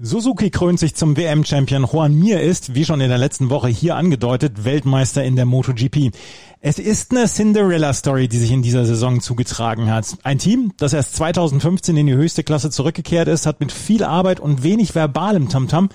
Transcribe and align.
Suzuki 0.00 0.50
krönt 0.50 0.78
sich 0.78 0.94
zum 0.94 1.16
WM-Champion. 1.16 1.84
Juan 1.84 2.14
Mir 2.14 2.40
ist, 2.40 2.76
wie 2.76 2.84
schon 2.84 3.00
in 3.00 3.08
der 3.08 3.18
letzten 3.18 3.50
Woche 3.50 3.66
hier 3.66 3.96
angedeutet, 3.96 4.64
Weltmeister 4.64 5.24
in 5.24 5.34
der 5.34 5.44
MotoGP. 5.44 6.12
Es 6.60 6.78
ist 6.78 7.10
eine 7.10 7.26
Cinderella-Story, 7.26 8.28
die 8.28 8.38
sich 8.38 8.52
in 8.52 8.62
dieser 8.62 8.84
Saison 8.84 9.20
zugetragen 9.20 9.90
hat. 9.90 10.16
Ein 10.22 10.38
Team, 10.38 10.72
das 10.76 10.92
erst 10.92 11.16
2015 11.16 11.96
in 11.96 12.06
die 12.06 12.14
höchste 12.14 12.44
Klasse 12.44 12.70
zurückgekehrt 12.70 13.26
ist, 13.26 13.44
hat 13.44 13.58
mit 13.58 13.72
viel 13.72 14.04
Arbeit 14.04 14.38
und 14.38 14.62
wenig 14.62 14.94
verbalem 14.94 15.48
Tamtam 15.48 15.88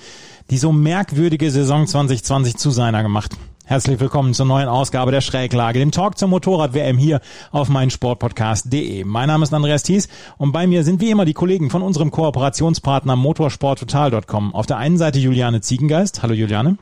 die 0.49 0.58
so 0.58 0.72
merkwürdige 0.72 1.49
Saison 1.52 1.88
2020 1.88 2.58
zu 2.58 2.72
seiner 2.72 3.02
gemacht. 3.03 3.38
Herzlich 3.73 3.99
willkommen 3.99 4.35
zur 4.35 4.45
neuen 4.45 4.67
Ausgabe 4.67 5.09
der 5.09 5.21
Schräglage, 5.21 5.79
dem 5.79 5.89
Talk 5.89 6.19
zur 6.19 6.27
Motorrad-WM 6.27 6.95
hier 6.99 7.21
auf 7.49 7.69
meinsportpodcast.de. 7.69 9.03
Mein 9.03 9.25
Name 9.25 9.41
ist 9.41 9.51
Andreas 9.51 9.81
Thies 9.81 10.09
und 10.37 10.51
bei 10.51 10.67
mir 10.67 10.83
sind 10.83 11.01
wie 11.01 11.09
immer 11.09 11.25
die 11.25 11.33
Kollegen 11.33 11.71
von 11.71 11.81
unserem 11.81 12.11
Kooperationspartner 12.11 13.15
motorsporttotal.com. 13.15 14.53
Auf 14.53 14.67
der 14.67 14.77
einen 14.77 14.99
Seite 14.99 15.17
Juliane 15.17 15.61
Ziegengeist. 15.61 16.21
Hallo 16.21 16.35
Juliane. 16.35 16.77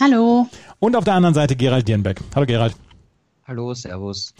Hallo. 0.00 0.48
Und 0.80 0.96
auf 0.96 1.04
der 1.04 1.14
anderen 1.14 1.36
Seite 1.36 1.54
Gerald 1.54 1.86
Dierenbeck. 1.86 2.20
Hallo 2.34 2.46
Gerald. 2.46 2.74
Hallo, 3.46 3.72
Servus. 3.72 4.34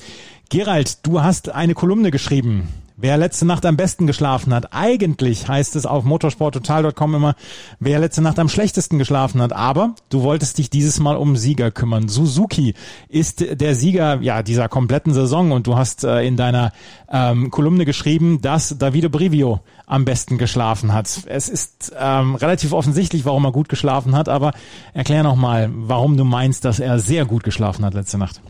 Gerald, 0.48 1.06
du 1.06 1.22
hast 1.22 1.50
eine 1.50 1.74
Kolumne 1.74 2.10
geschrieben 2.10 2.70
Wer 2.96 3.16
letzte 3.16 3.45
Nacht 3.45 3.66
am 3.66 3.76
besten 3.76 4.06
geschlafen 4.06 4.54
hat. 4.54 4.73
Eigentlich 4.73 5.48
heißt 5.48 5.74
es 5.74 5.84
auf 5.84 6.04
motorsporttotal.com 6.04 7.16
immer, 7.16 7.34
wer 7.80 7.98
letzte 7.98 8.23
Nacht 8.23 8.38
am 8.38 8.48
schlechtesten 8.48 8.98
geschlafen 8.98 9.42
hat. 9.42 9.52
Aber 9.52 9.96
du 10.10 10.23
wolltest 10.23 10.59
dich 10.59 10.70
dieses 10.70 11.01
Mal 11.01 11.16
um 11.16 11.36
Sieger 11.36 11.73
kümmern. 11.73 12.09
Suzuki 12.09 12.74
ist 13.09 13.45
der 13.60 13.74
Sieger 13.74 14.20
ja 14.20 14.45
dieser 14.45 14.68
kompletten 14.68 15.12
Saison 15.12 15.51
und 15.51 15.66
du 15.66 15.76
hast 15.76 16.04
äh, 16.04 16.23
in 16.23 16.36
deiner 16.36 16.70
ähm, 17.10 17.51
Kolumne 17.51 17.84
geschrieben, 17.84 18.40
dass 18.40 18.78
Davide 18.78 19.10
Brivio 19.10 19.58
am 19.86 20.04
besten 20.04 20.38
geschlafen 20.38 20.92
hat. 20.92 21.08
Es 21.26 21.48
ist 21.48 21.92
ähm, 21.98 22.36
relativ 22.36 22.73
offensichtlich, 22.73 23.24
warum 23.24 23.45
er 23.45 23.51
gut 23.51 23.68
geschlafen 23.68 24.14
hat, 24.14 24.29
aber 24.29 24.52
erklär 24.92 25.24
nochmal, 25.24 25.68
warum 25.74 26.16
du 26.16 26.23
meinst, 26.23 26.64
dass 26.64 26.79
er 26.79 27.01
sehr 27.01 27.24
gut 27.24 27.42
geschlafen 27.42 27.84
hat 27.84 27.95
letzte 27.95 28.18
Nacht. 28.18 28.40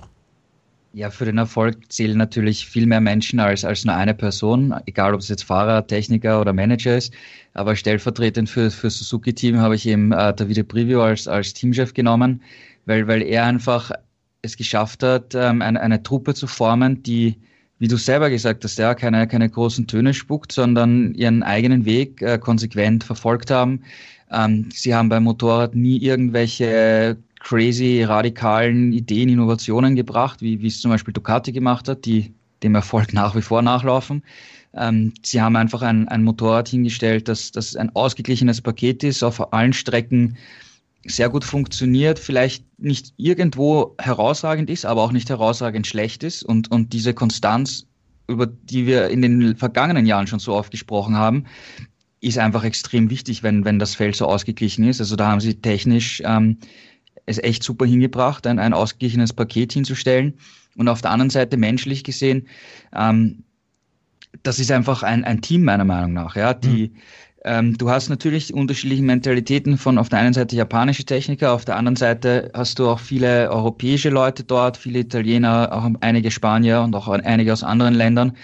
Ja, 0.97 1.11
für 1.11 1.25
den 1.25 1.39
Erfolg 1.39 1.91
zählen 1.93 2.17
natürlich 2.17 2.69
viel 2.69 2.87
mehr 2.87 3.01
Menschen 3.01 3.41
als, 3.41 3.65
als 3.65 3.85
nur 3.85 3.97
eine 3.97 4.15
Person, 4.15 4.73
egal 4.87 5.13
ob 5.13 5.19
es 5.19 5.29
jetzt 5.29 5.43
Fahrer, 5.43 5.85
Techniker 5.85 6.41
oder 6.41 6.53
Manager 6.53 6.97
ist. 6.97 7.13
Aber 7.53 7.75
stellvertretend 7.75 8.49
für, 8.49 8.71
für 8.71 8.91
Suzuki-Team 8.91 9.59
habe 9.59 9.75
ich 9.75 9.89
eben 9.89 10.13
äh, 10.13 10.33
Davide 10.33 10.63
Privio 10.63 11.03
als, 11.03 11.27
als 11.27 11.53
Teamchef 11.53 11.95
genommen, 11.95 12.43
weil, 12.87 13.09
weil 13.09 13.23
er 13.23 13.45
einfach 13.45 13.91
es 14.43 14.57
geschafft 14.57 15.03
hat, 15.03 15.35
ähm, 15.35 15.63
eine, 15.63 15.81
eine 15.81 16.01
Truppe 16.01 16.33
zu 16.33 16.47
formen, 16.47 17.03
die, 17.03 17.41
wie 17.81 17.89
du 17.89 17.97
selber 17.97 18.31
gesagt 18.31 18.63
hast, 18.63 18.79
ja, 18.79 18.95
keine, 18.95 19.27
keine 19.27 19.51
großen 19.51 19.89
Töne 19.89 20.15
spuckt, 20.15 20.53
sondern 20.53 21.13
ihren 21.15 21.43
eigenen 21.43 21.87
Weg 21.87 22.23
äh, 22.23 22.39
konsequent 22.39 23.03
verfolgt 23.03 23.51
haben. 23.51 23.83
Ähm, 24.31 24.69
sie 24.73 24.95
haben 24.95 25.09
beim 25.09 25.25
Motorrad 25.25 25.75
nie 25.75 25.99
irgendwelche 25.99 27.17
crazy, 27.45 28.03
radikalen 28.03 28.93
Ideen, 28.93 29.29
Innovationen 29.29 29.95
gebracht, 29.95 30.41
wie, 30.43 30.61
wie 30.61 30.67
es 30.67 30.81
zum 30.81 30.91
Beispiel 30.91 31.13
Ducati 31.13 31.53
gemacht 31.53 31.89
hat, 31.89 32.05
die 32.07 32.35
dem 32.63 32.75
Erfolg 32.75 33.13
nach 33.13 33.37
wie 33.37 33.43
vor 33.43 33.63
nachlaufen. 33.63 34.25
Ähm, 34.73 35.13
sie 35.23 35.41
haben 35.41 35.55
einfach 35.55 35.83
ein, 35.83 36.09
ein 36.09 36.25
Motorrad 36.25 36.69
hingestellt, 36.69 37.29
das, 37.29 37.53
das 37.53 37.77
ein 37.77 37.95
ausgeglichenes 37.95 38.61
Paket 38.61 39.05
ist, 39.05 39.23
auf 39.23 39.53
allen 39.53 39.73
Strecken 39.73 40.37
sehr 41.07 41.29
gut 41.29 41.45
funktioniert, 41.45 42.19
vielleicht 42.19 42.65
nicht 42.79 43.13
irgendwo 43.19 43.95
herausragend 43.99 44.71
ist, 44.71 44.87
aber 44.87 45.03
auch 45.03 45.13
nicht 45.13 45.29
herausragend 45.29 45.87
schlecht 45.87 46.25
ist. 46.25 46.43
Und, 46.43 46.71
und 46.71 46.95
diese 46.95 47.13
Konstanz, 47.13 47.87
über 48.27 48.47
die 48.47 48.87
wir 48.87 49.09
in 49.09 49.21
den 49.21 49.57
vergangenen 49.57 50.07
Jahren 50.07 50.27
schon 50.27 50.39
so 50.39 50.55
oft 50.55 50.71
gesprochen 50.71 51.15
haben, 51.15 51.45
ist 52.21 52.39
einfach 52.39 52.65
extrem 52.65 53.11
wichtig, 53.11 53.43
wenn, 53.43 53.67
wenn 53.67 53.79
das 53.79 53.95
Feld 53.95 54.17
so 54.17 54.25
ausgeglichen 54.27 54.89
ist. 54.89 54.99
Also 54.99 55.15
da 55.15 55.31
haben 55.31 55.41
sie 55.41 55.61
technisch 55.61 56.23
ähm, 56.25 56.57
es 57.27 57.39
echt 57.39 57.63
super 57.63 57.87
hingebracht, 57.87 58.47
ein, 58.47 58.59
ein 58.59 58.75
ausgeglichenes 58.75 59.33
Paket 59.33 59.73
hinzustellen. 59.73 60.35
Und 60.77 60.89
auf 60.89 61.03
der 61.03 61.11
anderen 61.11 61.31
Seite 61.31 61.57
menschlich 61.57 62.05
gesehen, 62.05 62.49
ähm, 62.95 63.45
das 64.43 64.59
ist 64.59 64.71
einfach 64.73 65.03
ein, 65.03 65.25
ein 65.25 65.41
Team 65.41 65.65
meiner 65.65 65.85
Meinung 65.85 66.13
nach. 66.13 66.37
Ja, 66.37 66.55
die, 66.55 66.89
mhm. 66.89 66.97
ähm, 67.45 67.79
du 67.79 67.91
hast 67.91 68.09
natürlich 68.09 68.53
unterschiedliche 68.53 69.03
Mentalitäten 69.03 69.79
von 69.79 69.99
auf 69.99 70.09
der 70.09 70.19
einen 70.19 70.35
Seite 70.35 70.57
japanische 70.57 71.05
Techniker, 71.05 71.53
auf 71.53 71.65
der 71.65 71.77
anderen 71.77 71.97
Seite 71.97 72.51
hast 72.55 72.79
du 72.79 72.89
auch 72.89 72.99
viele 72.99 73.51
europäische 73.51 74.11
Leute 74.11 74.43
dort, 74.43 74.77
viele 74.77 75.01
Italiener, 75.01 75.71
auch 75.73 75.89
einige 76.01 76.31
Spanier 76.31 76.83
und 76.83 76.95
auch 76.97 77.09
einige 77.09 77.53
aus 77.53 77.63
anderen 77.63 77.95
Ländern. 77.95 78.37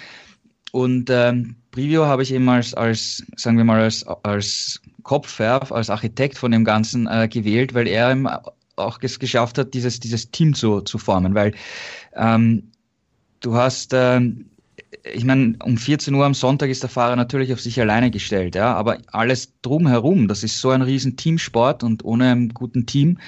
Und 0.72 1.10
ähm, 1.10 1.56
Preview 1.72 2.04
habe 2.04 2.22
ich 2.22 2.32
eben 2.32 2.48
als, 2.48 2.74
als, 2.74 3.24
sagen 3.36 3.56
wir 3.56 3.64
mal, 3.64 3.80
als, 3.80 4.06
als 4.22 4.80
Kopf, 5.02 5.40
ja, 5.40 5.58
als 5.58 5.90
Architekt 5.90 6.38
von 6.38 6.52
dem 6.52 6.64
Ganzen 6.64 7.08
äh, 7.08 7.26
gewählt, 7.28 7.74
weil 7.74 7.88
er 7.88 8.12
im 8.12 8.28
auch 8.80 8.98
es 9.02 9.18
geschafft 9.18 9.58
hat, 9.58 9.74
dieses, 9.74 10.00
dieses 10.00 10.30
Team 10.30 10.54
zu, 10.54 10.80
zu 10.80 10.98
formen, 10.98 11.34
weil 11.34 11.52
ähm, 12.14 12.70
du 13.40 13.54
hast, 13.54 13.92
ähm, 13.94 14.46
ich 15.04 15.24
meine, 15.24 15.56
um 15.64 15.76
14 15.76 16.14
Uhr 16.14 16.24
am 16.24 16.34
Sonntag 16.34 16.68
ist 16.68 16.82
der 16.82 16.90
Fahrer 16.90 17.16
natürlich 17.16 17.52
auf 17.52 17.60
sich 17.60 17.80
alleine 17.80 18.10
gestellt, 18.10 18.54
ja, 18.54 18.74
aber 18.74 18.98
alles 19.12 19.52
drumherum, 19.62 20.28
das 20.28 20.42
ist 20.42 20.60
so 20.60 20.70
ein 20.70 20.82
riesen 20.82 21.16
Teamsport 21.16 21.82
und 21.82 22.04
ohne 22.04 22.30
einem 22.30 22.48
guten 22.50 22.86
Team 22.86 23.18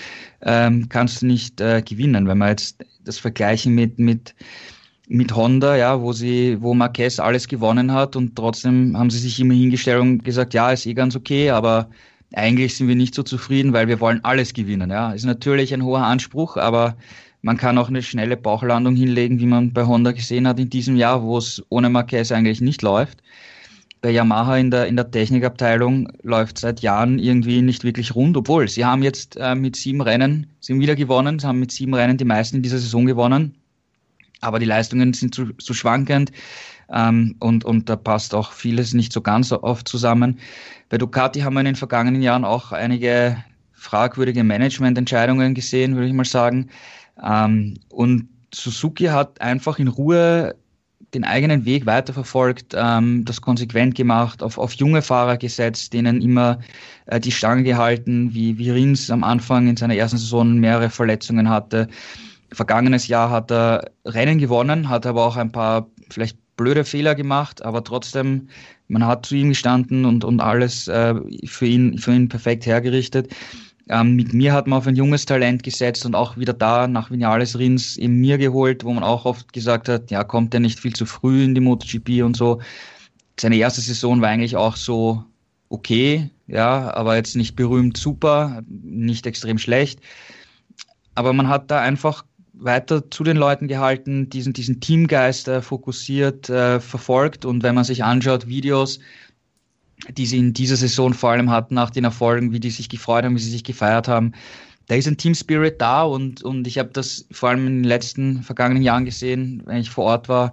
ähm, 0.43 0.89
kannst 0.89 1.23
du 1.23 1.27
nicht 1.27 1.61
äh, 1.61 1.83
gewinnen. 1.83 2.29
Wenn 2.29 2.39
wir 2.39 2.49
jetzt 2.49 2.85
das 3.05 3.19
vergleichen 3.19 3.75
mit, 3.75 3.99
mit, 3.99 4.35
mit 5.09 5.35
Honda, 5.35 5.77
ja, 5.77 6.01
wo 6.01 6.13
sie, 6.13 6.61
wo 6.61 6.75
Marquez 6.75 7.21
alles 7.21 7.49
gewonnen 7.49 7.93
hat 7.93 8.17
und 8.17 8.37
trotzdem 8.37 8.97
haben 8.97 9.11
sie 9.11 9.19
sich 9.19 9.39
immer 9.41 9.55
hingestellt 9.55 10.01
und 10.01 10.25
gesagt, 10.25 10.55
ja, 10.55 10.73
ist 10.73 10.87
eh 10.87 10.95
ganz 10.95 11.17
okay, 11.17 11.51
aber 11.51 11.89
eigentlich 12.35 12.77
sind 12.77 12.89
wir 12.89 12.97
nicht 12.97 13.15
so 13.15 13.23
zufrieden, 13.23 13.73
weil 13.73 13.89
wir 13.89 14.01
wollen 14.01 14.25
alles 14.25 14.55
gewinnen. 14.55 14.91
Ja, 14.91 15.13
ist 15.13 15.25
natürlich 15.25 15.73
ein 15.75 15.85
hoher 15.85 16.05
Anspruch, 16.05 16.57
aber 16.57 16.97
man 17.43 17.57
kann 17.57 17.79
auch 17.79 17.89
eine 17.89 18.03
schnelle 18.03 18.37
Bauchlandung 18.37 18.95
hinlegen, 18.95 19.41
wie 19.41 19.47
man 19.47 19.73
bei 19.73 19.85
Honda 19.85 20.13
gesehen 20.13 20.47
hat 20.47 20.61
in 20.61 20.71
diesem 20.71 20.97
Jahr, 20.97 21.23
wo 21.23 21.39
es 21.39 21.63
ohne 21.69 21.91
Marquez 21.91 22.31
eigentlich 22.31 22.61
nicht 22.61 22.83
läuft. 22.83 23.23
Bei 24.01 24.11
Yamaha 24.11 24.57
in 24.57 24.71
der, 24.71 24.87
in 24.87 24.97
der 24.97 25.11
Technikabteilung 25.11 26.09
läuft 26.23 26.59
seit 26.59 26.81
Jahren 26.81 27.19
irgendwie 27.19 27.63
nicht 27.63 27.85
wirklich 27.85 28.15
rund, 28.15 28.37
obwohl 28.37 28.69
sie 28.69 28.85
haben 28.85 29.03
jetzt 29.03 29.37
äh, 29.37 29.55
mit 29.55 29.77
sieben 29.77 30.01
Rennen, 30.01 30.49
sie 30.61 30.79
wieder 30.79 30.97
gewonnen, 30.97 31.39
sie 31.39 31.47
haben 31.47 31.61
mit 31.61 31.71
sieben 31.71 31.95
Rennen 31.95 32.17
die 32.17 32.25
meisten 32.25 32.57
in 32.57 32.63
dieser 32.63 32.79
Saison 32.79 33.07
gewonnen, 33.07 33.55
aber 34.41 34.59
die 34.59 34.67
Leistungen 34.67 35.13
sind 35.13 35.35
zu, 35.35 35.53
zu 35.55 35.73
schwankend 35.73 36.33
ähm, 36.93 37.37
und, 37.41 37.65
und 37.65 37.89
da 37.89 37.97
passt 37.97 38.35
auch 38.35 38.53
vieles 38.53 38.95
nicht 38.95 39.13
so 39.13 39.21
ganz 39.21 39.53
oft 39.53 39.89
zusammen. 39.89 40.39
Bei 40.89 40.99
Ducati 40.99 41.41
haben 41.41 41.55
wir 41.55 41.61
in 41.61 41.67
den 41.67 41.77
vergangenen 41.77 42.23
Jahren 42.23 42.45
auch 42.45 42.73
einige 42.73 43.37
fragwürdige 43.73 44.45
Managemententscheidungen 44.45 45.55
gesehen, 45.55 45.95
würde 45.95 46.09
ich 46.09 46.13
mal 46.13 46.25
sagen. 46.25 46.69
Ähm, 47.23 47.79
und 47.89 48.29
Suzuki 48.55 49.07
hat 49.07 49.41
einfach 49.41 49.79
in 49.79 49.89
Ruhe 49.89 50.55
den 51.15 51.25
eigenen 51.25 51.65
Weg 51.65 51.85
weiterverfolgt, 51.85 52.75
ähm, 52.75 53.25
das 53.25 53.41
konsequent 53.41 53.95
gemacht, 53.95 54.43
auf, 54.43 54.57
auf 54.57 54.73
junge 54.75 55.03
Fahrer 55.03 55.37
gesetzt, 55.37 55.93
denen 55.93 56.23
immer 56.23 56.59
äh, 57.07 57.21
die 57.21 57.33
Stange 57.33 57.65
gehalten, 57.65 58.33
wie, 58.33 58.57
wie 58.57 58.71
Rins 58.71 59.11
am 59.11 59.25
Anfang 59.25 59.69
in 59.69 59.77
seiner 59.77 59.97
ersten 59.97 60.17
Saison 60.17 60.55
mehrere 60.55 60.89
Verletzungen 60.89 61.49
hatte. 61.49 61.89
Vergangenes 62.53 63.09
Jahr 63.09 63.31
hat 63.31 63.51
er 63.51 63.91
Rennen 64.07 64.39
gewonnen, 64.39 64.89
hat 64.89 65.07
aber 65.07 65.27
auch 65.27 65.37
ein 65.37 65.53
paar 65.53 65.87
vielleicht 66.11 66.39
blöde 66.57 66.85
Fehler 66.85 67.15
gemacht, 67.15 67.65
aber 67.65 67.85
trotzdem 67.85 68.49
man 68.89 69.07
hat 69.07 69.27
zu 69.27 69.35
ihm 69.35 69.49
gestanden 69.49 70.05
und, 70.05 70.25
und 70.25 70.41
alles 70.41 70.87
äh, 70.89 71.15
für, 71.47 71.67
ihn, 71.67 71.99
für 71.99 72.13
ihn 72.13 72.29
perfekt 72.29 72.67
hergerichtet. 72.67 73.35
Ähm, 73.89 74.15
mit 74.15 74.33
mir 74.33 74.53
hat 74.53 74.67
man 74.67 74.79
auf 74.79 74.87
ein 74.87 74.97
junges 74.97 75.27
Talent 75.27 75.63
gesetzt 75.63 76.07
und 76.07 76.15
auch 76.15 76.37
wieder 76.37 76.53
da 76.53 76.87
nach 76.87 77.11
Vinales 77.11 77.59
Rins 77.59 77.97
in 77.97 78.17
mir 78.21 78.39
geholt, 78.39 78.85
wo 78.85 78.93
man 78.93 79.03
auch 79.03 79.25
oft 79.25 79.53
gesagt 79.53 79.89
hat, 79.89 80.11
ja, 80.11 80.25
kommt 80.25 80.55
er 80.55 80.61
nicht 80.61 80.79
viel 80.79 80.93
zu 80.93 81.07
früh 81.07 81.43
in 81.43 81.55
die 81.55 81.61
MotoGP 81.61 82.23
und 82.23 82.37
so. 82.37 82.61
Seine 83.41 83.57
erste 83.57 83.81
Saison 83.81 84.21
war 84.21 84.29
eigentlich 84.29 84.57
auch 84.57 84.77
so 84.77 85.25
okay, 85.69 86.31
ja, 86.47 86.93
aber 86.95 87.17
jetzt 87.17 87.35
nicht 87.35 87.57
berühmt 87.57 87.97
super, 87.97 88.63
nicht 88.69 89.27
extrem 89.27 89.59
schlecht. 89.59 90.01
Aber 91.15 91.33
man 91.33 91.49
hat 91.49 91.71
da 91.71 91.81
einfach 91.81 92.25
weiter 92.55 93.11
zu 93.11 93.25
den 93.25 93.37
Leuten 93.37 93.69
gehalten, 93.69 94.29
diesen, 94.29 94.53
diesen 94.53 94.81
Teamgeist 94.81 95.49
äh, 95.49 95.63
fokussiert 95.63 96.49
äh, 96.51 96.81
verfolgt. 96.81 97.45
Und 97.45 97.63
wenn 97.63 97.75
man 97.75 97.85
sich 97.85 98.05
anschaut, 98.05 98.47
Videos, 98.47 99.01
die 100.11 100.27
sie 100.27 100.39
in 100.39 100.53
dieser 100.53 100.77
Saison 100.77 101.15
vor 101.15 101.31
allem 101.31 101.51
hatten, 101.51 101.75
nach 101.75 101.91
den 101.91 102.05
Erfolgen, 102.05 102.53
wie 102.53 102.61
die 102.61 102.71
sich 102.71 102.89
gefreut 102.89 103.25
haben, 103.25 103.35
wie 103.35 103.41
sie 103.41 103.51
sich 103.51 103.65
gefeiert 103.65 104.09
haben, 104.09 104.33
da 104.87 104.97
ist 104.97 105.07
ein 105.07 105.17
Team 105.17 105.35
Spirit 105.35 105.81
da 105.81 106.03
und, 106.03 106.43
und 106.43 106.67
ich 106.67 106.79
habe 106.79 106.91
das 106.93 107.27
vor 107.31 107.51
allem 107.51 107.67
in 107.67 107.77
den 107.79 107.85
letzten 107.85 108.43
vergangenen 108.43 108.83
Jahren 108.83 109.05
gesehen, 109.05 109.63
wenn 109.65 109.79
ich 109.79 109.91
vor 109.91 110.05
Ort 110.05 110.29
war 110.29 110.53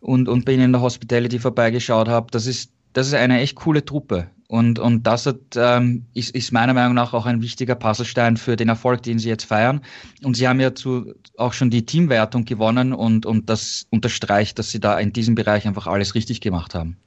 und, 0.00 0.28
und 0.28 0.44
bei 0.44 0.52
ihnen 0.52 0.64
in 0.64 0.72
der 0.72 0.82
Hospitality 0.82 1.38
vorbeigeschaut 1.38 2.08
habe. 2.08 2.26
Das 2.30 2.46
ist, 2.46 2.70
das 2.92 3.08
ist 3.08 3.14
eine 3.14 3.40
echt 3.40 3.56
coole 3.56 3.84
Truppe. 3.84 4.28
Und, 4.52 4.78
und 4.78 5.06
das 5.06 5.24
hat, 5.24 5.38
ähm, 5.56 6.04
ist, 6.12 6.34
ist 6.34 6.52
meiner 6.52 6.74
Meinung 6.74 6.92
nach 6.92 7.14
auch 7.14 7.24
ein 7.24 7.40
wichtiger 7.40 7.74
Puzzlestein 7.74 8.36
für 8.36 8.54
den 8.54 8.68
Erfolg, 8.68 9.02
den 9.02 9.18
sie 9.18 9.30
jetzt 9.30 9.44
feiern. 9.44 9.80
Und 10.22 10.36
sie 10.36 10.46
haben 10.46 10.60
ja 10.60 10.74
zu, 10.74 11.14
auch 11.38 11.54
schon 11.54 11.70
die 11.70 11.86
Teamwertung 11.86 12.44
gewonnen 12.44 12.92
und, 12.92 13.24
und 13.24 13.48
das 13.48 13.86
unterstreicht, 13.88 14.58
dass 14.58 14.70
sie 14.70 14.78
da 14.78 14.98
in 14.98 15.14
diesem 15.14 15.36
Bereich 15.36 15.66
einfach 15.66 15.86
alles 15.86 16.14
richtig 16.14 16.42
gemacht 16.42 16.74
haben. 16.74 16.98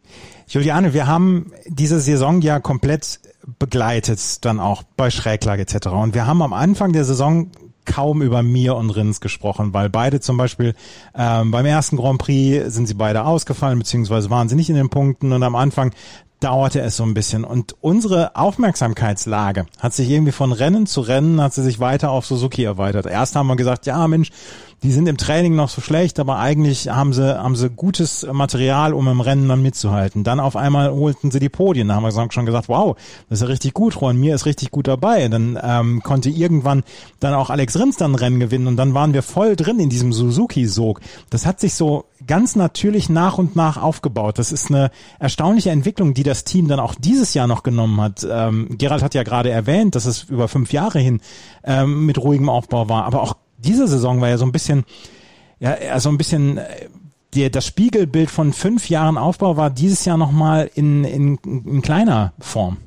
Juliane, 0.48 0.96
wir 0.96 1.06
haben 1.06 1.52
diese 1.68 2.00
Saison 2.00 2.42
ja 2.42 2.60
komplett 2.60 3.20
begleitet, 3.60 4.44
dann 4.44 4.60
auch 4.60 4.82
bei 4.82 5.12
Schräglag 5.12 5.60
etc. 5.60 5.90
Und 5.90 6.16
wir 6.16 6.26
haben 6.26 6.42
am 6.42 6.54
Anfang 6.54 6.94
der 6.94 7.06
Saison 7.06 7.52
kaum 7.86 8.22
über 8.22 8.44
Mir 8.44 8.76
und 8.76 8.90
Rins 8.90 9.22
gesprochen, 9.22 9.74
weil 9.74 9.90
beide 9.90 10.20
zum 10.20 10.38
Beispiel 10.38 10.74
ähm, 11.16 11.52
beim 11.52 11.66
ersten 11.66 11.98
Grand 11.98 12.20
Prix 12.20 12.74
sind 12.74 12.88
sie 12.88 12.94
beide 12.94 13.26
ausgefallen, 13.26 13.80
beziehungsweise 13.80 14.30
waren 14.30 14.50
sie 14.50 14.56
nicht 14.56 14.70
in 14.70 14.76
den 14.76 14.90
Punkten 14.90 15.32
und 15.32 15.44
am 15.44 15.56
Anfang 15.56 15.92
dauerte 16.40 16.82
es 16.82 16.98
so 16.98 17.04
ein 17.04 17.14
bisschen. 17.14 17.44
Und 17.44 17.76
unsere 17.82 18.36
Aufmerksamkeitslage 18.36 19.66
hat 19.80 19.94
sich 19.94 20.10
irgendwie 20.10 20.32
von 20.32 20.52
Rennen 20.52 20.86
zu 20.86 21.02
Rennen, 21.02 21.42
hat 21.42 21.54
sie 21.54 21.64
sich 21.64 21.80
weiter 21.80 22.12
auf 22.12 22.26
Suzuki 22.26 22.64
erweitert. 22.64 23.06
Erst 23.06 23.36
haben 23.36 23.48
wir 23.48 23.56
gesagt, 23.56 23.86
ja 23.86 24.08
Mensch, 24.08 24.32
die 24.86 24.92
sind 24.92 25.08
im 25.08 25.18
Training 25.18 25.56
noch 25.56 25.70
so 25.70 25.82
schlecht, 25.82 26.20
aber 26.20 26.38
eigentlich 26.38 26.90
haben 26.90 27.12
sie, 27.12 27.40
haben 27.40 27.56
sie 27.56 27.72
gutes 27.72 28.26
Material, 28.32 28.94
um 28.94 29.08
im 29.08 29.20
Rennen 29.20 29.50
dann 29.50 29.64
mitzuhalten. 29.64 30.24
Dann 30.24 30.40
auf 30.40 30.56
einmal 30.56 30.92
holten 30.92 31.32
sie 31.32 31.40
die 31.40 31.50
Podien. 31.50 31.88
Da 31.88 31.96
haben 31.96 32.04
wir 32.04 32.32
schon 32.32 32.46
gesagt, 32.46 32.70
wow, 32.70 32.96
das 33.28 33.40
ist 33.40 33.42
ja 33.42 33.48
richtig 33.48 33.74
gut. 33.74 33.96
Juan 34.00 34.16
Mir 34.16 34.36
ist 34.36 34.46
richtig 34.46 34.70
gut 34.70 34.88
dabei. 34.88 35.28
Dann 35.28 35.58
ähm, 35.60 36.04
konnte 36.04 36.30
irgendwann 36.30 36.84
dann 37.20 37.34
auch 37.34 37.50
Alex 37.50 37.80
Rins 37.80 37.98
dann 37.98 38.14
Rennen 38.14 38.40
gewinnen 38.40 38.68
und 38.68 38.78
dann 38.78 38.94
waren 38.94 39.14
wir 39.14 39.24
voll 39.24 39.56
drin 39.56 39.80
in 39.80 39.90
diesem 39.90 40.14
Suzuki-Sog. 40.14 41.02
Das 41.32 41.48
hat 41.48 41.60
sich 41.60 41.74
so 41.74 42.06
ganz 42.28 42.56
natürlich 42.56 43.10
nach 43.10 43.40
und 43.40 43.56
nach 43.56 43.82
aufgebaut. 43.82 44.38
Das 44.38 44.52
ist 44.52 44.70
eine 44.70 44.92
erstaunliche 45.18 45.72
Entwicklung, 45.72 46.14
die 46.14 46.24
das 46.24 46.44
Team 46.44 46.68
dann 46.68 46.80
auch 46.80 46.94
dieses 46.94 47.34
Jahr 47.34 47.48
noch 47.48 47.64
genommen 47.64 48.00
hat. 48.02 48.26
Ähm, 48.30 48.78
Gerald 48.78 49.02
hat 49.02 49.16
ja 49.16 49.24
gerade 49.24 49.50
erwähnt, 49.50 49.96
dass 49.96 50.06
es 50.06 50.26
über 50.26 50.48
fünf 50.48 50.72
Jahre 50.74 51.00
hin 51.00 51.22
ähm, 51.64 52.06
mit 52.06 52.20
ruhigem 52.20 52.50
Aufbau 52.50 52.88
war, 52.88 53.06
aber 53.06 53.24
auch 53.24 53.36
diese 53.66 53.88
Saison 53.88 54.22
war 54.22 54.30
ja 54.30 54.38
so 54.38 54.46
ein 54.46 54.52
bisschen, 54.52 54.86
ja, 55.60 55.76
also 55.92 56.10
ein 56.10 56.18
bisschen, 56.18 56.58
äh, 56.58 56.90
der, 57.34 57.50
das 57.50 57.66
Spiegelbild 57.66 58.32
von 58.32 58.54
fünf 58.54 58.90
Jahren 58.90 59.18
Aufbau 59.18 59.58
war 59.58 59.70
dieses 59.70 60.06
Jahr 60.06 60.18
nochmal 60.18 60.70
in, 60.74 61.04
in, 61.04 61.38
in 61.44 61.82
kleiner 61.82 62.34
Form. 62.40 62.78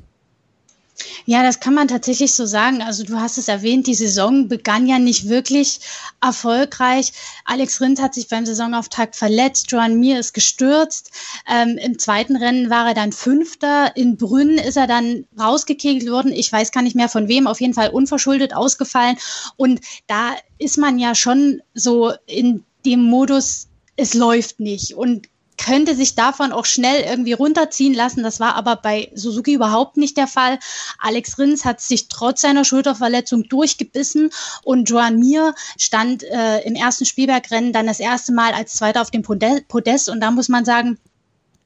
Ja, 1.25 1.43
das 1.43 1.59
kann 1.59 1.73
man 1.73 1.87
tatsächlich 1.87 2.33
so 2.33 2.45
sagen. 2.45 2.81
Also 2.81 3.03
du 3.03 3.19
hast 3.19 3.37
es 3.37 3.47
erwähnt, 3.47 3.87
die 3.87 3.95
Saison 3.95 4.47
begann 4.47 4.87
ja 4.87 4.99
nicht 4.99 5.29
wirklich 5.29 5.79
erfolgreich. 6.21 7.13
Alex 7.45 7.79
Rindt 7.81 8.01
hat 8.01 8.13
sich 8.13 8.27
beim 8.27 8.45
Saisonauftakt 8.45 9.15
verletzt, 9.15 9.71
Joan 9.71 9.99
Mir 9.99 10.19
ist 10.19 10.33
gestürzt. 10.33 11.11
Ähm, 11.47 11.77
Im 11.77 11.99
zweiten 11.99 12.35
Rennen 12.35 12.69
war 12.69 12.87
er 12.87 12.93
dann 12.93 13.11
Fünfter. 13.11 13.95
In 13.95 14.17
Brünn 14.17 14.57
ist 14.57 14.77
er 14.77 14.87
dann 14.87 15.25
rausgekegelt 15.39 16.09
worden. 16.09 16.33
Ich 16.33 16.51
weiß 16.51 16.71
gar 16.71 16.81
nicht 16.81 16.95
mehr 16.95 17.09
von 17.09 17.27
wem, 17.27 17.47
auf 17.47 17.61
jeden 17.61 17.73
Fall 17.73 17.89
unverschuldet 17.89 18.55
ausgefallen. 18.55 19.17
Und 19.55 19.81
da 20.07 20.35
ist 20.57 20.77
man 20.77 20.99
ja 20.99 21.15
schon 21.15 21.61
so 21.73 22.13
in 22.25 22.63
dem 22.85 23.03
Modus, 23.03 23.67
es 23.95 24.13
läuft 24.13 24.59
nicht. 24.59 24.95
Und 24.95 25.27
könnte 25.59 25.93
sich 25.93 26.15
davon 26.15 26.51
auch 26.51 26.65
schnell 26.65 27.01
irgendwie 27.01 27.33
runterziehen 27.33 27.93
lassen. 27.93 28.23
Das 28.23 28.39
war 28.39 28.55
aber 28.55 28.77
bei 28.77 29.11
Suzuki 29.13 29.53
überhaupt 29.53 29.97
nicht 29.97 30.17
der 30.17 30.27
Fall. 30.27 30.57
Alex 30.97 31.37
Rins 31.37 31.65
hat 31.65 31.81
sich 31.81 32.07
trotz 32.07 32.41
seiner 32.41 32.63
Schulterverletzung 32.63 33.43
durchgebissen 33.49 34.31
und 34.63 34.89
Joan 34.89 35.19
Mir 35.19 35.53
stand 35.77 36.23
äh, 36.23 36.61
im 36.61 36.75
ersten 36.75 37.05
Spielbergrennen 37.05 37.73
dann 37.73 37.87
das 37.87 37.99
erste 37.99 38.31
Mal 38.31 38.53
als 38.53 38.73
Zweiter 38.73 39.01
auf 39.01 39.11
dem 39.11 39.21
Podest 39.21 40.09
und 40.09 40.21
da 40.21 40.31
muss 40.31 40.47
man 40.47 40.63
sagen, 40.65 40.97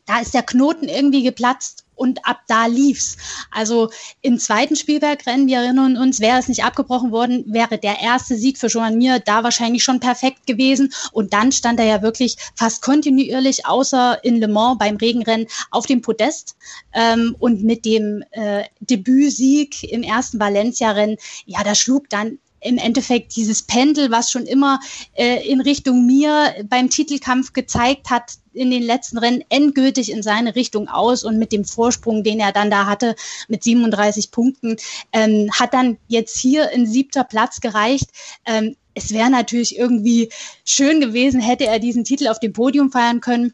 da 0.06 0.20
ist 0.20 0.34
der 0.34 0.44
Knoten 0.44 0.90
irgendwie 0.90 1.24
geplatzt 1.24 1.83
und 1.96 2.26
ab 2.26 2.42
da 2.48 2.66
lief's. 2.66 3.18
Also 3.52 3.90
im 4.22 4.40
zweiten 4.40 4.76
Spielbergrennen, 4.76 5.48
wir 5.48 5.58
erinnern 5.58 5.98
uns, 5.98 6.20
wäre 6.20 6.40
es 6.40 6.48
nicht 6.48 6.64
abgebrochen 6.64 7.12
worden, 7.12 7.44
wäre 7.48 7.78
der 7.78 8.00
erste 8.02 8.36
Sieg 8.36 8.58
für 8.58 8.68
Joan 8.68 8.98
Mir 8.98 9.20
da 9.20 9.44
wahrscheinlich 9.44 9.84
schon 9.84 10.00
perfekt 10.00 10.48
gewesen. 10.48 10.94
Und 11.12 11.34
dann 11.34 11.52
stand 11.52 11.80
er 11.80 11.86
ja 11.86 12.02
wirklich 12.02 12.38
fast 12.56 12.82
kontinuierlich, 12.82 13.66
außer 13.66 14.24
in 14.24 14.40
Le 14.40 14.48
Mans 14.48 14.78
beim 14.80 14.98
Regenrennen, 14.98 15.48
auf 15.72 15.86
dem 15.86 16.02
Podest. 16.02 16.56
Ähm, 16.94 17.36
und 17.40 17.64
mit 17.64 17.86
dem 17.86 18.24
äh, 18.32 18.64
Debütsieg 18.80 19.84
im 19.84 20.04
ersten 20.04 20.40
Valencia-Rennen, 20.40 21.18
ja, 21.46 21.64
da 21.64 21.76
schlug 21.76 22.10
dann 22.10 22.40
im 22.64 22.78
Endeffekt 22.78 23.36
dieses 23.36 23.64
Pendel, 23.64 24.12
was 24.12 24.32
schon 24.32 24.46
immer 24.46 24.80
äh, 25.14 25.48
in 25.48 25.62
Richtung 25.62 26.06
mir 26.06 26.54
beim 26.70 26.90
Titelkampf 26.90 27.54
gezeigt 27.54 28.10
hat, 28.10 28.34
in 28.54 28.72
den 28.72 28.84
letzten 28.84 29.18
Rennen 29.18 29.44
endgültig 29.50 30.12
in 30.12 30.24
seine 30.24 30.56
Richtung 30.56 30.88
aus 30.88 31.24
und 31.24 31.40
mit 31.40 31.52
dem 31.52 31.66
Vorsprung, 31.66 32.24
den 32.24 32.40
er 32.40 32.52
dann 32.52 32.70
da 32.70 32.86
hatte, 32.86 33.16
mit 33.48 33.64
37 33.64 34.32
Punkten, 34.32 34.78
ähm, 35.12 35.50
hat 35.52 35.74
dann 35.74 35.98
jetzt 36.08 36.38
hier 36.38 36.70
in 36.72 36.86
siebter 36.86 37.24
Platz 37.24 37.62
gereicht. 37.62 38.10
Ähm, 38.46 38.76
es 38.94 39.12
wäre 39.12 39.30
natürlich 39.30 39.78
irgendwie 39.78 40.30
schön 40.66 41.02
gewesen, 41.02 41.42
hätte 41.42 41.66
er 41.66 41.80
diesen 41.80 42.04
Titel 42.04 42.28
auf 42.28 42.40
dem 42.40 42.54
Podium 42.54 42.92
feiern 42.92 43.22
können. 43.22 43.54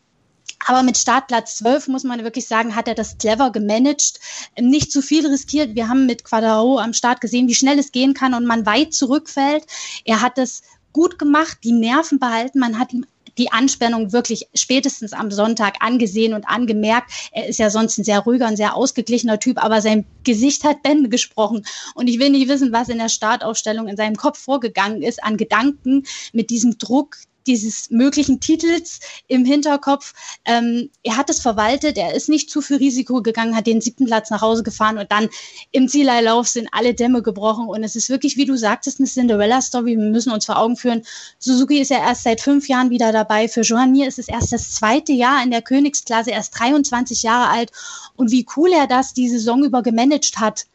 Aber 0.68 0.84
mit 0.84 0.98
Startplatz 0.98 1.58
12 1.58 1.88
muss 1.88 2.04
man 2.04 2.24
wirklich 2.24 2.48
sagen, 2.48 2.76
hat 2.76 2.88
er 2.88 2.96
das 2.96 3.18
clever 3.18 3.52
gemanagt, 3.52 4.20
nicht 4.60 4.92
zu 4.92 5.02
viel 5.02 5.26
riskiert. 5.26 5.76
Wir 5.76 5.88
haben 5.88 6.06
mit 6.06 6.24
Quadrao 6.24 6.80
am 6.80 6.94
Start 6.94 7.22
gesehen, 7.22 7.48
wie 7.48 7.56
schnell 7.56 7.80
es 7.80 7.92
gehen 7.92 8.14
kann 8.14 8.34
und 8.34 8.46
man 8.46 8.66
weit 8.66 8.94
zurückfällt. 8.94 9.66
Er 10.06 10.22
hat 10.22 10.38
es 10.38 10.62
gut 10.94 11.18
gemacht, 11.18 11.60
die 11.64 11.72
Nerven 11.72 12.20
behalten. 12.20 12.60
Man 12.60 12.78
hat 12.78 12.94
ihm 12.94 13.06
die 13.38 13.52
Anspannung 13.52 14.12
wirklich 14.12 14.48
spätestens 14.54 15.14
am 15.14 15.32
Sonntag 15.32 15.76
angesehen 15.80 16.34
und 16.34 16.48
angemerkt. 16.48 17.12
Er 17.32 17.48
ist 17.48 17.58
ja 17.58 17.70
sonst 17.70 17.98
ein 17.98 18.04
sehr 18.04 18.20
ruhiger 18.20 18.48
und 18.48 18.58
sehr 18.58 18.76
ausgeglichener 18.76 19.40
Typ, 19.40 19.64
aber 19.64 19.82
sein 19.82 20.06
Gesicht 20.24 20.66
hat 20.66 20.84
Bände 20.84 21.10
gesprochen. 21.10 21.66
Und 21.96 22.08
ich 22.08 22.20
will 22.20 22.30
nicht 22.30 22.50
wissen, 22.50 22.74
was 22.74 22.90
in 22.90 22.98
der 22.98 23.10
Startaufstellung 23.10 23.88
in 23.88 23.98
seinem 23.98 24.18
Kopf 24.18 24.40
vorgegangen 24.40 25.02
ist 25.02 25.24
an 25.24 25.38
Gedanken 25.38 26.04
mit 26.34 26.50
diesem 26.50 26.78
Druck, 26.78 27.16
dieses 27.50 27.90
möglichen 27.90 28.40
Titels 28.40 29.00
im 29.28 29.44
Hinterkopf. 29.44 30.14
Ähm, 30.46 30.90
er 31.04 31.18
hat 31.18 31.30
es 31.30 31.40
verwaltet, 31.40 31.98
er 31.98 32.14
ist 32.14 32.30
nicht 32.30 32.50
zu 32.52 32.62
viel 32.62 32.78
Risiko 32.78 33.24
gegangen, 33.24 33.56
hat 33.56 33.66
den 33.66 33.82
siebten 33.82 34.06
Platz 34.06 34.30
nach 34.30 34.42
Hause 34.42 34.62
gefahren 34.62 35.00
und 35.00 35.12
dann 35.12 35.30
im 35.72 35.88
Zieleilauf 35.88 36.48
sind 36.48 36.70
alle 36.72 36.94
Dämme 36.94 37.24
gebrochen 37.24 37.68
und 37.68 37.84
es 37.84 37.96
ist 37.96 38.10
wirklich, 38.10 38.38
wie 38.38 38.46
du 38.46 38.56
sagtest, 38.56 39.00
eine 39.00 39.08
Cinderella-Story. 39.08 39.98
Wir 39.98 40.12
müssen 40.12 40.32
uns 40.32 40.46
vor 40.46 40.58
Augen 40.58 40.78
führen, 40.78 41.02
Suzuki 41.40 41.80
ist 41.80 41.90
ja 41.90 41.98
erst 41.98 42.24
seit 42.24 42.40
fünf 42.40 42.68
Jahren 42.68 42.92
wieder 42.92 43.12
dabei. 43.12 43.48
Für 43.48 43.62
Johan 43.62 43.92
Mir 43.92 44.08
ist 44.08 44.20
es 44.20 44.28
erst 44.28 44.54
das 44.54 44.72
zweite 44.74 45.12
Jahr 45.12 45.44
in 45.44 45.50
der 45.50 45.64
Königsklasse, 45.64 46.32
er 46.32 46.40
ist 46.40 46.52
23 46.52 47.24
Jahre 47.24 47.50
alt 47.50 47.72
und 48.16 48.30
wie 48.30 48.46
cool 48.56 48.72
er 48.72 48.86
das 48.86 49.14
die 49.14 49.28
Saison 49.28 49.64
über 49.64 49.82
gemanagt 49.82 50.38
hat 50.38 50.69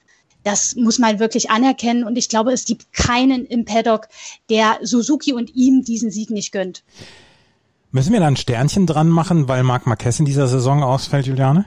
das 0.45 0.77
muss 0.77 0.99
man 0.99 1.19
wirklich 1.19 1.51
anerkennen. 1.51 2.05
Und 2.05 2.17
ich 2.17 2.29
glaube, 2.29 2.53
es 2.53 2.65
gibt 2.65 2.93
keinen 2.93 3.45
im 3.47 3.65
Paddock, 3.65 4.09
der 4.49 4.79
Suzuki 4.83 5.33
und 5.33 5.55
ihm 5.55 5.85
diesen 5.85 6.11
Sieg 6.11 6.31
nicht 6.31 6.53
gönnt. 6.53 6.85
Müssen 7.91 8.13
wir 8.13 8.21
da 8.21 8.27
ein 8.27 8.37
Sternchen 8.37 8.87
dran 8.87 9.09
machen, 9.09 9.49
weil 9.49 9.63
Marc 9.63 9.87
Marquez 9.87 10.19
in 10.19 10.25
dieser 10.25 10.49
Saison 10.49 10.83
ausfällt, 10.83 11.27
Juliane? 11.27 11.65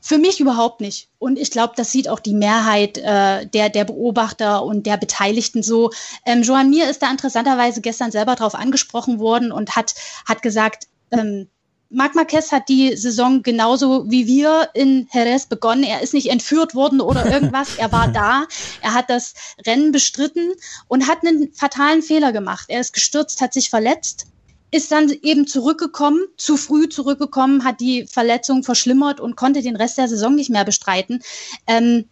Für 0.00 0.18
mich 0.18 0.40
überhaupt 0.40 0.80
nicht. 0.80 1.08
Und 1.18 1.38
ich 1.38 1.50
glaube, 1.50 1.74
das 1.76 1.90
sieht 1.90 2.08
auch 2.08 2.20
die 2.20 2.34
Mehrheit 2.34 2.98
äh, 2.98 3.46
der, 3.46 3.68
der 3.68 3.84
Beobachter 3.84 4.62
und 4.62 4.86
der 4.86 4.96
Beteiligten 4.96 5.62
so. 5.62 5.90
Ähm, 6.24 6.42
Joan 6.42 6.70
Mir 6.70 6.88
ist 6.88 7.02
da 7.02 7.10
interessanterweise 7.10 7.80
gestern 7.80 8.12
selber 8.12 8.36
drauf 8.36 8.54
angesprochen 8.54 9.18
worden 9.18 9.50
und 9.50 9.74
hat, 9.74 9.94
hat 10.26 10.42
gesagt, 10.42 10.86
ähm, 11.10 11.48
Marc 11.90 12.14
Marquez 12.14 12.52
hat 12.52 12.68
die 12.68 12.96
Saison 12.96 13.42
genauso 13.42 14.10
wie 14.10 14.26
wir 14.26 14.68
in 14.74 15.08
Jerez 15.12 15.46
begonnen. 15.46 15.84
Er 15.84 16.02
ist 16.02 16.12
nicht 16.12 16.30
entführt 16.30 16.74
worden 16.74 17.00
oder 17.00 17.24
irgendwas. 17.32 17.76
er 17.76 17.92
war 17.92 18.08
da. 18.08 18.46
Er 18.82 18.92
hat 18.92 19.08
das 19.08 19.34
Rennen 19.66 19.90
bestritten 19.90 20.52
und 20.88 21.08
hat 21.08 21.26
einen 21.26 21.52
fatalen 21.54 22.02
Fehler 22.02 22.32
gemacht. 22.32 22.66
Er 22.68 22.80
ist 22.80 22.92
gestürzt, 22.92 23.40
hat 23.40 23.54
sich 23.54 23.70
verletzt, 23.70 24.26
ist 24.70 24.92
dann 24.92 25.08
eben 25.22 25.46
zurückgekommen, 25.46 26.20
zu 26.36 26.58
früh 26.58 26.90
zurückgekommen, 26.90 27.64
hat 27.64 27.80
die 27.80 28.06
Verletzung 28.06 28.64
verschlimmert 28.64 29.18
und 29.18 29.36
konnte 29.36 29.62
den 29.62 29.76
Rest 29.76 29.96
der 29.96 30.08
Saison 30.08 30.34
nicht 30.34 30.50
mehr 30.50 30.66
bestreiten. 30.66 31.20
Ähm, 31.66 32.04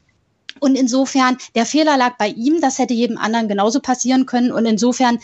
und 0.59 0.75
insofern, 0.77 1.37
der 1.55 1.67
Fehler 1.67 1.99
lag 1.99 2.17
bei 2.17 2.29
ihm, 2.29 2.63
das 2.63 2.79
hätte 2.79 2.95
jedem 2.95 3.19
anderen 3.19 3.49
genauso 3.49 3.81
passieren 3.81 4.25
können. 4.25 4.53
Und 4.53 4.65
insofern 4.65 5.19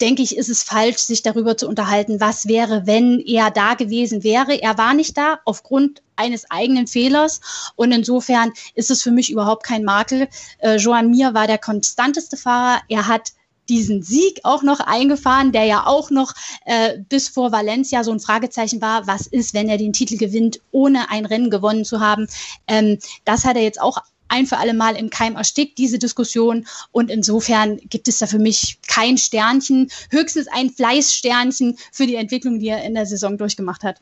denke 0.00 0.22
ich, 0.22 0.36
ist 0.36 0.48
es 0.48 0.62
falsch, 0.62 0.98
sich 0.98 1.22
darüber 1.22 1.56
zu 1.56 1.68
unterhalten, 1.68 2.20
was 2.20 2.46
wäre, 2.46 2.86
wenn 2.86 3.20
er 3.20 3.50
da 3.50 3.74
gewesen 3.74 4.22
wäre. 4.22 4.60
Er 4.60 4.78
war 4.78 4.94
nicht 4.94 5.16
da 5.16 5.40
aufgrund 5.44 6.02
eines 6.14 6.50
eigenen 6.50 6.86
Fehlers 6.86 7.40
und 7.74 7.90
insofern 7.90 8.52
ist 8.74 8.90
es 8.90 9.02
für 9.02 9.10
mich 9.10 9.30
überhaupt 9.30 9.64
kein 9.64 9.84
Makel. 9.84 10.28
Äh, 10.58 10.76
Joan 10.76 11.10
Mir 11.10 11.34
war 11.34 11.46
der 11.46 11.58
konstanteste 11.58 12.36
Fahrer. 12.36 12.80
Er 12.88 13.08
hat 13.08 13.32
diesen 13.68 14.02
Sieg 14.02 14.40
auch 14.42 14.62
noch 14.62 14.80
eingefahren, 14.80 15.52
der 15.52 15.64
ja 15.64 15.86
auch 15.86 16.10
noch 16.10 16.34
äh, 16.64 16.98
bis 17.08 17.28
vor 17.28 17.52
Valencia 17.52 18.04
so 18.04 18.12
ein 18.12 18.20
Fragezeichen 18.20 18.80
war, 18.82 19.06
was 19.06 19.26
ist, 19.26 19.54
wenn 19.54 19.68
er 19.68 19.78
den 19.78 19.92
Titel 19.92 20.16
gewinnt, 20.16 20.60
ohne 20.72 21.10
ein 21.10 21.26
Rennen 21.26 21.50
gewonnen 21.50 21.84
zu 21.84 22.00
haben. 22.00 22.26
Ähm, 22.66 22.98
das 23.24 23.44
hat 23.44 23.56
er 23.56 23.62
jetzt 23.62 23.80
auch 23.80 24.02
ein 24.32 24.46
für 24.46 24.56
alle 24.56 24.74
Mal 24.74 24.96
im 24.96 25.10
Keim 25.10 25.36
erstickt, 25.36 25.78
diese 25.78 25.98
Diskussion. 25.98 26.66
Und 26.90 27.10
insofern 27.10 27.78
gibt 27.90 28.08
es 28.08 28.18
da 28.18 28.26
für 28.26 28.38
mich 28.38 28.78
kein 28.88 29.18
Sternchen, 29.18 29.90
höchstens 30.10 30.48
ein 30.48 30.70
Fleißsternchen 30.70 31.76
für 31.92 32.06
die 32.06 32.16
Entwicklung, 32.16 32.58
die 32.58 32.68
er 32.68 32.82
in 32.82 32.94
der 32.94 33.06
Saison 33.06 33.36
durchgemacht 33.36 33.84
hat. 33.84 34.00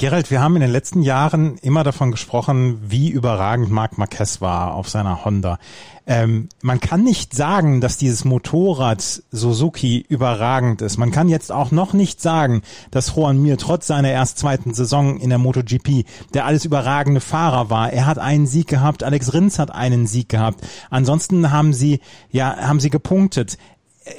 Gerald, 0.00 0.30
wir 0.30 0.40
haben 0.40 0.56
in 0.56 0.62
den 0.62 0.70
letzten 0.70 1.02
Jahren 1.02 1.58
immer 1.58 1.84
davon 1.84 2.10
gesprochen, 2.10 2.80
wie 2.90 3.10
überragend 3.10 3.70
Marc 3.70 3.98
Marquez 3.98 4.40
war 4.40 4.72
auf 4.72 4.88
seiner 4.88 5.26
Honda. 5.26 5.58
Ähm, 6.06 6.48
man 6.62 6.80
kann 6.80 7.04
nicht 7.04 7.34
sagen, 7.34 7.82
dass 7.82 7.98
dieses 7.98 8.24
Motorrad 8.24 9.02
Suzuki 9.30 10.02
überragend 10.08 10.80
ist. 10.80 10.96
Man 10.96 11.10
kann 11.10 11.28
jetzt 11.28 11.52
auch 11.52 11.70
noch 11.70 11.92
nicht 11.92 12.22
sagen, 12.22 12.62
dass 12.90 13.14
Juan 13.14 13.42
Mir 13.42 13.58
trotz 13.58 13.88
seiner 13.88 14.10
erst 14.10 14.38
zweiten 14.38 14.72
Saison 14.72 15.20
in 15.20 15.28
der 15.28 15.38
MotoGP 15.38 16.06
der 16.32 16.46
alles 16.46 16.64
überragende 16.64 17.20
Fahrer 17.20 17.68
war. 17.68 17.92
Er 17.92 18.06
hat 18.06 18.18
einen 18.18 18.46
Sieg 18.46 18.68
gehabt, 18.68 19.02
Alex 19.02 19.34
Rins 19.34 19.58
hat 19.58 19.70
einen 19.70 20.06
Sieg 20.06 20.30
gehabt. 20.30 20.66
Ansonsten 20.88 21.50
haben 21.50 21.74
sie, 21.74 22.00
ja, 22.30 22.56
haben 22.56 22.80
sie 22.80 22.88
gepunktet 22.88 23.58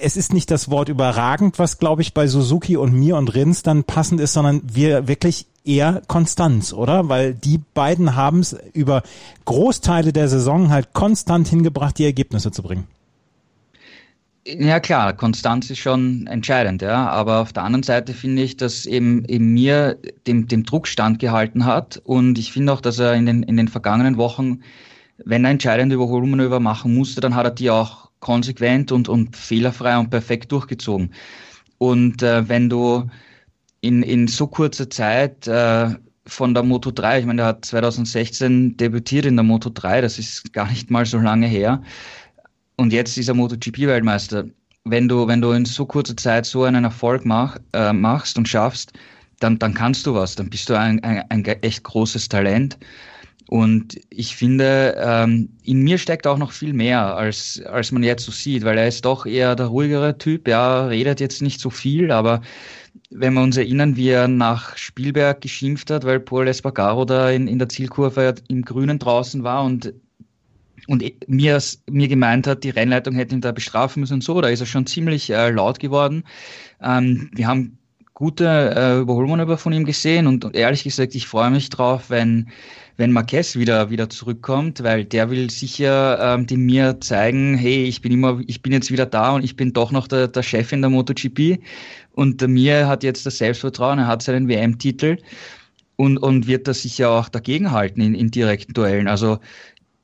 es 0.02 0.18
ist 0.18 0.34
nicht 0.34 0.52
das 0.52 0.70
Wort 0.70 0.90
überragend, 0.90 1.60
was 1.60 1.78
glaube 1.78 2.02
ich 2.02 2.14
bei 2.14 2.28
Suzuki 2.28 2.78
und 2.78 2.94
mir 2.94 3.18
und 3.18 3.34
Rins 3.34 3.64
dann 3.64 3.84
passend 3.84 4.22
ist, 4.22 4.34
sondern 4.34 4.62
wir 4.66 5.08
wirklich 5.08 5.48
eher 5.64 6.02
Konstanz, 6.08 6.74
oder? 6.74 7.10
Weil 7.10 7.34
die 7.34 7.60
beiden 7.74 8.16
haben 8.16 8.40
es 8.40 8.56
über 8.74 9.04
Großteile 9.46 10.14
der 10.14 10.28
Saison 10.28 10.70
halt 10.70 10.94
konstant 10.94 11.48
hingebracht, 11.48 11.98
die 11.98 12.06
Ergebnisse 12.06 12.52
zu 12.52 12.64
bringen. 12.64 12.88
Ja 14.46 14.80
klar, 14.80 15.14
Konstanz 15.14 15.70
ist 15.70 15.78
schon 15.78 16.26
entscheidend, 16.26 16.82
ja. 16.82 17.08
Aber 17.08 17.42
auf 17.42 17.54
der 17.54 17.64
anderen 17.64 17.84
Seite 17.84 18.14
finde 18.14 18.42
ich, 18.42 18.58
dass 18.58 18.88
eben, 18.88 19.24
eben 19.26 19.54
mir 19.54 20.00
dem, 20.26 20.48
dem 20.48 20.64
Druck 20.64 20.88
standgehalten 20.88 21.66
hat. 21.66 22.02
Und 22.04 22.40
ich 22.40 22.52
finde 22.52 22.74
auch, 22.74 22.82
dass 22.82 22.98
er 22.98 23.14
in 23.14 23.28
den, 23.28 23.44
in 23.44 23.56
den 23.56 23.68
vergangenen 23.68 24.18
Wochen, 24.18 24.62
wenn 25.24 25.46
er 25.46 25.52
entscheidende 25.52 25.94
Überholmanöver 25.94 26.60
machen 26.60 26.96
musste, 26.96 27.22
dann 27.22 27.36
hat 27.36 27.46
er 27.46 27.52
die 27.52 27.70
auch 27.70 28.01
konsequent 28.22 28.92
und, 28.94 29.10
und 29.10 29.36
fehlerfrei 29.36 29.98
und 29.98 30.10
perfekt 30.10 30.52
durchgezogen. 30.52 31.14
Und 31.78 32.24
äh, 32.24 32.48
wenn 32.48 32.70
du 32.70 33.10
in, 33.82 34.04
in 34.04 34.28
so 34.28 34.48
kurzer 34.48 34.90
Zeit 34.90 35.48
äh, 35.48 35.90
von 36.28 36.54
der 36.54 36.64
Moto 36.64 36.92
3, 36.92 37.20
ich 37.20 37.26
meine, 37.26 37.38
der 37.38 37.48
hat 37.48 37.66
2016 37.66 38.78
debütiert 38.78 39.26
in 39.26 39.36
der 39.36 39.44
Moto 39.44 39.70
3, 39.74 40.02
das 40.02 40.20
ist 40.20 40.54
gar 40.54 40.70
nicht 40.70 40.90
mal 40.90 41.06
so 41.06 41.18
lange 41.18 41.48
her. 41.48 41.82
Und 42.78 42.94
jetzt 42.94 43.18
ist 43.18 43.28
er 43.28 43.36
MotoGP-Weltmeister. 43.36 44.46
Wenn 44.86 45.08
du, 45.08 45.28
wenn 45.28 45.42
du 45.42 45.52
in 45.52 45.66
so 45.66 45.86
kurzer 45.86 46.16
Zeit 46.18 46.46
so 46.46 46.64
einen 46.64 46.84
Erfolg 46.84 47.26
mach, 47.26 47.58
äh, 47.74 47.94
machst 47.94 48.38
und 48.38 48.48
schaffst, 48.48 48.94
dann, 49.40 49.58
dann 49.60 49.74
kannst 49.74 50.06
du 50.06 50.14
was, 50.14 50.36
dann 50.36 50.50
bist 50.50 50.70
du 50.70 50.78
ein, 50.78 51.04
ein, 51.04 51.24
ein 51.30 51.44
echt 51.46 51.84
großes 51.84 52.30
Talent. 52.30 52.78
Und 53.48 54.00
ich 54.10 54.36
finde, 54.36 54.96
ähm, 54.98 55.50
in 55.64 55.82
mir 55.82 55.98
steckt 55.98 56.26
auch 56.26 56.38
noch 56.38 56.52
viel 56.52 56.74
mehr, 56.74 57.16
als, 57.16 57.62
als 57.66 57.92
man 57.92 58.04
jetzt 58.04 58.24
so 58.24 58.32
sieht, 58.32 58.64
weil 58.64 58.78
er 58.78 58.88
ist 58.88 59.04
doch 59.04 59.26
eher 59.26 59.56
der 59.56 59.68
ruhigere 59.68 60.18
Typ. 60.18 60.48
Ja, 60.48 60.86
redet 60.88 61.20
jetzt 61.20 61.42
nicht 61.42 61.60
so 61.60 61.70
viel, 61.70 62.12
aber 62.12 62.42
wenn 63.10 63.34
wir 63.34 63.42
uns 63.42 63.58
erinnern, 63.58 63.96
wie 63.98 64.10
er 64.10 64.28
nach 64.28 64.78
Spielberg 64.78 65.42
geschimpft 65.42 65.92
hat, 65.92 66.06
weil 66.06 66.20
Paul 66.20 66.48
Espargaro 66.48 67.06
da 67.06 67.30
in, 67.30 67.48
in 67.48 67.60
der 67.60 67.70
Zielkurve 67.70 68.36
im 68.48 68.64
Grünen 68.64 69.00
draußen 69.00 69.44
war 69.44 69.64
und, 69.66 69.94
und 70.88 71.04
mir, 71.28 71.62
mir 71.90 72.08
gemeint 72.08 72.48
hat, 72.48 72.64
die 72.64 72.70
Rennleitung 72.70 73.16
hätte 73.16 73.36
ihn 73.36 73.42
da 73.42 73.52
bestrafen 73.52 74.00
müssen 74.00 74.16
und 74.16 74.24
so, 74.24 74.40
da 74.40 74.48
ist 74.48 74.62
er 74.62 74.66
schon 74.66 74.86
ziemlich 74.86 75.30
äh, 75.30 75.50
laut 75.50 75.80
geworden. 75.80 76.24
Ähm, 76.82 77.30
wir 77.34 77.48
haben 77.48 77.78
gute 78.14 78.46
äh, 78.76 79.00
Überholmanöver 79.00 79.58
von 79.58 79.74
ihm 79.74 79.84
gesehen 79.84 80.28
und 80.28 80.56
ehrlich 80.56 80.84
gesagt, 80.84 81.16
ich 81.16 81.28
freue 81.28 81.50
mich 81.50 81.70
drauf, 81.70 82.10
wenn 82.10 82.50
wenn 83.02 83.12
Marquez 83.14 83.56
wieder, 83.56 83.90
wieder 83.90 84.12
zurückkommt, 84.12 84.84
weil 84.84 85.06
der 85.06 85.32
will 85.32 85.50
sicher 85.50 86.20
ähm, 86.22 86.46
dem 86.46 86.68
mir 86.68 87.02
zeigen, 87.02 87.58
hey, 87.58 87.86
ich 87.86 88.02
bin 88.02 88.12
immer, 88.12 88.40
ich 88.46 88.62
bin 88.62 88.72
jetzt 88.72 88.92
wieder 88.92 89.08
da 89.08 89.32
und 89.32 89.44
ich 89.44 89.56
bin 89.56 89.74
doch 89.74 89.92
noch 89.92 90.08
der, 90.08 90.28
der 90.28 90.44
Chef 90.44 90.72
in 90.72 90.82
der 90.82 90.92
MotoGP. 90.92 91.60
Und 92.14 92.42
der 92.42 92.48
Mir 92.48 92.88
hat 92.88 93.04
jetzt 93.04 93.26
das 93.26 93.40
Selbstvertrauen, 93.40 93.98
er 93.98 94.06
hat 94.06 94.22
seinen 94.22 94.48
WM-Titel 94.48 95.18
und, 95.96 96.20
und 96.20 96.46
wird 96.46 96.68
das 96.68 96.84
sicher 96.84 97.10
auch 97.10 97.28
dagegenhalten 97.28 98.04
in, 98.04 98.14
in 98.14 98.30
direkten 98.30 98.74
Duellen. 98.74 99.08
Also 99.08 99.40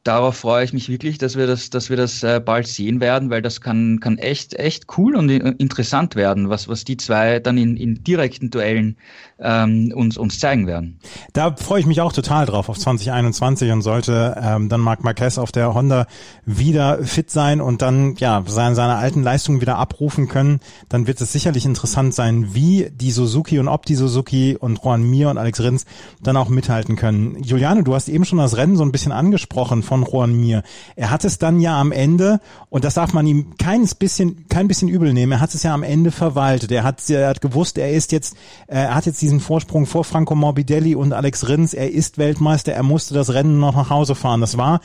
darauf 0.08 0.38
freue 0.38 0.64
ich 0.64 0.74
mich 0.74 0.90
wirklich, 0.90 1.18
dass 1.18 1.36
wir 1.36 1.48
das, 1.48 1.70
dass 1.70 1.90
wir 1.90 1.98
das 1.98 2.24
äh, 2.24 2.42
bald 2.44 2.66
sehen 2.66 3.02
werden, 3.02 3.30
weil 3.30 3.42
das 3.42 3.62
kann, 3.62 4.00
kann 4.00 4.18
echt, 4.18 4.54
echt 4.56 4.86
cool 4.98 5.16
und 5.16 5.30
interessant 5.30 6.16
werden, 6.16 6.50
was, 6.50 6.68
was 6.68 6.86
die 6.86 6.98
zwei 6.98 7.40
dann 7.40 7.58
in, 7.58 7.76
in 7.76 8.04
direkten 8.04 8.50
Duellen 8.50 8.98
ähm, 9.40 9.92
uns, 9.96 10.18
uns 10.18 10.40
zeigen 10.40 10.68
werden. 10.68 11.00
Da 11.34 11.56
freue 11.56 11.80
ich 11.80 11.86
mich 11.86 12.02
auch 12.02 12.14
total 12.14 12.46
drauf 12.46 12.70
auf 12.70 12.78
2021 12.78 13.72
und 13.72 13.82
sollte 13.82 14.36
ähm, 14.42 14.70
dann 14.70 14.82
Marc 14.82 15.04
Marquez 15.04 15.38
auf 15.38 15.52
der 15.52 15.74
Honda 15.74 16.08
wieder 16.46 17.04
fit 17.04 17.30
sein 17.30 17.62
und 17.62 17.82
dann 17.82 18.16
ja 18.16 18.44
seine, 18.48 18.76
seine 18.76 18.96
alten 18.96 19.22
Leistungen 19.22 19.62
wieder 19.62 19.78
abrufen 19.78 20.28
können, 20.28 20.60
dann 20.90 21.08
wird 21.08 21.22
es 21.22 21.32
sicherlich 21.32 21.66
interessant 21.66 22.16
sein, 22.16 22.54
wie 22.54 22.90
die 22.92 23.12
Suzuki 23.12 23.60
und 23.60 23.68
ob 23.68 23.86
die 23.86 23.96
Suzuki 23.96 24.58
und 24.60 24.84
Juan 24.84 25.04
Mir 25.04 25.30
und 25.30 25.38
Alex 25.38 25.62
Rins 25.62 25.86
dann 26.22 26.38
auch 26.38 26.50
mithalten 26.50 26.96
können. 26.96 27.44
Juliane, 27.44 27.84
du 27.84 27.94
hast 27.94 28.10
eben 28.10 28.26
schon 28.26 28.40
das 28.40 28.58
Rennen 28.58 28.76
so 28.76 28.84
ein 28.84 28.92
bisschen 28.92 29.12
angesprochen 29.12 29.84
von 29.84 30.04
Juan 30.04 30.34
Mir. 30.34 30.64
Er 30.96 31.12
hat 31.12 31.26
es 31.26 31.38
dann 31.38 31.60
ja 31.60 31.80
am 31.80 31.92
Ende, 31.92 32.40
und 32.70 32.84
das 32.84 32.96
darf 32.96 33.14
man 33.14 33.28
ihm 33.28 33.56
kein 33.58 33.88
bisschen, 34.00 34.48
kein 34.50 34.68
bisschen 34.68 34.88
übel 34.88 35.14
nehmen, 35.14 35.34
er 35.34 35.40
hat 35.42 35.54
es 35.54 35.64
ja 35.64 35.74
am 35.74 35.84
Ende 35.84 36.12
verwaltet. 36.12 36.72
Er 36.72 36.84
hat, 36.84 37.08
er 37.10 37.30
hat 37.30 37.42
gewusst, 37.42 37.78
er 37.78 37.92
ist 37.92 38.12
jetzt, 38.12 38.36
er 38.68 38.96
hat 38.96 39.06
jetzt 39.06 39.22
diesen 39.28 39.42
Vorsprung 39.42 39.86
vor 39.86 40.06
Franco 40.06 40.36
Morbidelli 40.36 40.96
und 40.96 41.12
Alex 41.12 41.50
Rins. 41.50 41.74
Er 41.74 41.92
ist 41.92 42.18
Weltmeister, 42.18 42.72
er 42.72 42.84
musste 42.84 43.14
das 43.14 43.34
Rennen 43.34 43.60
noch 43.60 43.76
nach 43.76 43.90
Hause 43.90 44.16
fahren. 44.16 44.40
Das 44.40 44.58
war 44.58 44.80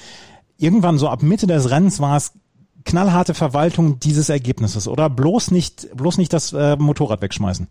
irgendwann 0.58 0.98
so 0.98 1.08
ab 1.08 1.22
Mitte 1.22 1.46
des 1.46 1.70
Rennens 1.70 2.00
war 2.00 2.16
es 2.16 2.32
knallharte 2.84 3.34
Verwaltung 3.34 4.00
dieses 4.00 4.28
Ergebnisses, 4.28 4.88
oder? 4.88 5.08
Bloß 5.08 5.52
nicht, 5.52 5.96
bloß 5.96 6.18
nicht 6.18 6.32
das 6.32 6.52
äh, 6.52 6.74
Motorrad 6.76 7.22
wegschmeißen. 7.22 7.68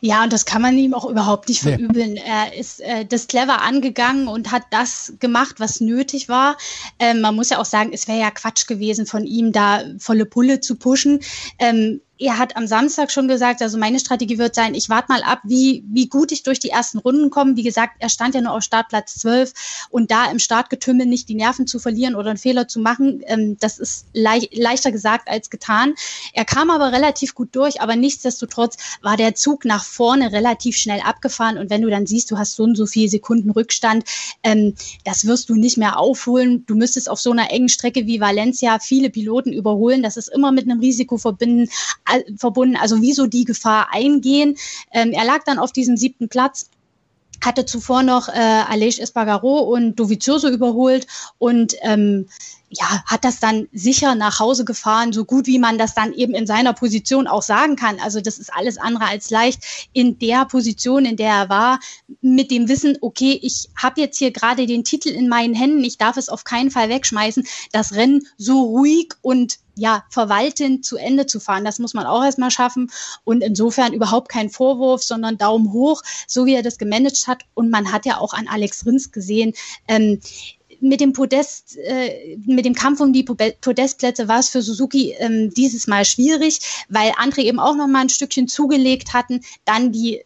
Ja, 0.00 0.22
und 0.22 0.32
das 0.32 0.46
kann 0.46 0.62
man 0.62 0.78
ihm 0.78 0.94
auch 0.94 1.04
überhaupt 1.06 1.48
nicht 1.48 1.62
verübeln. 1.62 2.12
Nee. 2.12 2.22
Er 2.24 2.54
ist 2.56 2.80
äh, 2.80 3.04
das 3.04 3.26
clever 3.26 3.62
angegangen 3.62 4.28
und 4.28 4.52
hat 4.52 4.62
das 4.70 5.14
gemacht, 5.18 5.56
was 5.58 5.80
nötig 5.80 6.28
war. 6.28 6.56
Ähm, 7.00 7.20
man 7.20 7.34
muss 7.34 7.50
ja 7.50 7.58
auch 7.58 7.64
sagen, 7.64 7.90
es 7.92 8.06
wäre 8.06 8.20
ja 8.20 8.30
Quatsch 8.30 8.68
gewesen 8.68 9.06
von 9.06 9.26
ihm, 9.26 9.50
da 9.50 9.82
volle 9.98 10.24
Pulle 10.24 10.60
zu 10.60 10.76
pushen. 10.76 11.18
Ähm, 11.58 12.00
er 12.18 12.38
hat 12.38 12.56
am 12.56 12.66
Samstag 12.66 13.10
schon 13.10 13.28
gesagt, 13.28 13.60
also 13.60 13.76
meine 13.76 13.98
Strategie 13.98 14.38
wird 14.38 14.54
sein, 14.54 14.74
ich 14.74 14.88
warte 14.88 15.12
mal 15.12 15.22
ab, 15.22 15.40
wie, 15.44 15.84
wie 15.88 16.08
gut 16.08 16.32
ich 16.32 16.42
durch 16.42 16.58
die 16.58 16.70
ersten 16.70 16.98
Runden 16.98 17.28
komme. 17.30 17.56
Wie 17.56 17.62
gesagt, 17.62 17.96
er 17.98 18.08
stand 18.08 18.34
ja 18.34 18.40
nur 18.40 18.52
auf 18.52 18.62
Startplatz 18.62 19.16
12 19.16 19.88
und 19.90 20.10
da 20.10 20.30
im 20.30 20.38
Startgetümmel 20.38 21.06
nicht 21.06 21.28
die 21.28 21.34
Nerven 21.34 21.66
zu 21.66 21.78
verlieren 21.78 22.14
oder 22.14 22.30
einen 22.30 22.38
Fehler 22.38 22.68
zu 22.68 22.80
machen, 22.80 23.22
ähm, 23.26 23.58
das 23.58 23.78
ist 23.78 24.06
le 24.14 24.48
leichter 24.52 24.92
gesagt 24.92 25.28
als 25.28 25.50
getan. 25.50 25.94
Er 26.32 26.44
kam 26.44 26.70
aber 26.70 26.92
relativ 26.92 27.34
gut 27.34 27.50
durch, 27.52 27.80
aber 27.80 27.96
nichtsdestotrotz 27.96 28.76
war 29.02 29.16
der 29.16 29.34
Zug 29.34 29.64
nach 29.64 29.84
vorne 29.84 30.32
relativ 30.32 30.76
schnell 30.76 31.00
abgefahren 31.00 31.58
und 31.58 31.70
wenn 31.70 31.82
du 31.82 31.90
dann 31.90 32.06
siehst, 32.06 32.30
du 32.30 32.38
hast 32.38 32.56
so 32.56 32.64
und 32.64 32.76
so 32.76 32.86
viele 32.86 33.08
Sekunden 33.08 33.50
Rückstand, 33.50 34.04
ähm, 34.42 34.74
das 35.04 35.26
wirst 35.26 35.50
du 35.50 35.54
nicht 35.54 35.76
mehr 35.76 35.98
aufholen. 35.98 36.64
Du 36.66 36.74
müsstest 36.76 37.10
auf 37.10 37.20
so 37.20 37.30
einer 37.30 37.50
engen 37.50 37.68
Strecke 37.68 38.06
wie 38.06 38.20
Valencia 38.20 38.78
viele 38.78 39.10
Piloten 39.10 39.52
überholen. 39.52 40.02
Das 40.02 40.16
ist 40.16 40.28
immer 40.28 40.52
mit 40.52 40.64
einem 40.64 40.80
Risiko 40.80 41.18
verbinden 41.18 41.68
verbunden. 42.36 42.76
Also 42.76 43.00
wieso 43.02 43.26
die 43.26 43.44
Gefahr 43.44 43.88
eingehen? 43.92 44.56
Ähm, 44.92 45.12
er 45.12 45.24
lag 45.24 45.44
dann 45.44 45.58
auf 45.58 45.72
diesem 45.72 45.96
siebten 45.96 46.28
Platz 46.28 46.70
hatte 47.44 47.66
zuvor 47.66 48.02
noch 48.02 48.28
äh, 48.28 48.32
Aleix 48.32 48.98
Espargaro 48.98 49.58
und 49.58 49.96
Dovizioso 49.96 50.48
überholt 50.48 51.06
und 51.38 51.74
ähm, 51.82 52.28
ja, 52.68 53.04
hat 53.06 53.24
das 53.24 53.38
dann 53.38 53.68
sicher 53.72 54.16
nach 54.16 54.40
Hause 54.40 54.64
gefahren, 54.64 55.12
so 55.12 55.24
gut 55.24 55.46
wie 55.46 55.60
man 55.60 55.78
das 55.78 55.94
dann 55.94 56.12
eben 56.12 56.34
in 56.34 56.48
seiner 56.48 56.72
Position 56.72 57.28
auch 57.28 57.42
sagen 57.42 57.76
kann. 57.76 58.00
Also 58.00 58.20
das 58.20 58.38
ist 58.38 58.52
alles 58.52 58.76
andere 58.76 59.06
als 59.06 59.30
leicht 59.30 59.88
in 59.92 60.18
der 60.18 60.44
Position, 60.46 61.04
in 61.04 61.16
der 61.16 61.30
er 61.30 61.48
war, 61.48 61.78
mit 62.22 62.50
dem 62.50 62.68
Wissen, 62.68 62.98
okay, 63.00 63.38
ich 63.40 63.68
habe 63.76 64.00
jetzt 64.00 64.18
hier 64.18 64.32
gerade 64.32 64.66
den 64.66 64.82
Titel 64.82 65.10
in 65.10 65.28
meinen 65.28 65.54
Händen, 65.54 65.84
ich 65.84 65.96
darf 65.96 66.16
es 66.16 66.28
auf 66.28 66.42
keinen 66.42 66.72
Fall 66.72 66.88
wegschmeißen, 66.88 67.46
das 67.70 67.92
Rennen 67.92 68.26
so 68.36 68.62
ruhig 68.62 69.12
und 69.22 69.58
ja, 69.76 70.04
verwaltend 70.08 70.84
zu 70.84 70.96
Ende 70.96 71.26
zu 71.26 71.38
fahren. 71.38 71.64
Das 71.64 71.78
muss 71.78 71.94
man 71.94 72.06
auch 72.06 72.24
erstmal 72.24 72.50
schaffen. 72.50 72.90
Und 73.24 73.42
insofern 73.42 73.92
überhaupt 73.92 74.28
kein 74.28 74.50
Vorwurf, 74.50 75.02
sondern 75.02 75.38
Daumen 75.38 75.72
hoch, 75.72 76.02
so 76.26 76.46
wie 76.46 76.54
er 76.54 76.62
das 76.62 76.78
gemanagt 76.78 77.26
hat. 77.26 77.44
Und 77.54 77.70
man 77.70 77.92
hat 77.92 78.06
ja 78.06 78.18
auch 78.18 78.32
an 78.32 78.48
Alex 78.48 78.86
Rins 78.86 79.12
gesehen, 79.12 79.52
ähm, 79.86 80.20
mit 80.80 81.00
dem 81.00 81.12
Podest, 81.12 81.76
äh, 81.78 82.36
mit 82.44 82.64
dem 82.64 82.74
Kampf 82.74 83.00
um 83.00 83.12
die 83.12 83.22
Podestplätze 83.22 84.28
war 84.28 84.40
es 84.40 84.50
für 84.50 84.62
Suzuki 84.62 85.14
ähm, 85.18 85.52
dieses 85.54 85.86
Mal 85.86 86.04
schwierig, 86.04 86.60
weil 86.88 87.12
andere 87.16 87.42
eben 87.42 87.58
auch 87.58 87.76
noch 87.76 87.86
mal 87.86 88.02
ein 88.02 88.08
Stückchen 88.08 88.48
zugelegt 88.48 89.14
hatten. 89.14 89.40
Dann 89.64 89.92
die 89.92 90.22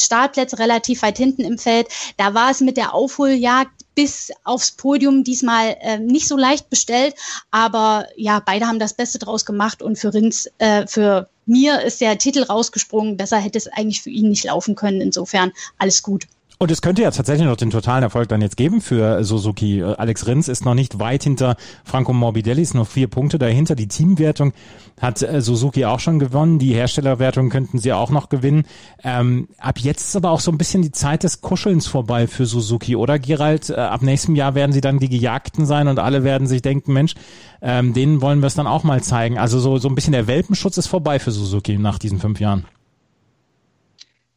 Startplätze 0.00 0.58
relativ 0.58 1.02
weit 1.02 1.18
hinten 1.18 1.42
im 1.42 1.58
Feld. 1.58 1.88
Da 2.16 2.34
war 2.34 2.50
es 2.50 2.60
mit 2.60 2.76
der 2.76 2.94
Aufholjagd 2.94 3.70
bis 3.94 4.30
aufs 4.44 4.72
Podium 4.72 5.24
diesmal 5.24 5.76
äh, 5.80 5.98
nicht 5.98 6.28
so 6.28 6.36
leicht 6.36 6.70
bestellt, 6.70 7.14
aber 7.50 8.06
ja, 8.16 8.40
beide 8.40 8.66
haben 8.66 8.78
das 8.78 8.94
Beste 8.94 9.18
draus 9.18 9.44
gemacht 9.44 9.82
und 9.82 9.98
für 9.98 10.14
Rins, 10.14 10.48
äh, 10.58 10.86
für 10.86 11.28
mir 11.46 11.82
ist 11.82 12.00
der 12.00 12.16
Titel 12.16 12.44
rausgesprungen. 12.44 13.16
Besser 13.16 13.38
hätte 13.38 13.58
es 13.58 13.66
eigentlich 13.66 14.02
für 14.02 14.10
ihn 14.10 14.28
nicht 14.28 14.44
laufen 14.44 14.76
können. 14.76 15.00
Insofern 15.00 15.52
alles 15.78 16.02
gut. 16.02 16.26
Und 16.62 16.70
es 16.70 16.82
könnte 16.82 17.00
ja 17.00 17.10
tatsächlich 17.10 17.46
noch 17.46 17.56
den 17.56 17.70
totalen 17.70 18.02
Erfolg 18.02 18.28
dann 18.28 18.42
jetzt 18.42 18.58
geben 18.58 18.82
für 18.82 19.24
Suzuki. 19.24 19.82
Alex 19.82 20.26
Rins 20.26 20.46
ist 20.46 20.66
noch 20.66 20.74
nicht 20.74 20.98
weit 20.98 21.22
hinter 21.22 21.56
Franco 21.84 22.12
Morbidelli, 22.12 22.60
ist 22.60 22.74
noch 22.74 22.86
vier 22.86 23.08
Punkte 23.08 23.38
dahinter. 23.38 23.74
Die 23.74 23.88
Teamwertung 23.88 24.52
hat 25.00 25.22
äh, 25.22 25.40
Suzuki 25.40 25.86
auch 25.86 26.00
schon 26.00 26.18
gewonnen. 26.18 26.58
Die 26.58 26.74
Herstellerwertung 26.74 27.48
könnten 27.48 27.78
sie 27.78 27.94
auch 27.94 28.10
noch 28.10 28.28
gewinnen. 28.28 28.64
Ähm, 29.02 29.48
ab 29.56 29.78
jetzt 29.78 30.08
ist 30.08 30.16
aber 30.16 30.32
auch 30.32 30.40
so 30.40 30.52
ein 30.52 30.58
bisschen 30.58 30.82
die 30.82 30.92
Zeit 30.92 31.22
des 31.22 31.40
Kuschelns 31.40 31.86
vorbei 31.86 32.26
für 32.26 32.44
Suzuki, 32.44 32.94
oder 32.94 33.18
Gerald? 33.18 33.70
Äh, 33.70 33.76
ab 33.76 34.02
nächstem 34.02 34.34
Jahr 34.34 34.54
werden 34.54 34.72
sie 34.72 34.82
dann 34.82 34.98
die 34.98 35.08
Gejagten 35.08 35.64
sein 35.64 35.88
und 35.88 35.98
alle 35.98 36.24
werden 36.24 36.46
sich 36.46 36.60
denken, 36.60 36.92
Mensch, 36.92 37.14
ähm, 37.62 37.94
denen 37.94 38.20
wollen 38.20 38.40
wir 38.40 38.48
es 38.48 38.54
dann 38.54 38.66
auch 38.66 38.84
mal 38.84 39.02
zeigen. 39.02 39.38
Also 39.38 39.60
so, 39.60 39.78
so 39.78 39.88
ein 39.88 39.94
bisschen 39.94 40.12
der 40.12 40.26
Welpenschutz 40.26 40.76
ist 40.76 40.88
vorbei 40.88 41.20
für 41.20 41.30
Suzuki 41.30 41.78
nach 41.78 41.98
diesen 41.98 42.18
fünf 42.18 42.38
Jahren. 42.38 42.66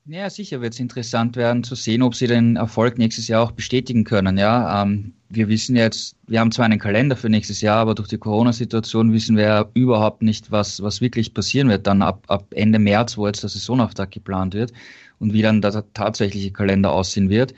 Ja, 0.06 0.30
sicher 0.30 0.60
wird 0.60 0.74
es 0.74 0.82
interessant 0.82 1.38
werden 1.38 1.64
zu 1.64 1.76
sehen, 1.76 2.02
ob 2.02 2.14
sie 2.14 2.28
den 2.28 2.58
Erfolg 2.58 2.98
nächstes 2.98 3.30
Jahr 3.30 3.42
auch 3.42 3.52
bestätigen 3.52 4.04
können. 4.04 4.38
Ja, 4.38 4.82
ähm, 4.82 5.14
wir 5.30 5.48
wissen 5.48 5.78
jetzt, 5.78 6.18
wir 6.28 6.42
haben 6.42 6.52
zwar 6.52 6.66
einen 6.66 6.80
Kalender 6.80 7.16
für 7.16 7.30
nächstes 7.30 7.62
Jahr, 7.62 7.78
aber 7.78 7.96
durch 7.96 8.10
die 8.10 8.18
Corona-Situation 8.18 9.14
wissen 9.14 9.38
wir 9.38 9.44
ja 9.44 9.66
überhaupt 9.76 10.22
nicht, 10.22 10.52
was, 10.52 10.84
was 10.84 11.00
wirklich 11.00 11.34
passieren 11.34 11.70
wird 11.70 11.88
dann 11.88 12.02
ab, 12.02 12.26
ab 12.28 12.46
Ende 12.52 12.80
März, 12.80 13.18
wo 13.18 13.28
jetzt 13.28 13.44
der 13.44 13.50
Saisonauftakt 13.50 14.14
geplant 14.14 14.54
wird 14.54 14.74
und 15.20 15.32
wie 15.32 15.42
dann 15.42 15.62
der 15.62 15.86
tatsächliche 15.94 16.52
Kalender 16.52 16.92
aussehen 16.92 17.30
wird. 17.30 17.54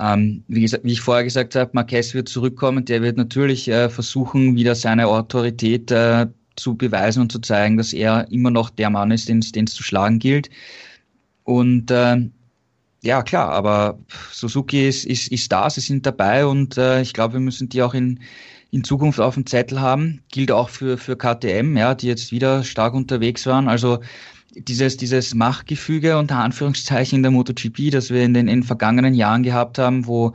Ähm, 0.00 0.42
wie, 0.48 0.62
gesagt, 0.62 0.82
wie 0.82 0.92
ich 0.92 1.00
vorher 1.00 1.22
gesagt 1.22 1.54
habe, 1.54 1.70
Marquez 1.74 2.12
wird 2.12 2.28
zurückkommen, 2.28 2.84
der 2.84 3.02
wird 3.02 3.16
natürlich 3.16 3.68
äh, 3.68 3.88
versuchen, 3.88 4.56
wieder 4.56 4.74
seine 4.74 5.06
Autorität 5.06 5.92
äh, 5.92 6.26
zu 6.56 6.74
beweisen 6.76 7.20
und 7.20 7.30
zu 7.30 7.38
zeigen, 7.38 7.76
dass 7.76 7.92
er 7.92 8.26
immer 8.32 8.50
noch 8.50 8.70
der 8.70 8.90
Mann 8.90 9.12
ist, 9.12 9.28
den 9.28 9.38
es 9.38 9.74
zu 9.74 9.84
schlagen 9.84 10.18
gilt. 10.18 10.50
Und 11.44 11.90
äh, 11.90 12.28
ja, 13.02 13.22
klar, 13.22 13.50
aber 13.50 13.98
Suzuki 14.32 14.88
ist, 14.88 15.04
ist, 15.04 15.28
ist 15.28 15.52
da, 15.52 15.68
sie 15.68 15.82
sind 15.82 16.06
dabei 16.06 16.46
und 16.46 16.78
äh, 16.78 17.02
ich 17.02 17.12
glaube, 17.12 17.34
wir 17.34 17.40
müssen 17.40 17.68
die 17.68 17.82
auch 17.82 17.94
in, 17.94 18.20
in 18.70 18.82
Zukunft 18.82 19.20
auf 19.20 19.34
dem 19.34 19.46
Zettel 19.46 19.80
haben. 19.80 20.22
Gilt 20.32 20.50
auch 20.50 20.70
für, 20.70 20.96
für 20.96 21.16
KTM, 21.16 21.76
ja, 21.76 21.94
die 21.94 22.06
jetzt 22.06 22.32
wieder 22.32 22.64
stark 22.64 22.94
unterwegs 22.94 23.46
waren. 23.46 23.68
Also 23.68 24.00
dieses, 24.56 24.96
dieses 24.96 25.34
Machtgefüge 25.34 26.16
unter 26.18 26.36
Anführungszeichen 26.36 27.16
in 27.16 27.22
der 27.22 27.32
MotoGP, 27.32 27.90
das 27.90 28.10
wir 28.10 28.22
in 28.22 28.34
den, 28.34 28.48
in 28.48 28.60
den 28.60 28.62
vergangenen 28.64 29.14
Jahren 29.14 29.42
gehabt 29.42 29.78
haben, 29.78 30.06
wo 30.06 30.32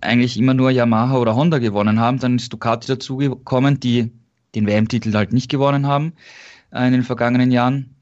eigentlich 0.00 0.36
immer 0.38 0.54
nur 0.54 0.70
Yamaha 0.70 1.18
oder 1.18 1.34
Honda 1.34 1.58
gewonnen 1.58 2.00
haben, 2.00 2.18
dann 2.18 2.36
ist 2.36 2.52
Ducati 2.52 2.86
dazugekommen, 2.86 3.80
die 3.80 4.12
den 4.54 4.66
WM-Titel 4.66 5.12
halt 5.14 5.32
nicht 5.32 5.50
gewonnen 5.50 5.86
haben 5.86 6.14
äh, 6.72 6.86
in 6.86 6.92
den 6.92 7.02
vergangenen 7.02 7.50
Jahren 7.50 7.95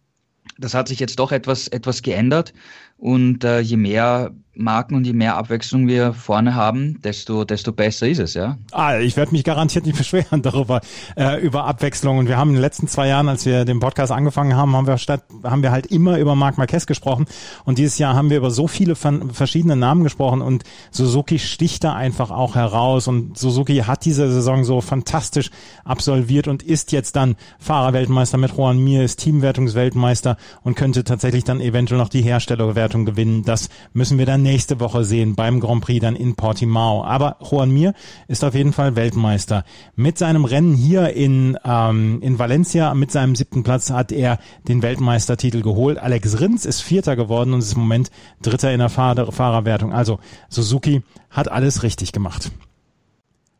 das 0.59 0.75
hat 0.75 0.89
sich 0.89 1.01
jetzt 1.01 1.19
doch 1.19 1.33
etwas, 1.33 1.69
etwas 1.69 2.03
geändert. 2.03 2.53
Und 2.97 3.45
äh, 3.45 3.61
je 3.61 3.77
mehr 3.77 4.35
Marken 4.57 4.95
und 4.95 5.05
je 5.05 5.13
mehr 5.13 5.37
Abwechslung 5.37 5.89
wir 5.89 6.13
vorne 6.13 6.55
haben, 6.55 7.01
desto, 7.03 7.45
desto 7.45 7.73
besser 7.73 8.09
ist 8.09 8.19
es, 8.19 8.35
ja. 8.35 8.57
Ah, 8.73 8.99
ich 8.99 9.17
werde 9.17 9.33
mich 9.33 9.45
garantiert 9.45 9.87
nicht 9.87 9.99
beschweren 9.99 10.43
darüber, 10.43 10.81
äh, 11.17 11.41
über 11.41 11.65
Abwechslung. 11.65 12.19
Und 12.19 12.29
wir 12.29 12.37
haben 12.37 12.51
in 12.51 12.57
den 12.57 12.63
letzten 12.63 12.89
zwei 12.89 13.09
Jahren, 13.09 13.29
als 13.29 13.47
wir 13.47 13.65
den 13.65 13.81
Podcast 13.81 14.13
angefangen 14.13 14.55
haben, 14.57 14.77
haben 14.77 14.87
wir 14.87 14.99
statt, 14.99 15.25
haben 15.43 15.63
wir 15.63 15.73
halt 15.73 15.87
immer 15.87 16.19
über 16.19 16.35
Marc 16.35 16.59
Marquez 16.59 16.87
gesprochen. 16.87 17.27
Und 17.65 17.79
dieses 17.79 17.99
Jahr 17.99 18.15
haben 18.15 18.31
wir 18.31 18.37
über 18.37 18.51
so 18.51 18.69
viele 18.69 18.95
verschiedene 18.95 19.77
Namen 19.77 20.05
gesprochen 20.05 20.43
und 20.43 20.65
Suzuki 20.91 21.39
sticht 21.39 21.85
da 21.85 21.95
einfach 21.95 22.31
auch 22.31 22.55
heraus. 22.55 23.09
Und 23.09 23.37
Suzuki 23.37 23.79
hat 23.79 24.05
diese 24.05 24.31
Saison 24.31 24.65
so 24.65 24.81
fantastisch 24.81 25.51
absolviert 25.85 26.49
und 26.49 26.63
ist 26.63 26.93
jetzt 26.93 27.17
dann 27.17 27.37
Fahrerweltmeister 27.59 28.39
mit 28.39 28.57
Juan 28.57 28.79
Mir, 28.79 29.03
ist 29.03 29.19
Teamwertungsweltmeister 29.19 30.37
und 30.63 30.77
könnte 30.77 31.03
tatsächlich 31.03 31.45
dann 31.45 31.61
eventuell 31.61 31.99
noch 31.99 32.09
die 32.09 32.23
Herstellerwertung 32.23 33.05
gewinnen. 33.05 33.43
Das 33.43 33.69
müssen 33.93 34.19
wir 34.19 34.27
dann 34.27 34.44
nächste 34.45 34.79
Woche 34.79 35.05
sehen 35.05 35.35
beim 35.35 35.59
Grand 35.59 35.83
Prix 35.83 36.01
dann 36.01 36.15
in 36.15 36.37
Portimao. 36.37 37.03
Aber 37.05 37.39
Juan 37.41 37.73
Mir 37.73 37.95
ist 38.29 38.45
auf 38.45 38.55
jeden 38.55 38.73
Fall 38.73 38.95
Weltmeister. 38.95 39.65
Mit 39.97 40.19
seinem 40.19 40.45
Rennen 40.45 40.77
hier 40.77 41.11
in, 41.11 41.59
ähm, 41.65 42.21
in 42.23 42.39
Valencia, 42.39 42.95
mit 42.95 43.11
seinem 43.11 43.35
siebten 43.35 43.65
Platz, 43.65 43.91
hat 43.91 44.13
er 44.13 44.39
den 44.69 44.83
Weltmeistertitel 44.83 45.63
geholt. 45.63 45.99
Alex 45.99 46.41
Rins 46.41 46.65
ist 46.65 46.81
Vierter 46.81 47.17
geworden 47.17 47.53
und 47.53 47.59
ist 47.59 47.73
im 47.73 47.81
Moment 47.81 48.13
Dritter 48.41 48.73
in 48.73 48.79
der 48.79 48.89
Fahr 48.89 49.33
Fahrerwertung. 49.33 49.93
Also 49.93 50.21
Suzuki 50.49 51.03
hat 51.31 51.51
alles 51.51 51.83
richtig 51.83 52.13
gemacht. 52.13 52.53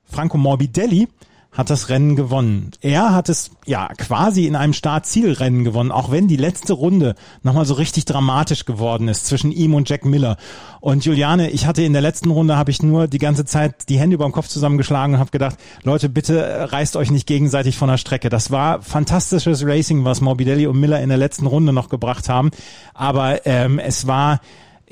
Franco 0.05 0.39
Morbidelli 0.39 1.09
hat 1.55 1.71
das 1.71 1.89
Rennen 1.89 2.17
gewonnen. 2.17 2.73
Er 2.81 3.15
hat 3.15 3.29
es 3.29 3.53
ja 3.65 3.89
quasi 3.97 4.47
in 4.47 4.57
einem 4.57 4.73
Start-Ziel-Rennen 4.73 5.65
gewonnen, 5.65 5.93
auch 5.93 6.11
wenn 6.11 6.27
die 6.27 6.37
letzte 6.37 6.73
Runde 6.73 7.15
nochmal 7.43 7.65
so 7.65 7.75
richtig 7.75 8.05
dramatisch 8.05 8.65
geworden 8.65 9.09
ist 9.09 9.27
zwischen 9.27 9.53
ihm 9.53 9.75
und 9.75 9.89
Jack 9.89 10.05
Miller. 10.05 10.37
Und 10.81 11.05
Juliane, 11.05 11.51
ich 11.51 11.67
hatte 11.67 11.83
in 11.83 11.93
der 11.93 12.03
letzten 12.03 12.31
Runde, 12.31 12.57
habe 12.57 12.73
ich 12.73 12.83
nur 12.83 13.07
die 13.07 13.19
ganze 13.19 13.45
Zeit 13.45 13.89
die 13.89 13.99
Hände 13.99 14.15
über 14.15 14.27
den 14.27 14.33
Kopf 14.33 14.49
zusammengeschlagen 14.49 15.15
und 15.15 15.21
habe 15.21 15.31
gedacht, 15.31 15.57
Leute, 15.85 16.09
bitte 16.09 16.73
reißt 16.73 16.97
euch 16.97 17.11
nicht 17.11 17.27
gegenseitig 17.27 17.79
von 17.79 17.89
der 17.89 17.99
Strecke. 17.99 18.29
Das 18.29 18.51
war 18.51 18.83
fantastisches 18.83 19.65
Racing, 19.65 20.05
was 20.05 20.21
Morbidelli 20.21 20.67
und 20.67 20.79
Miller 20.79 21.01
in 21.01 21.09
der 21.09 21.19
letzten 21.19 21.47
Runde 21.47 21.73
noch 21.73 21.89
gebracht 21.89 22.29
haben. 22.29 22.51
Aber 22.95 23.47
ähm, 23.47 23.79
es 23.79 24.09
war 24.09 24.41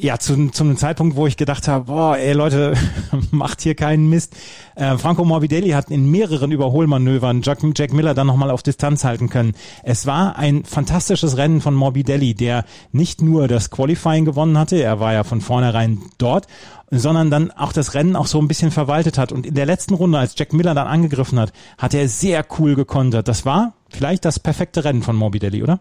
ja, 0.02 0.18
zu, 0.18 0.50
zu 0.50 0.64
einem 0.64 0.76
Zeitpunkt, 0.76 1.14
wo 1.14 1.28
ich 1.28 1.36
gedacht 1.36 1.68
habe, 1.68 1.84
boah, 1.84 2.16
ey 2.16 2.32
Leute, 2.32 2.74
macht 3.30 3.60
hier 3.62 3.76
keinen 3.76 4.08
Mist. 4.08 4.34
Äh, 4.74 4.98
Franco 4.98 5.24
Morbidelli 5.24 5.70
hat 5.70 5.90
in 5.90 6.10
mehreren 6.10 6.50
Überholmanövern 6.50 7.42
Jack, 7.42 7.60
Jack 7.76 7.92
Miller 7.92 8.12
dann 8.12 8.26
nochmal 8.26 8.50
auf 8.50 8.64
Distanz 8.64 9.04
halten 9.04 9.28
können. 9.28 9.54
Es 9.84 10.04
war 10.04 10.36
ein 10.36 10.64
fantastisches 10.64 11.36
Rennen 11.36 11.60
von 11.60 11.74
Morbidelli, 11.74 12.34
der 12.34 12.64
nicht 12.90 13.22
nur 13.22 13.46
das 13.46 13.70
Qualifying 13.70 14.24
gewonnen 14.24 14.58
hatte, 14.58 14.82
er 14.82 14.98
war 14.98 15.12
ja 15.12 15.22
von 15.22 15.40
vornherein 15.40 16.02
dort, 16.18 16.48
sondern 16.90 17.30
dann 17.30 17.52
auch 17.52 17.72
das 17.72 17.94
Rennen 17.94 18.16
auch 18.16 18.26
so 18.26 18.40
ein 18.40 18.48
bisschen 18.48 18.72
verwaltet 18.72 19.18
hat. 19.18 19.30
Und 19.30 19.46
in 19.46 19.54
der 19.54 19.66
letzten 19.66 19.94
Runde, 19.94 20.18
als 20.18 20.34
Jack 20.36 20.52
Miller 20.52 20.74
dann 20.74 20.88
angegriffen 20.88 21.38
hat, 21.38 21.52
hat 21.78 21.94
er 21.94 22.08
sehr 22.08 22.44
cool 22.58 22.74
gekontert. 22.74 23.28
Das 23.28 23.46
war 23.46 23.74
vielleicht 23.88 24.24
das 24.24 24.40
perfekte 24.40 24.82
Rennen 24.84 25.02
von 25.02 25.14
Morbidelli, 25.14 25.62
oder? 25.62 25.78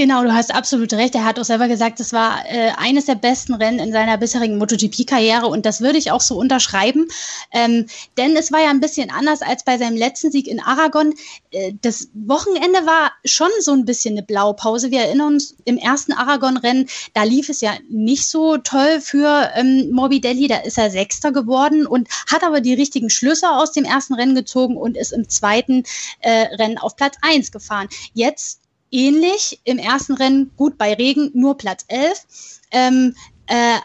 Genau, 0.00 0.22
du 0.22 0.32
hast 0.32 0.54
absolut 0.54 0.94
recht. 0.94 1.14
Er 1.14 1.26
hat 1.26 1.38
auch 1.38 1.44
selber 1.44 1.68
gesagt, 1.68 2.00
das 2.00 2.14
war 2.14 2.42
äh, 2.48 2.70
eines 2.78 3.04
der 3.04 3.16
besten 3.16 3.52
Rennen 3.52 3.78
in 3.78 3.92
seiner 3.92 4.16
bisherigen 4.16 4.56
MotoGP-Karriere 4.56 5.46
und 5.46 5.66
das 5.66 5.82
würde 5.82 5.98
ich 5.98 6.10
auch 6.10 6.22
so 6.22 6.38
unterschreiben. 6.38 7.06
Ähm, 7.52 7.84
denn 8.16 8.34
es 8.34 8.50
war 8.50 8.62
ja 8.62 8.70
ein 8.70 8.80
bisschen 8.80 9.10
anders 9.10 9.42
als 9.42 9.62
bei 9.62 9.76
seinem 9.76 9.98
letzten 9.98 10.32
Sieg 10.32 10.48
in 10.48 10.58
Aragon. 10.58 11.12
Äh, 11.50 11.74
das 11.82 12.08
Wochenende 12.14 12.86
war 12.86 13.12
schon 13.26 13.50
so 13.58 13.72
ein 13.72 13.84
bisschen 13.84 14.14
eine 14.14 14.22
Blaupause. 14.22 14.90
Wir 14.90 15.00
erinnern 15.00 15.34
uns 15.34 15.54
im 15.66 15.76
ersten 15.76 16.14
Aragon-Rennen, 16.14 16.88
da 17.12 17.24
lief 17.24 17.50
es 17.50 17.60
ja 17.60 17.74
nicht 17.90 18.26
so 18.26 18.56
toll 18.56 19.02
für 19.02 19.50
ähm, 19.54 19.90
Morbidelli. 19.90 20.48
Da 20.48 20.60
ist 20.60 20.78
er 20.78 20.90
Sechster 20.90 21.30
geworden 21.30 21.86
und 21.86 22.08
hat 22.32 22.42
aber 22.42 22.62
die 22.62 22.72
richtigen 22.72 23.10
Schlüsse 23.10 23.50
aus 23.50 23.72
dem 23.72 23.84
ersten 23.84 24.14
Rennen 24.14 24.34
gezogen 24.34 24.78
und 24.78 24.96
ist 24.96 25.12
im 25.12 25.28
zweiten 25.28 25.84
äh, 26.20 26.54
Rennen 26.56 26.78
auf 26.78 26.96
Platz 26.96 27.16
eins 27.20 27.52
gefahren. 27.52 27.90
Jetzt 28.14 28.60
ähnlich. 28.90 29.60
Im 29.64 29.78
ersten 29.78 30.14
Rennen 30.14 30.50
gut 30.56 30.78
bei 30.78 30.94
Regen, 30.94 31.30
nur 31.34 31.56
Platz 31.56 31.84
11. 31.88 32.60
Ähm, 32.70 33.14
äh, 33.46 33.78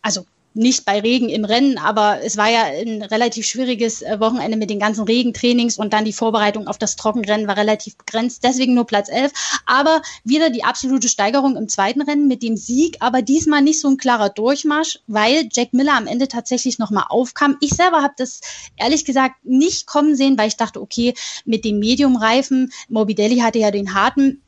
also 0.00 0.26
nicht 0.54 0.84
bei 0.84 1.00
Regen 1.00 1.28
im 1.28 1.44
Rennen, 1.44 1.78
aber 1.78 2.20
es 2.22 2.36
war 2.36 2.50
ja 2.50 2.64
ein 2.64 3.02
relativ 3.02 3.46
schwieriges 3.46 4.02
äh, 4.02 4.20
Wochenende 4.20 4.56
mit 4.56 4.70
den 4.70 4.78
ganzen 4.78 5.04
Regentrainings 5.04 5.78
und 5.78 5.92
dann 5.92 6.04
die 6.04 6.12
Vorbereitung 6.12 6.66
auf 6.66 6.78
das 6.78 6.96
Trockenrennen 6.96 7.46
war 7.46 7.56
relativ 7.56 7.96
begrenzt, 7.96 8.44
deswegen 8.44 8.74
nur 8.74 8.86
Platz 8.86 9.08
11. 9.08 9.32
Aber 9.66 10.02
wieder 10.24 10.50
die 10.50 10.64
absolute 10.64 11.08
Steigerung 11.08 11.56
im 11.56 11.68
zweiten 11.68 12.02
Rennen 12.02 12.28
mit 12.28 12.42
dem 12.42 12.56
Sieg, 12.56 12.96
aber 13.00 13.22
diesmal 13.22 13.62
nicht 13.62 13.80
so 13.80 13.88
ein 13.88 13.96
klarer 13.96 14.28
Durchmarsch, 14.28 15.00
weil 15.06 15.48
Jack 15.52 15.72
Miller 15.72 15.96
am 15.96 16.06
Ende 16.06 16.28
tatsächlich 16.28 16.78
nochmal 16.78 17.06
aufkam. 17.08 17.56
Ich 17.60 17.70
selber 17.70 18.02
habe 18.02 18.14
das 18.16 18.40
ehrlich 18.76 19.04
gesagt 19.04 19.44
nicht 19.44 19.86
kommen 19.86 20.16
sehen, 20.16 20.38
weil 20.38 20.48
ich 20.48 20.56
dachte, 20.56 20.80
okay, 20.80 21.14
mit 21.44 21.64
dem 21.64 21.78
Medium-Reifen, 21.78 22.72
Morbidelli 22.88 23.38
hatte 23.38 23.58
ja 23.58 23.70
den 23.70 23.94
harten, 23.94 24.42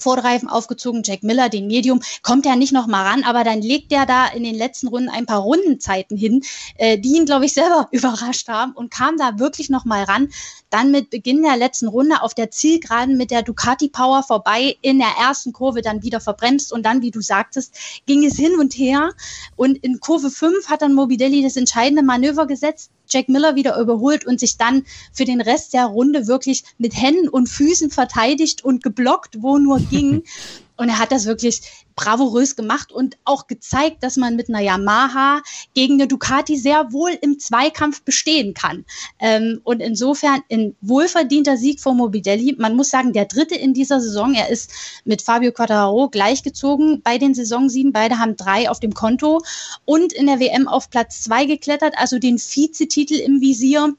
Vorderreifen 0.00 0.48
aufgezogen, 0.48 1.02
Jack 1.04 1.22
Miller, 1.22 1.48
den 1.48 1.66
Medium, 1.66 2.00
kommt 2.22 2.46
er 2.46 2.56
nicht 2.56 2.72
noch 2.72 2.86
mal 2.86 3.06
ran, 3.06 3.24
aber 3.24 3.44
dann 3.44 3.62
legt 3.62 3.92
er 3.92 4.06
da 4.06 4.26
in 4.26 4.42
den 4.42 4.54
letzten 4.54 4.88
Runden 4.88 5.08
ein 5.08 5.26
paar 5.26 5.40
Rundenzeiten 5.40 6.16
hin, 6.16 6.42
äh, 6.76 6.98
die 6.98 7.16
ihn, 7.16 7.26
glaube 7.26 7.44
ich, 7.44 7.52
selber 7.52 7.88
überrascht 7.92 8.48
haben 8.48 8.72
und 8.72 8.90
kam 8.90 9.16
da 9.16 9.38
wirklich 9.38 9.70
noch 9.70 9.84
mal 9.84 10.04
ran. 10.04 10.30
Dann 10.70 10.90
mit 10.92 11.10
Beginn 11.10 11.42
der 11.42 11.56
letzten 11.56 11.88
Runde 11.88 12.22
auf 12.22 12.32
der 12.32 12.50
Zielgeraden 12.50 13.16
mit 13.16 13.30
der 13.30 13.42
Ducati 13.42 13.88
Power 13.88 14.22
vorbei, 14.22 14.76
in 14.82 14.98
der 14.98 15.14
ersten 15.20 15.52
Kurve 15.52 15.82
dann 15.82 16.02
wieder 16.02 16.20
verbremst 16.20 16.72
und 16.72 16.84
dann, 16.84 17.02
wie 17.02 17.10
du 17.10 17.20
sagtest, 17.20 17.74
ging 18.06 18.24
es 18.24 18.36
hin 18.36 18.58
und 18.58 18.74
her 18.74 19.12
und 19.56 19.76
in 19.78 19.98
Kurve 20.00 20.30
5 20.30 20.68
hat 20.68 20.82
dann 20.82 20.94
Mobidelli 20.94 21.42
das 21.42 21.56
entscheidende 21.56 22.02
Manöver 22.02 22.46
gesetzt, 22.46 22.90
Jack 23.10 23.28
Miller 23.28 23.54
wieder 23.54 23.78
überholt 23.78 24.26
und 24.26 24.40
sich 24.40 24.56
dann 24.56 24.84
für 25.12 25.24
den 25.24 25.40
Rest 25.40 25.74
der 25.74 25.86
Runde 25.86 26.26
wirklich 26.26 26.64
mit 26.78 26.94
Händen 26.94 27.28
und 27.28 27.48
Füßen 27.48 27.90
verteidigt 27.90 28.64
und 28.64 28.82
geblockt, 28.82 29.42
wo 29.42 29.58
nur 29.58 29.78
ging. 29.90 30.22
Und 30.80 30.88
er 30.88 30.98
hat 30.98 31.12
das 31.12 31.26
wirklich 31.26 31.60
bravourös 31.94 32.56
gemacht 32.56 32.90
und 32.90 33.18
auch 33.26 33.46
gezeigt, 33.46 34.02
dass 34.02 34.16
man 34.16 34.34
mit 34.34 34.48
einer 34.48 34.60
Yamaha 34.60 35.42
gegen 35.74 35.94
eine 35.94 36.08
Ducati 36.08 36.56
sehr 36.56 36.90
wohl 36.90 37.10
im 37.20 37.38
Zweikampf 37.38 38.00
bestehen 38.00 38.54
kann. 38.54 38.86
Ähm, 39.18 39.60
und 39.62 39.80
insofern 39.80 40.40
ein 40.50 40.74
wohlverdienter 40.80 41.58
Sieg 41.58 41.80
vor 41.80 41.92
Morbidelli. 41.92 42.56
Man 42.58 42.76
muss 42.76 42.88
sagen, 42.88 43.12
der 43.12 43.26
dritte 43.26 43.56
in 43.56 43.74
dieser 43.74 44.00
Saison. 44.00 44.32
Er 44.32 44.48
ist 44.48 44.70
mit 45.04 45.20
Fabio 45.20 45.52
Quattararo 45.52 46.08
gleichgezogen 46.08 47.02
bei 47.02 47.18
den 47.18 47.34
Saisonsiegen. 47.34 47.92
Beide 47.92 48.18
haben 48.18 48.38
drei 48.38 48.70
auf 48.70 48.80
dem 48.80 48.94
Konto 48.94 49.42
und 49.84 50.14
in 50.14 50.28
der 50.28 50.40
WM 50.40 50.66
auf 50.66 50.88
Platz 50.88 51.20
zwei 51.20 51.44
geklettert, 51.44 51.92
also 51.98 52.18
den 52.18 52.38
Vizetitel 52.38 53.16
im 53.16 53.42
Visier. 53.42 53.94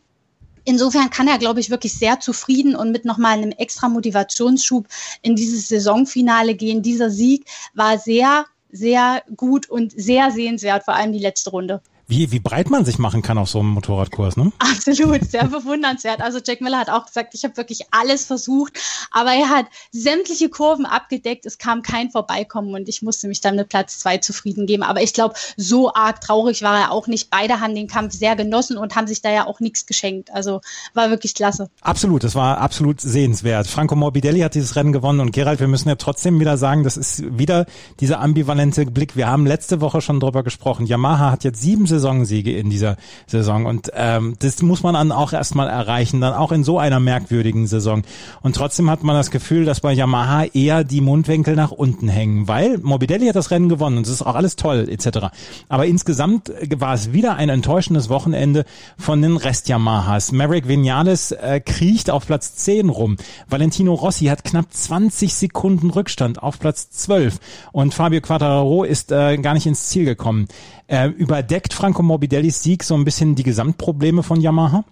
Insofern 0.64 1.10
kann 1.10 1.28
er, 1.28 1.38
glaube 1.38 1.60
ich, 1.60 1.70
wirklich 1.70 1.94
sehr 1.94 2.20
zufrieden 2.20 2.76
und 2.76 2.92
mit 2.92 3.06
nochmal 3.06 3.38
einem 3.38 3.52
extra 3.52 3.90
Motivationsschub 3.90 4.88
in 5.22 5.36
dieses 5.36 5.68
Saisonfinale 5.68 6.56
gehen. 6.56 6.82
Dieser 6.82 7.10
Sieg 7.10 7.46
war 7.74 7.98
sehr, 7.98 8.46
sehr 8.72 9.24
gut 9.36 9.70
und 9.70 9.92
sehr 9.92 10.32
sehenswert, 10.32 10.84
vor 10.84 10.96
allem 10.96 11.14
die 11.14 11.20
letzte 11.20 11.50
Runde 11.50 11.82
wie, 12.12 12.30
wie 12.34 12.40
breit 12.40 12.70
man 12.70 12.84
sich 12.84 13.00
machen 13.00 13.22
kann 13.22 13.38
auf 13.38 13.50
so 13.50 13.60
einem 13.60 13.70
Motorradkurs, 13.70 14.36
ne? 14.36 14.52
Absolut, 14.60 15.24
sehr 15.32 15.48
bewundernswert. 15.48 16.20
Also 16.20 16.40
Jack 16.46 16.60
Miller 16.60 16.78
hat 16.78 16.90
auch 16.90 17.06
gesagt, 17.06 17.34
ich 17.34 17.46
habe 17.46 17.56
wirklich 17.56 17.86
alles 17.92 18.26
versucht, 18.26 18.78
aber 19.12 19.32
er 19.32 19.48
hat 19.48 19.68
sämtliche 19.92 20.50
Kurven 20.50 20.86
abgedeckt, 20.86 21.46
es 21.46 21.58
kam 21.58 21.82
kein 21.84 22.12
Vorbeikommen 22.12 22.74
und 22.74 22.90
ich 22.90 23.02
musste 23.02 23.30
mich 23.30 23.40
dann 23.40 23.56
mit 23.56 23.70
Platz 23.70 24.00
zwei 24.00 24.18
zufrieden 24.18 24.66
geben. 24.66 24.84
Aber 24.84 25.02
ich 25.02 25.14
glaube, 25.14 25.36
so 25.56 25.94
arg 25.94 26.20
traurig 26.20 26.62
war 26.64 26.78
er 26.82 26.92
auch 26.92 27.08
nicht. 27.08 27.30
Beide 27.30 27.62
haben 27.62 27.76
den 27.76 27.88
Kampf 27.88 28.14
sehr 28.14 28.36
genossen 28.36 28.78
und 28.78 28.98
haben 28.98 29.08
sich 29.08 29.22
da 29.22 29.32
ja 29.32 29.48
auch 29.48 29.62
nichts 29.62 29.86
geschenkt. 29.86 30.34
Also 30.34 30.60
war 30.94 31.10
wirklich 31.12 31.34
klasse. 31.34 31.70
Absolut, 31.80 32.26
das 32.26 32.36
war 32.36 32.58
absolut 32.58 33.00
sehenswert. 33.00 33.68
Franco 33.68 33.96
Morbidelli 33.96 34.42
hat 34.42 34.56
dieses 34.56 34.76
Rennen 34.76 34.92
gewonnen 34.92 35.22
und 35.22 35.32
Gerald, 35.32 35.62
wir 35.62 35.70
müssen 35.70 35.88
ja 35.88 35.96
trotzdem 35.96 36.42
wieder 36.42 36.58
sagen, 36.58 36.84
das 36.84 36.98
ist 36.98 37.24
wieder 37.38 37.68
dieser 38.02 38.20
ambivalente 38.20 38.86
Blick. 38.86 39.16
Wir 39.16 39.28
haben 39.28 39.48
letzte 39.48 39.80
Woche 39.80 40.02
schon 40.02 40.20
drüber 40.20 40.44
gesprochen. 40.44 40.86
Yamaha 40.86 41.32
hat 41.32 41.46
jetzt 41.46 41.62
sieben 41.62 41.88
Saison 41.88 42.01
Saisonsiege 42.02 42.58
in 42.58 42.70
dieser 42.70 42.98
Saison. 43.28 43.66
Und 43.66 43.92
ähm, 43.96 44.36
das 44.40 44.62
muss 44.62 44.84
man 44.84 44.96
dann 44.96 45.12
auch 45.12 45.34
erstmal 45.34 45.70
erreichen, 45.70 46.22
dann 46.22 46.34
auch 46.34 46.52
in 46.52 46.64
so 46.64 46.80
einer 46.80 47.00
merkwürdigen 47.00 47.68
Saison. 47.68 48.04
Und 48.42 48.56
trotzdem 48.56 48.90
hat 48.90 49.04
man 49.04 49.16
das 49.16 49.32
Gefühl, 49.32 49.66
dass 49.66 49.80
bei 49.80 49.94
Yamaha 49.94 50.46
eher 50.46 50.84
die 50.84 51.02
Mundwinkel 51.02 51.56
nach 51.56 51.72
unten 51.72 52.08
hängen, 52.08 52.48
weil 52.48 52.78
Morbidelli 52.80 53.28
hat 53.28 53.36
das 53.36 53.52
Rennen 53.52 53.70
gewonnen 53.70 53.98
und 53.98 54.08
es 54.08 54.12
ist 54.12 54.22
auch 54.24 54.36
alles 54.36 54.56
toll 54.56 54.90
etc. 54.90 55.28
Aber 55.70 55.86
insgesamt 55.86 56.52
war 56.78 56.94
es 56.94 57.14
wieder 57.14 57.36
ein 57.36 57.50
enttäuschendes 57.50 58.10
Wochenende 58.10 58.66
von 58.98 59.22
den 59.22 59.38
Rest 59.38 59.70
Yamahas. 59.70 60.32
Maverick 60.32 60.68
Vinales 60.68 61.32
äh, 61.32 61.62
kriecht 61.64 62.10
auf 62.10 62.26
Platz 62.26 62.56
10 62.56 62.90
rum. 62.90 63.18
Valentino 63.48 63.94
Rossi 63.94 64.26
hat 64.26 64.44
knapp 64.44 64.66
20 64.72 65.34
Sekunden 65.34 65.90
Rückstand 65.92 66.42
auf 66.42 66.60
Platz 66.60 66.90
12 66.90 67.40
und 67.72 67.94
Fabio 67.94 68.22
Quattararo 68.22 68.84
ist 68.84 69.12
äh, 69.12 69.38
gar 69.38 69.54
nicht 69.54 69.68
ins 69.68 69.90
Ziel 69.90 70.06
gekommen. 70.06 70.48
Äh, 70.92 71.08
überdeckt 71.08 71.74
Franco 71.74 72.04
Morbidellis 72.04 72.64
Sieg 72.64 72.84
so 72.84 72.96
ein 72.96 73.06
bisschen 73.06 73.34
die 73.34 73.44
Gesamtprobleme 73.44 74.24
von 74.24 74.42
Yamaha? 74.42 74.84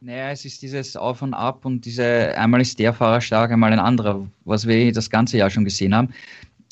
Naja, 0.00 0.30
es 0.30 0.44
ist 0.44 0.62
dieses 0.62 0.94
Auf 0.94 1.22
und 1.22 1.34
Ab 1.34 1.64
und 1.64 1.84
diese 1.84 2.38
einmal 2.38 2.60
ist 2.60 2.78
der 2.78 2.92
Fahrer 2.92 3.20
stark, 3.20 3.50
einmal 3.50 3.72
ein 3.72 3.80
anderer, 3.80 4.24
was 4.44 4.68
wir 4.68 4.92
das 4.92 5.10
ganze 5.10 5.38
Jahr 5.38 5.50
schon 5.50 5.64
gesehen 5.64 5.92
haben. 5.92 6.10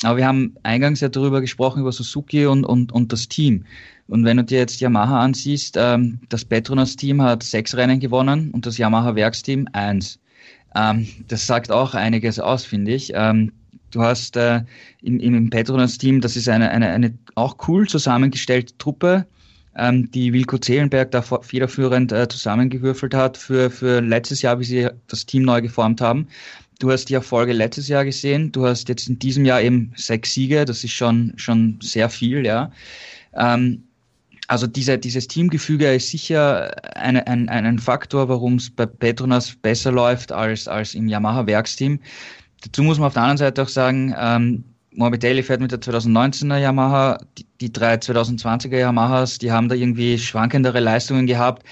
Aber 0.04 0.16
wir 0.16 0.28
haben 0.28 0.54
eingangs 0.62 1.00
ja 1.00 1.08
darüber 1.08 1.40
gesprochen, 1.40 1.80
über 1.80 1.90
Suzuki 1.90 2.46
und, 2.46 2.64
und, 2.64 2.92
und 2.92 3.12
das 3.12 3.26
Team. 3.26 3.64
Und 4.06 4.24
wenn 4.24 4.36
du 4.36 4.44
dir 4.44 4.58
jetzt 4.58 4.80
Yamaha 4.80 5.20
ansiehst, 5.20 5.76
ähm, 5.76 6.20
das 6.28 6.44
Petronas-Team 6.44 7.20
hat 7.20 7.42
sechs 7.42 7.76
Rennen 7.76 7.98
gewonnen 7.98 8.52
und 8.52 8.64
das 8.64 8.78
Yamaha-Werksteam 8.78 9.66
eins. 9.72 10.20
Ähm, 10.76 11.08
das 11.26 11.48
sagt 11.48 11.72
auch 11.72 11.94
einiges 11.94 12.38
aus, 12.38 12.64
finde 12.64 12.92
ich. 12.92 13.10
Ähm, 13.12 13.50
Du 13.92 14.02
hast 14.02 14.36
äh, 14.36 14.62
im, 15.02 15.20
im 15.20 15.50
Petronas-Team, 15.50 16.20
das 16.20 16.36
ist 16.36 16.48
eine, 16.48 16.70
eine, 16.70 16.88
eine 16.88 17.16
auch 17.34 17.56
cool 17.68 17.86
zusammengestellte 17.86 18.76
Truppe, 18.78 19.26
ähm, 19.76 20.10
die 20.10 20.32
Wilko 20.32 20.58
Zehlenberg 20.58 21.10
da 21.12 21.22
federführend 21.22 22.12
äh, 22.12 22.28
zusammengewürfelt 22.28 23.14
hat 23.14 23.36
für, 23.36 23.70
für 23.70 24.00
letztes 24.00 24.42
Jahr, 24.42 24.58
wie 24.58 24.64
sie 24.64 24.88
das 25.08 25.24
Team 25.24 25.42
neu 25.42 25.62
geformt 25.62 26.00
haben. 26.00 26.26
Du 26.78 26.90
hast 26.90 27.06
die 27.06 27.14
Erfolge 27.14 27.52
letztes 27.52 27.88
Jahr 27.88 28.04
gesehen. 28.04 28.50
Du 28.50 28.66
hast 28.66 28.88
jetzt 28.88 29.08
in 29.08 29.18
diesem 29.18 29.44
Jahr 29.44 29.62
eben 29.62 29.92
sechs 29.96 30.34
Siege. 30.34 30.64
Das 30.64 30.82
ist 30.82 30.92
schon, 30.92 31.32
schon 31.36 31.78
sehr 31.80 32.10
viel, 32.10 32.44
ja. 32.44 32.72
Ähm, 33.34 33.84
also 34.48 34.66
diese, 34.66 34.98
dieses 34.98 35.28
Teamgefüge 35.28 35.94
ist 35.94 36.08
sicher 36.10 36.74
eine, 36.96 37.26
ein, 37.26 37.48
ein 37.48 37.78
Faktor, 37.78 38.28
warum 38.28 38.56
es 38.56 38.68
bei 38.68 38.84
Petronas 38.84 39.54
besser 39.54 39.92
läuft 39.92 40.32
als, 40.32 40.68
als 40.68 40.94
im 40.94 41.08
Yamaha-Werksteam. 41.08 42.00
Dazu 42.62 42.82
muss 42.82 42.98
man 42.98 43.08
auf 43.08 43.14
der 43.14 43.22
anderen 43.22 43.38
Seite 43.38 43.62
auch 43.62 43.68
sagen, 43.68 44.14
ähm, 44.18 44.64
Morbidelli 44.94 45.42
fährt 45.42 45.60
mit 45.60 45.72
der 45.72 45.80
2019er 45.80 46.58
Yamaha, 46.58 47.18
die, 47.38 47.46
die 47.60 47.72
drei 47.72 47.94
2020er 47.94 48.78
Yamahas, 48.78 49.38
die 49.38 49.50
haben 49.50 49.68
da 49.68 49.74
irgendwie 49.74 50.18
schwankendere 50.18 50.80
Leistungen 50.80 51.26
gehabt. 51.26 51.64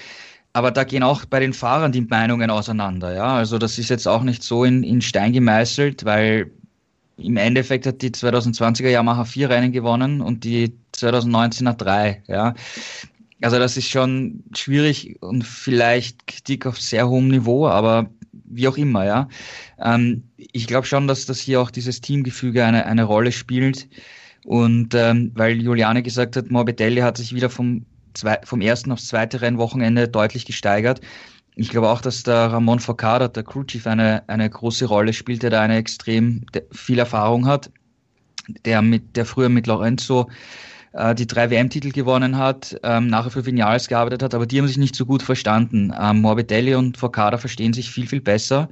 Aber 0.53 0.71
da 0.71 0.83
gehen 0.83 1.03
auch 1.03 1.23
bei 1.25 1.39
den 1.39 1.53
Fahrern 1.53 1.91
die 1.91 2.01
Meinungen 2.01 2.49
auseinander. 2.49 3.13
Ja, 3.13 3.35
also 3.35 3.57
das 3.57 3.77
ist 3.77 3.89
jetzt 3.89 4.07
auch 4.07 4.23
nicht 4.23 4.43
so 4.43 4.65
in, 4.65 4.83
in 4.83 5.01
Stein 5.01 5.31
gemeißelt, 5.31 6.03
weil 6.03 6.51
im 7.17 7.37
Endeffekt 7.37 7.85
hat 7.85 8.01
die 8.01 8.09
2020er 8.09 8.89
Yamaha 8.89 9.23
vier 9.23 9.49
Rennen 9.49 9.71
gewonnen 9.71 10.19
und 10.19 10.43
die 10.43 10.73
2019er 10.93 11.73
drei. 11.73 12.23
Ja, 12.27 12.53
also 13.41 13.59
das 13.59 13.77
ist 13.77 13.87
schon 13.87 14.43
schwierig 14.55 15.21
und 15.21 15.45
vielleicht 15.45 16.27
Kritik 16.27 16.65
auf 16.65 16.81
sehr 16.81 17.07
hohem 17.07 17.29
Niveau, 17.29 17.67
aber 17.67 18.09
wie 18.33 18.67
auch 18.67 18.77
immer, 18.77 19.05
ja. 19.05 19.27
Ähm, 19.79 20.23
ich 20.37 20.67
glaube 20.67 20.87
schon, 20.87 21.07
dass 21.07 21.25
das 21.25 21.39
hier 21.39 21.61
auch 21.61 21.71
dieses 21.71 22.01
Teamgefüge 22.01 22.65
eine, 22.65 22.85
eine 22.85 23.03
Rolle 23.03 23.31
spielt. 23.31 23.89
Und 24.45 24.95
ähm, 24.95 25.31
weil 25.35 25.61
Juliane 25.61 26.01
gesagt 26.01 26.35
hat, 26.35 26.49
Morbidelli 26.49 27.01
hat 27.01 27.17
sich 27.17 27.35
wieder 27.35 27.49
vom, 27.49 27.85
zwei, 28.13 28.39
vom 28.43 28.61
ersten 28.61 28.91
aufs 28.91 29.07
zweite 29.07 29.41
Rennwochenende 29.41 30.07
deutlich 30.07 30.45
gesteigert. 30.45 31.01
Ich 31.55 31.69
glaube 31.69 31.89
auch, 31.89 32.01
dass 32.01 32.23
der 32.23 32.51
Ramon 32.51 32.79
Focada, 32.79 33.27
der 33.27 33.43
Crew 33.43 33.63
Chief, 33.63 33.85
eine, 33.85 34.27
eine 34.27 34.49
große 34.49 34.85
Rolle 34.85 35.13
spielt, 35.13 35.43
der 35.43 35.49
da 35.49 35.61
eine 35.61 35.77
extrem 35.77 36.45
viel 36.71 36.97
Erfahrung 36.97 37.45
hat, 37.45 37.69
der 38.65 38.81
mit, 38.81 39.15
der 39.15 39.25
früher 39.25 39.49
mit 39.49 39.67
Lorenzo 39.67 40.29
äh, 40.93 41.15
die 41.15 41.27
drei 41.27 41.49
WM-Titel 41.49 41.91
gewonnen 41.91 42.37
hat, 42.37 42.79
ähm, 42.83 43.07
nachher 43.07 43.31
für 43.31 43.45
Vinales 43.45 43.87
gearbeitet 43.87 44.23
hat, 44.23 44.33
aber 44.33 44.45
die 44.45 44.59
haben 44.59 44.67
sich 44.67 44.77
nicht 44.77 44.95
so 44.95 45.05
gut 45.05 45.23
verstanden. 45.23 45.93
Ähm, 45.99 46.21
Morbidelli 46.21 46.75
und 46.75 46.97
Focada 46.97 47.37
verstehen 47.37 47.73
sich 47.73 47.91
viel, 47.91 48.07
viel 48.07 48.21
besser 48.21 48.69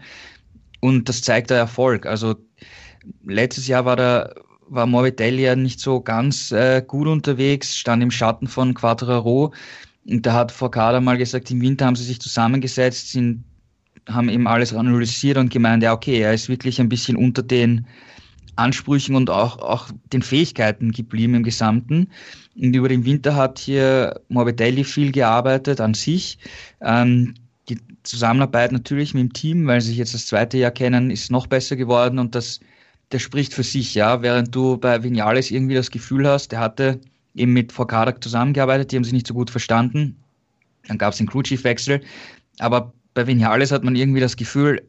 und 0.79 1.09
das 1.09 1.21
zeigt 1.21 1.49
der 1.49 1.57
Erfolg. 1.57 2.05
Also 2.05 2.35
letztes 3.25 3.67
Jahr 3.67 3.85
war 3.85 3.95
der 3.95 4.35
war 4.69 4.85
Morbidelli 4.85 5.43
ja 5.43 5.55
nicht 5.55 5.79
so 5.79 6.01
ganz 6.01 6.51
äh, 6.51 6.83
gut 6.85 7.07
unterwegs, 7.07 7.77
stand 7.77 8.03
im 8.03 8.11
Schatten 8.11 8.47
von 8.47 8.73
Quattraro. 8.73 9.53
Und 10.07 10.25
da 10.25 10.33
hat 10.33 10.51
Focada 10.51 11.01
mal 11.01 11.17
gesagt, 11.17 11.51
im 11.51 11.61
Winter 11.61 11.85
haben 11.85 11.95
sie 11.95 12.03
sich 12.03 12.21
zusammengesetzt, 12.21 13.11
sind, 13.11 13.43
haben 14.07 14.29
eben 14.29 14.47
alles 14.47 14.73
analysiert 14.73 15.37
und 15.37 15.51
gemeint, 15.51 15.83
ja, 15.83 15.93
okay, 15.93 16.19
er 16.19 16.33
ist 16.33 16.49
wirklich 16.49 16.79
ein 16.79 16.89
bisschen 16.89 17.17
unter 17.17 17.43
den 17.43 17.87
Ansprüchen 18.59 19.15
und 19.15 19.29
auch, 19.29 19.57
auch 19.59 19.89
den 20.13 20.21
Fähigkeiten 20.21 20.91
geblieben 20.91 21.35
im 21.35 21.43
Gesamten. 21.43 22.09
Und 22.55 22.75
über 22.75 22.89
den 22.89 23.05
Winter 23.05 23.35
hat 23.35 23.59
hier 23.59 24.19
Morbidelli 24.29 24.83
viel 24.83 25.11
gearbeitet 25.11 25.81
an 25.81 25.93
sich. 25.93 26.37
Ähm, 26.81 27.35
die 27.69 27.77
Zusammenarbeit 28.03 28.71
natürlich 28.71 29.13
mit 29.13 29.21
dem 29.21 29.33
Team, 29.33 29.67
weil 29.67 29.81
sie 29.81 29.89
sich 29.89 29.97
jetzt 29.97 30.13
das 30.13 30.27
zweite 30.27 30.57
Jahr 30.57 30.71
kennen, 30.71 31.11
ist 31.11 31.31
noch 31.31 31.47
besser 31.47 31.75
geworden 31.75 32.19
und 32.19 32.35
das, 32.35 32.59
der 33.11 33.19
spricht 33.19 33.53
für 33.53 33.63
sich, 33.63 33.95
ja. 33.95 34.21
Während 34.21 34.53
du 34.53 34.77
bei 34.77 35.03
Vinales 35.03 35.51
irgendwie 35.51 35.75
das 35.75 35.91
Gefühl 35.91 36.27
hast, 36.27 36.51
der 36.51 36.59
hatte 36.59 36.99
eben 37.35 37.53
mit 37.53 37.71
Focada 37.71 38.19
zusammengearbeitet, 38.19 38.91
die 38.91 38.95
haben 38.97 39.03
sich 39.03 39.13
nicht 39.13 39.27
so 39.27 39.33
gut 39.33 39.49
verstanden. 39.49 40.17
Dann 40.87 40.97
gab 40.97 41.13
es 41.13 41.17
den 41.17 41.27
Crew-Chief-Wechsel. 41.27 42.01
Aber 42.59 42.91
bei 43.13 43.27
Vinales 43.27 43.71
hat 43.71 43.83
man 43.83 43.95
irgendwie 43.95 44.21
das 44.21 44.35
Gefühl, 44.35 44.81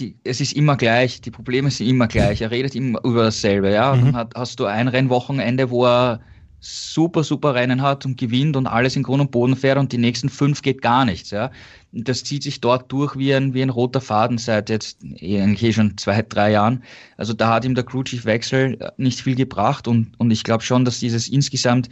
die, 0.00 0.16
es 0.24 0.40
ist 0.40 0.52
immer 0.52 0.76
gleich, 0.76 1.20
die 1.20 1.30
Probleme 1.30 1.70
sind 1.70 1.88
immer 1.88 2.06
gleich. 2.06 2.40
Er 2.40 2.50
redet 2.50 2.74
immer 2.74 3.04
über 3.04 3.24
dasselbe, 3.24 3.72
ja. 3.72 3.94
Mhm. 3.94 4.04
Dann 4.04 4.16
hat, 4.16 4.34
hast 4.34 4.60
du 4.60 4.66
ein 4.66 4.88
Rennwochenende, 4.88 5.70
wo 5.70 5.86
er 5.86 6.20
super, 6.60 7.24
super 7.24 7.56
Rennen 7.56 7.82
hat 7.82 8.06
und 8.06 8.16
gewinnt 8.16 8.56
und 8.56 8.68
alles 8.68 8.94
in 8.94 9.02
Grund 9.02 9.20
und 9.20 9.32
Boden 9.32 9.56
fährt 9.56 9.78
und 9.78 9.90
die 9.90 9.98
nächsten 9.98 10.28
fünf 10.28 10.62
geht 10.62 10.80
gar 10.80 11.04
nichts, 11.04 11.30
ja. 11.30 11.50
Das 11.90 12.22
zieht 12.22 12.44
sich 12.44 12.60
dort 12.60 12.90
durch 12.92 13.16
wie 13.18 13.34
ein, 13.34 13.52
wie 13.52 13.62
ein 13.62 13.70
roter 13.70 14.00
Faden 14.00 14.38
seit 14.38 14.70
jetzt 14.70 15.02
eigentlich 15.02 15.62
eh 15.64 15.72
schon 15.72 15.98
zwei, 15.98 16.22
drei 16.22 16.52
Jahren. 16.52 16.84
Also 17.16 17.32
da 17.32 17.52
hat 17.52 17.64
ihm 17.64 17.74
der 17.74 17.84
Crew 17.84 18.04
Chief 18.04 18.24
Wechsel 18.24 18.78
nicht 18.96 19.20
viel 19.20 19.34
gebracht 19.34 19.88
und, 19.88 20.12
und 20.18 20.30
ich 20.30 20.44
glaube 20.44 20.62
schon, 20.62 20.84
dass 20.84 21.00
dieses 21.00 21.28
insgesamt 21.28 21.88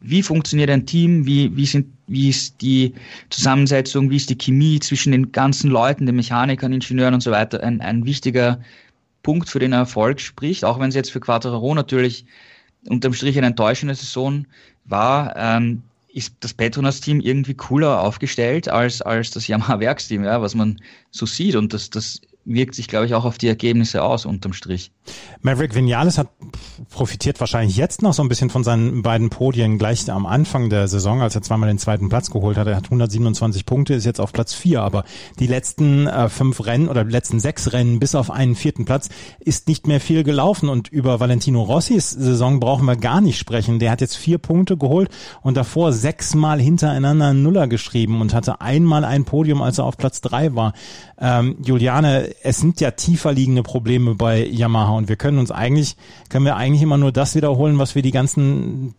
wie 0.00 0.22
funktioniert 0.22 0.70
ein 0.70 0.86
Team, 0.86 1.26
wie, 1.26 1.56
wie, 1.56 1.66
sind, 1.66 1.86
wie 2.06 2.28
ist 2.28 2.60
die 2.60 2.94
Zusammensetzung, 3.30 4.10
wie 4.10 4.16
ist 4.16 4.30
die 4.30 4.38
Chemie 4.38 4.78
zwischen 4.80 5.12
den 5.12 5.32
ganzen 5.32 5.70
Leuten, 5.70 6.06
den 6.06 6.16
Mechanikern, 6.16 6.72
Ingenieuren 6.72 7.14
und 7.14 7.22
so 7.22 7.30
weiter, 7.30 7.62
ein, 7.62 7.80
ein 7.80 8.04
wichtiger 8.04 8.60
Punkt 9.22 9.48
für 9.48 9.58
den 9.58 9.72
Erfolg 9.72 10.20
spricht, 10.20 10.64
auch 10.64 10.78
wenn 10.78 10.90
es 10.90 10.94
jetzt 10.94 11.10
für 11.10 11.20
Quattro 11.20 11.74
natürlich 11.74 12.26
unterm 12.88 13.12
Strich 13.12 13.36
eine 13.36 13.48
enttäuschende 13.48 13.94
Saison 13.94 14.46
war, 14.84 15.34
ähm, 15.36 15.82
ist 16.12 16.34
das 16.40 16.54
Petronas-Team 16.54 17.20
irgendwie 17.20 17.54
cooler 17.54 18.00
aufgestellt 18.00 18.68
als, 18.68 19.02
als 19.02 19.32
das 19.32 19.48
Yamaha-Werksteam, 19.48 20.24
ja, 20.24 20.40
was 20.40 20.54
man 20.54 20.80
so 21.10 21.26
sieht. 21.26 21.56
Und 21.56 21.74
das, 21.74 21.90
das 21.90 22.20
wirkt 22.46 22.74
sich, 22.74 22.88
glaube 22.88 23.06
ich, 23.06 23.14
auch 23.14 23.24
auf 23.24 23.38
die 23.38 23.48
Ergebnisse 23.48 24.02
aus 24.02 24.24
unterm 24.24 24.52
Strich. 24.52 24.92
Maverick 25.42 25.74
Vinales 25.74 26.16
hat 26.16 26.28
profitiert 26.90 27.40
wahrscheinlich 27.40 27.76
jetzt 27.76 28.02
noch 28.02 28.12
so 28.12 28.22
ein 28.22 28.28
bisschen 28.28 28.50
von 28.50 28.64
seinen 28.64 29.02
beiden 29.02 29.30
Podien 29.30 29.78
gleich 29.78 30.10
am 30.10 30.26
Anfang 30.26 30.70
der 30.70 30.88
Saison, 30.88 31.22
als 31.22 31.34
er 31.34 31.42
zweimal 31.42 31.68
den 31.68 31.78
zweiten 31.78 32.08
Platz 32.08 32.30
geholt 32.30 32.56
hat. 32.56 32.66
Er 32.66 32.76
hat 32.76 32.84
127 32.84 33.66
Punkte, 33.66 33.94
ist 33.94 34.04
jetzt 34.04 34.20
auf 34.20 34.32
Platz 34.32 34.54
vier, 34.54 34.82
aber 34.82 35.04
die 35.38 35.46
letzten 35.46 36.06
äh, 36.06 36.28
fünf 36.28 36.64
Rennen 36.64 36.88
oder 36.88 37.04
letzten 37.04 37.40
sechs 37.40 37.72
Rennen 37.72 37.98
bis 37.98 38.14
auf 38.14 38.30
einen 38.30 38.54
vierten 38.54 38.84
Platz 38.84 39.08
ist 39.40 39.68
nicht 39.68 39.86
mehr 39.86 40.00
viel 40.00 40.22
gelaufen 40.22 40.68
und 40.68 40.88
über 40.88 41.18
Valentino 41.18 41.62
Rossis 41.62 42.10
Saison 42.10 42.60
brauchen 42.60 42.86
wir 42.86 42.96
gar 42.96 43.20
nicht 43.20 43.38
sprechen. 43.38 43.78
Der 43.78 43.90
hat 43.90 44.00
jetzt 44.00 44.16
vier 44.16 44.38
Punkte 44.38 44.76
geholt 44.76 45.08
und 45.42 45.56
davor 45.56 45.92
sechsmal 45.92 46.60
hintereinander 46.60 47.32
Nuller 47.32 47.66
geschrieben 47.66 48.20
und 48.20 48.34
hatte 48.34 48.60
einmal 48.60 49.04
ein 49.04 49.24
Podium, 49.24 49.62
als 49.62 49.78
er 49.78 49.84
auf 49.84 49.96
Platz 49.96 50.20
drei 50.20 50.54
war. 50.54 50.72
Ähm, 51.18 51.56
Juliane, 51.64 52.30
es 52.42 52.58
sind 52.58 52.80
ja 52.80 52.92
tiefer 52.92 53.32
liegende 53.32 53.62
Probleme 53.62 54.14
bei 54.14 54.44
Yamaha 54.44 54.92
und 54.92 55.08
wir 55.08 55.16
können 55.16 55.38
uns 55.38 55.50
eigentlich, 55.50 55.96
können 56.28 56.44
wir 56.44 56.56
eigentlich 56.56 56.82
immer 56.82 56.98
nur 56.98 57.12
das 57.12 57.34
wiederholen, 57.34 57.78
was 57.78 57.94
wir 57.94 58.02
die 58.02 58.12
ganzen 58.12 58.94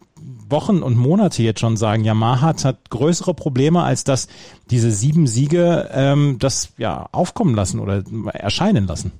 Wochen 0.49 0.81
und 0.81 0.97
Monate 0.97 1.43
jetzt 1.43 1.59
schon 1.59 1.77
sagen. 1.77 2.03
Yamaha 2.03 2.53
hat 2.63 2.89
größere 2.89 3.33
Probleme, 3.33 3.83
als 3.83 4.03
dass 4.03 4.27
diese 4.69 4.91
sieben 4.91 5.27
Siege 5.27 5.89
ähm, 5.91 6.37
das 6.39 6.69
ja 6.77 7.07
aufkommen 7.11 7.55
lassen 7.55 7.79
oder 7.79 8.03
erscheinen 8.33 8.87
lassen. 8.87 9.11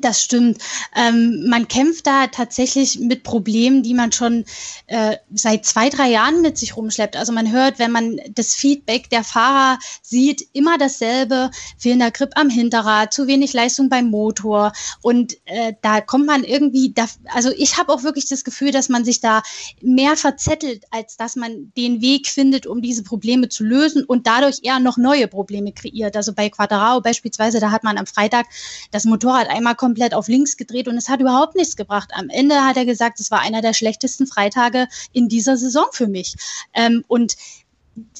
Das 0.00 0.22
stimmt. 0.22 0.58
Ähm, 0.96 1.46
man 1.48 1.68
kämpft 1.68 2.06
da 2.06 2.26
tatsächlich 2.28 2.98
mit 2.98 3.24
Problemen, 3.24 3.82
die 3.82 3.94
man 3.94 4.12
schon 4.12 4.44
äh, 4.86 5.16
seit 5.34 5.66
zwei, 5.66 5.90
drei 5.90 6.10
Jahren 6.10 6.40
mit 6.40 6.56
sich 6.56 6.76
rumschleppt. 6.76 7.16
Also 7.16 7.32
man 7.32 7.52
hört, 7.52 7.78
wenn 7.78 7.90
man 7.90 8.18
das 8.30 8.54
Feedback 8.54 9.10
der 9.10 9.24
Fahrer 9.24 9.78
sieht, 10.00 10.46
immer 10.52 10.78
dasselbe, 10.78 11.50
fehlender 11.78 12.10
Grip 12.10 12.30
am 12.36 12.48
Hinterrad, 12.48 13.12
zu 13.12 13.26
wenig 13.26 13.52
Leistung 13.52 13.88
beim 13.88 14.06
Motor. 14.10 14.72
Und 15.02 15.36
äh, 15.44 15.74
da 15.82 16.00
kommt 16.00 16.26
man 16.26 16.44
irgendwie, 16.44 16.92
da, 16.92 17.06
also 17.34 17.50
ich 17.56 17.76
habe 17.76 17.92
auch 17.92 18.02
wirklich 18.02 18.28
das 18.28 18.44
Gefühl, 18.44 18.70
dass 18.70 18.88
man 18.88 19.04
sich 19.04 19.20
da 19.20 19.42
mehr 19.82 20.16
verzettelt, 20.16 20.84
als 20.90 21.16
dass 21.16 21.36
man 21.36 21.72
den 21.76 22.00
Weg 22.00 22.28
findet, 22.28 22.66
um 22.66 22.80
diese 22.80 23.02
Probleme 23.02 23.48
zu 23.48 23.64
lösen 23.64 24.04
und 24.04 24.26
dadurch 24.26 24.60
eher 24.62 24.78
noch 24.78 24.96
neue 24.96 25.28
Probleme 25.28 25.72
kreiert. 25.72 26.16
Also 26.16 26.32
bei 26.32 26.48
Quadrao 26.48 27.00
beispielsweise, 27.00 27.60
da 27.60 27.70
hat 27.70 27.84
man 27.84 27.98
am 27.98 28.06
Freitag 28.06 28.46
das 28.90 29.04
Motorrad 29.04 29.48
einmal 29.48 29.74
komplett 29.82 30.14
auf 30.14 30.28
links 30.28 30.56
gedreht 30.56 30.86
und 30.86 30.96
es 30.96 31.08
hat 31.08 31.20
überhaupt 31.20 31.56
nichts 31.56 31.74
gebracht. 31.74 32.10
Am 32.14 32.28
Ende 32.28 32.64
hat 32.64 32.76
er 32.76 32.86
gesagt, 32.86 33.18
es 33.18 33.32
war 33.32 33.40
einer 33.40 33.62
der 33.62 33.72
schlechtesten 33.72 34.28
Freitage 34.28 34.86
in 35.12 35.28
dieser 35.28 35.56
Saison 35.56 35.86
für 35.90 36.06
mich. 36.06 36.36
Ähm, 36.72 37.04
und 37.08 37.34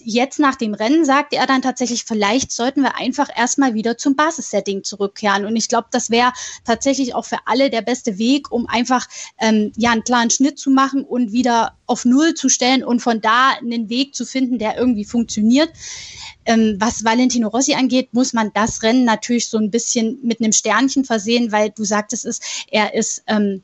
jetzt 0.05 0.39
nach 0.39 0.57
dem 0.57 0.75
Rennen 0.75 1.05
sagte 1.05 1.37
er 1.37 1.47
dann 1.47 1.63
tatsächlich, 1.63 2.05
vielleicht 2.05 2.53
sollten 2.53 2.83
wir 2.83 2.97
einfach 2.97 3.29
erstmal 3.35 3.75
wieder 3.75 3.97
zum 3.97 4.17
Basissetting 4.17 4.85
zurückkehren. 4.85 5.47
Und 5.47 5.57
ich 5.57 5.69
glaube, 5.69 5.89
das 5.91 6.11
wäre 6.11 6.33
tatsächlich 6.65 7.15
auch 7.15 7.25
für 7.25 7.39
alle 7.47 7.71
der 7.71 7.83
beste 7.83 8.19
Weg, 8.19 8.53
um 8.53 8.67
einfach 8.69 9.07
ähm, 9.39 9.73
ja 9.77 9.93
einen 9.93 10.05
klaren 10.05 10.31
Schnitt 10.31 10.59
zu 10.59 10.71
machen 10.71 11.05
und 11.05 11.33
wieder 11.33 11.77
auf 11.87 12.05
Null 12.05 12.35
zu 12.35 12.49
stellen 12.49 12.85
und 12.85 13.01
von 13.01 13.21
da 13.21 13.51
einen 13.51 13.89
Weg 13.89 14.15
zu 14.15 14.27
finden, 14.27 14.59
der 14.59 14.77
irgendwie 14.77 15.05
funktioniert. 15.05 15.71
Ähm, 16.45 16.77
was 16.79 17.05
Valentino 17.05 17.49
Rossi 17.49 17.75
angeht, 17.75 18.13
muss 18.13 18.33
man 18.33 18.51
das 18.53 18.83
Rennen 18.83 19.05
natürlich 19.05 19.49
so 19.49 19.59
ein 19.59 19.71
bisschen 19.71 20.19
mit 20.23 20.41
einem 20.41 20.53
Sternchen 20.53 21.05
versehen, 21.05 21.53
weil 21.53 21.71
du 21.71 21.85
sagtest 21.85 22.27
es, 22.27 22.41
er 22.71 22.95
ist 22.95 23.23
ähm, 23.27 23.63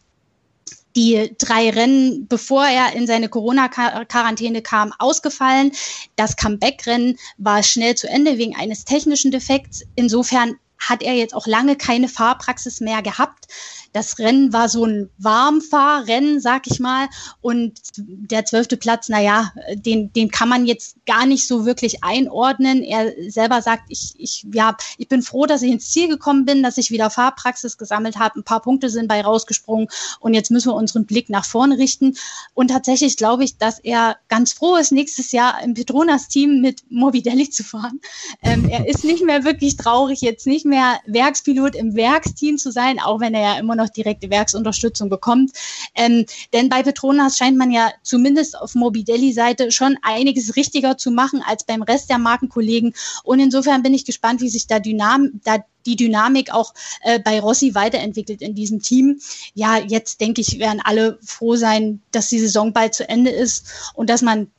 die 0.98 1.32
drei 1.38 1.70
Rennen, 1.70 2.26
bevor 2.26 2.66
er 2.66 2.92
in 2.92 3.06
seine 3.06 3.28
Corona-Quarantäne 3.28 4.62
kam, 4.62 4.92
ausgefallen. 4.98 5.70
Das 6.16 6.36
Comeback-Rennen 6.36 7.18
war 7.36 7.62
schnell 7.62 7.94
zu 7.94 8.08
Ende 8.08 8.36
wegen 8.36 8.56
eines 8.56 8.84
technischen 8.84 9.30
Defekts. 9.30 9.84
Insofern 9.94 10.56
hat 10.76 11.04
er 11.04 11.14
jetzt 11.14 11.34
auch 11.34 11.46
lange 11.46 11.76
keine 11.76 12.08
Fahrpraxis 12.08 12.80
mehr 12.80 13.02
gehabt. 13.02 13.46
Das 13.92 14.18
Rennen 14.18 14.52
war 14.52 14.68
so 14.68 14.84
ein 14.84 15.08
Warmfahrrennen, 15.18 16.40
sag 16.40 16.66
ich 16.66 16.80
mal. 16.80 17.08
Und 17.40 17.78
der 17.96 18.44
zwölfte 18.44 18.76
Platz, 18.76 19.08
naja, 19.08 19.52
den, 19.74 20.12
den 20.12 20.30
kann 20.30 20.48
man 20.48 20.66
jetzt 20.66 20.96
gar 21.06 21.26
nicht 21.26 21.46
so 21.46 21.64
wirklich 21.64 22.04
einordnen. 22.04 22.82
Er 22.82 23.12
selber 23.30 23.62
sagt, 23.62 23.84
ich, 23.88 24.14
ich, 24.18 24.46
ja, 24.52 24.76
ich 24.98 25.08
bin 25.08 25.22
froh, 25.22 25.46
dass 25.46 25.62
ich 25.62 25.72
ins 25.72 25.90
Ziel 25.90 26.08
gekommen 26.08 26.44
bin, 26.44 26.62
dass 26.62 26.78
ich 26.78 26.90
wieder 26.90 27.10
Fahrpraxis 27.10 27.78
gesammelt 27.78 28.18
habe. 28.18 28.38
Ein 28.38 28.44
paar 28.44 28.60
Punkte 28.60 28.90
sind 28.90 29.08
bei 29.08 29.20
rausgesprungen 29.20 29.88
und 30.20 30.34
jetzt 30.34 30.50
müssen 30.50 30.70
wir 30.70 30.74
unseren 30.74 31.06
Blick 31.06 31.30
nach 31.30 31.44
vorne 31.44 31.78
richten. 31.78 32.16
Und 32.54 32.68
tatsächlich 32.68 33.16
glaube 33.16 33.44
ich, 33.44 33.56
dass 33.56 33.78
er 33.78 34.16
ganz 34.28 34.52
froh 34.52 34.76
ist, 34.76 34.92
nächstes 34.92 35.32
Jahr 35.32 35.62
im 35.62 35.74
Petronas-Team 35.74 36.60
mit 36.60 36.82
Morbidelli 36.90 37.48
zu 37.50 37.64
fahren. 37.64 38.00
Ähm, 38.42 38.68
er 38.68 38.86
ist 38.86 39.04
nicht 39.04 39.24
mehr 39.24 39.44
wirklich 39.44 39.76
traurig, 39.76 40.20
jetzt 40.20 40.46
nicht 40.46 40.66
mehr 40.66 41.00
Werkspilot 41.06 41.74
im 41.74 41.94
Werksteam 41.94 42.58
zu 42.58 42.70
sein, 42.70 43.00
auch 43.00 43.20
wenn 43.20 43.34
er 43.34 43.54
ja 43.54 43.58
immer 43.58 43.76
noch 43.78 43.88
direkte 43.88 44.28
Werksunterstützung 44.30 45.08
bekommt. 45.08 45.52
Ähm, 45.94 46.26
denn 46.52 46.68
bei 46.68 46.82
Petronas 46.82 47.38
scheint 47.38 47.56
man 47.56 47.70
ja 47.70 47.90
zumindest 48.02 48.58
auf 48.58 48.74
Mobidelli-Seite 48.74 49.72
schon 49.72 49.96
einiges 50.02 50.56
richtiger 50.56 50.98
zu 50.98 51.10
machen 51.10 51.42
als 51.46 51.64
beim 51.64 51.82
Rest 51.82 52.10
der 52.10 52.18
Markenkollegen. 52.18 52.94
Und 53.24 53.40
insofern 53.40 53.82
bin 53.82 53.94
ich 53.94 54.04
gespannt, 54.04 54.40
wie 54.42 54.50
sich 54.50 54.66
da, 54.66 54.78
Dynam 54.78 55.40
da 55.44 55.64
die 55.86 55.96
Dynamik 55.96 56.52
auch 56.52 56.74
äh, 57.02 57.18
bei 57.18 57.40
Rossi 57.40 57.74
weiterentwickelt 57.74 58.42
in 58.42 58.54
diesem 58.54 58.82
Team. 58.82 59.20
Ja, 59.54 59.78
jetzt 59.78 60.20
denke 60.20 60.42
ich, 60.42 60.58
werden 60.58 60.82
alle 60.84 61.18
froh 61.24 61.56
sein, 61.56 62.02
dass 62.10 62.28
die 62.28 62.38
Saison 62.38 62.72
bald 62.72 62.94
zu 62.94 63.08
Ende 63.08 63.30
ist 63.30 63.92
und 63.94 64.10
dass 64.10 64.22
man 64.22 64.50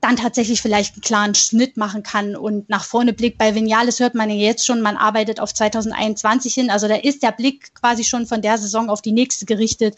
dann 0.00 0.16
tatsächlich 0.16 0.62
vielleicht 0.62 0.94
einen 0.94 1.02
klaren 1.02 1.34
Schnitt 1.34 1.76
machen 1.76 2.04
kann 2.04 2.36
und 2.36 2.68
nach 2.68 2.84
vorne 2.84 3.12
blickt. 3.12 3.36
Bei 3.36 3.54
Vinales 3.54 3.98
hört 3.98 4.14
man 4.14 4.30
ja 4.30 4.36
jetzt 4.36 4.64
schon, 4.64 4.80
man 4.80 4.96
arbeitet 4.96 5.40
auf 5.40 5.52
2021 5.52 6.54
hin. 6.54 6.70
Also 6.70 6.86
da 6.86 6.94
ist 6.94 7.24
der 7.24 7.32
Blick 7.32 7.74
quasi 7.74 8.04
schon 8.04 8.26
von 8.26 8.40
der 8.40 8.58
Saison 8.58 8.90
auf 8.90 9.02
die 9.02 9.10
nächste 9.10 9.44
gerichtet. 9.44 9.96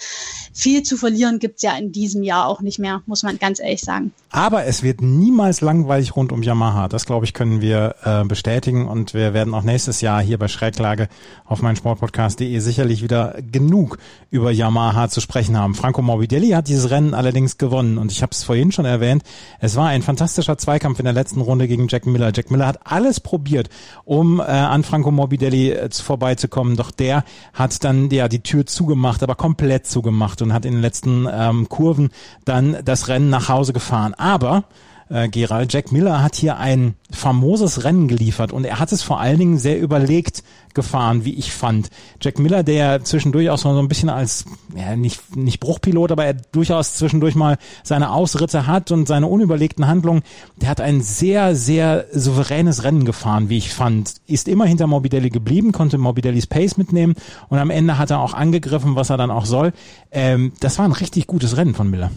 Viel 0.54 0.82
zu 0.82 0.96
verlieren 0.96 1.38
gibt's 1.38 1.62
ja 1.62 1.76
in 1.76 1.92
diesem 1.92 2.22
Jahr 2.22 2.46
auch 2.46 2.62
nicht 2.62 2.78
mehr, 2.78 3.02
muss 3.04 3.22
man 3.22 3.38
ganz 3.38 3.60
ehrlich 3.60 3.82
sagen. 3.82 4.12
Aber 4.30 4.64
es 4.64 4.82
wird 4.82 5.02
niemals 5.02 5.60
langweilig 5.60 6.16
rund 6.16 6.32
um 6.32 6.42
Yamaha. 6.42 6.88
Das, 6.88 7.04
glaube 7.04 7.26
ich, 7.26 7.34
können 7.34 7.60
wir 7.60 7.96
äh, 8.04 8.24
bestätigen. 8.24 8.88
Und 8.88 9.12
wir 9.12 9.34
werden 9.34 9.52
auch 9.54 9.64
nächstes 9.64 10.00
Jahr 10.00 10.22
hier 10.22 10.38
bei 10.38 10.48
Schräglage 10.48 11.08
auf 11.44 11.62
meinsportpodcast.de 11.62 12.58
sicherlich 12.60 13.02
wieder 13.02 13.36
genug 13.50 13.98
über 14.30 14.50
Yamaha 14.50 15.08
zu 15.08 15.20
sprechen 15.20 15.58
haben. 15.58 15.74
Franco 15.74 16.00
Morbidelli 16.00 16.50
hat 16.50 16.68
dieses 16.68 16.90
Rennen 16.90 17.12
allerdings 17.12 17.58
gewonnen. 17.58 17.98
Und 17.98 18.12
ich 18.12 18.22
habe 18.22 18.30
es 18.32 18.44
vorhin 18.44 18.72
schon 18.72 18.84
erwähnt, 18.84 19.24
es 19.58 19.76
war 19.76 19.89
ein 19.90 20.02
fantastischer 20.02 20.56
Zweikampf 20.56 21.00
in 21.00 21.04
der 21.04 21.12
letzten 21.12 21.40
Runde 21.40 21.66
gegen 21.66 21.88
Jack 21.88 22.06
Miller. 22.06 22.30
Jack 22.34 22.50
Miller 22.50 22.68
hat 22.68 22.78
alles 22.84 23.18
probiert, 23.18 23.68
um 24.04 24.38
äh, 24.38 24.44
an 24.44 24.84
Franco 24.84 25.10
Morbidelli 25.10 25.72
äh, 25.72 25.90
vorbeizukommen, 25.90 26.76
doch 26.76 26.92
der 26.92 27.24
hat 27.52 27.82
dann 27.82 28.08
ja 28.10 28.28
die 28.28 28.40
Tür 28.40 28.66
zugemacht, 28.66 29.22
aber 29.22 29.34
komplett 29.34 29.86
zugemacht 29.86 30.42
und 30.42 30.52
hat 30.52 30.64
in 30.64 30.74
den 30.74 30.80
letzten 30.80 31.26
ähm, 31.30 31.68
Kurven 31.68 32.10
dann 32.44 32.78
das 32.84 33.08
Rennen 33.08 33.30
nach 33.30 33.48
Hause 33.48 33.72
gefahren. 33.72 34.14
Aber 34.14 34.64
äh, 35.10 35.28
Gerald. 35.28 35.72
Jack 35.72 35.92
Miller 35.92 36.22
hat 36.22 36.36
hier 36.36 36.56
ein 36.56 36.94
famoses 37.10 37.84
Rennen 37.84 38.08
geliefert 38.08 38.52
und 38.52 38.64
er 38.64 38.78
hat 38.78 38.92
es 38.92 39.02
vor 39.02 39.20
allen 39.20 39.38
Dingen 39.38 39.58
sehr 39.58 39.78
überlegt 39.78 40.42
gefahren, 40.72 41.24
wie 41.24 41.34
ich 41.34 41.52
fand. 41.52 41.90
Jack 42.20 42.38
Miller, 42.38 42.62
der 42.62 43.02
zwischendurch 43.02 43.50
auch 43.50 43.58
so 43.58 43.76
ein 43.76 43.88
bisschen 43.88 44.08
als, 44.08 44.44
ja, 44.74 44.94
nicht, 44.94 45.36
nicht 45.36 45.58
Bruchpilot, 45.58 46.12
aber 46.12 46.24
er 46.24 46.34
durchaus 46.34 46.94
zwischendurch 46.94 47.34
mal 47.34 47.58
seine 47.82 48.12
Ausritte 48.12 48.68
hat 48.68 48.92
und 48.92 49.08
seine 49.08 49.26
unüberlegten 49.26 49.88
Handlungen, 49.88 50.22
der 50.56 50.68
hat 50.68 50.80
ein 50.80 51.00
sehr, 51.00 51.56
sehr 51.56 52.06
souveränes 52.12 52.84
Rennen 52.84 53.04
gefahren, 53.04 53.48
wie 53.48 53.58
ich 53.58 53.72
fand. 53.72 54.14
Ist 54.26 54.46
immer 54.46 54.64
hinter 54.64 54.86
Morbidelli 54.86 55.30
geblieben, 55.30 55.72
konnte 55.72 55.98
Morbidellis 55.98 56.46
Pace 56.46 56.76
mitnehmen 56.76 57.14
und 57.48 57.58
am 57.58 57.70
Ende 57.70 57.98
hat 57.98 58.10
er 58.10 58.20
auch 58.20 58.34
angegriffen, 58.34 58.94
was 58.94 59.10
er 59.10 59.16
dann 59.16 59.32
auch 59.32 59.46
soll. 59.46 59.72
Ähm, 60.12 60.52
das 60.60 60.78
war 60.78 60.84
ein 60.84 60.92
richtig 60.92 61.26
gutes 61.26 61.56
Rennen 61.56 61.74
von 61.74 61.90
Miller. 61.90 62.12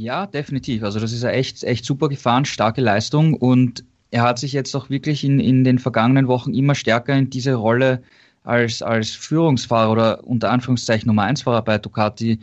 Ja, 0.00 0.26
definitiv. 0.26 0.84
Also 0.84 1.00
das 1.00 1.12
ist 1.12 1.24
ja 1.24 1.30
echt, 1.30 1.64
echt 1.64 1.84
super 1.84 2.08
gefahren, 2.08 2.44
starke 2.44 2.80
Leistung 2.80 3.34
und 3.34 3.82
er 4.12 4.22
hat 4.22 4.38
sich 4.38 4.52
jetzt 4.52 4.72
auch 4.76 4.90
wirklich 4.90 5.24
in, 5.24 5.40
in 5.40 5.64
den 5.64 5.80
vergangenen 5.80 6.28
Wochen 6.28 6.54
immer 6.54 6.76
stärker 6.76 7.16
in 7.16 7.30
diese 7.30 7.54
Rolle 7.54 8.00
als, 8.44 8.80
als 8.80 9.10
Führungsfahrer 9.10 9.90
oder 9.90 10.24
unter 10.24 10.52
Anführungszeichen 10.52 11.08
Nummer 11.08 11.24
1 11.24 11.42
Fahrer 11.42 11.62
bei 11.62 11.78
Ducati 11.78 12.38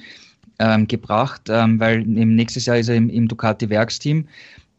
ähm, 0.60 0.86
gebracht, 0.86 1.44
ähm, 1.48 1.80
weil 1.80 2.02
im 2.02 2.36
nächstes 2.36 2.66
Jahr 2.66 2.78
ist 2.78 2.90
er 2.90 2.96
im, 2.96 3.10
im 3.10 3.30
Ducati-Werksteam. 3.30 4.28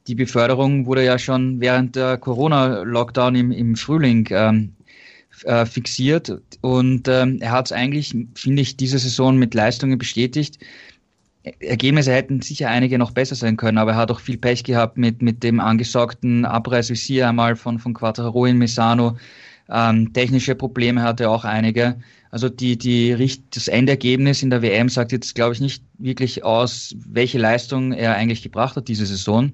Die 0.07 0.15
Beförderung 0.15 0.85
wurde 0.85 1.03
ja 1.03 1.19
schon 1.19 1.59
während 1.63 1.97
der 1.97 2.19
Corona-Lockdown 2.19 3.37
im, 3.37 3.53
im 3.53 3.77
Frühling 3.77 4.29
ähm, 4.31 4.75
äh, 5.45 5.65
fixiert 5.65 6.43
und 6.61 7.09
ähm, 7.09 7.39
er 7.41 7.53
hat 7.53 7.67
es 7.67 7.73
eigentlich, 7.73 8.15
finde 8.35 8.61
ich, 8.61 8.77
diese 8.77 8.99
Saison 8.99 9.39
mit 9.39 9.55
Leistungen 9.55 9.97
bestätigt, 9.97 10.59
Ergebnisse 11.61 12.13
hätten 12.13 12.41
sicher 12.41 12.69
einige 12.69 12.99
noch 12.99 13.13
besser 13.13 13.37
sein 13.37 13.57
können, 13.57 13.79
aber 13.79 13.93
er 13.93 13.97
hat 13.97 14.11
auch 14.11 14.21
viel 14.21 14.37
Pech 14.37 14.65
gehabt 14.65 14.99
mit, 14.99 15.23
mit 15.23 15.43
dem 15.43 15.61
angesagten 15.61 16.45
Abreißvisier 16.45 17.29
einmal 17.29 17.55
von, 17.57 17.79
von 17.79 17.95
Quattro 17.95 18.47
in 18.47 18.59
Misano. 18.59 19.17
Ähm, 19.69 20.13
technische 20.13 20.55
Probleme 20.55 21.03
hatte 21.03 21.25
er 21.25 21.31
auch 21.31 21.45
einige. 21.45 21.97
Also 22.31 22.49
die, 22.49 22.77
die, 22.77 23.17
das 23.51 23.69
Endergebnis 23.69 24.43
in 24.43 24.51
der 24.51 24.63
WM 24.63 24.89
sagt 24.89 25.13
jetzt, 25.13 25.35
glaube 25.35 25.55
ich, 25.55 25.61
nicht 25.61 25.85
wirklich 25.99 26.45
aus, 26.45 26.95
welche 26.99 27.39
Leistung 27.39 27.93
er 27.93 28.15
eigentlich 28.17 28.43
gebracht 28.43 28.77
hat 28.77 28.89
diese 28.89 29.07
Saison. 29.07 29.53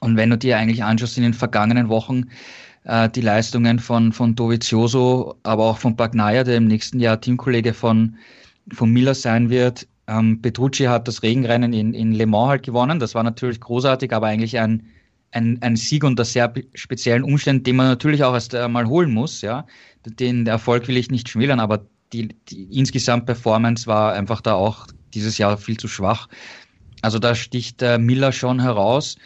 Und 0.00 0.16
wenn 0.16 0.30
du 0.30 0.38
dir 0.38 0.58
eigentlich 0.58 0.84
anschaust 0.84 1.16
in 1.16 1.24
den 1.24 1.34
vergangenen 1.34 1.88
Wochen, 1.88 2.26
äh, 2.84 3.08
die 3.08 3.20
Leistungen 3.20 3.78
von, 3.78 4.12
von 4.12 4.34
Dovizioso, 4.34 5.36
aber 5.42 5.64
auch 5.64 5.78
von 5.78 5.96
Bagnaia, 5.96 6.44
der 6.44 6.56
im 6.56 6.66
nächsten 6.66 7.00
Jahr 7.00 7.20
Teamkollege 7.20 7.74
von, 7.74 8.16
von 8.72 8.90
Miller 8.90 9.14
sein 9.14 9.50
wird. 9.50 9.86
Ähm, 10.08 10.40
Petrucci 10.40 10.84
hat 10.84 11.06
das 11.06 11.22
Regenrennen 11.22 11.72
in, 11.72 11.92
in 11.92 12.12
Le 12.12 12.26
Mans 12.26 12.48
halt 12.48 12.62
gewonnen. 12.64 12.98
Das 12.98 13.14
war 13.14 13.22
natürlich 13.22 13.60
großartig, 13.60 14.12
aber 14.12 14.26
eigentlich 14.26 14.58
ein, 14.58 14.86
ein, 15.32 15.58
ein 15.60 15.76
Sieg 15.76 16.02
unter 16.02 16.24
sehr 16.24 16.52
speziellen 16.74 17.22
Umständen, 17.22 17.62
den 17.62 17.76
man 17.76 17.88
natürlich 17.88 18.24
auch 18.24 18.32
erst 18.32 18.54
einmal 18.54 18.86
holen 18.86 19.12
muss. 19.12 19.42
Ja, 19.42 19.66
den 20.06 20.46
Erfolg 20.46 20.88
will 20.88 20.96
ich 20.96 21.10
nicht 21.10 21.28
schmälern, 21.28 21.60
aber 21.60 21.86
die, 22.14 22.28
die 22.48 22.64
insgesamt 22.76 23.26
Performance 23.26 23.86
war 23.86 24.14
einfach 24.14 24.40
da 24.40 24.54
auch 24.54 24.86
dieses 25.12 25.36
Jahr 25.36 25.58
viel 25.58 25.76
zu 25.76 25.88
schwach. 25.88 26.28
Also 27.02 27.18
da 27.18 27.34
sticht 27.34 27.82
äh, 27.82 27.98
Miller 27.98 28.32
schon 28.32 28.60
heraus. 28.60 29.16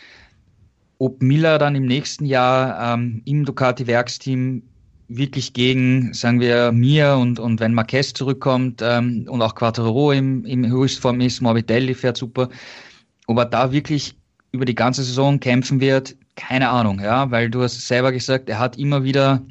Ob 0.98 1.22
Miller 1.22 1.58
dann 1.58 1.76
im 1.76 1.86
nächsten 1.86 2.26
Jahr 2.26 2.94
ähm, 2.94 3.22
im 3.24 3.44
Ducati-Werksteam 3.44 4.62
wirklich 5.16 5.52
gegen, 5.52 6.12
sagen 6.14 6.40
wir, 6.40 6.72
mir 6.72 7.16
und, 7.16 7.38
und 7.38 7.60
wenn 7.60 7.74
Marquez 7.74 8.12
zurückkommt 8.12 8.80
ähm, 8.82 9.26
und 9.28 9.42
auch 9.42 9.54
Quattro 9.54 10.12
im, 10.12 10.44
im 10.44 10.66
Höchstform 10.66 11.20
ist, 11.20 11.40
Morbidelli 11.40 11.94
fährt 11.94 12.16
super, 12.16 12.48
ob 13.26 13.38
er 13.38 13.46
da 13.46 13.72
wirklich 13.72 14.14
über 14.52 14.64
die 14.64 14.74
ganze 14.74 15.02
Saison 15.02 15.40
kämpfen 15.40 15.80
wird, 15.80 16.16
keine 16.36 16.68
Ahnung, 16.70 17.00
ja, 17.00 17.30
weil 17.30 17.50
du 17.50 17.62
hast 17.62 17.86
selber 17.86 18.12
gesagt, 18.12 18.48
er 18.48 18.58
hat 18.58 18.78
immer 18.78 19.04
wieder 19.04 19.42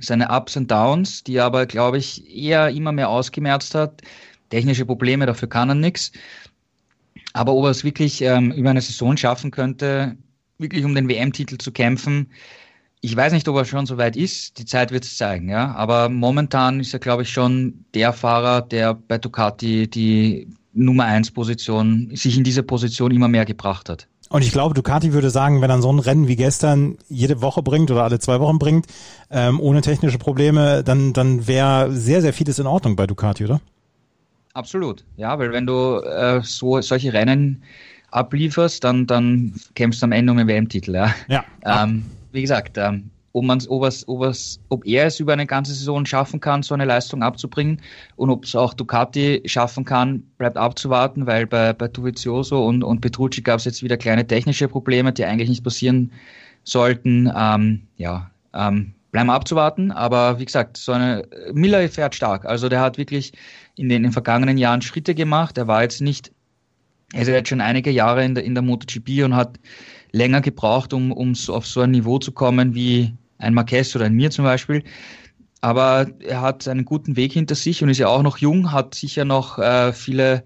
seine 0.00 0.28
Ups 0.30 0.56
und 0.56 0.70
Downs, 0.70 1.24
die 1.24 1.40
aber, 1.40 1.66
glaube 1.66 1.98
ich, 1.98 2.28
eher 2.34 2.70
immer 2.70 2.92
mehr 2.92 3.08
ausgemerzt 3.08 3.74
hat. 3.74 4.02
Technische 4.50 4.86
Probleme, 4.86 5.26
dafür 5.26 5.48
kann 5.48 5.68
er 5.68 5.74
nichts. 5.74 6.12
Aber 7.32 7.52
ob 7.52 7.64
er 7.64 7.70
es 7.70 7.84
wirklich 7.84 8.22
ähm, 8.22 8.52
über 8.52 8.70
eine 8.70 8.80
Saison 8.80 9.16
schaffen 9.16 9.50
könnte, 9.50 10.16
wirklich 10.58 10.84
um 10.84 10.94
den 10.94 11.08
WM-Titel 11.08 11.58
zu 11.58 11.72
kämpfen, 11.72 12.30
ich 13.00 13.16
weiß 13.16 13.32
nicht, 13.32 13.48
ob 13.48 13.56
er 13.56 13.64
schon 13.64 13.86
so 13.86 13.96
weit 13.96 14.16
ist. 14.16 14.58
Die 14.58 14.64
Zeit 14.64 14.90
wird 14.90 15.04
es 15.04 15.16
zeigen, 15.16 15.48
ja. 15.48 15.74
Aber 15.74 16.08
momentan 16.08 16.80
ist 16.80 16.92
er, 16.92 16.98
glaube 16.98 17.22
ich, 17.22 17.30
schon 17.30 17.84
der 17.94 18.12
Fahrer, 18.12 18.62
der 18.62 18.94
bei 18.94 19.18
Ducati 19.18 19.88
die 19.88 20.48
Nummer 20.72 21.04
1 21.04 21.30
Position, 21.30 22.10
sich 22.14 22.36
in 22.36 22.44
diese 22.44 22.62
Position 22.62 23.10
immer 23.10 23.28
mehr 23.28 23.44
gebracht 23.44 23.88
hat. 23.88 24.08
Und 24.30 24.42
ich 24.42 24.52
glaube, 24.52 24.74
Ducati 24.74 25.12
würde 25.12 25.30
sagen, 25.30 25.62
wenn 25.62 25.70
er 25.70 25.80
so 25.80 25.90
ein 25.90 25.98
Rennen 25.98 26.28
wie 26.28 26.36
gestern 26.36 26.98
jede 27.08 27.40
Woche 27.40 27.62
bringt 27.62 27.90
oder 27.90 28.04
alle 28.04 28.18
zwei 28.18 28.40
Wochen 28.40 28.58
bringt, 28.58 28.86
ähm, 29.30 29.58
ohne 29.58 29.80
technische 29.80 30.18
Probleme, 30.18 30.84
dann, 30.84 31.12
dann 31.14 31.46
wäre 31.46 31.92
sehr, 31.92 32.20
sehr 32.20 32.34
vieles 32.34 32.58
in 32.58 32.66
Ordnung 32.66 32.94
bei 32.94 33.06
Ducati, 33.06 33.44
oder? 33.44 33.60
Absolut, 34.52 35.04
ja, 35.16 35.38
weil 35.38 35.52
wenn 35.52 35.66
du 35.66 36.00
äh, 36.00 36.40
so 36.42 36.80
solche 36.80 37.12
Rennen 37.12 37.62
ablieferst, 38.10 38.84
dann, 38.84 39.06
dann 39.06 39.54
kämpfst 39.74 40.02
du 40.02 40.06
am 40.06 40.12
Ende 40.12 40.32
um 40.32 40.38
den 40.38 40.48
WM-Titel. 40.48 40.94
Ja. 40.94 41.14
ja. 41.28 41.44
Ähm, 41.64 42.04
wie 42.38 42.42
gesagt, 42.42 42.78
ähm, 42.78 43.10
ob, 43.32 43.44
man's, 43.44 43.68
ob, 43.68 43.82
es, 43.84 44.06
ob, 44.06 44.22
es, 44.22 44.60
ob 44.68 44.86
er 44.86 45.06
es 45.06 45.18
über 45.18 45.32
eine 45.32 45.44
ganze 45.44 45.74
Saison 45.74 46.06
schaffen 46.06 46.38
kann, 46.38 46.62
so 46.62 46.72
eine 46.72 46.84
Leistung 46.84 47.24
abzubringen 47.24 47.80
und 48.14 48.30
ob 48.30 48.44
es 48.44 48.54
auch 48.54 48.74
Ducati 48.74 49.42
schaffen 49.44 49.84
kann, 49.84 50.22
bleibt 50.38 50.56
abzuwarten, 50.56 51.26
weil 51.26 51.46
bei, 51.46 51.72
bei 51.72 51.88
Dovizioso 51.88 52.64
und, 52.64 52.84
und 52.84 53.00
Petrucci 53.00 53.42
gab 53.42 53.58
es 53.58 53.64
jetzt 53.64 53.82
wieder 53.82 53.96
kleine 53.96 54.24
technische 54.24 54.68
Probleme, 54.68 55.12
die 55.12 55.24
eigentlich 55.24 55.48
nicht 55.48 55.64
passieren 55.64 56.12
sollten. 56.62 57.30
Ähm, 57.36 57.82
ja, 57.96 58.30
ähm, 58.54 58.94
bleiben 59.10 59.30
abzuwarten, 59.30 59.90
aber 59.90 60.38
wie 60.38 60.44
gesagt, 60.44 60.76
so 60.76 60.92
eine 60.92 61.26
Miller 61.52 61.88
fährt 61.88 62.14
stark. 62.14 62.44
Also 62.44 62.68
der 62.68 62.80
hat 62.80 62.98
wirklich 62.98 63.32
in 63.74 63.88
den, 63.88 63.98
in 63.98 64.02
den 64.04 64.12
vergangenen 64.12 64.58
Jahren 64.58 64.80
Schritte 64.80 65.16
gemacht. 65.16 65.58
Er 65.58 65.66
war 65.66 65.82
jetzt 65.82 66.00
nicht, 66.00 66.30
er 67.12 67.22
ist 67.22 67.28
jetzt 67.28 67.48
schon 67.48 67.60
einige 67.60 67.90
Jahre 67.90 68.24
in 68.24 68.34
der, 68.34 68.44
in 68.44 68.54
der 68.54 68.62
MotoGP 68.62 69.24
und 69.24 69.34
hat 69.34 69.58
länger 70.12 70.40
gebraucht, 70.40 70.92
um, 70.92 71.12
um 71.12 71.34
so 71.34 71.54
auf 71.54 71.66
so 71.66 71.80
ein 71.80 71.90
Niveau 71.90 72.18
zu 72.18 72.32
kommen 72.32 72.74
wie 72.74 73.14
ein 73.38 73.54
Marquez 73.54 73.94
oder 73.96 74.06
ein 74.06 74.14
mir 74.14 74.30
zum 74.30 74.44
Beispiel. 74.44 74.82
Aber 75.60 76.06
er 76.20 76.40
hat 76.40 76.68
einen 76.68 76.84
guten 76.84 77.16
Weg 77.16 77.32
hinter 77.32 77.54
sich 77.54 77.82
und 77.82 77.88
ist 77.88 77.98
ja 77.98 78.08
auch 78.08 78.22
noch 78.22 78.38
jung, 78.38 78.72
hat 78.72 78.94
sicher 78.94 79.24
noch 79.24 79.58
äh, 79.58 79.92
viele 79.92 80.44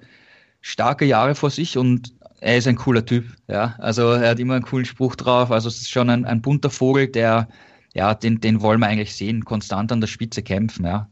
starke 0.61 1.05
Jahre 1.05 1.35
vor 1.35 1.51
sich 1.51 1.77
und 1.77 2.15
er 2.41 2.57
ist 2.57 2.67
ein 2.67 2.77
cooler 2.77 3.05
Typ. 3.05 3.27
Ja, 3.49 3.77
also 3.79 4.11
er 4.13 4.31
hat 4.31 4.41
immer 4.41 4.55
einen 4.55 4.65
coolen 4.65 4.85
Spruch 4.85 5.17
drauf. 5.17 5.51
Also 5.51 5.69
es 5.69 5.81
ist 5.81 5.91
schon 5.91 6.11
ein, 6.11 6.25
ein 6.25 6.43
bunter 6.43 6.71
Vogel, 6.71 7.09
der, 7.09 7.49
ja, 7.95 8.15
den, 8.15 8.41
den 8.41 8.63
wollen 8.63 8.81
wir 8.81 8.87
eigentlich 8.87 9.15
sehen, 9.15 9.45
konstant 9.45 9.93
an 9.93 10.01
der 10.01 10.09
Spitze 10.09 10.43
kämpfen. 10.43 10.87
Ja. 10.87 11.09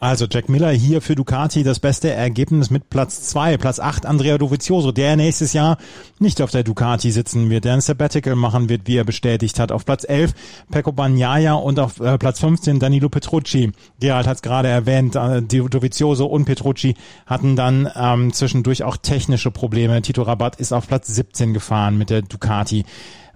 Also 0.00 0.26
Jack 0.30 0.48
Miller 0.48 0.70
hier 0.70 1.02
für 1.02 1.14
Ducati 1.14 1.62
das 1.62 1.78
beste 1.78 2.10
Ergebnis 2.10 2.70
mit 2.70 2.88
Platz 2.88 3.20
zwei, 3.20 3.58
Platz 3.58 3.78
acht 3.78 4.06
Andrea 4.06 4.38
Dovizioso, 4.38 4.92
der 4.92 5.14
nächstes 5.14 5.52
Jahr 5.52 5.76
nicht 6.18 6.40
auf 6.40 6.50
der 6.50 6.62
Ducati 6.62 7.10
sitzen 7.10 7.50
wird, 7.50 7.66
der 7.66 7.74
ein 7.74 7.82
Sabbatical 7.82 8.34
machen 8.34 8.70
wird, 8.70 8.86
wie 8.86 8.96
er 8.96 9.04
bestätigt 9.04 9.60
hat. 9.60 9.70
Auf 9.70 9.84
Platz 9.84 10.06
elf 10.08 10.32
Pecco 10.70 10.92
Bagnaia 10.92 11.52
und 11.52 11.78
auf 11.78 12.00
äh, 12.00 12.16
Platz 12.16 12.40
15 12.40 12.78
Danilo 12.78 13.10
Petrucci. 13.10 13.72
Gerald 14.00 14.26
hat 14.26 14.36
es 14.36 14.42
gerade 14.42 14.68
erwähnt, 14.68 15.16
äh, 15.16 15.42
Dovizioso 15.42 16.24
und 16.24 16.46
Petrucci 16.46 16.94
hatten 17.26 17.54
dann 17.54 17.86
ähm, 17.94 18.32
zwischendurch 18.32 18.84
auch 18.84 18.96
technische 18.96 19.50
Probleme. 19.50 20.00
Tito 20.00 20.22
Rabat 20.22 20.56
ist 20.56 20.72
auf 20.72 20.88
Platz 20.88 21.08
17 21.08 21.52
gefahren 21.52 21.98
mit 21.98 22.08
der 22.08 22.22
Ducati. 22.22 22.86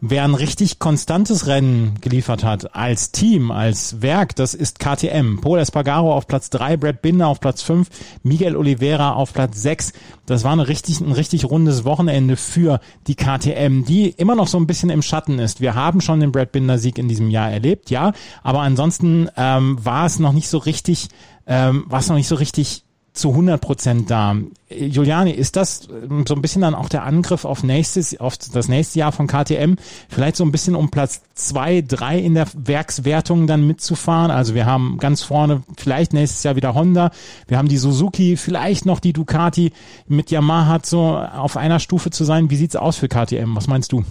Wer 0.07 0.25
ein 0.25 0.35
richtig 0.35 0.81
konstantes 0.81 1.47
Rennen 1.47 1.95
geliefert 2.03 2.45
hat, 2.45 2.77
als 2.77 3.11
Team, 3.11 3.51
als 3.51 4.03
Werk, 4.03 4.37
das 4.37 4.53
ist 4.53 4.79
KTM. 4.79 5.41
Paul 5.41 5.59
Espargaro 5.59 6.15
auf 6.15 6.27
Platz 6.27 6.51
3, 6.51 6.77
Brad 6.77 7.01
Binder 7.01 7.27
auf 7.27 7.41
Platz 7.41 7.63
5, 7.63 7.89
Miguel 8.23 8.55
Oliveira 8.55 9.15
auf 9.15 9.33
Platz 9.33 9.63
6. 9.63 9.95
Das 10.27 10.45
war 10.45 10.53
eine 10.53 10.69
richtig, 10.69 11.01
ein 11.01 11.13
richtig 11.13 11.47
rundes 11.47 11.87
Wochenende 11.87 12.37
für 12.37 12.81
die 13.07 13.15
KTM, 13.15 13.87
die 13.87 14.11
immer 14.11 14.35
noch 14.35 14.47
so 14.47 14.59
ein 14.59 14.67
bisschen 14.67 14.91
im 14.91 15.01
Schatten 15.01 15.39
ist. 15.39 15.63
Wir 15.63 15.75
haben 15.75 16.03
schon 16.03 16.21
den 16.21 16.33
Brad 16.33 16.53
Binder 16.53 16.77
Sieg 16.77 16.99
in 16.99 17.09
diesem 17.09 17.31
Jahr 17.31 17.51
erlebt, 17.51 17.89
ja, 17.89 18.13
aber 18.43 18.61
ansonsten 18.61 19.31
ähm, 19.39 19.83
war 19.83 20.05
es 20.05 20.19
noch 20.19 20.35
nicht 20.35 20.51
so 20.51 20.59
richtig, 20.59 21.09
ähm, 21.47 21.85
war 21.89 22.01
es 22.01 22.09
noch 22.09 22.17
nicht 22.17 22.29
so 22.29 22.35
richtig 22.35 22.84
zu 23.15 23.31
100 23.31 23.61
Prozent 23.61 24.11
da. 24.11 24.37
Juliane, 24.69 25.33
ist 25.35 25.55
das 25.55 25.89
ähm, 25.89 26.25
so 26.27 26.35
ein 26.35 26.43
bisschen 26.43 26.63
dann 26.63 26.75
auch 26.75 26.89
der 26.89 27.05
Angriff 27.05 27.45
auf 27.45 27.63
nächstes, 27.63 28.19
auf 28.19 28.37
das 28.37 28.69
nächste 28.69 28.99
Jahr 28.99 29.13
von 29.13 29.29
KTM? 29.29 29.77
Vielleicht 30.09 30.37
so 30.37 30.45
ein 30.45 30.51
bisschen 30.51 30.75
um 30.75 30.91
Platz 30.91 31.23
zwei, 31.35 31.81
drei 31.81 32.19
in 32.19 32.35
der 32.35 32.49
Werkswertung 32.55 33.47
dann 33.47 33.67
mitzufahren? 33.67 34.33
Also 34.33 34.55
wir 34.57 34.67
haben 34.67 34.99
ganz 34.99 35.23
vorne 35.23 35.63
vielleicht 35.77 36.13
nächstes 36.13 36.43
Jahr 36.43 36.57
wieder 36.57 36.75
Honda. 36.75 37.13
Wir 37.47 37.57
haben 37.57 37.69
die 37.69 37.79
Suzuki, 37.79 38.37
vielleicht 38.37 38.85
noch 38.85 38.99
die 38.99 39.13
Ducati 39.13 39.73
mit 40.09 40.33
Yamaha 40.33 40.81
so 40.83 41.17
auf 41.17 41.57
einer 41.57 41.79
Stufe 41.79 42.11
zu 42.11 42.25
sein. 42.25 42.51
Wie 42.51 42.57
sieht's 42.57 42.75
aus 42.75 42.97
für 42.97 43.09
KTM? 43.09 43.55
Was 43.55 43.69
meinst 43.69 43.93
du? 43.93 44.05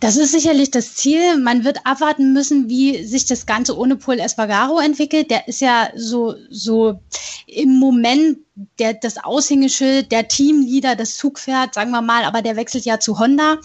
Das 0.00 0.16
ist 0.16 0.32
sicherlich 0.32 0.70
das 0.70 0.94
Ziel. 0.94 1.38
Man 1.38 1.64
wird 1.64 1.78
abwarten 1.84 2.32
müssen, 2.32 2.68
wie 2.68 3.04
sich 3.04 3.26
das 3.26 3.46
Ganze 3.46 3.76
ohne 3.76 3.96
Paul 3.96 4.20
Espargaro 4.20 4.78
entwickelt. 4.78 5.30
Der 5.30 5.48
ist 5.48 5.60
ja 5.60 5.90
so, 5.96 6.34
so 6.50 7.00
im 7.46 7.78
Moment 7.78 8.38
der, 8.78 8.94
das 8.94 9.18
Aushängeschild, 9.22 10.12
der 10.12 10.28
Teamleader, 10.28 10.96
das 10.96 11.16
Zugpferd, 11.16 11.74
sagen 11.74 11.90
wir 11.90 12.02
mal, 12.02 12.24
aber 12.24 12.42
der 12.42 12.56
wechselt 12.56 12.84
ja 12.84 13.00
zu 13.00 13.18
Honda. 13.18 13.58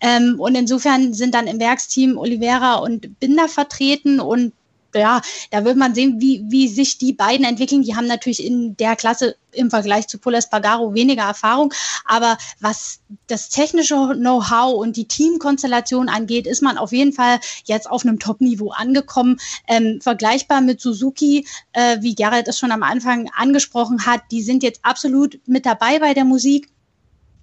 Ähm, 0.00 0.36
und 0.38 0.54
insofern 0.54 1.14
sind 1.14 1.34
dann 1.34 1.46
im 1.46 1.60
Werksteam 1.60 2.18
Oliveira 2.18 2.76
und 2.76 3.18
Binder 3.20 3.48
vertreten 3.48 4.20
und 4.20 4.52
ja, 4.94 5.20
da 5.50 5.64
wird 5.64 5.76
man 5.76 5.94
sehen, 5.94 6.20
wie, 6.20 6.42
wie 6.48 6.68
sich 6.68 6.98
die 6.98 7.12
beiden 7.12 7.44
entwickeln. 7.44 7.82
Die 7.82 7.94
haben 7.94 8.06
natürlich 8.06 8.44
in 8.44 8.76
der 8.76 8.96
Klasse 8.96 9.36
im 9.52 9.70
Vergleich 9.70 10.08
zu 10.08 10.18
Poles 10.18 10.48
Pagaro 10.48 10.94
weniger 10.94 11.24
Erfahrung. 11.24 11.72
Aber 12.04 12.38
was 12.60 13.00
das 13.26 13.48
technische 13.48 14.14
Know-how 14.14 14.74
und 14.74 14.96
die 14.96 15.06
Teamkonstellation 15.06 16.08
angeht, 16.08 16.46
ist 16.46 16.62
man 16.62 16.78
auf 16.78 16.92
jeden 16.92 17.12
Fall 17.12 17.40
jetzt 17.64 17.90
auf 17.90 18.04
einem 18.04 18.18
Top-Niveau 18.18 18.70
angekommen. 18.70 19.38
Ähm, 19.66 20.00
vergleichbar 20.00 20.60
mit 20.60 20.80
Suzuki, 20.80 21.46
äh, 21.72 21.98
wie 22.00 22.14
Gerald 22.14 22.48
es 22.48 22.58
schon 22.58 22.72
am 22.72 22.82
Anfang 22.82 23.30
angesprochen 23.36 24.06
hat, 24.06 24.22
die 24.30 24.42
sind 24.42 24.62
jetzt 24.62 24.80
absolut 24.84 25.38
mit 25.46 25.66
dabei 25.66 25.98
bei 25.98 26.14
der 26.14 26.24
Musik 26.24 26.68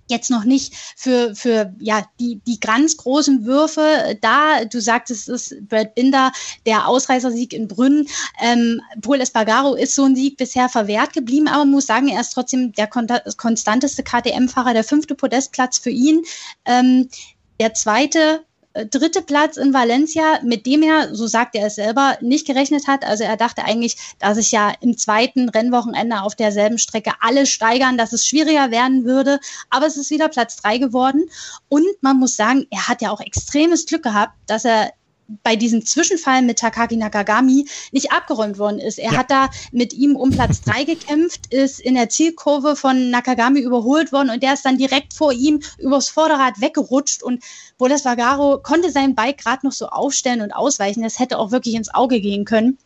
jetzt 0.08 0.30
noch 0.30 0.44
nicht 0.44 0.74
für, 0.96 1.36
für 1.36 1.74
ja, 1.80 2.06
die, 2.20 2.42
die 2.46 2.60
ganz 2.60 2.98
großen 2.98 3.46
Würfe 3.46 4.18
da. 4.22 4.66
Du 4.66 4.80
sagtest, 4.80 5.30
es 5.30 5.52
ist 5.52 5.68
Brad 5.68 5.96
Binder, 5.96 6.32
der 6.66 6.88
Ausreißersieg 6.88 7.54
in 7.54 7.68
Brünn. 7.68 8.08
Ähm, 8.42 8.82
Paul 9.02 9.22
Espargaro 9.22 9.76
ist 9.76 9.96
so 9.96 10.04
ein 10.04 10.16
Sieg 10.16 10.38
bisher 10.38 10.70
verwehrt 10.70 11.14
geblieben, 11.14 11.48
aber 11.48 11.66
muss 11.66 11.86
sagen, 11.86 12.08
er 12.08 12.22
ist 12.22 12.32
trotzdem 12.32 12.72
der 12.74 12.88
konstanteste 12.88 14.04
KTM-Fahrer, 14.04 14.74
der 14.74 14.84
fünfte 14.84 15.16
Podestplatz 15.16 15.78
für 15.78 15.90
ihn. 15.90 16.24
Ähm, 16.66 17.10
der 17.60 17.74
zweite 17.74 18.44
dritte 18.84 19.22
Platz 19.22 19.58
in 19.58 19.74
Valencia, 19.74 20.40
mit 20.44 20.66
dem 20.66 20.84
er, 20.84 21.16
so 21.16 21.28
sagt 21.28 21.56
er 21.56 21.68
es 21.68 21.76
selber, 21.76 22.18
nicht 22.22 22.46
gerechnet 22.46 22.88
hat. 22.88 23.06
Also 23.06 23.24
er 23.24 23.38
dachte 23.38 23.64
eigentlich, 23.64 23.96
dass 24.20 24.36
sich 24.36 24.52
ja 24.52 24.74
im 24.82 24.98
zweiten 24.98 25.48
Rennwochenende 25.50 26.22
auf 26.22 26.36
derselben 26.36 26.78
Strecke 26.78 27.14
alle 27.22 27.46
steigern, 27.46 27.98
dass 27.98 28.12
es 28.12 28.28
schwieriger 28.28 28.72
werden 28.72 29.06
würde. 29.06 29.40
Aber 29.70 29.86
es 29.86 29.96
ist 29.98 30.12
wieder 30.12 30.28
Platz 30.28 30.58
drei 30.58 30.78
geworden. 30.78 31.24
Und 31.70 31.86
man 32.02 32.18
muss 32.18 32.36
sagen, 32.36 32.68
er 32.70 32.88
hat 32.88 33.02
ja 33.02 33.12
auch 33.12 33.22
extremes 33.22 33.86
Glück 33.86 34.04
gehabt, 34.04 34.34
dass 34.48 34.66
er 34.66 34.92
bei 35.44 35.56
diesem 35.56 35.86
Zwischenfall 35.86 36.42
mit 36.42 36.60
Takaki 36.60 36.98
Nakagami 36.98 37.68
nicht 37.92 38.12
abgeräumt 38.12 38.58
worden 38.58 38.80
ist. 38.80 39.00
Er 39.00 39.14
ja. 39.14 39.18
hat 39.18 39.32
da 39.32 39.50
mit 39.72 39.94
ihm 39.94 40.16
um 40.16 40.32
Platz 40.32 40.62
drei 40.62 40.84
gekämpft, 40.86 41.54
ist 41.54 41.80
in 41.80 41.96
der 41.96 42.10
Zielkurve 42.10 42.76
von 42.76 43.10
Nakagami 43.10 43.60
überholt 43.60 44.12
worden 44.12 44.30
und 44.30 44.44
der 44.44 44.54
ist 44.54 44.66
dann 44.66 44.78
direkt 44.78 45.14
vor 45.14 45.34
ihm 45.34 45.62
übers 45.78 46.10
Vorderrad 46.10 46.62
weggerutscht 46.62 47.24
und 47.24 47.44
Boles 47.78 48.06
Vagaro 48.06 48.60
konnte 48.62 48.92
sein 48.92 49.16
Bike 49.16 49.40
gerade 49.40 49.66
noch 49.66 49.74
so 49.74 49.88
aufstellen 49.88 50.42
und 50.42 50.52
ausweichen. 50.52 51.04
Das 51.04 51.20
hätte 51.20 51.40
auch 51.40 51.52
wirklich 51.52 51.76
ins 51.76 51.94
Auge 51.94 52.22
gehen 52.22 52.46
können. 52.46 52.78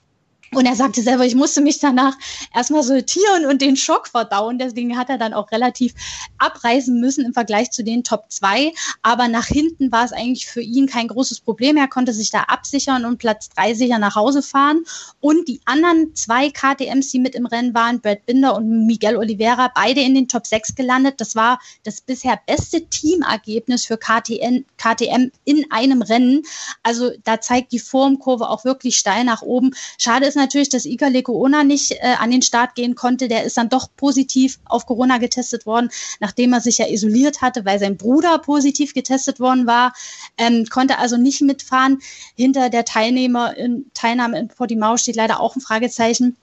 Und 0.53 0.65
er 0.65 0.75
sagte 0.75 1.01
selber, 1.01 1.25
ich 1.25 1.35
musste 1.35 1.61
mich 1.61 1.79
danach 1.79 2.15
erstmal 2.55 2.83
sortieren 2.83 3.45
und 3.45 3.61
den 3.61 3.75
Schock 3.75 4.07
verdauen. 4.07 4.57
Deswegen 4.57 4.97
hat 4.97 5.09
er 5.09 5.17
dann 5.17 5.33
auch 5.33 5.51
relativ 5.51 5.93
abreißen 6.39 6.99
müssen 6.99 7.23
im 7.25 7.33
Vergleich 7.33 7.71
zu 7.71 7.83
den 7.83 8.03
Top 8.03 8.25
2. 8.29 8.73
Aber 9.03 9.27
nach 9.27 9.45
hinten 9.45 9.91
war 9.91 10.05
es 10.05 10.11
eigentlich 10.11 10.47
für 10.47 10.61
ihn 10.61 10.87
kein 10.87 11.07
großes 11.07 11.41
Problem. 11.41 11.77
Er 11.77 11.87
konnte 11.87 12.13
sich 12.13 12.31
da 12.31 12.41
absichern 12.43 13.05
und 13.05 13.19
Platz 13.19 13.49
3 13.49 13.75
sicher 13.75 13.99
nach 13.99 14.15
Hause 14.15 14.41
fahren. 14.41 14.83
Und 15.19 15.47
die 15.47 15.61
anderen 15.65 16.15
zwei 16.15 16.49
KTMs, 16.49 17.09
die 17.11 17.19
mit 17.19 17.35
im 17.35 17.45
Rennen 17.45 17.75
waren, 17.75 18.01
Brad 18.01 18.25
Binder 18.25 18.55
und 18.55 18.87
Miguel 18.87 19.17
Oliveira, 19.17 19.71
beide 19.73 20.01
in 20.01 20.15
den 20.15 20.27
Top 20.27 20.47
6 20.47 20.73
gelandet. 20.73 21.21
Das 21.21 21.35
war 21.35 21.59
das 21.83 22.01
bisher 22.01 22.39
beste 22.47 22.85
Teamergebnis 22.87 23.85
für 23.85 23.97
KTN, 23.97 24.65
KTM 24.77 25.31
in 25.45 25.71
einem 25.71 26.01
Rennen. 26.01 26.43
Also 26.81 27.11
da 27.23 27.39
zeigt 27.39 27.71
die 27.71 27.79
Formkurve 27.79 28.49
auch 28.49 28.65
wirklich 28.65 28.97
steil 28.97 29.23
nach 29.23 29.43
oben. 29.43 29.75
Schade 29.99 30.25
ist 30.25 30.38
natürlich, 30.39 30.69
dass 30.69 30.85
Iker 30.85 31.09
Lecuona 31.09 31.63
nicht 31.63 31.91
äh, 31.91 32.15
an 32.17 32.31
den 32.31 32.41
Start 32.41 32.75
gehen 32.75 32.95
konnte. 32.95 33.27
Der 33.27 33.43
ist 33.43 33.57
dann 33.57 33.69
doch 33.69 33.89
positiv 33.95 34.59
auf 34.65 34.85
Corona 34.85 35.17
getestet 35.17 35.65
worden, 35.65 35.89
nachdem 36.19 36.53
er 36.53 36.61
sich 36.61 36.79
ja 36.79 36.87
isoliert 36.87 37.41
hatte, 37.41 37.65
weil 37.65 37.79
sein 37.79 37.97
Bruder 37.97 38.39
positiv 38.39 38.93
getestet 38.93 39.39
worden 39.39 39.67
war. 39.67 39.93
Ähm, 40.37 40.65
konnte 40.69 40.97
also 40.97 41.17
nicht 41.17 41.41
mitfahren. 41.41 41.99
Hinter 42.35 42.69
der 42.69 42.85
Teilnehmer 42.85 43.55
in, 43.55 43.85
Teilnahme 43.93 44.39
in 44.39 44.47
Portimao 44.47 44.97
steht 44.97 45.15
leider 45.15 45.39
auch 45.39 45.55
ein 45.55 45.61
Fragezeichen. 45.61 46.37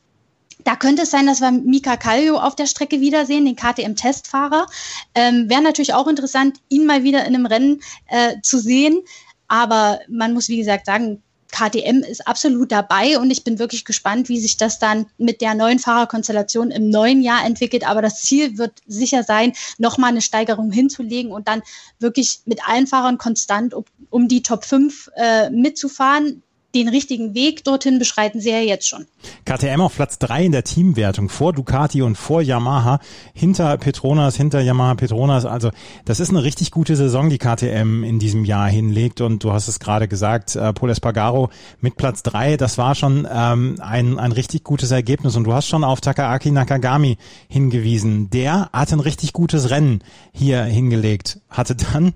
Da 0.64 0.74
könnte 0.74 1.02
es 1.02 1.10
sein, 1.10 1.26
dass 1.26 1.40
wir 1.40 1.50
Mika 1.52 1.96
Kallio 1.96 2.38
auf 2.38 2.56
der 2.56 2.66
Strecke 2.66 3.00
wiedersehen, 3.00 3.44
den 3.44 3.56
KTM-Testfahrer. 3.56 4.66
Ähm, 5.14 5.48
Wäre 5.48 5.62
natürlich 5.62 5.94
auch 5.94 6.08
interessant, 6.08 6.58
ihn 6.68 6.86
mal 6.86 7.04
wieder 7.04 7.24
in 7.24 7.34
einem 7.34 7.46
Rennen 7.46 7.82
äh, 8.08 8.36
zu 8.42 8.58
sehen. 8.58 9.00
Aber 9.48 10.00
man 10.08 10.34
muss, 10.34 10.48
wie 10.48 10.56
gesagt, 10.56 10.86
sagen, 10.86 11.22
KTM 11.50 12.02
ist 12.02 12.26
absolut 12.26 12.72
dabei 12.72 13.18
und 13.18 13.30
ich 13.30 13.44
bin 13.44 13.58
wirklich 13.58 13.84
gespannt, 13.84 14.28
wie 14.28 14.40
sich 14.40 14.56
das 14.56 14.78
dann 14.78 15.06
mit 15.18 15.40
der 15.40 15.54
neuen 15.54 15.78
Fahrerkonstellation 15.78 16.70
im 16.70 16.90
neuen 16.90 17.22
Jahr 17.22 17.44
entwickelt. 17.44 17.86
Aber 17.86 18.02
das 18.02 18.22
Ziel 18.22 18.58
wird 18.58 18.72
sicher 18.86 19.22
sein, 19.22 19.52
nochmal 19.78 20.10
eine 20.10 20.22
Steigerung 20.22 20.70
hinzulegen 20.70 21.32
und 21.32 21.48
dann 21.48 21.62
wirklich 21.98 22.40
mit 22.44 22.68
allen 22.68 22.86
Fahrern 22.86 23.18
konstant 23.18 23.74
um, 23.74 23.84
um 24.10 24.28
die 24.28 24.42
Top 24.42 24.64
5 24.64 25.10
äh, 25.16 25.50
mitzufahren 25.50 26.42
den 26.76 26.88
richtigen 26.88 27.34
Weg 27.34 27.64
dorthin 27.64 27.98
beschreiten 27.98 28.40
sie 28.40 28.50
ja 28.50 28.60
jetzt 28.60 28.88
schon. 28.88 29.06
KTM 29.44 29.80
auf 29.80 29.94
Platz 29.94 30.18
drei 30.18 30.44
in 30.44 30.52
der 30.52 30.64
Teamwertung 30.64 31.28
vor 31.28 31.52
Ducati 31.52 32.02
und 32.02 32.16
vor 32.16 32.42
Yamaha, 32.42 33.00
hinter 33.34 33.76
Petronas, 33.78 34.36
hinter 34.36 34.60
Yamaha 34.60 34.94
Petronas. 34.94 35.44
Also 35.44 35.70
das 36.04 36.20
ist 36.20 36.30
eine 36.30 36.44
richtig 36.44 36.70
gute 36.70 36.96
Saison, 36.96 37.30
die 37.30 37.38
KTM 37.38 38.04
in 38.04 38.18
diesem 38.18 38.44
Jahr 38.44 38.68
hinlegt. 38.68 39.20
Und 39.20 39.42
du 39.42 39.52
hast 39.52 39.68
es 39.68 39.80
gerade 39.80 40.08
gesagt, 40.08 40.56
äh, 40.56 40.72
Paul 40.72 40.90
Espargaro 40.90 41.50
mit 41.80 41.96
Platz 41.96 42.22
drei, 42.22 42.56
das 42.56 42.78
war 42.78 42.94
schon 42.94 43.26
ähm, 43.32 43.76
ein, 43.80 44.18
ein 44.18 44.32
richtig 44.32 44.64
gutes 44.64 44.90
Ergebnis. 44.90 45.36
Und 45.36 45.44
du 45.44 45.54
hast 45.54 45.66
schon 45.66 45.84
auf 45.84 46.00
Takaaki 46.00 46.50
Nakagami 46.50 47.16
hingewiesen. 47.48 48.30
Der 48.30 48.70
hat 48.72 48.92
ein 48.92 49.00
richtig 49.00 49.32
gutes 49.32 49.70
Rennen 49.70 50.00
hier 50.32 50.62
hingelegt, 50.62 51.40
hatte 51.48 51.74
dann 51.74 52.12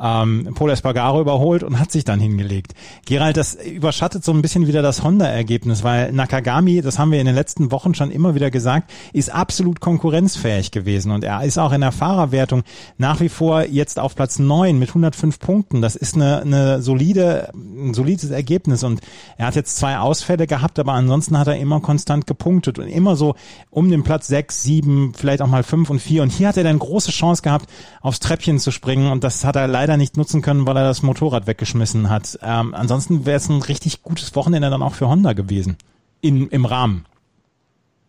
ähm, 0.00 0.50
Paul 0.54 0.70
Espargaro 0.70 1.20
überholt 1.20 1.62
und 1.62 1.78
hat 1.78 1.92
sich 1.92 2.04
dann 2.04 2.18
hingelegt. 2.18 2.74
Gerald, 3.06 3.36
das 3.36 3.54
überschattet 3.54 4.24
so 4.24 4.32
ein 4.32 4.42
bisschen 4.42 4.66
wieder 4.66 4.82
das 4.82 5.02
Honda-Ergebnis, 5.04 5.84
weil 5.84 6.12
Nakagami, 6.12 6.80
das 6.80 6.98
haben 6.98 7.12
wir 7.12 7.20
in 7.20 7.26
den 7.26 7.34
letzten 7.34 7.70
Wochen 7.70 7.94
schon 7.94 8.10
immer 8.10 8.34
wieder 8.34 8.50
gesagt, 8.50 8.90
ist 9.12 9.32
absolut 9.32 9.80
konkurrenzfähig 9.80 10.72
gewesen 10.72 11.12
und 11.12 11.22
er 11.22 11.42
ist 11.44 11.58
auch 11.58 11.72
in 11.72 11.80
der 11.80 11.92
Fahrerwertung 11.92 12.62
nach 12.98 13.20
wie 13.20 13.28
vor 13.28 13.62
jetzt 13.62 13.98
auf 13.98 14.16
Platz 14.16 14.38
neun 14.38 14.78
mit 14.78 14.88
105 14.88 15.38
Punkten. 15.38 15.80
Das 15.80 15.94
ist 15.94 16.14
eine, 16.14 16.42
eine 16.42 16.82
solide, 16.82 17.52
ein 17.54 17.94
solides 17.94 18.30
Ergebnis 18.30 18.82
und 18.82 19.00
er 19.36 19.46
hat 19.46 19.54
jetzt 19.54 19.76
zwei 19.76 19.98
Ausfälle 19.98 20.46
gehabt, 20.46 20.78
aber 20.78 20.92
ansonsten 20.92 21.38
hat 21.38 21.46
er 21.46 21.56
immer 21.56 21.80
konstant 21.80 22.26
gepunktet 22.26 22.78
und 22.78 22.88
immer 22.88 23.14
so 23.14 23.36
um 23.70 23.90
den 23.90 24.02
Platz 24.02 24.26
sechs, 24.26 24.62
sieben, 24.62 25.12
vielleicht 25.14 25.40
auch 25.40 25.46
mal 25.46 25.62
fünf 25.62 25.90
und 25.90 26.00
vier 26.00 26.22
und 26.22 26.30
hier 26.30 26.48
hat 26.48 26.56
er 26.56 26.64
dann 26.64 26.78
große 26.78 27.12
Chance 27.12 27.42
gehabt, 27.42 27.68
aufs 28.00 28.20
Treppchen 28.20 28.58
zu 28.58 28.72
springen 28.72 29.10
und 29.10 29.22
das 29.22 29.44
hat 29.44 29.56
er 29.56 29.68
leider 29.68 29.83
leider 29.84 29.98
nicht 29.98 30.16
nutzen 30.16 30.40
können, 30.40 30.66
weil 30.66 30.78
er 30.78 30.84
das 30.84 31.02
Motorrad 31.02 31.46
weggeschmissen 31.46 32.08
hat. 32.08 32.38
Ähm, 32.42 32.74
ansonsten 32.74 33.26
wäre 33.26 33.36
es 33.36 33.50
ein 33.50 33.60
richtig 33.60 34.02
gutes 34.02 34.34
Wochenende 34.34 34.70
dann 34.70 34.82
auch 34.82 34.94
für 34.94 35.08
Honda 35.08 35.34
gewesen. 35.34 35.76
In, 36.22 36.48
Im 36.48 36.64
Rahmen. 36.64 37.04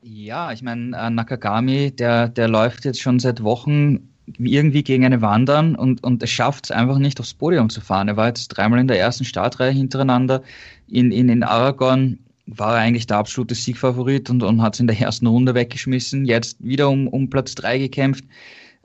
Ja, 0.01 0.53
ich 0.53 0.61
meine, 0.61 0.95
äh, 0.95 1.09
Nakagami, 1.09 1.91
der, 1.91 2.29
der 2.29 2.47
läuft 2.47 2.85
jetzt 2.85 3.01
schon 3.01 3.19
seit 3.19 3.43
Wochen 3.43 4.07
irgendwie 4.37 4.83
gegen 4.83 5.03
eine 5.03 5.21
Wandern 5.21 5.75
und, 5.75 6.01
und 6.01 6.23
es 6.23 6.29
schafft 6.29 6.65
es 6.65 6.71
einfach 6.71 6.97
nicht 6.97 7.19
aufs 7.19 7.33
Podium 7.33 7.69
zu 7.69 7.81
fahren. 7.81 8.07
Er 8.07 8.15
war 8.15 8.27
jetzt 8.27 8.47
dreimal 8.47 8.79
in 8.79 8.87
der 8.87 8.99
ersten 8.99 9.25
Startreihe 9.25 9.71
hintereinander. 9.71 10.43
In, 10.87 11.11
in, 11.11 11.27
in 11.27 11.43
Aragon 11.43 12.19
war 12.45 12.75
er 12.75 12.83
eigentlich 12.83 13.07
der 13.07 13.17
absolute 13.17 13.53
Siegfavorit 13.53 14.29
und, 14.29 14.43
und 14.43 14.61
hat 14.61 14.75
es 14.75 14.79
in 14.79 14.87
der 14.87 14.97
ersten 14.97 15.27
Runde 15.27 15.53
weggeschmissen. 15.53 16.23
Jetzt 16.23 16.63
wieder 16.63 16.89
um, 16.89 17.09
um 17.09 17.29
Platz 17.29 17.53
drei 17.53 17.77
gekämpft. 17.79 18.23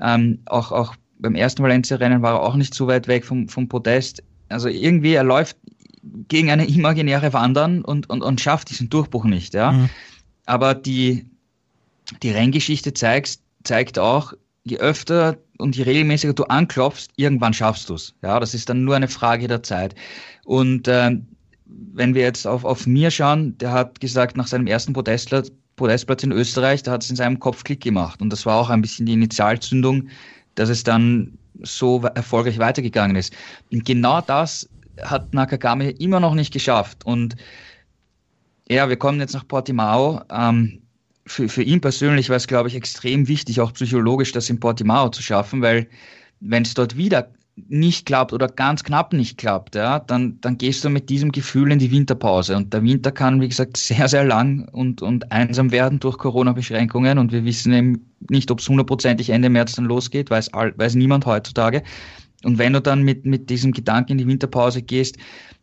Ähm, 0.00 0.40
auch, 0.46 0.72
auch 0.72 0.96
beim 1.20 1.34
ersten 1.34 1.62
Valencia-Rennen 1.62 2.22
war 2.22 2.34
er 2.34 2.42
auch 2.42 2.56
nicht 2.56 2.74
so 2.74 2.86
weit 2.86 3.08
weg 3.08 3.24
vom, 3.24 3.48
vom 3.48 3.68
Podest. 3.68 4.22
Also 4.48 4.68
irgendwie, 4.68 5.14
er 5.14 5.24
läuft 5.24 5.56
gegen 6.28 6.50
eine 6.50 6.66
imaginäre 6.66 7.32
Wandern 7.32 7.82
und, 7.82 8.08
und, 8.08 8.22
und 8.22 8.40
schafft 8.40 8.70
diesen 8.70 8.88
Durchbruch 8.88 9.24
nicht. 9.24 9.54
Ja? 9.54 9.72
Mhm. 9.72 9.90
Aber 10.46 10.74
die, 10.74 11.26
die 12.22 12.30
Renngeschichte 12.30 12.94
zeigt, 12.94 13.38
zeigt 13.64 13.98
auch, 13.98 14.32
je 14.64 14.78
öfter 14.78 15.38
und 15.58 15.76
je 15.76 15.84
regelmäßiger 15.84 16.32
du 16.32 16.44
anklopfst, 16.44 17.10
irgendwann 17.16 17.54
schaffst 17.54 17.88
du 17.88 17.94
es. 17.94 18.14
Ja, 18.22 18.40
das 18.40 18.54
ist 18.54 18.68
dann 18.68 18.84
nur 18.84 18.96
eine 18.96 19.08
Frage 19.08 19.46
der 19.46 19.62
Zeit. 19.62 19.94
Und 20.44 20.88
äh, 20.88 21.16
wenn 21.66 22.14
wir 22.14 22.22
jetzt 22.22 22.46
auf, 22.46 22.64
auf 22.64 22.86
mir 22.86 23.10
schauen, 23.10 23.56
der 23.58 23.72
hat 23.72 24.00
gesagt, 24.00 24.36
nach 24.36 24.46
seinem 24.46 24.66
ersten 24.66 24.92
Podestplatz, 24.92 25.52
Podestplatz 25.76 26.22
in 26.22 26.32
Österreich, 26.32 26.82
da 26.82 26.92
hat 26.92 27.02
es 27.02 27.10
in 27.10 27.16
seinem 27.16 27.38
Kopf 27.38 27.64
Klick 27.64 27.82
gemacht. 27.82 28.20
Und 28.20 28.30
das 28.30 28.44
war 28.44 28.56
auch 28.56 28.70
ein 28.70 28.82
bisschen 28.82 29.06
die 29.06 29.14
Initialzündung, 29.14 30.08
dass 30.54 30.68
es 30.68 30.84
dann 30.84 31.38
so 31.62 32.00
erfolgreich 32.14 32.58
weitergegangen 32.58 33.16
ist. 33.16 33.34
Und 33.70 33.84
genau 33.84 34.20
das 34.20 34.68
hat 35.02 35.32
Nakagami 35.34 35.90
immer 35.90 36.20
noch 36.20 36.34
nicht 36.34 36.52
geschafft. 36.52 37.04
Und 37.04 37.36
ja, 38.68 38.88
wir 38.88 38.96
kommen 38.96 39.20
jetzt 39.20 39.34
nach 39.34 39.46
Portimao. 39.46 40.22
Ähm, 40.30 40.82
für, 41.26 41.48
für 41.48 41.62
ihn 41.62 41.80
persönlich 41.80 42.28
war 42.28 42.36
es, 42.36 42.46
glaube 42.46 42.68
ich, 42.68 42.74
extrem 42.74 43.28
wichtig, 43.28 43.60
auch 43.60 43.72
psychologisch 43.72 44.32
das 44.32 44.50
in 44.50 44.60
Portimao 44.60 45.10
zu 45.10 45.22
schaffen, 45.22 45.62
weil 45.62 45.88
wenn 46.40 46.62
es 46.62 46.74
dort 46.74 46.96
wieder 46.96 47.30
nicht 47.68 48.06
klappt 48.06 48.32
oder 48.32 48.46
ganz 48.46 48.84
knapp 48.84 49.12
nicht 49.12 49.38
klappt, 49.38 49.74
ja, 49.74 49.98
dann, 49.98 50.40
dann 50.40 50.58
gehst 50.58 50.84
du 50.84 50.90
mit 50.90 51.08
diesem 51.08 51.32
Gefühl 51.32 51.72
in 51.72 51.78
die 51.78 51.90
Winterpause. 51.90 52.56
Und 52.56 52.72
der 52.72 52.82
Winter 52.82 53.12
kann, 53.12 53.40
wie 53.40 53.48
gesagt, 53.48 53.76
sehr, 53.76 54.08
sehr 54.08 54.24
lang 54.24 54.68
und, 54.72 55.02
und 55.02 55.30
einsam 55.32 55.70
werden 55.70 56.00
durch 56.00 56.18
Corona-Beschränkungen. 56.18 57.18
Und 57.18 57.32
wir 57.32 57.44
wissen 57.44 57.72
eben 57.72 58.06
nicht, 58.28 58.50
ob 58.50 58.60
es 58.60 58.68
hundertprozentig 58.68 59.30
Ende 59.30 59.48
März 59.48 59.74
dann 59.74 59.84
losgeht, 59.84 60.30
weiß, 60.30 60.50
weiß 60.52 60.94
niemand 60.94 61.26
heutzutage. 61.26 61.82
Und 62.44 62.58
wenn 62.58 62.72
du 62.72 62.80
dann 62.80 63.02
mit, 63.02 63.26
mit 63.26 63.50
diesem 63.50 63.72
Gedanken 63.72 64.12
in 64.12 64.18
die 64.18 64.26
Winterpause 64.26 64.82
gehst, 64.82 65.16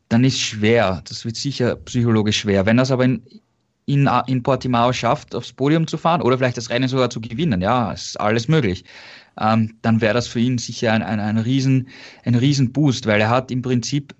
dann 0.09 0.23
ist 0.23 0.39
schwer. 0.39 1.01
Das 1.07 1.25
wird 1.25 1.35
sicher 1.35 1.75
psychologisch 1.75 2.39
schwer. 2.39 2.65
Wenn 2.65 2.77
das 2.77 2.91
aber 2.91 3.05
in, 3.05 3.21
in, 3.85 4.09
in 4.27 4.43
Portimao 4.43 4.93
schafft, 4.93 5.35
aufs 5.35 5.53
Podium 5.53 5.87
zu 5.87 5.97
fahren 5.97 6.21
oder 6.21 6.37
vielleicht 6.37 6.57
das 6.57 6.69
Rennen 6.69 6.87
sogar 6.87 7.09
zu 7.09 7.19
gewinnen, 7.19 7.61
ja, 7.61 7.91
ist 7.91 8.19
alles 8.19 8.47
möglich 8.47 8.85
ähm, 9.39 9.75
dann 9.81 10.01
wäre 10.01 10.13
das 10.13 10.27
für 10.27 10.39
ihn 10.39 10.57
sicher 10.57 10.93
ein, 10.93 11.01
ein, 11.01 11.19
ein, 11.19 11.37
riesen, 11.37 11.87
ein 12.23 12.35
riesen 12.35 12.71
Boost, 12.71 13.05
weil 13.05 13.21
er 13.21 13.29
hat 13.29 13.51
im 13.51 13.61
Prinzip 13.61 14.15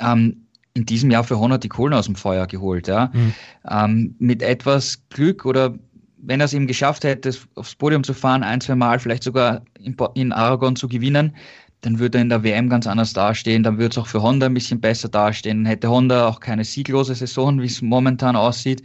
ähm, 0.00 0.46
in 0.74 0.86
diesem 0.86 1.10
Jahr 1.10 1.24
für 1.24 1.38
Honor 1.38 1.58
die 1.58 1.68
Kohlen 1.68 1.94
aus 1.94 2.06
dem 2.06 2.14
Feuer 2.14 2.46
geholt. 2.46 2.88
Ja? 2.88 3.10
Mhm. 3.12 3.34
Ähm, 3.68 4.14
mit 4.18 4.42
etwas 4.42 5.02
Glück 5.08 5.44
oder 5.44 5.74
wenn 6.22 6.40
er 6.40 6.44
es 6.44 6.52
eben 6.52 6.66
geschafft 6.66 7.04
hätte, 7.04 7.34
aufs 7.54 7.74
Podium 7.74 8.04
zu 8.04 8.12
fahren, 8.12 8.42
ein, 8.42 8.60
zwei 8.60 8.74
Mal, 8.74 8.98
vielleicht 8.98 9.22
sogar 9.22 9.62
in, 9.80 9.96
in 10.14 10.32
Aragon 10.32 10.76
zu 10.76 10.86
gewinnen, 10.86 11.34
dann 11.80 11.98
würde 11.98 12.18
er 12.18 12.22
in 12.22 12.28
der 12.28 12.42
WM 12.42 12.68
ganz 12.68 12.86
anders 12.86 13.14
dastehen, 13.14 13.62
dann 13.62 13.78
würde 13.78 13.92
es 13.92 13.98
auch 13.98 14.06
für 14.06 14.22
Honda 14.22 14.46
ein 14.46 14.54
bisschen 14.54 14.80
besser 14.80 15.08
dastehen, 15.08 15.64
dann 15.64 15.66
hätte 15.66 15.88
Honda 15.88 16.28
auch 16.28 16.40
keine 16.40 16.64
sieglose 16.64 17.14
Saison, 17.14 17.60
wie 17.60 17.66
es 17.66 17.80
momentan 17.80 18.36
aussieht. 18.36 18.82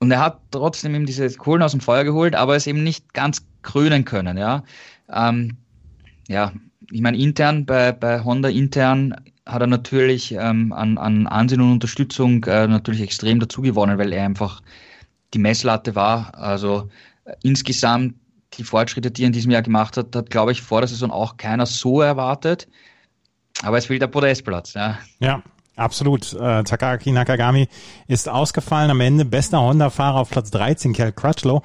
Und 0.00 0.10
er 0.10 0.20
hat 0.20 0.40
trotzdem 0.50 0.94
eben 0.94 1.06
diese 1.06 1.30
Kohlen 1.36 1.62
aus 1.62 1.72
dem 1.72 1.80
Feuer 1.80 2.04
geholt, 2.04 2.34
aber 2.34 2.56
es 2.56 2.66
eben 2.66 2.82
nicht 2.82 3.12
ganz 3.12 3.44
krönen 3.62 4.04
können. 4.04 4.38
Ja, 4.38 4.64
ähm, 5.12 5.56
ja 6.26 6.52
ich 6.90 7.02
meine, 7.02 7.18
intern, 7.18 7.66
bei, 7.66 7.92
bei 7.92 8.24
Honda 8.24 8.48
intern 8.48 9.14
hat 9.46 9.60
er 9.60 9.66
natürlich 9.66 10.32
ähm, 10.32 10.72
an, 10.72 10.98
an 10.98 11.26
Ansehen 11.26 11.60
und 11.60 11.72
Unterstützung 11.72 12.44
äh, 12.44 12.66
natürlich 12.66 13.02
extrem 13.02 13.40
dazu 13.40 13.62
gewonnen, 13.62 13.98
weil 13.98 14.12
er 14.12 14.24
einfach 14.24 14.62
die 15.34 15.38
Messlatte 15.38 15.94
war. 15.94 16.34
Also 16.34 16.88
äh, 17.24 17.34
insgesamt 17.42 18.14
die 18.54 18.64
Fortschritte, 18.64 19.10
die 19.10 19.24
er 19.24 19.28
in 19.28 19.32
diesem 19.32 19.50
Jahr 19.50 19.62
gemacht 19.62 19.96
hat, 19.96 20.16
hat, 20.16 20.30
glaube 20.30 20.52
ich, 20.52 20.62
vor 20.62 20.80
der 20.80 20.88
Saison 20.88 21.10
auch 21.10 21.36
keiner 21.36 21.66
so 21.66 22.00
erwartet. 22.00 22.68
Aber 23.62 23.78
es 23.78 23.86
fehlt 23.86 24.02
der 24.02 24.08
Podestplatz. 24.08 24.74
Ja. 24.74 24.98
ja, 25.18 25.42
Absolut. 25.80 26.34
Äh, 26.34 26.62
Takaki 26.62 27.10
Nakagami 27.10 27.66
ist 28.06 28.28
ausgefallen. 28.28 28.90
Am 28.90 29.00
Ende 29.00 29.24
bester 29.24 29.62
Honda-Fahrer 29.62 30.20
auf 30.20 30.28
Platz 30.28 30.50
13, 30.50 30.92
Kel 30.92 31.10
Crutchlow. 31.12 31.62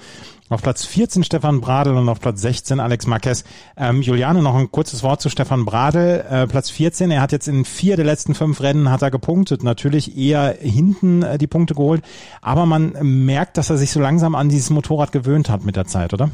Auf 0.47 0.61
Platz 0.61 0.85
14 0.85 1.23
Stefan 1.23 1.59
Bradl 1.59 1.97
und 1.97 2.07
auf 2.07 2.21
Platz 2.21 2.39
16 2.39 2.79
Alex 2.79 3.07
Marquez. 3.07 3.43
Ähm, 3.75 4.01
Juliane, 4.01 4.41
noch 4.41 4.55
ein 4.55 4.71
kurzes 4.71 5.03
Wort 5.03 5.19
zu 5.19 5.29
Stefan 5.29 5.65
Bradl. 5.65 6.23
Äh, 6.29 6.47
Platz 6.47 6.69
14, 6.69 7.11
er 7.11 7.21
hat 7.21 7.33
jetzt 7.33 7.49
in 7.49 7.65
vier 7.65 7.97
der 7.97 8.05
letzten 8.05 8.35
fünf 8.35 8.61
Rennen 8.61 8.89
hat 8.89 9.01
er 9.01 9.11
gepunktet. 9.11 9.63
Natürlich 9.63 10.17
eher 10.17 10.55
hinten 10.61 11.23
äh, 11.23 11.37
die 11.37 11.47
Punkte 11.47 11.75
geholt. 11.75 12.01
Aber 12.41 12.65
man 12.65 12.93
merkt, 13.01 13.57
dass 13.57 13.69
er 13.69 13.77
sich 13.77 13.91
so 13.91 13.99
langsam 13.99 14.33
an 14.33 14.47
dieses 14.47 14.69
Motorrad 14.69 15.11
gewöhnt 15.11 15.49
hat 15.49 15.65
mit 15.65 15.75
der 15.75 15.87
Zeit, 15.87 16.13
oder? 16.13 16.29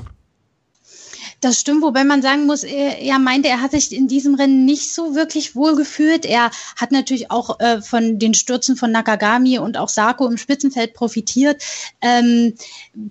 Das 1.41 1.59
stimmt, 1.59 1.81
wobei 1.81 2.03
man 2.03 2.21
sagen 2.21 2.45
muss, 2.45 2.63
er, 2.63 2.99
er 2.99 3.17
meinte, 3.17 3.49
er 3.49 3.61
hat 3.61 3.71
sich 3.71 3.91
in 3.91 4.07
diesem 4.07 4.35
Rennen 4.35 4.63
nicht 4.63 4.93
so 4.93 5.15
wirklich 5.15 5.55
wohl 5.55 5.75
gefühlt. 5.75 6.23
Er 6.23 6.51
hat 6.75 6.91
natürlich 6.91 7.31
auch 7.31 7.59
äh, 7.59 7.81
von 7.81 8.19
den 8.19 8.35
Stürzen 8.35 8.75
von 8.75 8.91
Nakagami 8.91 9.57
und 9.57 9.75
auch 9.75 9.89
Sako 9.89 10.27
im 10.27 10.37
Spitzenfeld 10.37 10.93
profitiert. 10.93 11.63
Ähm, 11.99 12.53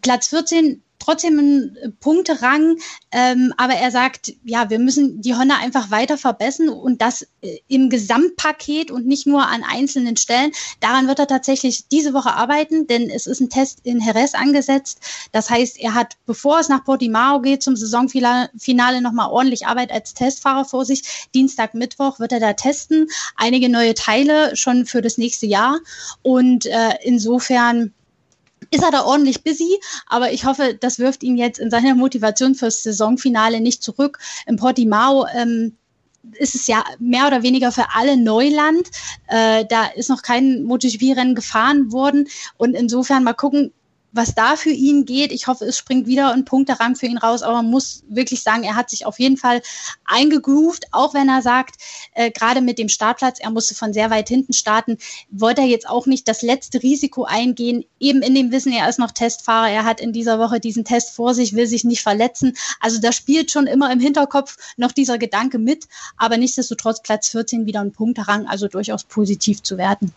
Platz 0.01 0.28
14 0.28 0.81
trotzdem 1.01 1.38
einen 1.38 1.96
Punkterang, 2.01 2.76
ähm, 3.11 3.53
aber 3.57 3.74
er 3.74 3.90
sagt, 3.90 4.32
ja, 4.44 4.70
wir 4.70 4.78
müssen 4.78 5.20
die 5.20 5.34
Honda 5.34 5.57
einfach 5.57 5.90
weiter 5.90 6.16
verbessern 6.16 6.68
und 6.68 7.03
das 7.03 7.26
äh, 7.40 7.59
im 7.68 7.90
Gesamtpaket 7.90 8.90
und 8.90 9.07
nicht 9.07 9.26
nur 9.26 9.46
an 9.46 9.64
einzelnen 9.68 10.16
Stellen. 10.16 10.53
Daran 10.78 11.09
wird 11.09 11.18
er 11.18 11.26
tatsächlich 11.26 11.88
diese 11.88 12.14
Woche 12.14 12.32
arbeiten, 12.32 12.86
denn 12.86 13.11
es 13.11 13.26
ist 13.26 13.40
ein 13.40 13.51
Test 13.51 13.80
in 13.82 14.01
Jerez 14.01 14.34
angesetzt. 14.34 15.01
Das 15.32 15.51
heißt, 15.51 15.80
er 15.80 15.94
hat, 15.94 16.16
bevor 16.26 16.61
es 16.61 16.68
nach 16.68 16.84
Portimao 16.84 17.40
geht, 17.40 17.62
zum 17.62 17.76
Saisonfinale 17.76 19.01
nochmal 19.01 19.30
ordentlich 19.30 19.66
Arbeit 19.66 19.90
als 19.90 20.14
Testfahrer 20.14 20.64
vor 20.64 20.84
sich. 20.84 21.28
Dienstag, 21.34 21.74
Mittwoch 21.74 22.20
wird 22.20 22.32
er 22.32 22.40
da 22.40 22.53
testen, 22.53 23.09
einige 23.36 23.68
neue 23.68 23.94
Teile 23.94 24.55
schon 24.55 24.86
für 24.86 25.03
das 25.03 25.18
nächste 25.18 25.46
Jahr 25.46 25.78
und 26.22 26.66
äh, 26.66 26.90
insofern 27.03 27.92
ist 28.70 28.82
er 28.82 28.90
da 28.90 29.04
ordentlich 29.04 29.42
busy, 29.42 29.80
aber 30.06 30.32
ich 30.32 30.44
hoffe, 30.44 30.76
das 30.78 30.98
wirft 30.98 31.22
ihn 31.22 31.36
jetzt 31.36 31.58
in 31.58 31.70
seiner 31.70 31.94
Motivation 31.94 32.54
fürs 32.54 32.82
Saisonfinale 32.82 33.60
nicht 33.60 33.82
zurück. 33.82 34.18
Im 34.46 34.56
Portimao 34.56 35.26
ähm, 35.34 35.76
ist 36.34 36.54
es 36.54 36.66
ja 36.66 36.84
mehr 36.98 37.26
oder 37.26 37.42
weniger 37.42 37.72
für 37.72 37.86
alle 37.94 38.16
Neuland. 38.16 38.88
Äh, 39.26 39.64
da 39.66 39.86
ist 39.86 40.10
noch 40.10 40.22
kein 40.22 40.62
MotoGP-Rennen 40.64 41.34
gefahren 41.34 41.92
worden 41.92 42.28
und 42.58 42.74
insofern 42.74 43.24
mal 43.24 43.32
gucken, 43.32 43.72
was 44.12 44.34
da 44.34 44.56
für 44.56 44.70
ihn 44.70 45.04
geht. 45.04 45.32
Ich 45.32 45.46
hoffe, 45.46 45.64
es 45.64 45.78
springt 45.78 46.06
wieder 46.06 46.32
ein 46.32 46.44
Punkterang 46.44 46.96
für 46.96 47.06
ihn 47.06 47.18
raus, 47.18 47.42
aber 47.42 47.56
man 47.56 47.70
muss 47.70 48.02
wirklich 48.08 48.42
sagen, 48.42 48.64
er 48.64 48.76
hat 48.76 48.90
sich 48.90 49.06
auf 49.06 49.18
jeden 49.18 49.36
Fall 49.36 49.62
eingegroovt, 50.04 50.86
auch 50.92 51.14
wenn 51.14 51.28
er 51.28 51.42
sagt, 51.42 51.76
äh, 52.14 52.30
gerade 52.30 52.61
mit 52.61 52.78
dem 52.78 52.88
Startplatz, 52.88 53.38
er 53.40 53.50
musste 53.50 53.74
von 53.74 53.92
sehr 53.92 54.11
weit 54.11 54.28
hinten 54.28 54.52
starten, 54.52 54.98
wollte 55.30 55.62
er 55.62 55.66
jetzt 55.66 55.88
auch 55.88 56.06
nicht 56.06 56.26
das 56.28 56.42
letzte 56.42 56.82
Risiko 56.82 57.24
eingehen, 57.24 57.84
eben 57.98 58.22
in 58.22 58.34
dem 58.34 58.50
Wissen, 58.52 58.72
er 58.72 58.88
ist 58.88 58.98
noch 58.98 59.11
Testfahrer, 59.11 59.70
er 59.70 59.84
hat 59.84 60.00
in 60.00 60.12
dieser 60.12 60.38
Woche 60.38 60.61
diesen 60.61 60.84
Test 60.84 61.11
vor 61.14 61.34
sich, 61.34 61.54
will 61.54 61.66
sich 61.66 61.84
nicht 61.84 62.02
verletzen. 62.02 62.56
Also 62.80 63.00
da 63.00 63.12
spielt 63.12 63.50
schon 63.50 63.66
immer 63.66 63.92
im 63.92 64.00
Hinterkopf 64.00 64.56
noch 64.76 64.92
dieser 64.92 65.18
Gedanke 65.18 65.58
mit, 65.58 65.86
aber 66.16 66.36
nichtsdestotrotz 66.36 67.02
Platz 67.02 67.28
14 67.28 67.66
wieder 67.66 67.80
ein 67.80 67.92
Punkterang, 67.92 68.46
also 68.46 68.68
durchaus 68.68 69.04
positiv 69.04 69.62
zu 69.62 69.78
werten. 69.78 70.12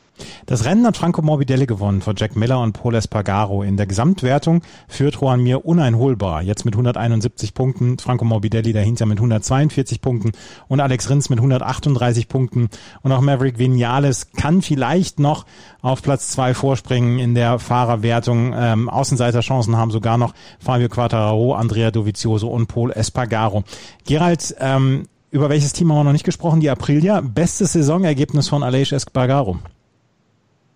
Das 0.46 0.66
Rennen 0.66 0.86
hat 0.86 0.98
Franco 0.98 1.22
Morbidelli 1.22 1.66
gewonnen 1.66 2.02
vor 2.02 2.14
Jack 2.16 2.36
Miller 2.36 2.62
und 2.62 2.74
Paul 2.74 2.96
Espargaro. 2.96 3.64
In 3.64 3.78
der 3.78 3.83
Gesamtwertung 3.86 4.62
führt 4.88 5.16
Juan 5.16 5.42
Mir 5.42 5.66
uneinholbar. 5.66 6.42
Jetzt 6.42 6.66
mit 6.66 6.74
171 6.74 7.54
Punkten, 7.54 7.98
Franco 8.00 8.26
Morbidelli 8.26 8.74
dahinter 8.74 9.06
mit 9.06 9.18
142 9.18 10.02
Punkten 10.02 10.32
und 10.68 10.80
Alex 10.80 11.10
Rins 11.10 11.30
mit 11.30 11.40
138 11.40 12.28
Punkten. 12.28 12.70
Und 13.02 13.12
auch 13.12 13.22
Maverick 13.22 13.60
Vinales 13.60 14.32
kann 14.32 14.62
vielleicht 14.62 15.20
noch 15.20 15.46
auf 15.82 16.02
Platz 16.02 16.30
zwei 16.30 16.54
vorspringen 16.54 17.20
in 17.20 17.36
der 17.36 17.60
Fahrerwertung. 17.60 18.54
Ähm, 18.56 18.90
Außenseiterchancen 18.90 19.78
haben 19.78 19.92
sogar 19.92 20.18
noch 20.18 20.34
Fabio 20.60 20.90
Quattararo, 20.90 21.56
Andrea 21.56 21.92
Dovizioso 21.92 22.48
und 22.50 22.68
Paul 22.68 22.92
Espargaro. 22.92 23.64
Gerald, 24.06 24.56
ähm, 24.60 25.08
über 25.32 25.50
welches 25.50 25.74
Team 25.74 25.92
haben 25.92 25.98
wir 25.98 26.04
noch 26.04 26.12
nicht 26.12 26.26
gesprochen? 26.26 26.60
Die 26.60 26.70
Aprilia. 26.70 27.22
Bestes 27.22 27.74
Saisonergebnis 27.74 28.50
von 28.50 28.62
Aleix 28.62 28.92
Espargaro. 28.92 29.58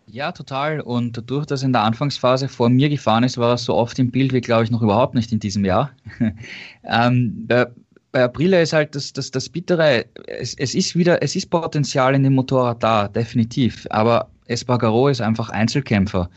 Ja, 0.09 0.31
total. 0.31 0.79
Und 0.79 1.17
dadurch, 1.17 1.45
dass 1.45 1.63
er 1.63 1.67
in 1.67 1.73
der 1.73 1.83
Anfangsphase 1.83 2.47
vor 2.47 2.69
mir 2.69 2.87
gefahren 2.89 3.23
ist, 3.23 3.37
war 3.37 3.51
er 3.51 3.57
so 3.57 3.75
oft 3.75 3.99
im 3.99 4.09
Bild 4.09 4.31
wie, 4.31 4.41
glaube 4.41 4.63
ich, 4.63 4.71
noch 4.71 4.81
überhaupt 4.81 5.13
nicht 5.13 5.31
in 5.33 5.39
diesem 5.39 5.65
Jahr. 5.65 5.91
ähm, 6.85 7.45
bei, 7.45 7.67
bei 8.13 8.23
Aprilia 8.23 8.61
ist 8.61 8.71
halt 8.71 8.95
das, 8.95 9.11
das, 9.11 9.31
das 9.31 9.49
Bittere, 9.49 10.05
es, 10.27 10.53
es 10.53 10.75
ist 10.75 10.95
wieder, 10.95 11.21
es 11.21 11.35
ist 11.35 11.49
Potenzial 11.49 12.15
in 12.15 12.23
dem 12.23 12.35
Motorrad 12.35 12.81
da, 12.81 13.09
definitiv. 13.09 13.85
Aber 13.89 14.29
Espargaro 14.45 15.09
ist 15.09 15.19
einfach 15.21 15.49
Einzelkämpfer. 15.49 16.29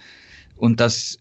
Und 0.56 0.80
das 0.80 1.16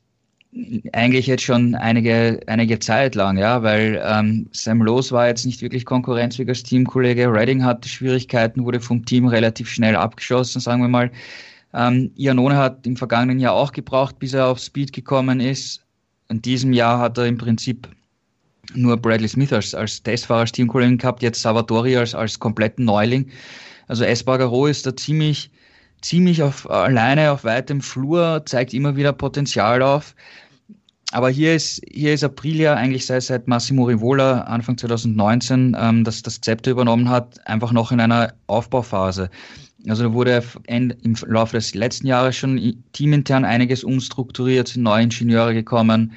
eigentlich 0.93 1.27
jetzt 1.27 1.43
schon 1.43 1.75
einige, 1.75 2.39
einige 2.47 2.79
Zeit 2.79 3.13
lang, 3.13 3.37
ja, 3.37 3.61
weil 3.61 4.01
ähm, 4.03 4.47
Sam 4.51 4.81
Lowe 4.81 5.11
war 5.11 5.27
jetzt 5.27 5.45
nicht 5.45 5.61
wirklich 5.61 5.85
konkurrenzfähig 5.85 6.49
als 6.49 6.63
Teamkollege. 6.63 7.31
Redding 7.31 7.63
hatte 7.63 7.87
Schwierigkeiten, 7.87 8.65
wurde 8.65 8.79
vom 8.79 9.05
Team 9.05 9.27
relativ 9.27 9.69
schnell 9.69 9.95
abgeschossen, 9.95 10.59
sagen 10.59 10.81
wir 10.81 10.87
mal. 10.87 11.11
Ähm, 11.73 12.11
Iannone 12.15 12.57
hat 12.57 12.85
im 12.87 12.95
vergangenen 12.97 13.39
Jahr 13.39 13.53
auch 13.53 13.71
gebraucht, 13.71 14.19
bis 14.19 14.33
er 14.33 14.47
auf 14.47 14.59
Speed 14.59 14.93
gekommen 14.93 15.39
ist. 15.39 15.81
In 16.29 16.41
diesem 16.41 16.73
Jahr 16.73 16.99
hat 16.99 17.17
er 17.17 17.25
im 17.25 17.37
Prinzip 17.37 17.87
nur 18.73 18.97
Bradley 18.97 19.27
Smith 19.27 19.53
als, 19.53 19.73
als 19.73 20.01
Testfahrer, 20.03 20.41
als 20.41 20.51
Teamkollegen 20.51 20.97
gehabt, 20.97 21.23
jetzt 21.23 21.41
Salvatori 21.41 21.97
als, 21.97 22.13
als 22.13 22.39
kompletten 22.39 22.85
Neuling. 22.85 23.29
Also 23.87 24.03
Espargaro 24.03 24.67
ist 24.67 24.85
da 24.85 24.95
ziemlich, 24.95 25.49
ziemlich 26.01 26.43
auf, 26.43 26.69
alleine 26.69 27.31
auf 27.31 27.43
weitem 27.43 27.81
Flur, 27.81 28.43
zeigt 28.45 28.73
immer 28.73 28.95
wieder 28.95 29.13
Potenzial 29.13 29.81
auf. 29.81 30.15
Aber 31.11 31.29
hier 31.31 31.55
ist, 31.55 31.81
hier 31.89 32.13
ist 32.13 32.23
Aprilia 32.23 32.75
eigentlich 32.75 33.07
seit, 33.07 33.23
seit 33.23 33.47
Massimo 33.47 33.85
Rivola 33.85 34.41
Anfang 34.41 34.77
2019 34.77 35.75
ähm, 35.79 36.03
das, 36.03 36.21
das 36.21 36.39
Zepter 36.39 36.69
übernommen 36.69 37.09
hat, 37.09 37.45
einfach 37.47 37.71
noch 37.71 37.91
in 37.91 37.99
einer 37.99 38.33
Aufbauphase. 38.45 39.31
Also 39.87 40.03
da 40.03 40.13
wurde 40.13 40.43
im 40.67 41.15
Laufe 41.27 41.55
des 41.55 41.73
letzten 41.73 42.07
Jahres 42.07 42.35
schon 42.35 42.83
teamintern 42.91 43.45
einiges 43.45 43.83
umstrukturiert, 43.83 44.75
neue 44.75 45.03
Ingenieure 45.03 45.53
gekommen. 45.53 46.13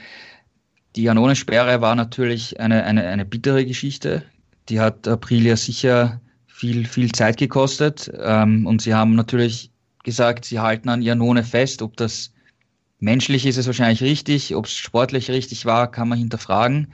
Die 0.97 1.05
Janone-Sperre 1.05 1.81
war 1.81 1.95
natürlich 1.95 2.59
eine, 2.61 2.85
eine, 2.85 3.07
eine 3.07 3.25
bittere 3.25 3.65
Geschichte. 3.65 4.25
Die 4.69 4.81
hat 4.81 5.07
Aprilia 5.07 5.57
sicher 5.57 6.21
viel, 6.47 6.87
viel 6.87 7.13
Zeit 7.13 7.37
gekostet. 7.37 8.11
Ähm, 8.19 8.67
und 8.67 8.83
sie 8.83 8.95
haben 8.95 9.15
natürlich 9.15 9.71
gesagt, 10.03 10.45
sie 10.45 10.59
halten 10.59 10.89
an 10.89 11.03
Janone 11.03 11.45
fest. 11.45 11.83
Ob 11.83 11.97
das 11.97 12.33
menschlich 12.99 13.47
ist, 13.47 13.57
ist 13.57 13.67
wahrscheinlich 13.67 14.03
richtig. 14.03 14.55
Ob 14.55 14.67
es 14.67 14.73
sportlich 14.73 15.31
richtig 15.31 15.67
war, 15.67 15.91
kann 15.91 16.09
man 16.09 16.19
hinterfragen. 16.19 16.93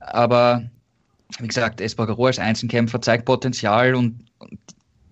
Aber 0.00 0.68
wie 1.38 1.46
gesagt, 1.46 1.80
Espargaro 1.80 2.26
als 2.26 2.38
Einzelkämpfer 2.38 3.00
zeigt 3.00 3.24
Potenzial 3.24 3.94
und 3.94 4.24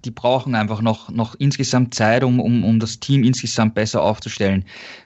die 0.04 0.10
brauchen 0.10 0.54
einfach 0.54 0.80
noch, 0.80 1.10
noch 1.10 1.34
insgesamt 1.36 1.94
Zeit, 1.94 2.24
um, 2.24 2.40
um, 2.40 2.64
um 2.64 2.80
das 2.80 3.00
Team 3.00 3.24
insgesamt 3.24 3.74
besser 3.74 4.02
aufzustellen. 4.02 4.64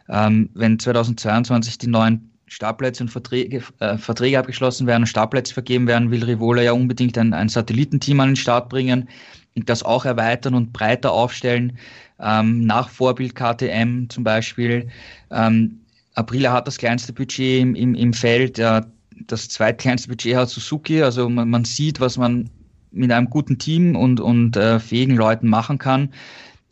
Ähm, 0.08 0.50
wenn 0.54 0.78
2022 0.78 1.78
die 1.78 1.86
neuen 1.86 2.30
Startplätze 2.46 3.04
und 3.04 3.08
Verträge, 3.08 3.62
äh, 3.80 3.96
Verträge 3.96 4.38
abgeschlossen 4.38 4.86
werden 4.86 5.04
und 5.04 5.06
Startplätze 5.06 5.54
vergeben 5.54 5.86
werden, 5.86 6.10
will 6.10 6.22
Rivola 6.22 6.62
ja 6.62 6.72
unbedingt 6.72 7.16
ein, 7.16 7.32
ein 7.32 7.48
Satellitenteam 7.48 8.20
an 8.20 8.30
den 8.30 8.36
Start 8.36 8.68
bringen 8.68 9.08
und 9.56 9.68
das 9.68 9.82
auch 9.82 10.04
erweitern 10.04 10.54
und 10.54 10.72
breiter 10.72 11.12
aufstellen, 11.12 11.78
ähm, 12.20 12.66
nach 12.66 12.90
Vorbild 12.90 13.34
KTM 13.34 14.08
zum 14.08 14.24
Beispiel. 14.24 14.88
Ähm, 15.30 15.80
Aprilia 16.14 16.52
hat 16.52 16.66
das 16.66 16.76
kleinste 16.76 17.14
Budget 17.14 17.62
im, 17.62 17.74
im, 17.74 17.94
im 17.94 18.12
Feld, 18.12 18.58
ja, 18.58 18.84
das 19.26 19.48
zweitkleinste 19.48 20.08
Budget 20.08 20.36
hat 20.36 20.50
Suzuki, 20.50 21.02
also 21.02 21.28
man, 21.28 21.48
man 21.48 21.64
sieht, 21.64 22.00
was 22.00 22.18
man 22.18 22.50
mit 22.92 23.10
einem 23.10 23.30
guten 23.30 23.58
Team 23.58 23.96
und, 23.96 24.20
und 24.20 24.56
äh, 24.56 24.78
fähigen 24.78 25.16
Leuten 25.16 25.48
machen 25.48 25.78
kann. 25.78 26.12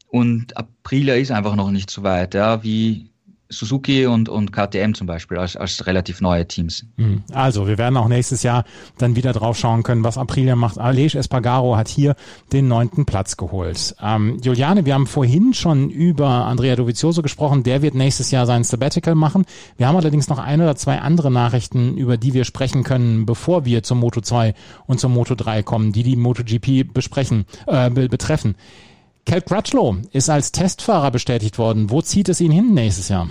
Und 0.09 0.57
Aprilia 0.57 1.14
ist 1.14 1.31
einfach 1.31 1.55
noch 1.55 1.71
nicht 1.71 1.91
so 1.91 2.03
weit, 2.03 2.35
ja, 2.35 2.62
wie 2.62 3.11
Suzuki 3.51 4.07
und, 4.07 4.28
und 4.28 4.53
KTM 4.53 4.94
zum 4.94 5.07
Beispiel 5.07 5.36
als, 5.38 5.57
als 5.57 5.86
relativ 5.86 6.20
neue 6.20 6.46
Teams. 6.46 6.86
Hm. 6.96 7.22
Also, 7.32 7.66
wir 7.66 7.78
werden 7.78 7.96
auch 7.96 8.09
nächstes 8.09 8.42
Jahr 8.42 8.64
dann 8.98 9.16
wieder 9.16 9.32
drauf 9.32 9.59
schauen 9.59 9.82
können, 9.82 10.05
was 10.05 10.16
Aprilia 10.16 10.57
macht. 10.57 10.78
Aleix 10.78 11.14
Espargaro 11.14 11.76
hat 11.76 11.88
hier 11.88 12.14
den 12.53 12.68
neunten 12.68 13.05
Platz 13.05 13.36
geholt. 13.36 13.94
Ähm, 14.01 14.38
Juliane, 14.42 14.86
wir 14.86 14.94
haben 14.94 15.07
vorhin 15.07 15.53
schon 15.53 15.90
über 15.90 16.28
Andrea 16.28 16.76
Dovizioso 16.76 17.22
gesprochen. 17.22 17.64
Der 17.64 17.82
wird 17.82 17.94
nächstes 17.94 18.30
Jahr 18.30 18.46
sein 18.46 18.64
Sabbatical 18.64 19.14
machen. 19.14 19.44
Wir 19.76 19.88
haben 19.88 19.96
allerdings 19.96 20.28
noch 20.28 20.38
ein 20.38 20.61
oder 20.61 20.76
zwei 20.76 21.01
andere 21.01 21.30
Nachrichten, 21.30 21.96
über 21.96 22.16
die 22.16 22.34
wir 22.34 22.44
sprechen 22.44 22.84
können, 22.84 23.26
bevor 23.26 23.64
wir 23.64 23.82
zum 23.82 23.98
Moto 23.98 24.20
2 24.20 24.55
und 24.86 25.01
zum 25.01 25.12
Moto 25.12 25.34
3 25.34 25.62
kommen, 25.62 25.92
die 25.92 26.05
die 26.05 26.16
MotoGP 26.16 26.92
besprechen, 26.92 27.44
äh, 27.66 27.90
betreffen. 27.90 28.55
Cal 29.27 29.43
Crutchlow 29.43 29.99
ist 30.12 30.31
als 30.31 30.53
Testfahrer 30.53 31.11
bestätigt 31.11 31.59
worden. 31.59 31.91
Wo 31.91 32.03
zieht 32.03 32.29
es 32.29 32.41
ihn 32.41 32.53
hin 32.53 32.75
nächstes 32.75 33.09
Jahr? 33.09 33.29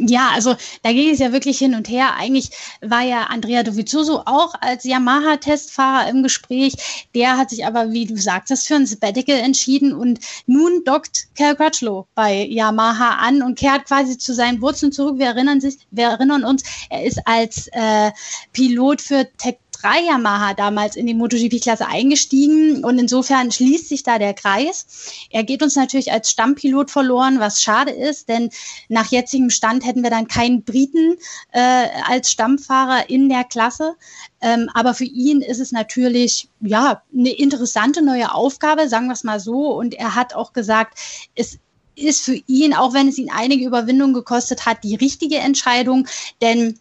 Ja, 0.00 0.30
also 0.34 0.54
da 0.82 0.92
ging 0.92 1.10
es 1.10 1.18
ja 1.18 1.32
wirklich 1.32 1.58
hin 1.58 1.74
und 1.74 1.88
her. 1.88 2.14
Eigentlich 2.16 2.50
war 2.80 3.02
ja 3.02 3.24
Andrea 3.24 3.62
Dovizioso 3.62 4.22
auch 4.26 4.54
als 4.60 4.84
Yamaha-Testfahrer 4.84 6.08
im 6.08 6.22
Gespräch. 6.22 6.74
Der 7.14 7.36
hat 7.36 7.50
sich 7.50 7.66
aber, 7.66 7.92
wie 7.92 8.06
du 8.06 8.16
sagtest, 8.16 8.66
für 8.66 8.76
ein 8.76 8.86
Sabbatical 8.86 9.36
entschieden 9.36 9.92
und 9.92 10.20
nun 10.46 10.84
dockt 10.84 11.28
Cal 11.34 11.56
Crutchlow 11.56 12.06
bei 12.14 12.44
Yamaha 12.44 13.16
an 13.16 13.42
und 13.42 13.58
kehrt 13.58 13.86
quasi 13.86 14.18
zu 14.18 14.34
seinen 14.34 14.60
Wurzeln 14.60 14.92
zurück. 14.92 15.18
Wir 15.18 15.26
erinnern, 15.26 15.60
sich, 15.60 15.78
wir 15.90 16.06
erinnern 16.06 16.44
uns, 16.44 16.62
er 16.90 17.04
ist 17.04 17.20
als 17.26 17.68
äh, 17.72 18.12
Pilot 18.52 19.00
für 19.00 19.28
Tech 19.36 19.58
3 19.82 20.00
Yamaha 20.06 20.54
damals 20.54 20.96
in 20.96 21.06
die 21.06 21.14
MotoGP-Klasse 21.14 21.86
eingestiegen 21.86 22.84
und 22.84 22.98
insofern 22.98 23.52
schließt 23.52 23.88
sich 23.88 24.02
da 24.02 24.18
der 24.18 24.34
Kreis. 24.34 24.86
Er 25.30 25.44
geht 25.44 25.62
uns 25.62 25.76
natürlich 25.76 26.10
als 26.10 26.30
Stammpilot 26.30 26.90
verloren, 26.90 27.38
was 27.38 27.62
schade 27.62 27.92
ist, 27.92 28.28
denn 28.28 28.50
nach 28.88 29.10
jetzigem 29.10 29.50
Stand 29.50 29.84
hätten 29.88 30.02
wir 30.02 30.10
dann 30.10 30.28
keinen 30.28 30.62
Briten 30.62 31.16
äh, 31.52 31.88
als 32.06 32.30
Stammfahrer 32.30 33.10
in 33.10 33.28
der 33.28 33.44
Klasse. 33.44 33.96
Ähm, 34.40 34.70
aber 34.74 34.94
für 34.94 35.04
ihn 35.04 35.40
ist 35.40 35.58
es 35.58 35.72
natürlich 35.72 36.48
ja 36.60 37.02
eine 37.12 37.30
interessante 37.30 38.02
neue 38.02 38.32
Aufgabe, 38.32 38.88
sagen 38.88 39.06
wir 39.06 39.14
es 39.14 39.24
mal 39.24 39.40
so. 39.40 39.74
Und 39.74 39.94
er 39.94 40.14
hat 40.14 40.34
auch 40.34 40.52
gesagt, 40.52 40.98
es 41.34 41.58
ist 41.96 42.24
für 42.24 42.40
ihn, 42.46 42.74
auch 42.74 42.94
wenn 42.94 43.08
es 43.08 43.18
ihn 43.18 43.30
einige 43.30 43.66
Überwindungen 43.66 44.14
gekostet 44.14 44.66
hat, 44.66 44.84
die 44.84 44.94
richtige 44.94 45.38
Entscheidung, 45.38 46.06
denn 46.40 46.78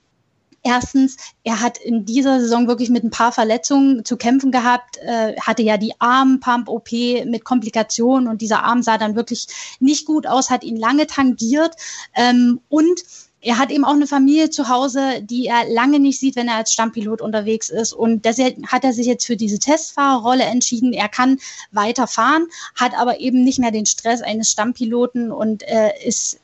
Erstens, 0.63 1.17
er 1.43 1.61
hat 1.61 1.77
in 1.77 2.05
dieser 2.05 2.39
Saison 2.39 2.67
wirklich 2.67 2.89
mit 2.89 3.03
ein 3.03 3.09
paar 3.09 3.31
Verletzungen 3.31 4.03
zu 4.03 4.17
kämpfen 4.17 4.51
gehabt, 4.51 4.97
äh, 4.97 5.35
hatte 5.39 5.61
ja 5.61 5.77
die 5.77 5.93
Armpump-OP 5.99 6.91
mit 7.25 7.45
Komplikationen 7.45 8.27
und 8.27 8.41
dieser 8.41 8.63
Arm 8.63 8.83
sah 8.83 8.97
dann 8.97 9.15
wirklich 9.15 9.47
nicht 9.79 10.05
gut 10.05 10.27
aus, 10.27 10.49
hat 10.49 10.63
ihn 10.63 10.75
lange 10.75 11.07
tangiert 11.07 11.75
ähm, 12.15 12.59
und 12.69 13.03
er 13.39 13.59
hat 13.59 13.69
eben 13.69 13.85
auch 13.85 13.93
eine 13.93 14.07
Familie 14.07 14.49
zu 14.49 14.67
Hause, 14.67 15.21
die 15.21 15.45
er 15.45 15.69
lange 15.69 15.99
nicht 15.99 16.19
sieht, 16.19 16.35
wenn 16.35 16.47
er 16.47 16.55
als 16.55 16.73
Stammpilot 16.73 17.21
unterwegs 17.21 17.69
ist. 17.69 17.93
Und 17.93 18.25
deshalb 18.25 18.57
hat 18.67 18.83
er 18.83 18.93
sich 18.93 19.05
jetzt 19.05 19.25
für 19.25 19.37
diese 19.37 19.59
Testfahrerrolle 19.59 20.43
entschieden. 20.43 20.91
Er 20.91 21.07
kann 21.07 21.39
weiter 21.71 22.07
fahren, 22.07 22.47
hat 22.75 22.97
aber 22.97 23.19
eben 23.19 23.43
nicht 23.43 23.59
mehr 23.59 23.71
den 23.71 23.85
Stress 23.85 24.21
eines 24.21 24.51
Stammpiloten 24.51 25.31
und 25.31 25.63
äh, 25.63 25.91
ist 26.03 26.39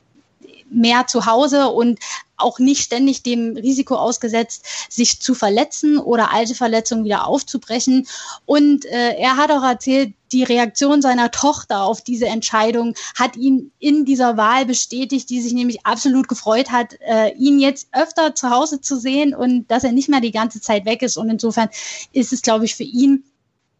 mehr 0.73 1.07
zu 1.07 1.25
Hause 1.25 1.69
und 1.69 1.99
auch 2.37 2.59
nicht 2.59 2.81
ständig 2.83 3.23
dem 3.23 3.55
Risiko 3.55 3.95
ausgesetzt, 3.95 4.65
sich 4.89 5.19
zu 5.19 5.33
verletzen 5.33 5.97
oder 5.97 6.31
alte 6.31 6.55
Verletzungen 6.55 7.05
wieder 7.05 7.27
aufzubrechen. 7.27 8.07
Und 8.45 8.85
äh, 8.85 9.15
er 9.17 9.37
hat 9.37 9.51
auch 9.51 9.63
erzählt, 9.63 10.13
die 10.31 10.43
Reaktion 10.43 11.01
seiner 11.01 11.29
Tochter 11.31 11.83
auf 11.83 12.01
diese 12.01 12.25
Entscheidung 12.25 12.95
hat 13.15 13.37
ihn 13.37 13.71
in 13.79 14.03
dieser 14.03 14.35
Wahl 14.35 14.65
bestätigt, 14.65 15.29
die 15.29 15.41
sich 15.41 15.53
nämlich 15.53 15.85
absolut 15.85 16.27
gefreut 16.27 16.71
hat, 16.71 16.95
äh, 17.01 17.33
ihn 17.35 17.59
jetzt 17.59 17.87
öfter 17.91 18.33
zu 18.33 18.49
Hause 18.49 18.81
zu 18.81 18.97
sehen 18.97 19.35
und 19.35 19.69
dass 19.69 19.83
er 19.83 19.91
nicht 19.91 20.09
mehr 20.09 20.21
die 20.21 20.31
ganze 20.31 20.59
Zeit 20.59 20.85
weg 20.85 21.03
ist. 21.03 21.17
Und 21.17 21.29
insofern 21.29 21.69
ist 22.11 22.33
es, 22.33 22.41
glaube 22.41 22.65
ich, 22.65 22.75
für 22.75 22.83
ihn 22.83 23.23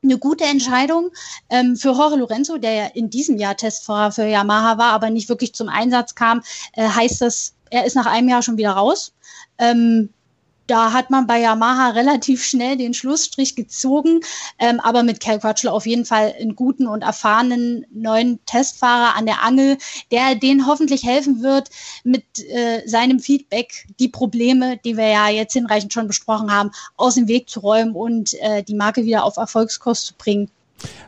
eine 0.03 0.17
gute 0.17 0.43
Entscheidung 0.43 1.11
ähm, 1.49 1.75
für 1.75 1.91
Jorge 1.91 2.17
Lorenzo, 2.17 2.57
der 2.57 2.73
ja 2.73 2.85
in 2.93 3.09
diesem 3.09 3.37
Jahr 3.37 3.57
Testfahrer 3.57 4.11
für 4.11 4.25
Yamaha 4.25 4.77
war, 4.77 4.91
aber 4.93 5.09
nicht 5.09 5.29
wirklich 5.29 5.53
zum 5.53 5.69
Einsatz 5.69 6.15
kam, 6.15 6.41
äh, 6.73 6.87
heißt 6.87 7.21
das, 7.21 7.55
er 7.69 7.85
ist 7.85 7.95
nach 7.95 8.05
einem 8.05 8.29
Jahr 8.29 8.41
schon 8.41 8.57
wieder 8.57 8.71
raus. 8.71 9.13
Ähm, 9.57 10.09
da 10.67 10.93
hat 10.93 11.09
man 11.09 11.27
bei 11.27 11.39
Yamaha 11.39 11.89
relativ 11.89 12.43
schnell 12.43 12.77
den 12.77 12.93
Schlussstrich 12.93 13.55
gezogen, 13.55 14.21
ähm, 14.59 14.79
aber 14.79 15.03
mit 15.03 15.19
Cal 15.19 15.39
Crutchlow 15.39 15.71
auf 15.71 15.85
jeden 15.85 16.05
Fall 16.05 16.33
einen 16.39 16.55
guten 16.55 16.87
und 16.87 17.01
erfahrenen 17.01 17.85
neuen 17.91 18.39
Testfahrer 18.45 19.15
an 19.15 19.25
der 19.25 19.43
Angel, 19.43 19.77
der 20.11 20.35
denen 20.35 20.65
hoffentlich 20.67 21.03
helfen 21.03 21.41
wird, 21.41 21.69
mit 22.03 22.23
äh, 22.49 22.87
seinem 22.87 23.19
Feedback 23.19 23.85
die 23.99 24.09
Probleme, 24.09 24.77
die 24.77 24.97
wir 24.97 25.07
ja 25.07 25.29
jetzt 25.29 25.53
hinreichend 25.53 25.93
schon 25.93 26.07
besprochen 26.07 26.51
haben, 26.51 26.71
aus 26.97 27.15
dem 27.15 27.27
Weg 27.27 27.49
zu 27.49 27.59
räumen 27.59 27.93
und 27.93 28.33
äh, 28.35 28.63
die 28.63 28.75
Marke 28.75 29.05
wieder 29.05 29.23
auf 29.23 29.37
Erfolgskurs 29.37 30.05
zu 30.05 30.13
bringen. 30.15 30.49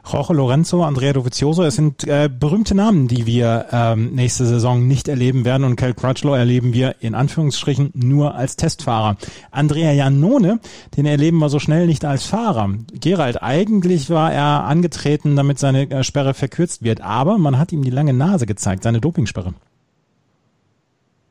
Jorge 0.10 0.34
Lorenzo, 0.34 0.84
Andrea 0.84 1.14
Dovizioso, 1.14 1.64
es 1.64 1.76
sind 1.76 2.04
äh, 2.08 2.30
berühmte 2.30 2.76
Namen, 2.76 3.08
die 3.08 3.26
wir 3.26 3.66
ähm, 3.72 4.14
nächste 4.14 4.46
Saison 4.46 4.88
nicht 4.88 5.08
erleben 5.08 5.46
werden 5.46 5.64
und 5.64 5.76
Cal 5.76 5.94
Crutchlow 5.94 6.36
erleben 6.36 6.74
wir 6.74 6.96
in 7.00 7.16
Anführungsstrichen 7.16 7.92
nur 7.94 8.36
als 8.36 8.56
Testfahrer. 8.56 9.18
Andrea 9.52 9.92
Janone, 9.92 10.60
den 10.96 11.06
erleben 11.06 11.40
wir 11.40 11.50
so 11.50 11.60
schnell 11.60 11.88
nicht 11.88 12.06
als 12.06 12.26
Fahrer. 12.26 12.70
Gerald, 13.00 13.42
eigentlich 13.42 14.10
war 14.10 14.32
er 14.32 14.66
angetreten, 14.66 15.36
damit 15.36 15.60
seine 15.60 15.90
äh, 15.90 16.04
Sperre 16.04 16.34
verkürzt 16.34 16.84
wird, 16.84 17.02
aber 17.02 17.38
man 17.38 17.58
hat 17.58 17.72
ihm 17.72 17.84
die 17.84 17.90
lange 17.90 18.14
Nase 18.14 18.46
gezeigt, 18.46 18.84
seine 18.84 19.02
Dopingsperre. 19.02 19.54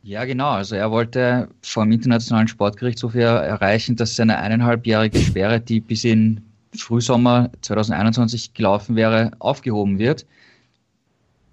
Ja, 0.05 0.27
genau. 0.27 0.51
Also 0.51 0.75
er 0.75 0.91
wollte 0.91 1.49
vom 1.63 1.91
Internationalen 1.91 2.47
Sportgerichtshof 2.47 3.15
erreichen, 3.15 3.97
dass 3.97 4.17
seine 4.17 4.37
eineinhalbjährige 4.37 5.19
Sperre, 5.19 5.61
die 5.61 5.81
bis 5.81 6.05
in 6.05 6.43
Frühsommer 6.77 7.51
2021 7.63 8.55
gelaufen 8.55 8.97
wäre, 8.97 9.33
aufgehoben 9.39 9.99
wird. 9.99 10.27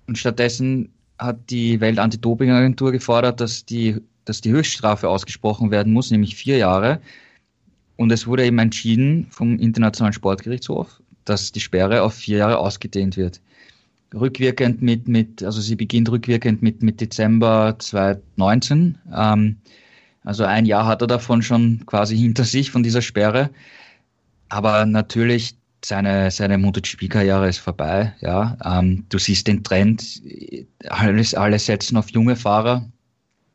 Und 0.07 0.17
stattdessen 0.17 0.89
hat 1.17 1.49
die 1.49 1.79
Welt-Anti-Doping-Agentur 1.79 2.91
gefordert, 2.91 3.39
dass 3.39 3.65
die, 3.65 3.97
dass 4.25 4.41
die 4.41 4.51
Höchststrafe 4.51 5.07
ausgesprochen 5.07 5.71
werden 5.71 5.93
muss, 5.93 6.11
nämlich 6.11 6.35
vier 6.35 6.57
Jahre. 6.57 6.99
Und 7.95 8.11
es 8.11 8.25
wurde 8.25 8.45
eben 8.45 8.57
entschieden 8.57 9.27
vom 9.29 9.59
Internationalen 9.59 10.13
Sportgerichtshof, 10.13 11.01
dass 11.23 11.51
die 11.51 11.59
Sperre 11.59 12.01
auf 12.01 12.15
vier 12.15 12.37
Jahre 12.39 12.57
ausgedehnt 12.57 13.15
wird. 13.15 13.41
Rückwirkend 14.13 14.81
mit, 14.81 15.07
mit 15.07 15.43
also 15.43 15.61
sie 15.61 15.75
beginnt 15.75 16.09
rückwirkend 16.11 16.61
mit, 16.61 16.83
mit 16.83 16.99
Dezember 16.99 17.75
2019. 17.77 18.97
Ähm, 19.15 19.57
also 20.23 20.43
ein 20.43 20.65
Jahr 20.65 20.85
hat 20.85 21.01
er 21.01 21.07
davon 21.07 21.41
schon 21.41 21.85
quasi 21.85 22.17
hinter 22.17 22.43
sich 22.43 22.71
von 22.71 22.83
dieser 22.83 23.01
Sperre. 23.01 23.51
Aber 24.51 24.85
natürlich, 24.85 25.55
seine, 25.83 26.29
seine 26.29 26.57
MotoGP-Karriere 26.57 27.47
ist 27.47 27.59
vorbei. 27.59 28.13
Ja, 28.19 28.57
ähm, 28.65 29.05
du 29.07 29.17
siehst 29.17 29.47
den 29.47 29.63
Trend, 29.63 30.21
alles, 30.89 31.33
alle 31.33 31.57
setzen 31.57 31.95
auf 31.95 32.09
junge 32.09 32.35
Fahrer. 32.35 32.85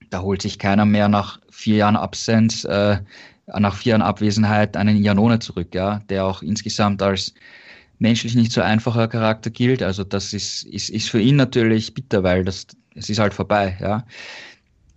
Da 0.09 0.23
holt 0.23 0.41
sich 0.41 0.59
keiner 0.59 0.87
mehr 0.87 1.09
nach 1.09 1.39
vier 1.51 1.77
Jahren 1.77 1.97
Absenz, 1.97 2.65
äh, 2.65 2.99
nach 3.47 3.77
vier 3.77 3.91
Jahren 3.91 4.03
Abwesenheit 4.03 4.75
einen 4.75 4.97
Janone 5.03 5.39
zurück, 5.39 5.75
ja, 5.75 6.01
der 6.09 6.25
auch 6.25 6.41
insgesamt 6.41 7.03
als 7.03 7.35
menschlich 7.99 8.35
nicht 8.35 8.53
so 8.53 8.63
einfacher 8.63 9.07
Charakter 9.07 9.51
gilt. 9.51 9.83
Also 9.83 10.03
das 10.03 10.33
ist, 10.33 10.65
ist, 10.65 10.89
ist 10.89 11.11
für 11.11 11.21
ihn 11.21 11.37
natürlich 11.37 11.93
bitter, 11.93 12.23
weil 12.23 12.43
das, 12.43 12.69
es 12.95 13.11
ist 13.11 13.19
halt 13.19 13.35
vorbei, 13.35 13.77
ja. 13.83 14.07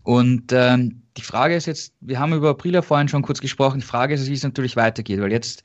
Und 0.04 0.54
ähm, 0.54 1.02
die 1.18 1.22
Frage 1.22 1.56
ist 1.56 1.66
jetzt, 1.66 1.93
wir 2.00 2.20
haben 2.20 2.34
über 2.34 2.52
Aprilia 2.52 2.82
vorhin 2.82 3.10
schon 3.10 3.22
kurz 3.22 3.41
gesprochen, 3.41 3.82
die 3.82 3.86
Frage 3.86 4.14
ist, 4.14 4.30
wie 4.30 4.34
es 4.34 4.43
natürlich 4.43 4.78
weitergeht, 4.78 5.20
weil 5.20 5.34
jetzt, 5.34 5.64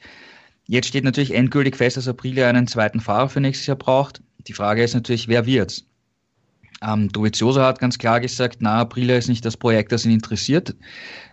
jetzt 0.67 0.89
steht 0.89 1.05
natürlich 1.05 1.35
endgültig 1.35 1.77
fest, 1.77 1.97
dass 1.97 2.09
Aprilia 2.09 2.49
einen 2.49 2.67
zweiten 2.67 3.01
Fahrer 3.01 3.29
für 3.29 3.41
nächstes 3.41 3.67
Jahr 3.67 3.77
braucht. 3.77 4.23
Die 4.47 4.53
Frage 4.53 4.83
ist 4.83 4.95
natürlich, 4.95 5.29
wer 5.29 5.47
wird's? 5.47 5.85
Ähm, 6.83 7.09
Dovizioso 7.11 7.63
hat 7.63 7.79
ganz 7.79 7.99
klar 7.99 8.21
gesagt, 8.21 8.59
na, 8.61 8.81
Aprilia 8.81 9.17
ist 9.17 9.29
nicht 9.29 9.45
das 9.45 9.57
Projekt, 9.57 9.93
das 9.93 10.05
ihn 10.05 10.13
interessiert. 10.13 10.75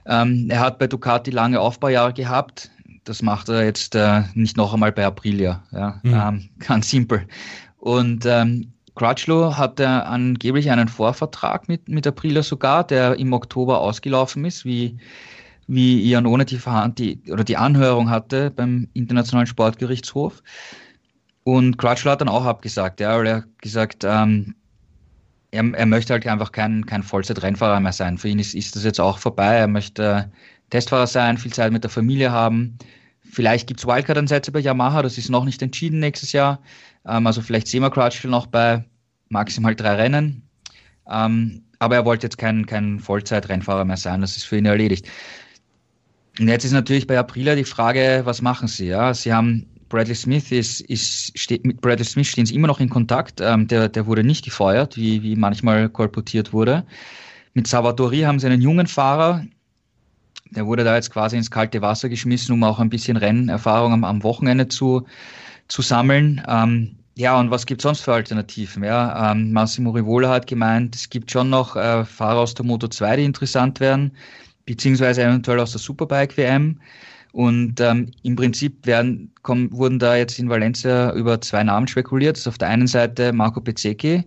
Ähm, 0.05 0.47
er 0.49 0.59
hat 0.59 0.79
bei 0.79 0.87
Ducati 0.87 1.31
lange 1.31 1.59
Aufbaujahre 1.59 2.13
gehabt. 2.13 2.71
Das 3.03 3.21
macht 3.21 3.49
er 3.49 3.65
jetzt 3.65 3.95
äh, 3.95 4.21
nicht 4.33 4.57
noch 4.57 4.73
einmal 4.73 4.91
bei 4.91 5.05
Aprilia. 5.05 5.63
Ja? 5.71 5.99
Mhm. 6.03 6.13
Ähm, 6.13 6.49
ganz 6.59 6.89
simpel. 6.89 7.27
Und 7.77 8.25
ähm, 8.25 8.73
Crutchlow 8.95 9.57
hatte 9.57 9.87
angeblich 9.87 10.69
einen 10.69 10.87
Vorvertrag 10.87 11.67
mit, 11.67 11.89
mit 11.89 12.05
Aprilia 12.05 12.43
sogar, 12.43 12.85
der 12.85 13.17
im 13.17 13.33
Oktober 13.33 13.81
ausgelaufen 13.81 14.45
ist, 14.45 14.65
wie, 14.65 14.97
wie 15.73 16.03
Ianone 16.11 16.43
die, 16.43 16.59
die, 16.97 17.31
oder 17.31 17.45
die 17.45 17.55
Anhörung 17.55 18.09
hatte 18.09 18.51
beim 18.51 18.89
Internationalen 18.93 19.47
Sportgerichtshof. 19.47 20.43
Und 21.43 21.77
Crutchlow 21.77 22.11
hat 22.11 22.19
dann 22.19 22.27
auch 22.27 22.43
abgesagt, 22.43 22.99
ja, 22.99 23.17
weil 23.17 23.27
er 23.27 23.35
hat 23.37 23.61
gesagt, 23.61 24.03
ähm, 24.03 24.53
er, 25.51 25.63
er 25.73 25.85
möchte 25.85 26.11
halt 26.11 26.27
einfach 26.27 26.51
kein, 26.51 26.85
kein 26.85 27.03
Vollzeit-Rennfahrer 27.03 27.79
mehr 27.79 27.93
sein. 27.93 28.17
Für 28.17 28.27
ihn 28.27 28.39
ist, 28.39 28.53
ist 28.53 28.75
das 28.75 28.83
jetzt 28.83 28.99
auch 28.99 29.17
vorbei. 29.17 29.55
Er 29.55 29.67
möchte 29.67 30.29
Testfahrer 30.71 31.07
sein, 31.07 31.37
viel 31.37 31.53
Zeit 31.53 31.71
mit 31.71 31.83
der 31.83 31.89
Familie 31.89 32.31
haben. 32.33 32.77
Vielleicht 33.21 33.67
gibt 33.67 33.79
es 33.79 33.87
Wildcard-Ansätze 33.87 34.51
bei 34.51 34.59
Yamaha, 34.59 35.01
das 35.01 35.17
ist 35.17 35.29
noch 35.29 35.45
nicht 35.45 35.61
entschieden 35.61 35.99
nächstes 35.99 36.33
Jahr. 36.33 36.59
Ähm, 37.07 37.25
also 37.25 37.41
vielleicht 37.41 37.67
sehen 37.67 37.81
wir 37.81 37.91
Crutchfield 37.91 38.31
noch 38.31 38.47
bei 38.47 38.83
maximal 39.29 39.73
drei 39.73 39.95
Rennen. 39.95 40.43
Ähm, 41.09 41.63
aber 41.79 41.95
er 41.95 42.03
wollte 42.03 42.25
jetzt 42.25 42.37
kein, 42.37 42.65
kein 42.65 42.99
Vollzeit-Rennfahrer 42.99 43.85
mehr 43.85 43.97
sein, 43.97 44.19
das 44.19 44.35
ist 44.35 44.43
für 44.43 44.57
ihn 44.57 44.65
erledigt. 44.65 45.07
Und 46.41 46.47
jetzt 46.47 46.65
ist 46.65 46.71
natürlich 46.71 47.07
bei 47.07 47.19
Aprilia 47.19 47.55
die 47.55 47.63
Frage, 47.65 48.21
was 48.25 48.41
machen 48.41 48.67
sie? 48.67 48.87
Ja? 48.87 49.13
Sie 49.13 49.31
haben 49.33 49.67
Bradley 49.89 50.15
Smith 50.15 50.51
ist, 50.51 50.81
ist 50.81 51.37
steht, 51.37 51.65
mit 51.65 51.81
Bradley 51.81 52.05
Smith 52.05 52.27
stehen 52.27 52.45
sie 52.47 52.55
immer 52.55 52.67
noch 52.67 52.79
in 52.79 52.89
Kontakt. 52.89 53.41
Ähm, 53.41 53.67
der, 53.67 53.89
der 53.89 54.07
wurde 54.07 54.23
nicht 54.23 54.43
gefeuert, 54.45 54.97
wie, 54.97 55.21
wie 55.23 55.35
manchmal 55.35 55.89
kolportiert 55.89 56.53
wurde. 56.53 56.85
Mit 57.53 57.67
Salvatori 57.67 58.21
haben 58.21 58.39
sie 58.39 58.47
einen 58.47 58.61
jungen 58.61 58.87
Fahrer, 58.87 59.45
der 60.51 60.65
wurde 60.65 60.83
da 60.83 60.95
jetzt 60.95 61.11
quasi 61.11 61.37
ins 61.37 61.51
kalte 61.51 61.81
Wasser 61.81 62.09
geschmissen, 62.09 62.53
um 62.53 62.63
auch 62.63 62.79
ein 62.79 62.89
bisschen 62.89 63.17
Rennerfahrung 63.17 63.93
am, 63.93 64.03
am 64.03 64.23
Wochenende 64.23 64.67
zu, 64.67 65.05
zu 65.67 65.81
sammeln. 65.81 66.41
Ähm, 66.47 66.97
Ja, 67.15 67.39
und 67.39 67.51
was 67.51 67.65
gibt 67.65 67.81
es 67.81 67.83
sonst 67.83 68.01
für 68.01 68.13
Alternativen? 68.13 68.83
Ja, 68.83 69.31
ähm, 69.31 69.51
Massimo 69.53 69.91
Rivola 69.91 70.29
hat 70.29 70.47
gemeint, 70.47 70.95
es 70.95 71.09
gibt 71.09 71.31
schon 71.31 71.49
noch 71.49 71.75
äh, 71.75 72.05
Fahrer 72.05 72.39
aus 72.41 72.53
der 72.55 72.65
Moto 72.65 72.87
2, 72.87 73.17
die 73.17 73.25
interessant 73.25 73.79
wären, 73.79 74.11
beziehungsweise 74.65 75.23
eventuell 75.23 75.59
aus 75.59 75.71
der 75.71 75.79
Superbike 75.79 76.37
WM. 76.37 76.79
Und 77.33 77.79
ähm, 77.79 78.11
im 78.23 78.35
Prinzip 78.35 78.85
werden, 78.85 79.31
kommen, 79.41 79.71
wurden 79.71 79.99
da 79.99 80.15
jetzt 80.15 80.37
in 80.37 80.49
Valencia 80.49 81.13
über 81.13 81.39
zwei 81.39 81.63
Namen 81.63 81.87
spekuliert. 81.87 82.35
Das 82.35 82.41
ist 82.41 82.47
auf 82.47 82.57
der 82.57 82.67
einen 82.67 82.87
Seite 82.87 83.31
Marco 83.31 83.61
Bezzecchi, 83.61 84.25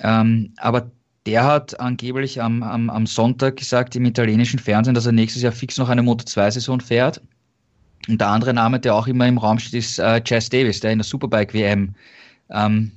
ähm, 0.00 0.52
aber 0.58 0.90
der 1.24 1.44
hat 1.44 1.78
angeblich 1.80 2.42
am, 2.42 2.62
am, 2.62 2.90
am 2.90 3.06
Sonntag 3.06 3.56
gesagt 3.56 3.96
im 3.96 4.04
italienischen 4.04 4.58
Fernsehen, 4.58 4.94
dass 4.94 5.06
er 5.06 5.12
nächstes 5.12 5.42
Jahr 5.42 5.52
fix 5.52 5.78
noch 5.78 5.88
eine 5.88 6.02
Moto2-Saison 6.02 6.80
fährt. 6.80 7.20
Und 8.08 8.20
der 8.20 8.28
andere 8.28 8.52
Name, 8.52 8.80
der 8.80 8.94
auch 8.94 9.06
immer 9.06 9.28
im 9.28 9.38
Raum 9.38 9.58
steht, 9.58 9.74
ist 9.74 9.98
äh, 9.98 10.20
Chas 10.22 10.48
Davis, 10.48 10.80
der 10.80 10.92
in 10.92 10.98
der 10.98 11.04
Superbike-WM 11.04 11.94
ähm, 12.50 12.90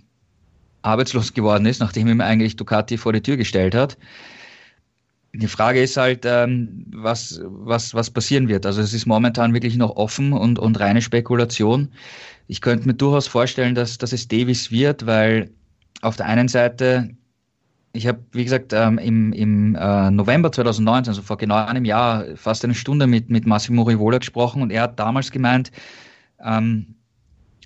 arbeitslos 0.81 1.33
geworden 1.33 1.65
ist, 1.67 1.79
nachdem 1.79 2.07
ihm 2.07 2.21
eigentlich 2.21 2.55
Ducati 2.55 2.97
vor 2.97 3.13
die 3.13 3.21
Tür 3.21 3.37
gestellt 3.37 3.75
hat. 3.75 3.97
Die 5.37 5.47
Frage 5.47 5.81
ist 5.81 5.97
halt, 5.97 6.25
ähm, 6.25 6.85
was, 6.93 7.41
was, 7.43 7.93
was 7.93 8.09
passieren 8.09 8.47
wird. 8.47 8.65
Also 8.65 8.81
es 8.81 8.93
ist 8.93 9.05
momentan 9.05 9.53
wirklich 9.53 9.75
noch 9.75 9.95
offen 9.95 10.33
und, 10.33 10.59
und 10.59 10.79
reine 10.79 11.01
Spekulation. 11.01 11.89
Ich 12.47 12.61
könnte 12.61 12.87
mir 12.87 12.93
durchaus 12.93 13.27
vorstellen, 13.27 13.75
dass, 13.75 13.97
dass 13.97 14.13
es 14.13 14.27
Davis 14.27 14.71
wird, 14.71 15.05
weil 15.05 15.51
auf 16.01 16.15
der 16.15 16.27
einen 16.27 16.47
Seite 16.47 17.09
ich 17.95 18.07
habe, 18.07 18.19
wie 18.33 18.43
gesagt, 18.43 18.73
ähm, 18.73 18.97
im, 18.97 19.31
im 19.33 19.75
äh, 19.75 20.11
November 20.11 20.51
2019, 20.51 21.11
also 21.11 21.21
vor 21.21 21.37
genau 21.37 21.55
einem 21.55 21.85
Jahr, 21.85 22.25
fast 22.35 22.63
eine 22.65 22.75
Stunde 22.75 23.07
mit, 23.07 23.29
mit 23.29 23.45
Massimo 23.45 23.83
Rivola 23.83 24.17
gesprochen 24.17 24.61
und 24.61 24.71
er 24.71 24.83
hat 24.83 24.99
damals 24.99 25.31
gemeint, 25.31 25.71
ähm, 26.43 26.95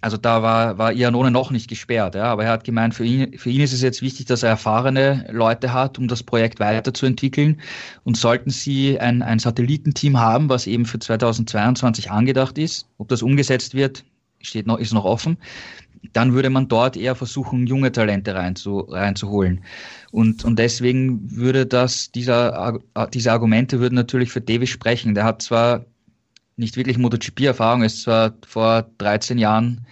also 0.02 0.18
da 0.18 0.42
war, 0.42 0.78
war 0.78 0.94
Ianone 0.94 1.32
noch 1.32 1.52
nicht 1.52 1.68
gesperrt, 1.68 2.16
ja, 2.16 2.26
aber 2.26 2.46
er 2.46 2.52
hat 2.52 2.64
gemeint, 2.64 2.96
für 2.96 3.04
ihn, 3.06 3.38
für 3.38 3.50
ihn 3.50 3.62
ist 3.62 3.74
es 3.74 3.82
jetzt 3.82 4.02
wichtig, 4.02 4.26
dass 4.28 4.44
er 4.44 4.50
erfahrene 4.50 5.26
Leute 5.32 5.74
hat, 5.74 5.98
um 5.98 6.08
das 6.08 6.24
Projekt 6.24 6.60
weiterzuentwickeln. 6.60 7.60
Und 8.04 8.18
sollten 8.18 8.50
sie 8.50 9.00
ein, 9.00 9.22
ein 9.22 9.40
Satellitenteam 9.40 10.18
haben, 10.18 10.50
was 10.50 10.68
eben 10.68 10.86
für 10.86 11.00
2022 11.00 12.12
angedacht 12.12 12.58
ist, 12.58 12.88
ob 12.98 13.10
das 13.10 13.22
umgesetzt 13.22 13.74
wird, 13.74 14.06
steht 14.42 14.68
noch, 14.68 14.80
ist 14.80 14.94
noch 14.94 15.06
offen, 15.06 15.38
dann 16.14 16.34
würde 16.34 16.50
man 16.50 16.68
dort 16.68 16.96
eher 16.96 17.16
versuchen, 17.16 17.68
junge 17.68 17.92
Talente 17.92 18.34
reinzu, 18.34 18.80
reinzuholen. 18.80 19.64
Und, 20.12 20.46
und 20.46 20.58
deswegen 20.58 21.36
würde 21.36 21.66
das, 21.66 22.12
dieser, 22.12 22.80
diese 23.14 23.32
Argumente 23.32 23.80
würden 23.80 23.96
natürlich 23.96 24.32
für 24.32 24.42
Davis 24.42 24.70
sprechen. 24.70 25.14
Der 25.14 25.26
hat 25.26 25.42
zwar 25.42 25.86
nicht 26.60 26.78
wirklich 26.78 26.98
MotoGP-Erfahrung, 26.98 27.84
ist 27.84 28.04
zwar 28.04 28.34
vor 28.46 28.86
13 29.00 29.38
Jahren 29.38 29.86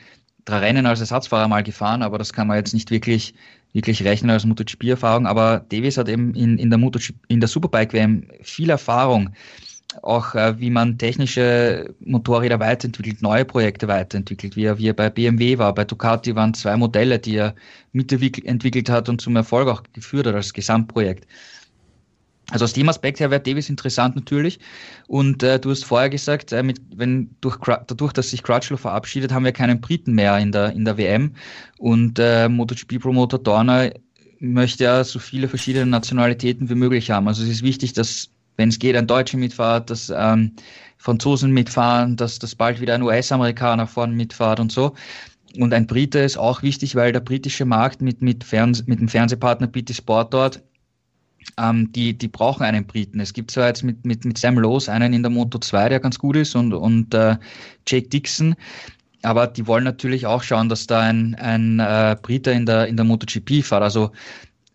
drei 0.46 0.60
Rennen 0.60 0.86
als 0.86 1.00
Ersatzfahrer 1.00 1.48
mal 1.48 1.64
gefahren, 1.64 2.04
aber 2.04 2.18
das 2.18 2.34
kann 2.34 2.48
man 2.48 2.58
jetzt 2.58 2.74
nicht 2.74 2.92
wirklich, 2.92 3.34
wirklich 3.74 4.04
rechnen 4.04 4.32
als 4.32 4.46
MotoGP-Erfahrung. 4.46 5.28
Aber 5.28 5.66
Davis 5.70 5.98
hat 5.98 6.10
eben 6.10 6.34
in, 6.36 6.58
in 6.58 6.70
der, 6.70 6.80
MotoGP, 6.80 7.16
in 7.28 7.40
der 7.40 7.50
Superbike-WM 7.50 8.28
viel 8.42 8.70
Erfahrung 8.70 9.34
auch 10.04 10.36
äh, 10.36 10.60
wie 10.60 10.70
man 10.70 10.98
technische 10.98 11.94
Motorräder 12.02 12.60
weiterentwickelt, 12.60 13.22
neue 13.22 13.46
Projekte 13.46 13.88
weiterentwickelt, 13.88 14.56
wie 14.56 14.66
er, 14.66 14.78
wie 14.78 14.90
er 14.90 14.94
bei 14.94 15.10
BMW 15.10 15.58
war. 15.58 15.74
Bei 15.74 15.86
Ducati 15.86 16.36
waren 16.36 16.54
zwei 16.54 16.76
Modelle, 16.78 17.20
die 17.20 17.38
er 17.38 17.56
mitentwickelt 17.94 18.90
hat 18.90 19.10
und 19.10 19.22
zum 19.22 19.36
Erfolg 19.36 19.68
auch 19.68 19.84
geführt 19.94 20.28
hat 20.28 20.36
als 20.36 20.54
Gesamtprojekt. 20.54 21.28
Also 22.52 22.64
aus 22.64 22.74
dem 22.74 22.88
Aspekt 22.88 23.20
her 23.20 23.30
wäre 23.30 23.42
Davis 23.42 23.70
interessant 23.70 24.16
natürlich. 24.16 24.60
Und 25.08 25.44
äh, 25.44 25.60
du 25.60 25.70
hast 25.70 25.84
vorher 25.84 26.10
gesagt, 26.10 26.54
äh, 26.54 26.64
mit, 26.64 26.80
wenn 26.96 27.36
durch, 27.42 27.58
dadurch, 27.58 28.14
dass 28.14 28.30
sich 28.30 28.42
Crutchlow 28.42 28.78
verabschiedet, 28.78 29.34
haben 29.34 29.44
wir 29.44 29.52
keinen 29.52 29.82
Briten 29.82 30.14
mehr 30.14 30.38
in 30.38 30.52
der, 30.52 30.72
in 30.72 30.86
der 30.86 30.98
WM. 30.98 31.34
Und 31.78 32.20
äh, 32.20 32.48
MotoGP-Promoter 32.48 33.40
Dorner 33.40 33.92
möchte 34.40 34.86
ja 34.86 35.04
so 35.04 35.20
viele 35.20 35.48
verschiedene 35.50 35.88
Nationalitäten 35.88 36.70
wie 36.70 36.76
möglich 36.76 37.12
haben. 37.12 37.28
Also 37.28 37.44
es 37.44 37.50
ist 37.50 37.64
wichtig, 37.64 37.94
dass 37.94 38.30
wenn 38.56 38.70
es 38.70 38.80
geht, 38.80 38.96
ein 38.96 39.08
Deutscher 39.08 39.38
mitfahrt, 39.38 39.90
dass 39.90 40.12
ähm, 40.16 40.54
Franzosen 40.98 41.52
mitfahren, 41.52 42.16
dass, 42.16 42.40
dass 42.40 42.56
bald 42.56 42.82
wieder 42.82 42.96
ein 42.96 43.04
US-Amerikaner 43.04 43.88
vorne 43.88 44.14
mitfahrt 44.14 44.60
und 44.60 44.72
so. 44.72 44.94
Und 45.58 45.74
ein 45.74 45.88
Brite 45.88 46.20
ist 46.20 46.38
auch 46.38 46.62
wichtig, 46.62 46.96
weil 46.96 47.12
der 47.12 47.20
britische 47.20 47.66
Markt 47.66 48.02
mit, 48.02 48.22
mit, 48.22 48.44
Fernseh, 48.44 48.84
mit 48.86 49.00
dem 49.00 49.08
Fernsehpartner 49.08 49.68
BT 49.68 49.96
Sport 49.96 50.34
dort, 50.34 50.62
ähm, 51.58 51.92
die, 51.92 52.18
die 52.18 52.28
brauchen 52.28 52.64
einen 52.64 52.86
Briten. 52.86 53.20
Es 53.20 53.34
gibt 53.34 53.52
zwar 53.52 53.68
jetzt 53.68 53.84
mit, 53.84 54.06
mit, 54.06 54.26
mit 54.26 54.38
Sam 54.38 54.60
Lowe 54.60 54.92
einen 54.92 55.14
in 55.14 55.24
der 55.24 55.32
Moto 55.32 55.58
2, 55.58 55.90
der 55.90 56.00
ganz 56.00 56.20
gut 56.20 56.36
ist, 56.36 56.56
und, 56.56 56.74
und 56.74 57.14
äh, 57.14 57.38
Jake 57.88 58.10
Dixon, 58.10 58.56
aber 59.24 59.48
die 59.48 59.68
wollen 59.68 59.84
natürlich 59.84 60.26
auch 60.26 60.44
schauen, 60.44 60.70
dass 60.70 60.88
da 60.88 61.02
ein, 61.02 61.36
ein 61.36 61.80
äh, 61.80 62.16
Brite 62.22 62.52
in 62.52 62.66
der, 62.66 62.88
in 62.88 62.98
der 62.98 63.06
MotoGP 63.06 63.64
fährt. 63.64 63.84
Also 63.84 64.12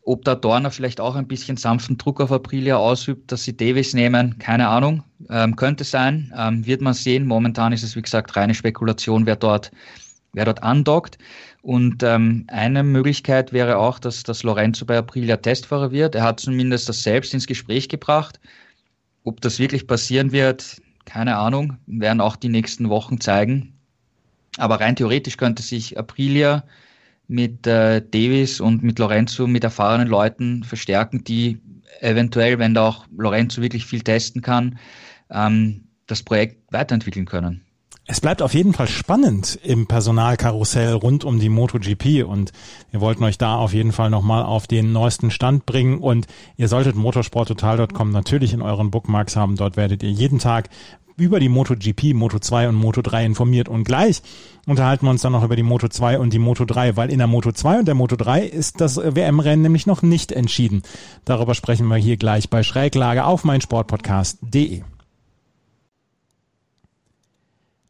ob 0.04 0.24
da 0.24 0.34
Dorner 0.34 0.70
vielleicht 0.70 1.00
auch 1.00 1.14
ein 1.14 1.28
bisschen 1.28 1.56
sanften 1.56 1.96
Druck 1.96 2.20
auf 2.20 2.32
Aprilia 2.32 2.76
ausübt, 2.76 3.30
dass 3.30 3.44
sie 3.44 3.56
Davis 3.56 3.94
nehmen, 3.94 4.38
keine 4.38 4.68
Ahnung. 4.68 5.04
Ähm, 5.30 5.54
könnte 5.54 5.84
sein, 5.84 6.32
ähm, 6.36 6.66
wird 6.66 6.80
man 6.80 6.94
sehen. 6.94 7.26
Momentan 7.26 7.72
ist 7.72 7.84
es, 7.84 7.94
wie 7.94 8.02
gesagt, 8.02 8.34
reine 8.36 8.54
Spekulation, 8.54 9.26
wer 9.26 9.36
dort, 9.36 9.70
wer 10.32 10.44
dort 10.44 10.62
andockt. 10.62 11.18
Und 11.62 12.02
ähm, 12.02 12.44
eine 12.48 12.82
Möglichkeit 12.82 13.52
wäre 13.52 13.78
auch, 13.78 14.00
dass, 14.00 14.24
dass 14.24 14.42
Lorenzo 14.42 14.84
bei 14.84 14.98
Aprilia 14.98 15.36
Testfahrer 15.36 15.92
wird. 15.92 16.16
Er 16.16 16.24
hat 16.24 16.40
zumindest 16.40 16.88
das 16.88 17.04
selbst 17.04 17.32
ins 17.32 17.46
Gespräch 17.46 17.88
gebracht. 17.88 18.40
Ob 19.22 19.40
das 19.40 19.60
wirklich 19.60 19.86
passieren 19.86 20.32
wird, 20.32 20.82
keine 21.04 21.36
Ahnung, 21.36 21.78
werden 21.86 22.20
auch 22.20 22.34
die 22.34 22.48
nächsten 22.48 22.88
Wochen 22.88 23.20
zeigen. 23.20 23.74
Aber 24.58 24.80
rein 24.80 24.96
theoretisch 24.96 25.36
könnte 25.36 25.62
sich 25.62 25.96
Aprilia 25.96 26.64
mit 27.28 27.66
äh, 27.66 28.02
Davis 28.02 28.60
und 28.60 28.82
mit 28.82 28.98
Lorenzo 28.98 29.46
mit 29.46 29.62
erfahrenen 29.62 30.08
Leuten 30.08 30.64
verstärken, 30.64 31.22
die 31.22 31.60
eventuell, 32.00 32.58
wenn 32.58 32.74
da 32.74 32.88
auch 32.88 33.06
Lorenzo 33.16 33.62
wirklich 33.62 33.86
viel 33.86 34.02
testen 34.02 34.42
kann, 34.42 34.78
ähm, 35.30 35.84
das 36.08 36.22
Projekt 36.22 36.72
weiterentwickeln 36.72 37.24
können. 37.24 37.64
Es 38.04 38.20
bleibt 38.20 38.42
auf 38.42 38.52
jeden 38.52 38.72
Fall 38.72 38.88
spannend 38.88 39.60
im 39.62 39.86
Personalkarussell 39.86 40.92
rund 40.92 41.24
um 41.24 41.38
die 41.38 41.48
MotoGP 41.48 42.24
und 42.26 42.52
wir 42.90 43.00
wollten 43.00 43.22
euch 43.22 43.38
da 43.38 43.56
auf 43.56 43.72
jeden 43.74 43.92
Fall 43.92 44.10
nochmal 44.10 44.42
auf 44.42 44.66
den 44.66 44.92
neuesten 44.92 45.30
Stand 45.30 45.66
bringen 45.66 45.98
und 45.98 46.26
ihr 46.56 46.66
solltet 46.66 46.96
motorsporttotal.com 46.96 48.10
natürlich 48.10 48.54
in 48.54 48.60
euren 48.60 48.90
Bookmarks 48.90 49.36
haben. 49.36 49.54
Dort 49.54 49.76
werdet 49.76 50.02
ihr 50.02 50.10
jeden 50.10 50.40
Tag 50.40 50.68
über 51.16 51.38
die 51.38 51.48
MotoGP, 51.48 52.14
Moto2 52.14 52.68
und 52.68 52.82
Moto3 52.82 53.24
informiert. 53.24 53.68
Und 53.68 53.84
gleich 53.84 54.22
unterhalten 54.66 55.06
wir 55.06 55.10
uns 55.10 55.22
dann 55.22 55.32
noch 55.32 55.44
über 55.44 55.56
die 55.56 55.62
Moto2 55.62 56.16
und 56.16 56.32
die 56.32 56.40
Moto3, 56.40 56.96
weil 56.96 57.10
in 57.10 57.18
der 57.18 57.28
Moto2 57.28 57.80
und 57.80 57.88
der 57.88 57.94
Moto3 57.94 58.40
ist 58.40 58.80
das 58.80 58.96
WM-Rennen 58.96 59.62
nämlich 59.62 59.86
noch 59.86 60.02
nicht 60.02 60.32
entschieden. 60.32 60.82
Darüber 61.24 61.54
sprechen 61.54 61.86
wir 61.86 61.96
hier 61.96 62.16
gleich 62.16 62.50
bei 62.50 62.64
Schräglage 62.64 63.24
auf 63.24 63.44
meinsportpodcast.de. 63.44 64.82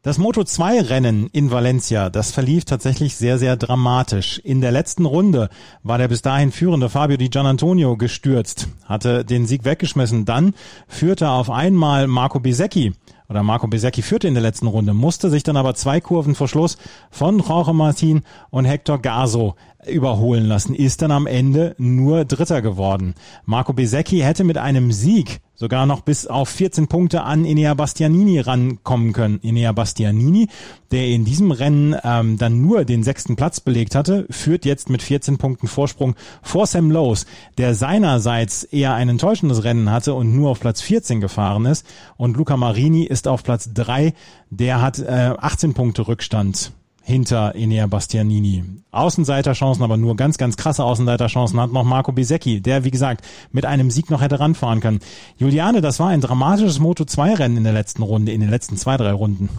Das 0.05 0.19
Moto2-Rennen 0.19 1.29
in 1.31 1.49
Valencia, 1.49 2.09
das 2.09 2.33
verlief 2.33 2.65
tatsächlich 2.65 3.15
sehr, 3.15 3.37
sehr 3.37 3.55
dramatisch. 3.55 4.37
In 4.37 4.59
der 4.59 4.73
letzten 4.73 5.05
Runde 5.05 5.47
war 5.81 5.97
der 5.97 6.09
bis 6.09 6.21
dahin 6.21 6.51
führende 6.51 6.89
Fabio 6.89 7.15
Di 7.15 7.29
Gianantonio 7.29 7.95
gestürzt, 7.95 8.67
hatte 8.83 9.23
den 9.23 9.45
Sieg 9.45 9.63
weggeschmissen. 9.63 10.25
Dann 10.25 10.55
führte 10.89 11.29
auf 11.29 11.49
einmal 11.49 12.07
Marco 12.07 12.41
Bisecchi 12.41 12.91
oder 13.29 13.43
Marco 13.43 13.67
Besecchi 13.67 14.01
führte 14.01 14.27
in 14.27 14.33
der 14.33 14.43
letzten 14.43 14.67
Runde, 14.67 14.93
musste 14.93 15.29
sich 15.29 15.43
dann 15.43 15.55
aber 15.55 15.73
zwei 15.73 16.01
Kurven 16.01 16.35
vor 16.35 16.49
Schluss 16.49 16.77
von 17.09 17.39
Jorge 17.39 17.71
Martin 17.71 18.23
und 18.49 18.65
Hector 18.65 19.01
Gaso 19.01 19.55
überholen 19.87 20.45
lassen, 20.45 20.75
ist 20.75 21.01
dann 21.01 21.11
am 21.11 21.27
Ende 21.27 21.75
nur 21.77 22.25
Dritter 22.25 22.61
geworden. 22.61 23.13
Marco 23.45 23.73
Besecchi 23.73 24.19
hätte 24.19 24.43
mit 24.43 24.57
einem 24.57 24.91
Sieg 24.91 25.41
sogar 25.55 25.85
noch 25.85 26.01
bis 26.01 26.27
auf 26.27 26.49
14 26.49 26.87
Punkte 26.87 27.23
an 27.23 27.45
Enea 27.45 27.73
Bastianini 27.73 28.39
rankommen 28.39 29.13
können. 29.13 29.39
Enea 29.43 29.71
Bastianini, 29.71 30.49
der 30.91 31.07
in 31.07 31.25
diesem 31.25 31.51
Rennen 31.51 31.95
ähm, 32.03 32.37
dann 32.37 32.61
nur 32.61 32.85
den 32.85 33.03
sechsten 33.03 33.35
Platz 33.35 33.59
belegt 33.59 33.95
hatte, 33.95 34.25
führt 34.29 34.65
jetzt 34.65 34.89
mit 34.89 35.01
14 35.01 35.37
Punkten 35.37 35.67
Vorsprung 35.67 36.15
vor 36.41 36.67
Sam 36.67 36.91
Lowes, 36.91 37.25
der 37.57 37.75
seinerseits 37.75 38.63
eher 38.63 38.93
ein 38.93 39.09
enttäuschendes 39.09 39.63
Rennen 39.63 39.89
hatte 39.91 40.13
und 40.13 40.35
nur 40.35 40.49
auf 40.49 40.59
Platz 40.59 40.81
14 40.81 41.21
gefahren 41.21 41.65
ist. 41.65 41.85
Und 42.17 42.35
Luca 42.35 42.57
Marini 42.57 43.03
ist 43.03 43.27
auf 43.27 43.43
Platz 43.43 43.69
3, 43.73 44.13
der 44.49 44.81
hat 44.81 44.99
äh, 44.99 45.33
18 45.37 45.73
Punkte 45.73 46.07
Rückstand 46.07 46.73
hinter 47.03 47.53
Enea 47.53 47.85
Bastianini. 47.87 48.63
Außenseiterchancen, 48.91 49.83
aber 49.83 49.97
nur 49.97 50.15
ganz, 50.15 50.37
ganz 50.37 50.55
krasse 50.55 50.83
Außenseiterchancen 50.83 51.59
hat 51.59 51.71
noch 51.71 51.83
Marco 51.83 52.11
Bisecchi, 52.11 52.61
der, 52.61 52.85
wie 52.85 52.91
gesagt, 52.91 53.25
mit 53.51 53.65
einem 53.65 53.91
Sieg 53.91 54.09
noch 54.09 54.21
hätte 54.21 54.39
ranfahren 54.39 54.79
können. 54.79 54.99
Juliane, 55.37 55.81
das 55.81 55.99
war 55.99 56.07
ein 56.07 56.21
dramatisches 56.21 56.79
Moto2-Rennen 56.79 57.57
in 57.57 57.63
der 57.65 57.73
letzten 57.73 58.03
Runde, 58.03 58.31
in 58.31 58.39
den 58.39 58.49
letzten 58.49 58.77
zwei, 58.77 58.95
drei 58.97 59.11
Runden. 59.11 59.49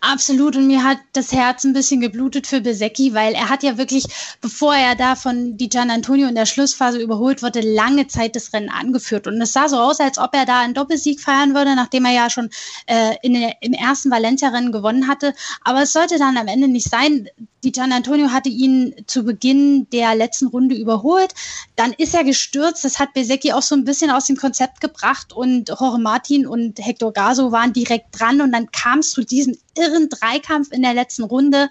Absolut. 0.00 0.56
Und 0.56 0.66
mir 0.66 0.84
hat 0.84 0.98
das 1.12 1.32
Herz 1.32 1.64
ein 1.64 1.72
bisschen 1.72 2.00
geblutet 2.00 2.46
für 2.46 2.60
Besecki, 2.60 3.14
weil 3.14 3.34
er 3.34 3.48
hat 3.48 3.62
ja 3.62 3.78
wirklich, 3.78 4.04
bevor 4.40 4.74
er 4.74 4.94
da 4.94 5.16
von 5.16 5.56
Di 5.56 5.68
Gian 5.68 5.90
Antonio 5.90 6.28
in 6.28 6.34
der 6.34 6.46
Schlussphase 6.46 7.00
überholt 7.00 7.42
wurde, 7.42 7.60
lange 7.60 8.06
Zeit 8.06 8.36
das 8.36 8.52
Rennen 8.52 8.70
angeführt. 8.70 9.26
Und 9.26 9.40
es 9.40 9.52
sah 9.52 9.68
so 9.68 9.78
aus, 9.78 10.00
als 10.00 10.18
ob 10.18 10.34
er 10.34 10.46
da 10.46 10.60
einen 10.60 10.74
Doppelsieg 10.74 11.20
feiern 11.20 11.54
würde, 11.54 11.74
nachdem 11.74 12.04
er 12.04 12.12
ja 12.12 12.30
schon 12.30 12.50
äh, 12.86 13.16
in 13.22 13.34
der, 13.34 13.62
im 13.62 13.72
ersten 13.72 14.10
Valencia-Rennen 14.10 14.72
gewonnen 14.72 15.08
hatte. 15.08 15.34
Aber 15.62 15.82
es 15.82 15.92
sollte 15.92 16.18
dann 16.18 16.36
am 16.36 16.46
Ende 16.46 16.68
nicht 16.68 16.88
sein 16.88 17.28
Gian 17.72 17.92
Antonio 17.92 18.30
hatte 18.30 18.48
ihn 18.48 18.94
zu 19.06 19.24
Beginn 19.24 19.88
der 19.90 20.14
letzten 20.14 20.46
Runde 20.46 20.74
überholt. 20.74 21.34
Dann 21.76 21.92
ist 21.92 22.14
er 22.14 22.24
gestürzt. 22.24 22.84
Das 22.84 22.98
hat 22.98 23.14
Besecki 23.14 23.52
auch 23.52 23.62
so 23.62 23.74
ein 23.74 23.84
bisschen 23.84 24.10
aus 24.10 24.26
dem 24.26 24.36
Konzept 24.36 24.80
gebracht 24.80 25.32
und 25.32 25.68
Jorge 25.68 25.98
Martin 25.98 26.46
und 26.46 26.78
Hector 26.78 27.12
Gaso 27.12 27.52
waren 27.52 27.72
direkt 27.72 28.18
dran 28.18 28.40
und 28.40 28.52
dann 28.52 28.70
kam 28.72 29.00
es 29.00 29.12
zu 29.12 29.24
diesem 29.24 29.56
irren 29.76 30.08
Dreikampf 30.08 30.72
in 30.72 30.82
der 30.82 30.94
letzten 30.94 31.24
Runde. 31.24 31.68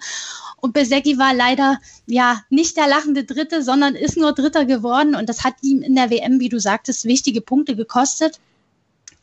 Und 0.60 0.72
Besecki 0.72 1.18
war 1.18 1.34
leider 1.34 1.78
ja 2.06 2.40
nicht 2.48 2.76
der 2.76 2.88
lachende 2.88 3.24
Dritte, 3.24 3.62
sondern 3.62 3.94
ist 3.94 4.16
nur 4.16 4.32
Dritter 4.32 4.64
geworden. 4.64 5.14
Und 5.14 5.28
das 5.28 5.44
hat 5.44 5.54
ihm 5.62 5.82
in 5.82 5.94
der 5.94 6.10
WM, 6.10 6.40
wie 6.40 6.48
du 6.48 6.58
sagtest, 6.58 7.04
wichtige 7.04 7.40
Punkte 7.40 7.76
gekostet. 7.76 8.40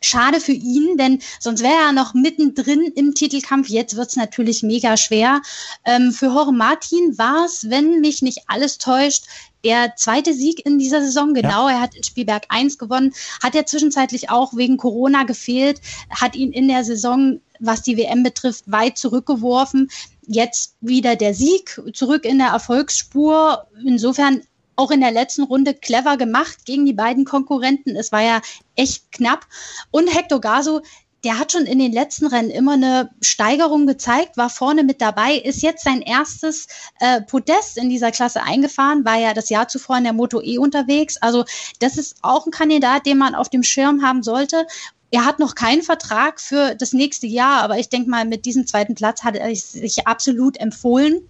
Schade 0.03 0.39
für 0.39 0.51
ihn, 0.51 0.97
denn 0.97 1.21
sonst 1.39 1.61
wäre 1.61 1.75
er 1.75 1.91
noch 1.91 2.15
mittendrin 2.15 2.81
im 2.95 3.13
Titelkampf. 3.13 3.69
Jetzt 3.69 3.95
wird 3.95 4.09
es 4.09 4.15
natürlich 4.15 4.63
mega 4.63 4.97
schwer. 4.97 5.41
Ähm, 5.85 6.11
für 6.11 6.25
Jorge 6.25 6.51
Martin 6.51 7.17
war 7.19 7.45
es, 7.45 7.69
wenn 7.69 8.01
mich 8.01 8.23
nicht 8.23 8.39
alles 8.47 8.79
täuscht, 8.79 9.25
der 9.63 9.95
zweite 9.95 10.33
Sieg 10.33 10.65
in 10.65 10.79
dieser 10.79 11.01
Saison. 11.01 11.33
Genau, 11.33 11.69
ja. 11.69 11.75
er 11.75 11.81
hat 11.81 11.95
in 11.95 12.03
Spielberg 12.03 12.45
1 12.49 12.77
gewonnen, 12.77 13.13
hat 13.43 13.55
ja 13.55 13.65
zwischenzeitlich 13.65 14.29
auch 14.29 14.55
wegen 14.55 14.77
Corona 14.77 15.23
gefehlt, 15.23 15.81
hat 16.09 16.35
ihn 16.35 16.51
in 16.51 16.67
der 16.67 16.83
Saison, 16.83 17.39
was 17.59 17.83
die 17.83 17.97
WM 17.97 18.23
betrifft, 18.23 18.63
weit 18.71 18.97
zurückgeworfen. 18.97 19.89
Jetzt 20.25 20.75
wieder 20.81 21.15
der 21.15 21.33
Sieg, 21.33 21.79
zurück 21.93 22.25
in 22.25 22.39
der 22.39 22.47
Erfolgsspur. 22.47 23.67
Insofern 23.85 24.41
auch 24.81 24.89
in 24.89 25.01
der 25.01 25.11
letzten 25.11 25.43
Runde 25.43 25.75
clever 25.75 26.17
gemacht 26.17 26.65
gegen 26.65 26.87
die 26.87 26.93
beiden 26.93 27.23
Konkurrenten. 27.23 27.95
Es 27.95 28.11
war 28.11 28.23
ja 28.23 28.41
echt 28.75 29.11
knapp. 29.11 29.45
Und 29.91 30.07
Hector 30.07 30.41
Gaso, 30.41 30.81
der 31.23 31.37
hat 31.37 31.51
schon 31.51 31.67
in 31.67 31.77
den 31.77 31.91
letzten 31.91 32.25
Rennen 32.25 32.49
immer 32.49 32.73
eine 32.73 33.11
Steigerung 33.21 33.85
gezeigt, 33.85 34.37
war 34.37 34.49
vorne 34.49 34.83
mit 34.83 35.01
dabei, 35.01 35.35
ist 35.35 35.61
jetzt 35.61 35.83
sein 35.83 36.01
erstes 36.01 36.67
äh, 36.99 37.21
Podest 37.21 37.77
in 37.77 37.89
dieser 37.89 38.11
Klasse 38.11 38.41
eingefahren, 38.41 39.05
war 39.05 39.19
ja 39.19 39.35
das 39.35 39.49
Jahr 39.49 39.67
zuvor 39.67 39.97
in 39.97 40.03
der 40.03 40.13
Moto 40.13 40.41
E 40.41 40.57
unterwegs. 40.57 41.17
Also 41.17 41.45
das 41.77 41.99
ist 41.99 42.17
auch 42.23 42.47
ein 42.47 42.51
Kandidat, 42.51 43.05
den 43.05 43.19
man 43.19 43.35
auf 43.35 43.49
dem 43.49 43.61
Schirm 43.61 44.01
haben 44.01 44.23
sollte. 44.23 44.65
Er 45.11 45.25
hat 45.25 45.37
noch 45.37 45.53
keinen 45.53 45.83
Vertrag 45.83 46.41
für 46.41 46.73
das 46.73 46.91
nächste 46.91 47.27
Jahr, 47.27 47.61
aber 47.61 47.77
ich 47.77 47.89
denke 47.89 48.09
mal, 48.09 48.25
mit 48.25 48.45
diesem 48.45 48.65
zweiten 48.65 48.95
Platz 48.95 49.23
hat 49.23 49.35
er 49.35 49.55
sich 49.55 50.07
absolut 50.07 50.57
empfohlen. 50.57 51.21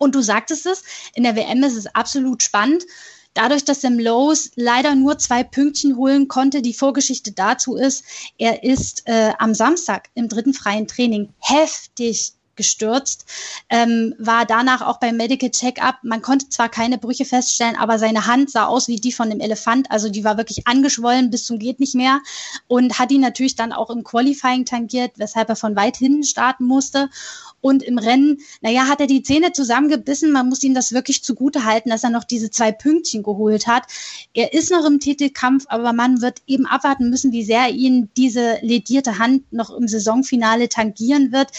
Und 0.00 0.14
du 0.14 0.22
sagtest 0.22 0.64
es, 0.64 0.82
in 1.14 1.24
der 1.24 1.36
WM 1.36 1.62
ist 1.62 1.76
es 1.76 1.86
absolut 1.94 2.42
spannend. 2.42 2.84
Dadurch, 3.34 3.64
dass 3.64 3.82
Sam 3.82 3.98
Lowe's 3.98 4.50
leider 4.56 4.94
nur 4.94 5.18
zwei 5.18 5.44
Pünktchen 5.44 5.96
holen 5.96 6.26
konnte, 6.26 6.62
die 6.62 6.72
Vorgeschichte 6.72 7.32
dazu 7.32 7.76
ist, 7.76 8.04
er 8.38 8.64
ist 8.64 9.02
äh, 9.04 9.34
am 9.38 9.54
Samstag 9.54 10.08
im 10.14 10.28
dritten 10.28 10.54
freien 10.54 10.88
Training 10.88 11.32
heftig 11.38 12.32
gestürzt, 12.60 13.24
ähm, 13.70 14.14
war 14.18 14.44
danach 14.44 14.82
auch 14.82 15.00
beim 15.00 15.16
Medical 15.16 15.50
Check-up. 15.50 15.96
Man 16.02 16.20
konnte 16.20 16.50
zwar 16.50 16.68
keine 16.68 16.98
Brüche 16.98 17.24
feststellen, 17.24 17.76
aber 17.76 17.98
seine 17.98 18.26
Hand 18.26 18.50
sah 18.50 18.66
aus 18.66 18.86
wie 18.86 18.96
die 18.96 19.12
von 19.12 19.30
dem 19.30 19.40
Elefant, 19.40 19.90
also 19.90 20.10
die 20.10 20.24
war 20.24 20.36
wirklich 20.36 20.66
angeschwollen 20.66 21.30
bis 21.30 21.44
zum 21.44 21.58
geht 21.58 21.80
nicht 21.80 21.94
mehr 21.94 22.20
und 22.68 22.98
hat 22.98 23.10
ihn 23.12 23.22
natürlich 23.22 23.56
dann 23.56 23.72
auch 23.72 23.88
im 23.88 24.04
Qualifying 24.04 24.66
tangiert, 24.66 25.12
weshalb 25.16 25.48
er 25.48 25.56
von 25.56 25.74
weit 25.74 25.96
hinten 25.96 26.24
starten 26.24 26.64
musste. 26.64 27.08
Und 27.62 27.82
im 27.82 27.98
Rennen, 27.98 28.38
naja, 28.62 28.88
hat 28.88 29.00
er 29.00 29.06
die 29.06 29.22
Zähne 29.22 29.52
zusammengebissen. 29.52 30.32
Man 30.32 30.48
muss 30.48 30.62
ihm 30.62 30.72
das 30.72 30.92
wirklich 30.92 31.22
zugute 31.22 31.66
halten, 31.66 31.90
dass 31.90 32.04
er 32.04 32.08
noch 32.08 32.24
diese 32.24 32.50
zwei 32.50 32.72
Pünktchen 32.72 33.22
geholt 33.22 33.66
hat. 33.66 33.82
Er 34.32 34.54
ist 34.54 34.70
noch 34.70 34.86
im 34.86 34.98
Titelkampf, 34.98 35.66
aber 35.68 35.92
man 35.92 36.22
wird 36.22 36.40
eben 36.46 36.64
abwarten 36.64 37.10
müssen, 37.10 37.32
wie 37.32 37.44
sehr 37.44 37.68
ihn 37.68 38.08
diese 38.16 38.58
ledierte 38.62 39.18
Hand 39.18 39.52
noch 39.52 39.68
im 39.70 39.88
Saisonfinale 39.88 40.70
tangieren 40.70 41.32
wird. 41.32 41.50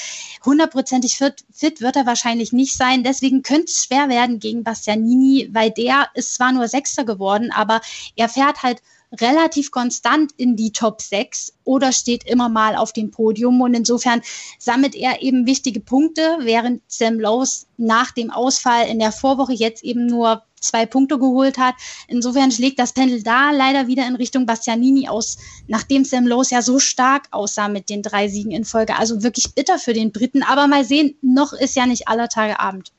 Hundertprozentig 0.92 1.18
fit, 1.18 1.46
fit 1.52 1.82
wird 1.82 1.96
er 1.96 2.06
wahrscheinlich 2.06 2.52
nicht 2.52 2.76
sein. 2.76 3.04
Deswegen 3.04 3.44
könnte 3.44 3.68
es 3.68 3.86
schwer 3.86 4.10
werden 4.10 4.40
gegen 4.40 4.64
Bastianini, 4.64 5.50
weil 5.54 5.72
der 5.72 6.10
ist 6.16 6.36
zwar 6.36 6.52
nur 6.52 6.68
Sechster 6.68 7.06
geworden, 7.06 7.52
aber 7.52 7.80
er 8.16 8.28
fährt 8.28 8.62
halt 8.62 8.82
relativ 9.14 9.72
konstant 9.72 10.32
in 10.38 10.56
die 10.56 10.72
Top 10.72 11.02
6 11.02 11.54
oder 11.64 11.92
steht 11.92 12.26
immer 12.26 12.50
mal 12.50 12.76
auf 12.76 12.92
dem 12.92 13.12
Podium. 13.12 13.62
Und 13.62 13.74
insofern 13.74 14.22
sammelt 14.60 14.96
er 14.96 15.22
eben 15.22 15.46
wichtige 15.46 15.80
Punkte, 15.80 16.40
während 16.42 16.82
Sam 16.88 17.20
Lowe's 17.20 17.68
nach 17.78 18.12
dem 18.12 18.30
Ausfall 18.30 18.88
in 18.88 19.00
der 19.00 19.12
Vorwoche 19.12 19.54
jetzt 19.54 19.84
eben 19.84 20.06
nur 20.06 20.44
zwei 20.62 20.86
Punkte 20.86 21.20
geholt 21.20 21.58
hat. 21.58 21.76
Insofern 22.08 22.52
schlägt 22.52 22.80
das 22.80 22.94
Pendel 22.94 23.24
da 23.24 23.52
leider 23.52 23.88
wieder 23.88 24.08
in 24.08 24.16
Richtung 24.16 24.46
Bastianini 24.46 25.10
aus, 25.10 25.38
nachdem 25.68 26.06
Sam 26.06 26.28
Lowe's 26.28 26.52
ja 26.52 26.62
so 26.62 26.80
stark 26.80 27.28
aussah 27.32 27.68
mit 27.68 27.90
den 27.90 28.02
drei 28.02 28.28
Siegen 28.28 28.52
in 28.52 28.66
Folge. 28.66 28.96
Also 28.98 29.24
wirklich 29.24 29.54
bitter 29.54 29.80
für 29.80 29.94
den 29.94 30.12
Briten. 30.12 30.44
Aber 30.44 30.68
mal 30.68 30.86
sehen, 30.86 31.16
noch 31.22 31.54
ist 31.54 31.76
ja 31.76 31.86
nicht 31.86 32.08
aller 32.08 32.30
Tage 32.30 32.60
Abend. 32.60 32.92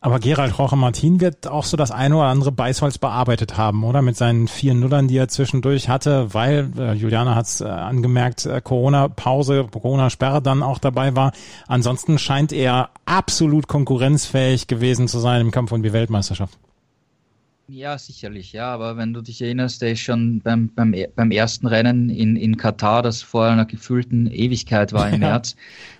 Aber 0.00 0.20
Gerald 0.20 0.56
Roche 0.58 0.76
Martin 0.76 1.20
wird 1.20 1.48
auch 1.48 1.64
so 1.64 1.76
das 1.76 1.90
eine 1.90 2.16
oder 2.16 2.26
andere 2.26 2.52
Beißholz 2.52 2.98
bearbeitet 2.98 3.56
haben, 3.56 3.82
oder? 3.82 4.02
Mit 4.02 4.16
seinen 4.16 4.46
vier 4.46 4.74
Nullern, 4.74 5.08
die 5.08 5.16
er 5.16 5.26
zwischendurch 5.26 5.88
hatte, 5.88 6.32
weil, 6.32 6.70
äh, 6.78 6.92
Juliana 6.92 7.34
hat 7.34 7.46
es 7.46 7.60
äh, 7.60 7.64
angemerkt, 7.64 8.46
äh, 8.46 8.60
Corona-Pause, 8.60 9.66
Corona-Sperre 9.72 10.42
dann 10.42 10.62
auch 10.62 10.78
dabei 10.78 11.16
war. 11.16 11.32
Ansonsten 11.66 12.18
scheint 12.18 12.52
er 12.52 12.90
absolut 13.04 13.66
konkurrenzfähig 13.68 14.68
gewesen 14.68 15.08
zu 15.08 15.18
sein 15.18 15.40
im 15.40 15.50
Kampf 15.50 15.72
um 15.72 15.82
die 15.82 15.92
Weltmeisterschaft. 15.92 16.56
Ja, 17.68 17.98
sicherlich, 17.98 18.52
ja, 18.52 18.72
aber 18.72 18.96
wenn 18.96 19.12
du 19.12 19.20
dich 19.20 19.42
erinnerst, 19.42 19.82
der 19.82 19.92
ist 19.92 20.00
schon 20.00 20.40
beim, 20.40 20.68
beim, 20.74 20.94
beim 21.16 21.30
ersten 21.32 21.66
Rennen 21.66 22.10
in, 22.10 22.36
in 22.36 22.56
Katar, 22.56 23.02
das 23.02 23.22
vor 23.22 23.46
einer 23.46 23.66
gefühlten 23.66 24.28
Ewigkeit 24.28 24.92
war 24.92 25.10
im 25.10 25.18
März, 25.20 25.56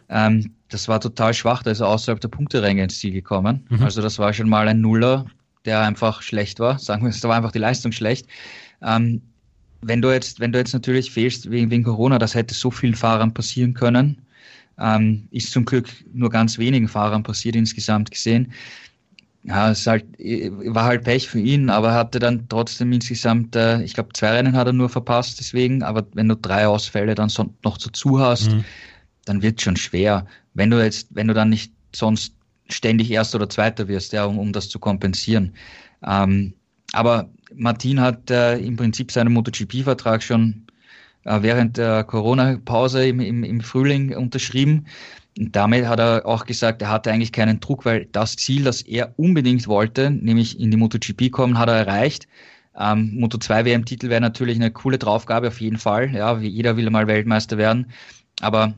ähm, 0.09 0.53
das 0.69 0.89
war 0.89 1.01
total 1.01 1.35
schwach, 1.35 1.63
da 1.63 1.73
ist 1.73 1.81
er 1.81 1.89
außerhalb 1.89 2.21
der 2.21 2.29
Punkteränge 2.29 2.85
ins 2.85 2.99
Ziel 2.99 3.13
gekommen. 3.13 3.67
Mhm. 3.69 3.83
Also 3.83 4.01
das 4.01 4.19
war 4.19 4.33
schon 4.33 4.49
mal 4.49 4.69
ein 4.69 4.81
Nuller, 4.81 5.27
der 5.65 5.81
einfach 5.81 6.23
schlecht 6.23 6.61
war. 6.61 6.79
Sagen 6.79 7.03
wir, 7.03 7.11
es 7.11 7.21
da 7.23 7.29
war 7.29 7.37
einfach 7.37 7.53
die 7.53 7.59
Leistung 7.59 7.93
schlecht. 7.93 8.27
Ähm, 8.83 9.23
wenn 9.83 10.03
du 10.03 10.11
jetzt, 10.11 10.41
wenn 10.41 10.53
du 10.53 10.59
jetzt 10.59 10.73
natürlich 10.73 11.11
fehlst 11.11 11.51
wegen, 11.51 11.71
wegen 11.71 11.85
Corona, 11.85 12.19
das 12.19 12.35
hätte 12.35 12.55
so 12.55 12.71
vielen 12.71 12.95
Fahrern 12.95 13.35
passieren 13.35 13.75
können. 13.75 14.23
Ähm, 14.79 15.29
ist 15.31 15.53
zum 15.53 15.65
Glück 15.65 15.89
nur 16.13 16.29
ganz 16.29 16.59
wenigen 16.59 16.87
Fahrern 16.87 17.23
passiert 17.23 17.57
insgesamt 17.57 18.11
gesehen. 18.11 18.53
Ja, 19.49 19.71
es 19.71 19.87
halt, 19.87 20.05
war 20.19 20.85
halt 20.85 21.05
Pech 21.05 21.29
für 21.29 21.39
ihn, 21.39 21.71
aber 21.71 21.89
er 21.89 21.95
hatte 21.95 22.19
dann 22.19 22.49
trotzdem 22.49 22.93
insgesamt, 22.93 23.55
äh, 23.55 23.81
ich 23.83 23.95
glaube, 23.95 24.09
zwei 24.13 24.31
Rennen 24.31 24.57
hat 24.57 24.67
er 24.67 24.73
nur 24.73 24.89
verpasst, 24.89 25.39
deswegen, 25.39 25.85
aber 25.85 26.05
wenn 26.15 26.29
du 26.29 26.35
drei 26.35 26.67
Ausfälle 26.67 27.15
dann 27.15 27.29
so, 27.29 27.55
noch 27.65 27.79
dazu 27.79 28.19
hast, 28.19 28.51
mhm. 28.51 28.65
dann 29.25 29.43
wird 29.43 29.63
schon 29.63 29.77
schwer 29.77 30.27
wenn 30.57 30.71
du 30.71 30.83
jetzt, 30.83 31.09
wenn 31.11 31.29
du 31.29 31.35
dann 31.35 31.51
nicht 31.51 31.73
sonst 31.95 32.35
ständig 32.69 33.11
Erster 33.11 33.37
oder 33.37 33.49
Zweiter 33.49 33.87
wirst, 33.89 34.13
ja, 34.13 34.25
um, 34.25 34.39
um 34.39 34.53
das 34.53 34.69
zu 34.69 34.79
kompensieren. 34.79 35.53
Ähm, 36.03 36.55
aber 36.93 37.29
Martin 37.55 38.01
hat 38.01 38.31
äh, 38.31 38.59
im 38.59 38.77
Prinzip 38.77 39.13
seinen 39.13 39.33
MotoGP-Vertrag 39.35 40.23
schon 40.23 40.67
äh, 41.25 41.43
während 41.43 41.77
der 41.77 42.05
Corona-Pause 42.05 43.07
im, 43.07 43.21
im, 43.21 43.45
im 43.45 43.61
Frühling 43.61 44.17
unterschrieben. 44.17 44.87
Und 45.39 45.55
damit 45.55 45.87
hat 45.87 46.01
er 46.01 46.25
auch 46.25 46.47
gesagt, 46.47 46.83
er 46.83 46.91
hatte 46.91 47.13
eigentlich 47.13 47.33
keinen 47.33 47.61
Druck, 47.61 47.85
weil 47.85 48.07
das 48.07 48.37
Ziel, 48.37 48.65
das 48.65 48.83
er 48.83 49.19
unbedingt 49.19 49.69
wollte, 49.69 50.11
nämlich 50.11 50.59
in 50.59 50.71
die 50.71 50.77
MotoGP 50.77 51.31
kommen, 51.31 51.59
hat 51.59 51.69
er 51.69 51.77
erreicht. 51.77 52.27
Ähm, 52.79 53.13
Moto 53.19 53.39
2 53.39 53.65
WM-Titel 53.65 54.09
wäre 54.09 54.21
natürlich 54.21 54.57
eine 54.57 54.71
coole 54.71 54.99
Draufgabe 54.99 55.49
auf 55.49 55.61
jeden 55.61 55.79
Fall. 55.79 56.15
Ja, 56.15 56.39
jeder 56.39 56.77
will 56.77 56.91
mal 56.91 57.07
Weltmeister 57.07 57.59
werden. 57.59 57.91
Aber 58.41 58.75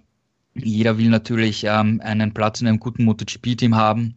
jeder 0.55 0.99
will 0.99 1.09
natürlich 1.09 1.65
ähm, 1.65 2.01
einen 2.03 2.35
Platz 2.35 2.61
in 2.61 2.69
einem 2.69 2.81
guten 2.81 3.05
MotoGP-Team 3.05 3.77
haben. 3.77 4.17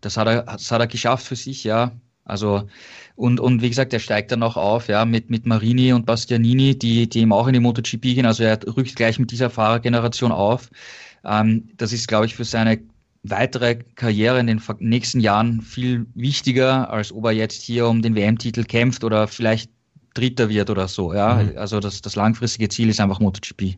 Das 0.00 0.16
hat 0.16 0.28
er, 0.28 0.42
das 0.42 0.70
hat 0.70 0.80
er 0.80 0.86
geschafft 0.86 1.26
für 1.26 1.36
sich, 1.36 1.64
ja. 1.64 1.92
Also, 2.24 2.68
und, 3.14 3.38
und 3.40 3.62
wie 3.62 3.68
gesagt, 3.68 3.92
er 3.92 4.00
steigt 4.00 4.32
dann 4.32 4.42
auch 4.42 4.56
auf, 4.56 4.88
ja, 4.88 5.04
mit, 5.04 5.30
mit 5.30 5.46
Marini 5.46 5.92
und 5.92 6.06
Bastianini, 6.06 6.76
die, 6.76 7.08
die 7.08 7.20
eben 7.20 7.32
auch 7.32 7.46
in 7.46 7.54
die 7.54 7.60
MotoGP 7.60 8.02
gehen. 8.02 8.26
Also 8.26 8.42
er 8.42 8.58
rückt 8.76 8.96
gleich 8.96 9.18
mit 9.18 9.30
dieser 9.30 9.48
Fahrergeneration 9.48 10.32
auf. 10.32 10.70
Ähm, 11.26 11.68
das 11.76 11.92
ist, 11.92 12.08
glaube 12.08 12.26
ich, 12.26 12.34
für 12.34 12.44
seine 12.44 12.80
weitere 13.22 13.76
Karriere 13.96 14.38
in 14.38 14.46
den 14.46 14.62
nächsten 14.78 15.20
Jahren 15.20 15.60
viel 15.60 16.06
wichtiger, 16.14 16.90
als 16.90 17.12
ob 17.12 17.24
er 17.26 17.32
jetzt 17.32 17.62
hier 17.62 17.88
um 17.88 18.02
den 18.02 18.14
WM-Titel 18.14 18.64
kämpft 18.64 19.04
oder 19.04 19.26
vielleicht 19.26 19.70
Dritter 20.14 20.48
wird 20.48 20.70
oder 20.70 20.88
so, 20.88 21.12
ja. 21.12 21.42
Mhm. 21.42 21.58
Also 21.58 21.80
das, 21.80 22.00
das 22.00 22.16
langfristige 22.16 22.68
Ziel 22.68 22.88
ist 22.88 23.00
einfach 23.00 23.20
MotoGP. 23.20 23.76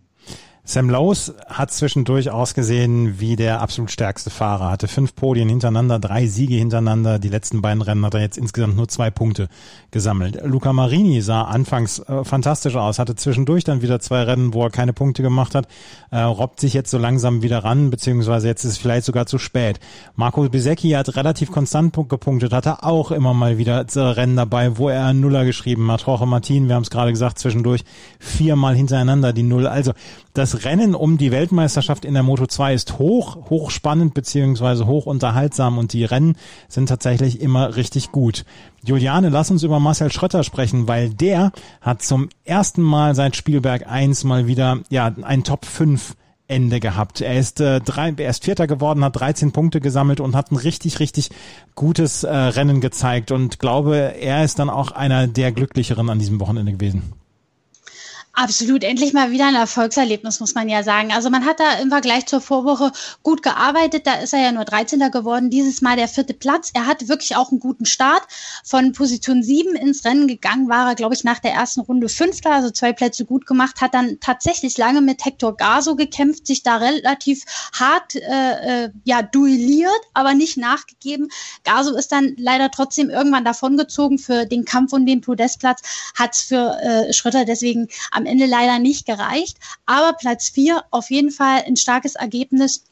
Sam 0.70 0.90
Lowe's 0.90 1.32
hat 1.46 1.72
zwischendurch 1.72 2.30
ausgesehen 2.30 3.18
wie 3.20 3.36
der 3.36 3.62
absolut 3.62 3.90
stärkste 3.90 4.28
Fahrer, 4.28 4.70
hatte 4.70 4.86
fünf 4.86 5.14
Podien 5.14 5.48
hintereinander, 5.48 5.98
drei 5.98 6.26
Siege 6.26 6.56
hintereinander. 6.56 7.18
Die 7.18 7.30
letzten 7.30 7.62
beiden 7.62 7.80
Rennen 7.80 8.04
hat 8.04 8.12
er 8.12 8.20
jetzt 8.20 8.36
insgesamt 8.36 8.76
nur 8.76 8.86
zwei 8.86 9.10
Punkte 9.10 9.48
gesammelt. 9.92 10.38
Luca 10.44 10.74
Marini 10.74 11.22
sah 11.22 11.44
anfangs 11.44 12.00
äh, 12.00 12.22
fantastisch 12.22 12.76
aus, 12.76 12.98
hatte 12.98 13.14
zwischendurch 13.14 13.64
dann 13.64 13.80
wieder 13.80 13.98
zwei 14.00 14.24
Rennen, 14.24 14.52
wo 14.52 14.62
er 14.62 14.68
keine 14.68 14.92
Punkte 14.92 15.22
gemacht 15.22 15.54
hat, 15.54 15.68
äh, 16.10 16.18
robbt 16.18 16.60
sich 16.60 16.74
jetzt 16.74 16.90
so 16.90 16.98
langsam 16.98 17.40
wieder 17.40 17.64
ran, 17.64 17.88
beziehungsweise 17.88 18.46
jetzt 18.46 18.64
ist 18.64 18.72
es 18.72 18.76
vielleicht 18.78 19.06
sogar 19.06 19.24
zu 19.24 19.38
spät. 19.38 19.80
Marco 20.16 20.46
Bisecchi 20.50 20.90
hat 20.90 21.16
relativ 21.16 21.50
konstant 21.50 21.96
gepunktet, 22.10 22.52
hatte 22.52 22.82
auch 22.82 23.10
immer 23.10 23.32
mal 23.32 23.56
wieder 23.56 23.86
Rennen 23.96 24.36
dabei, 24.36 24.76
wo 24.76 24.90
er 24.90 25.06
einen 25.06 25.20
Nuller 25.20 25.46
geschrieben 25.46 25.90
hat. 25.90 26.04
Jorge 26.06 26.26
Martin, 26.26 26.68
wir 26.68 26.74
haben 26.74 26.82
es 26.82 26.90
gerade 26.90 27.10
gesagt, 27.10 27.38
zwischendurch 27.38 27.84
viermal 28.18 28.74
hintereinander 28.74 29.32
die 29.32 29.44
Null. 29.44 29.66
Also 29.66 29.94
das 30.34 30.57
Rennen 30.64 30.94
um 30.94 31.18
die 31.18 31.30
Weltmeisterschaft 31.30 32.04
in 32.04 32.14
der 32.14 32.22
Moto 32.22 32.46
2 32.46 32.74
ist 32.74 32.98
hoch, 32.98 33.50
hochspannend 33.50 34.14
beziehungsweise 34.14 34.86
hoch 34.86 35.06
unterhaltsam 35.06 35.78
und 35.78 35.92
die 35.92 36.04
Rennen 36.04 36.36
sind 36.68 36.88
tatsächlich 36.88 37.40
immer 37.40 37.76
richtig 37.76 38.12
gut. 38.12 38.44
Juliane, 38.84 39.28
lass 39.28 39.50
uns 39.50 39.62
über 39.62 39.80
Marcel 39.80 40.12
Schrötter 40.12 40.44
sprechen, 40.44 40.88
weil 40.88 41.10
der 41.10 41.52
hat 41.80 42.02
zum 42.02 42.28
ersten 42.44 42.82
Mal 42.82 43.14
seit 43.14 43.36
Spielberg 43.36 43.86
1 43.88 44.24
mal 44.24 44.46
wieder 44.46 44.80
ja 44.90 45.12
ein 45.22 45.44
Top 45.44 45.64
5 45.64 46.14
Ende 46.48 46.80
gehabt. 46.80 47.20
Er 47.20 47.38
ist, 47.38 47.60
äh, 47.60 47.80
drei, 47.80 48.14
er 48.16 48.30
ist 48.30 48.44
Vierter 48.44 48.66
geworden, 48.66 49.04
hat 49.04 49.20
13 49.20 49.52
Punkte 49.52 49.80
gesammelt 49.80 50.18
und 50.18 50.34
hat 50.34 50.50
ein 50.50 50.56
richtig, 50.56 50.98
richtig 50.98 51.30
gutes 51.74 52.24
äh, 52.24 52.34
Rennen 52.34 52.80
gezeigt 52.80 53.30
und 53.32 53.58
glaube, 53.58 54.14
er 54.18 54.44
ist 54.44 54.58
dann 54.58 54.70
auch 54.70 54.90
einer 54.90 55.26
der 55.26 55.52
Glücklicheren 55.52 56.08
an 56.08 56.18
diesem 56.18 56.40
Wochenende 56.40 56.72
gewesen. 56.72 57.17
Absolut, 58.40 58.84
endlich 58.84 59.12
mal 59.14 59.32
wieder 59.32 59.48
ein 59.48 59.56
Erfolgserlebnis, 59.56 60.38
muss 60.38 60.54
man 60.54 60.68
ja 60.68 60.84
sagen. 60.84 61.10
Also 61.10 61.28
man 61.28 61.44
hat 61.44 61.58
da 61.58 61.72
im 61.82 61.88
Vergleich 61.88 62.26
zur 62.26 62.40
Vorwoche 62.40 62.92
gut 63.24 63.42
gearbeitet. 63.42 64.06
Da 64.06 64.14
ist 64.14 64.32
er 64.32 64.40
ja 64.40 64.52
nur 64.52 64.64
13. 64.64 65.00
geworden, 65.10 65.50
dieses 65.50 65.82
Mal 65.82 65.96
der 65.96 66.06
vierte 66.06 66.34
Platz. 66.34 66.70
Er 66.72 66.86
hat 66.86 67.08
wirklich 67.08 67.34
auch 67.34 67.50
einen 67.50 67.58
guten 67.58 67.84
Start. 67.84 68.22
Von 68.62 68.92
Position 68.92 69.42
7 69.42 69.74
ins 69.74 70.04
Rennen 70.04 70.28
gegangen 70.28 70.68
war 70.68 70.88
er, 70.88 70.94
glaube 70.94 71.16
ich, 71.16 71.24
nach 71.24 71.40
der 71.40 71.50
ersten 71.50 71.80
Runde 71.80 72.08
Fünfter, 72.08 72.52
also 72.52 72.70
zwei 72.70 72.92
Plätze 72.92 73.24
gut 73.24 73.44
gemacht, 73.44 73.80
hat 73.80 73.92
dann 73.92 74.20
tatsächlich 74.20 74.78
lange 74.78 75.00
mit 75.00 75.24
Hector 75.24 75.56
Gaso 75.56 75.96
gekämpft, 75.96 76.46
sich 76.46 76.62
da 76.62 76.76
relativ 76.76 77.44
hart 77.72 78.14
äh, 78.14 78.84
äh, 78.84 78.90
ja, 79.02 79.22
duelliert, 79.22 79.90
aber 80.14 80.34
nicht 80.34 80.58
nachgegeben. 80.58 81.28
Gaso 81.64 81.96
ist 81.96 82.12
dann 82.12 82.36
leider 82.38 82.70
trotzdem 82.70 83.10
irgendwann 83.10 83.44
davongezogen 83.44 84.20
für 84.20 84.46
den 84.46 84.64
Kampf 84.64 84.92
um 84.92 85.06
den 85.06 85.22
Podestplatz, 85.22 85.82
hat 86.14 86.36
es 86.36 86.42
für 86.42 86.78
äh, 86.80 87.12
Schröter 87.12 87.44
deswegen 87.44 87.88
am 88.12 88.27
Ende 88.28 88.46
leider 88.46 88.78
nicht 88.78 89.06
gereicht. 89.06 89.58
Aber 89.86 90.12
Platz 90.12 90.48
vier 90.48 90.84
auf 90.90 91.10
jeden 91.10 91.30
Fall 91.30 91.64
ein 91.66 91.76
starkes 91.76 92.14
Ergebnis 92.14 92.84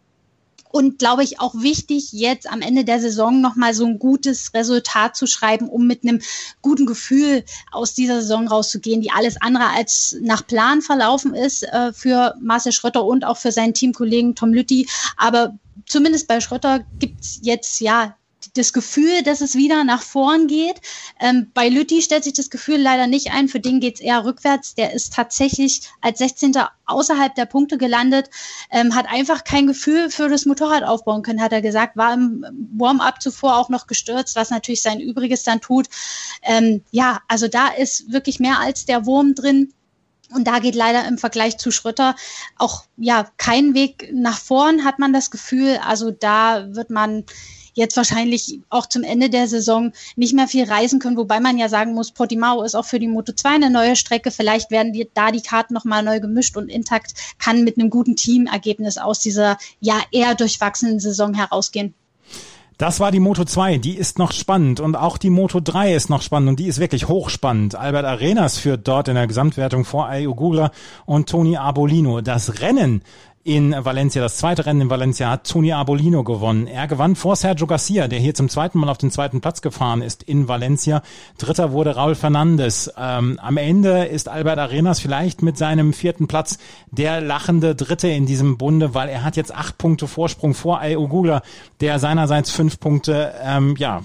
und 0.76 0.98
glaube 0.98 1.24
ich 1.24 1.40
auch 1.40 1.54
wichtig, 1.54 2.12
jetzt 2.12 2.50
am 2.50 2.60
Ende 2.60 2.84
der 2.84 3.00
Saison 3.00 3.40
nochmal 3.40 3.72
so 3.72 3.86
ein 3.86 3.98
gutes 3.98 4.52
Resultat 4.52 5.16
zu 5.16 5.26
schreiben, 5.26 5.70
um 5.70 5.86
mit 5.86 6.02
einem 6.02 6.20
guten 6.60 6.84
Gefühl 6.84 7.44
aus 7.72 7.94
dieser 7.94 8.20
Saison 8.20 8.46
rauszugehen, 8.46 9.00
die 9.00 9.10
alles 9.10 9.40
andere 9.40 9.68
als 9.68 10.16
nach 10.20 10.46
Plan 10.46 10.82
verlaufen 10.82 11.34
ist 11.34 11.62
äh, 11.62 11.94
für 11.94 12.34
Marcel 12.42 12.72
Schröter 12.72 13.04
und 13.04 13.24
auch 13.24 13.38
für 13.38 13.52
seinen 13.52 13.72
Teamkollegen 13.72 14.34
Tom 14.34 14.52
Lütti. 14.52 14.86
Aber 15.16 15.58
zumindest 15.86 16.28
bei 16.28 16.40
Schröter 16.40 16.84
gibt 16.98 17.22
es 17.22 17.38
jetzt 17.42 17.80
ja 17.80 18.14
das 18.56 18.72
Gefühl, 18.72 19.22
dass 19.22 19.40
es 19.40 19.54
wieder 19.54 19.84
nach 19.84 20.02
vorn 20.02 20.46
geht. 20.46 20.80
Ähm, 21.20 21.50
bei 21.54 21.68
Lütti 21.68 22.02
stellt 22.02 22.24
sich 22.24 22.32
das 22.32 22.50
Gefühl 22.50 22.78
leider 22.78 23.06
nicht 23.06 23.32
ein. 23.32 23.48
Für 23.48 23.60
den 23.60 23.80
geht 23.80 23.96
es 23.96 24.00
eher 24.00 24.24
rückwärts. 24.24 24.74
Der 24.74 24.92
ist 24.92 25.14
tatsächlich 25.14 25.82
als 26.00 26.18
16. 26.18 26.54
außerhalb 26.86 27.34
der 27.34 27.46
Punkte 27.46 27.78
gelandet, 27.78 28.30
ähm, 28.70 28.94
hat 28.94 29.06
einfach 29.08 29.44
kein 29.44 29.66
Gefühl 29.66 30.10
für 30.10 30.28
das 30.28 30.46
Motorrad 30.46 30.84
aufbauen 30.84 31.22
können, 31.22 31.42
hat 31.42 31.52
er 31.52 31.62
gesagt. 31.62 31.96
War 31.96 32.14
im 32.14 32.44
Warm-up 32.76 33.20
zuvor 33.20 33.56
auch 33.56 33.68
noch 33.68 33.86
gestürzt, 33.86 34.36
was 34.36 34.50
natürlich 34.50 34.82
sein 34.82 35.00
Übriges 35.00 35.42
dann 35.42 35.60
tut. 35.60 35.86
Ähm, 36.42 36.82
ja, 36.90 37.20
also 37.28 37.48
da 37.48 37.68
ist 37.68 38.12
wirklich 38.12 38.40
mehr 38.40 38.60
als 38.60 38.86
der 38.86 39.06
Wurm 39.06 39.34
drin. 39.34 39.72
Und 40.34 40.46
da 40.48 40.58
geht 40.58 40.74
leider 40.74 41.06
im 41.06 41.18
Vergleich 41.18 41.56
zu 41.56 41.70
Schröter 41.70 42.16
auch 42.56 42.84
ja 42.96 43.28
kein 43.36 43.74
Weg 43.74 44.10
nach 44.12 44.38
vorn, 44.38 44.84
hat 44.84 44.98
man 44.98 45.12
das 45.12 45.30
Gefühl. 45.30 45.78
Also 45.84 46.10
da 46.10 46.74
wird 46.74 46.90
man 46.90 47.24
jetzt 47.76 47.96
wahrscheinlich 47.96 48.60
auch 48.70 48.86
zum 48.86 49.04
Ende 49.04 49.30
der 49.30 49.46
Saison 49.46 49.92
nicht 50.16 50.34
mehr 50.34 50.48
viel 50.48 50.64
reisen 50.64 50.98
können, 50.98 51.16
wobei 51.16 51.38
man 51.38 51.58
ja 51.58 51.68
sagen 51.68 51.94
muss, 51.94 52.10
Portimao 52.10 52.62
ist 52.62 52.74
auch 52.74 52.86
für 52.86 52.98
die 52.98 53.06
Moto 53.06 53.32
2 53.32 53.48
eine 53.50 53.70
neue 53.70 53.94
Strecke. 53.94 54.30
Vielleicht 54.30 54.70
werden 54.72 54.92
die, 54.92 55.08
da 55.14 55.30
die 55.30 55.42
Karten 55.42 55.74
nochmal 55.74 56.02
neu 56.02 56.18
gemischt 56.18 56.56
und 56.56 56.68
intakt 56.68 57.14
kann 57.38 57.62
mit 57.62 57.78
einem 57.78 57.90
guten 57.90 58.16
Teamergebnis 58.16 58.98
aus 58.98 59.20
dieser 59.20 59.58
ja 59.78 60.00
eher 60.10 60.34
durchwachsenen 60.34 60.98
Saison 60.98 61.34
herausgehen. 61.34 61.94
Das 62.78 63.00
war 63.00 63.10
die 63.10 63.20
Moto 63.20 63.44
2, 63.44 63.78
die 63.78 63.96
ist 63.96 64.18
noch 64.18 64.32
spannend 64.32 64.80
und 64.80 64.96
auch 64.96 65.16
die 65.16 65.30
Moto 65.30 65.60
3 65.60 65.94
ist 65.94 66.10
noch 66.10 66.20
spannend 66.20 66.50
und 66.50 66.60
die 66.60 66.66
ist 66.66 66.78
wirklich 66.78 67.08
hochspannend. 67.08 67.74
Albert 67.74 68.04
Arenas 68.04 68.58
führt 68.58 68.86
dort 68.86 69.08
in 69.08 69.14
der 69.14 69.26
Gesamtwertung 69.26 69.86
vor 69.86 70.08
Ayugula 70.08 70.72
und 71.06 71.28
Toni 71.28 71.56
Arbolino. 71.56 72.20
Das 72.20 72.60
Rennen 72.60 73.02
in 73.46 73.76
Valencia. 73.78 74.20
Das 74.20 74.38
zweite 74.38 74.66
Rennen 74.66 74.80
in 74.80 74.90
Valencia 74.90 75.30
hat 75.30 75.48
Toni 75.48 75.72
Arbolino 75.72 76.24
gewonnen. 76.24 76.66
Er 76.66 76.88
gewann 76.88 77.14
vor 77.14 77.36
Sergio 77.36 77.68
Garcia, 77.68 78.08
der 78.08 78.18
hier 78.18 78.34
zum 78.34 78.48
zweiten 78.48 78.80
Mal 78.80 78.88
auf 78.88 78.98
den 78.98 79.12
zweiten 79.12 79.40
Platz 79.40 79.62
gefahren 79.62 80.02
ist 80.02 80.24
in 80.24 80.48
Valencia. 80.48 81.00
Dritter 81.38 81.70
wurde 81.70 81.94
Raul 81.94 82.16
Fernandes. 82.16 82.92
Ähm, 82.98 83.38
am 83.40 83.56
Ende 83.56 84.06
ist 84.06 84.28
Albert 84.28 84.58
Arenas 84.58 84.98
vielleicht 84.98 85.42
mit 85.42 85.56
seinem 85.56 85.92
vierten 85.92 86.26
Platz 86.26 86.58
der 86.90 87.20
lachende 87.20 87.76
Dritte 87.76 88.08
in 88.08 88.26
diesem 88.26 88.58
Bunde, 88.58 88.94
weil 88.94 89.08
er 89.08 89.22
hat 89.22 89.36
jetzt 89.36 89.54
acht 89.54 89.78
Punkte 89.78 90.08
Vorsprung 90.08 90.52
vor 90.52 90.80
Ayogula, 90.80 91.42
der 91.80 92.00
seinerseits 92.00 92.50
fünf 92.50 92.80
Punkte, 92.80 93.32
ähm, 93.44 93.76
ja, 93.78 94.02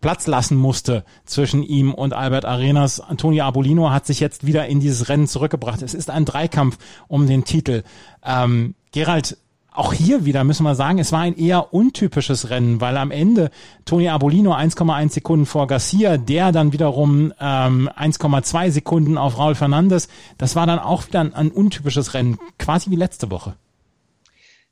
Platz 0.00 0.26
lassen 0.26 0.56
musste 0.56 1.04
zwischen 1.24 1.62
ihm 1.62 1.92
und 1.92 2.12
Albert 2.12 2.44
Arenas. 2.44 3.00
Antonio 3.00 3.44
Abolino 3.44 3.90
hat 3.90 4.06
sich 4.06 4.20
jetzt 4.20 4.46
wieder 4.46 4.66
in 4.66 4.80
dieses 4.80 5.08
Rennen 5.08 5.26
zurückgebracht. 5.26 5.82
Es 5.82 5.94
ist 5.94 6.10
ein 6.10 6.24
Dreikampf 6.24 6.78
um 7.08 7.26
den 7.26 7.44
Titel. 7.44 7.82
Ähm, 8.24 8.74
Gerald, 8.92 9.36
auch 9.78 9.92
hier 9.92 10.24
wieder 10.24 10.42
müssen 10.42 10.64
wir 10.64 10.74
sagen, 10.74 10.98
es 10.98 11.12
war 11.12 11.20
ein 11.20 11.36
eher 11.36 11.72
untypisches 11.72 12.50
Rennen, 12.50 12.80
weil 12.80 12.96
am 12.96 13.12
Ende 13.12 13.50
Toni 13.84 14.08
Abolino 14.08 14.52
1,1 14.52 15.12
Sekunden 15.12 15.46
vor 15.46 15.68
Garcia, 15.68 16.16
der 16.16 16.50
dann 16.50 16.72
wiederum 16.72 17.32
ähm, 17.38 17.88
1,2 17.88 18.72
Sekunden 18.72 19.16
auf 19.16 19.38
Raul 19.38 19.54
Fernandes. 19.54 20.08
Das 20.36 20.56
war 20.56 20.66
dann 20.66 20.80
auch 20.80 21.06
wieder 21.06 21.20
ein, 21.20 21.32
ein 21.32 21.52
untypisches 21.52 22.14
Rennen, 22.14 22.38
quasi 22.58 22.90
wie 22.90 22.96
letzte 22.96 23.30
Woche. 23.30 23.54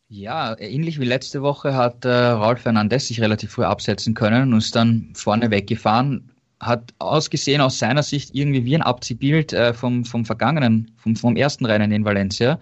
Ja, 0.09 0.57
ähnlich 0.61 1.01
wie 1.01 1.05
letzte 1.05 1.43
Woche 1.43 1.75
hat 1.75 2.05
äh, 2.05 2.09
Raul 2.09 2.57
Fernandez 2.57 3.09
sich 3.09 3.21
relativ 3.21 3.51
früh 3.53 3.65
absetzen 3.65 4.15
können 4.15 4.53
und 4.53 4.59
ist 4.59 4.77
dann 4.77 5.11
vorne 5.15 5.51
weggefahren. 5.51 6.31
Hat 6.61 6.95
ausgesehen 7.01 7.61
aus 7.61 7.79
seiner 7.81 8.05
Sicht 8.05 8.33
irgendwie 8.33 8.65
wie 8.65 8.77
ein 8.77 8.83
Abziehbild 8.83 9.53
äh, 9.53 9.75
vom, 9.75 10.05
vom 10.05 10.25
vergangenen, 10.25 10.93
vom, 10.97 11.17
vom 11.17 11.37
ersten 11.37 11.67
Rennen 11.67 11.91
in 11.91 12.05
Valencia. 12.05 12.61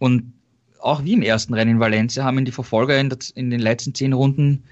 Und 0.00 0.32
auch 0.80 1.04
wie 1.04 1.12
im 1.12 1.22
ersten 1.22 1.54
Rennen 1.54 1.72
in 1.72 1.80
Valencia 1.80 2.24
haben 2.24 2.38
ihn 2.38 2.44
die 2.44 2.52
Verfolger 2.52 2.98
in, 2.98 3.08
der, 3.10 3.18
in 3.36 3.50
den 3.50 3.60
letzten 3.60 3.94
zehn 3.94 4.12
Runden 4.12 4.64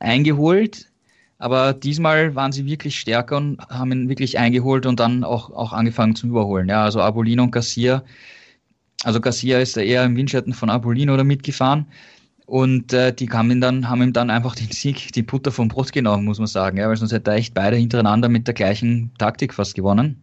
eingeholt. 0.00 0.90
Aber 1.38 1.72
diesmal 1.72 2.34
waren 2.34 2.52
sie 2.52 2.66
wirklich 2.66 2.98
stärker 3.00 3.38
und 3.38 3.58
haben 3.70 3.90
ihn 3.90 4.08
wirklich 4.10 4.38
eingeholt 4.38 4.84
und 4.84 5.00
dann 5.00 5.24
auch, 5.24 5.50
auch 5.50 5.72
angefangen 5.72 6.14
zu 6.14 6.26
überholen. 6.26 6.68
Ja, 6.68 6.84
also 6.84 7.00
Abolino 7.00 7.42
und 7.42 7.52
Garcia 7.52 8.04
also 9.04 9.20
Garcia 9.20 9.58
ist 9.58 9.76
da 9.76 9.80
eher 9.80 10.04
im 10.04 10.16
Windschatten 10.16 10.52
von 10.52 10.70
Apollino 10.70 11.14
oder 11.14 11.24
mitgefahren. 11.24 11.86
Und 12.46 12.92
äh, 12.92 13.14
die 13.14 13.26
kamen 13.26 13.60
dann, 13.60 13.88
haben 13.88 14.02
ihm 14.02 14.12
dann 14.12 14.30
einfach 14.30 14.54
den 14.54 14.70
Sieg, 14.70 15.12
die 15.12 15.22
Butter 15.22 15.52
vom 15.52 15.68
Brot 15.68 15.92
genommen, 15.92 16.24
muss 16.24 16.38
man 16.38 16.46
sagen. 16.46 16.76
Ja, 16.76 16.88
weil 16.88 16.96
sonst 16.96 17.12
hätte 17.12 17.30
er 17.30 17.36
echt 17.36 17.54
beide 17.54 17.76
hintereinander 17.76 18.28
mit 18.28 18.46
der 18.46 18.54
gleichen 18.54 19.12
Taktik 19.18 19.54
fast 19.54 19.74
gewonnen. 19.74 20.22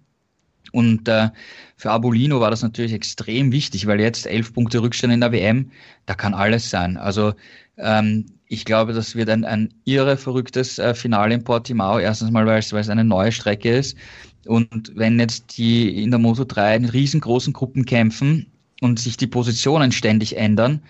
Und 0.72 1.08
äh, 1.08 1.30
für 1.78 1.92
Abolino 1.92 2.40
war 2.40 2.52
das 2.52 2.62
natürlich 2.62 2.94
extrem 2.94 3.52
wichtig, 3.52 3.88
weil 3.88 4.00
jetzt 4.00 4.28
elf 4.28 4.54
Punkte 4.54 4.82
Rückstand 4.82 5.14
in 5.14 5.22
der 5.22 5.32
WM, 5.32 5.72
da 6.06 6.14
kann 6.14 6.34
alles 6.34 6.70
sein. 6.70 6.98
Also 6.98 7.34
ähm, 7.78 8.26
ich 8.48 8.66
glaube, 8.66 8.94
das 8.94 9.16
wird 9.16 9.30
ein, 9.30 9.46
ein 9.46 9.74
irre 9.86 10.18
verrücktes 10.18 10.78
äh, 10.78 10.94
Finale 10.94 11.34
in 11.36 11.44
Portimao. 11.44 12.00
Erstens 12.00 12.32
mal, 12.32 12.46
weil 12.46 12.60
es, 12.60 12.74
weil 12.74 12.82
es 12.82 12.90
eine 12.90 13.04
neue 13.04 13.32
Strecke 13.32 13.78
ist. 13.78 13.98
Und 14.46 14.92
wenn 14.96 15.20
jetzt 15.20 15.58
die 15.58 16.04
in 16.04 16.12
der 16.12 16.20
Moto 16.20 16.44
3 16.44 16.76
in 16.76 16.86
riesengroßen 16.86 17.54
Gruppen 17.54 17.86
kämpfen, 17.86 18.46
und 18.82 19.00
sich 19.00 19.18
die 19.18 19.28
Positionen 19.28 19.92
ständig 19.92 20.38
ändern, 20.38 20.82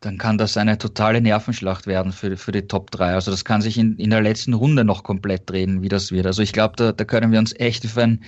dann 0.00 0.18
kann 0.18 0.38
das 0.38 0.56
eine 0.56 0.78
totale 0.78 1.20
Nervenschlacht 1.20 1.86
werden 1.86 2.12
für, 2.12 2.36
für 2.36 2.52
die 2.52 2.62
Top 2.62 2.90
3. 2.90 3.14
Also 3.14 3.30
das 3.30 3.44
kann 3.44 3.62
sich 3.62 3.78
in, 3.78 3.96
in 3.96 4.10
der 4.10 4.20
letzten 4.20 4.52
Runde 4.52 4.84
noch 4.84 5.02
komplett 5.02 5.48
drehen, 5.48 5.82
wie 5.82 5.88
das 5.88 6.12
wird. 6.12 6.26
Also 6.26 6.42
ich 6.42 6.52
glaube, 6.52 6.76
da, 6.76 6.92
da 6.92 7.04
können 7.04 7.32
wir 7.32 7.38
uns 7.38 7.54
echt 7.58 7.84
auf 7.84 7.96
ein 7.96 8.22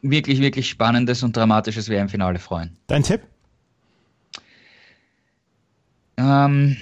wirklich, 0.00 0.40
wirklich 0.40 0.68
spannendes 0.68 1.22
und 1.22 1.36
dramatisches 1.36 1.88
WM-Finale 1.88 2.38
freuen. 2.38 2.76
Dein 2.86 3.02
Tipp? 3.02 3.20
Ähm, 6.16 6.76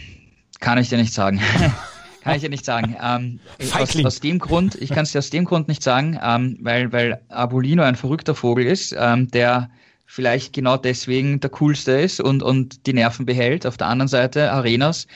kann 0.60 0.78
ich 0.78 0.88
dir 0.88 0.98
nicht 0.98 1.12
sagen. 1.12 1.40
kann 2.22 2.36
ich 2.36 2.42
dir 2.42 2.50
nicht 2.50 2.64
sagen. 2.64 2.96
Ähm, 3.02 3.40
aus, 3.78 4.04
aus, 4.04 4.20
dem 4.20 4.38
Grund, 4.38 4.74
ich 4.76 4.90
kann 4.90 5.02
es 5.02 5.12
dir 5.12 5.18
aus 5.18 5.30
dem 5.30 5.44
Grund 5.44 5.68
nicht 5.68 5.82
sagen, 5.82 6.18
ähm, 6.22 6.58
weil, 6.60 6.92
weil 6.92 7.20
Abolino 7.28 7.82
ein 7.82 7.96
verrückter 7.96 8.34
Vogel 8.34 8.66
ist, 8.66 8.94
ähm, 8.98 9.30
der 9.30 9.70
vielleicht 10.10 10.52
genau 10.52 10.76
deswegen 10.76 11.38
der 11.38 11.50
coolste 11.50 11.92
ist 11.92 12.20
und, 12.20 12.42
und 12.42 12.84
die 12.86 12.92
Nerven 12.92 13.26
behält. 13.26 13.64
Auf 13.64 13.76
der 13.76 13.86
anderen 13.86 14.08
Seite, 14.08 14.50
Arenas 14.50 15.06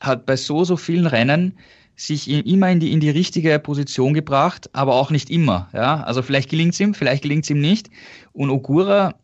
hat 0.00 0.26
bei 0.26 0.34
so, 0.34 0.64
so 0.64 0.76
vielen 0.76 1.06
Rennen 1.06 1.56
sich 1.94 2.28
immer 2.28 2.68
in 2.68 2.80
die, 2.80 2.90
in 2.90 2.98
die 2.98 3.10
richtige 3.10 3.56
Position 3.60 4.14
gebracht, 4.14 4.68
aber 4.72 4.94
auch 4.94 5.12
nicht 5.12 5.30
immer. 5.30 5.68
Ja? 5.72 6.02
Also 6.02 6.22
vielleicht 6.22 6.50
gelingt 6.50 6.74
es 6.74 6.80
ihm, 6.80 6.92
vielleicht 6.92 7.22
gelingt 7.22 7.44
es 7.44 7.50
ihm 7.50 7.60
nicht. 7.60 7.88
Und 8.32 8.50
Ogura, 8.50 9.14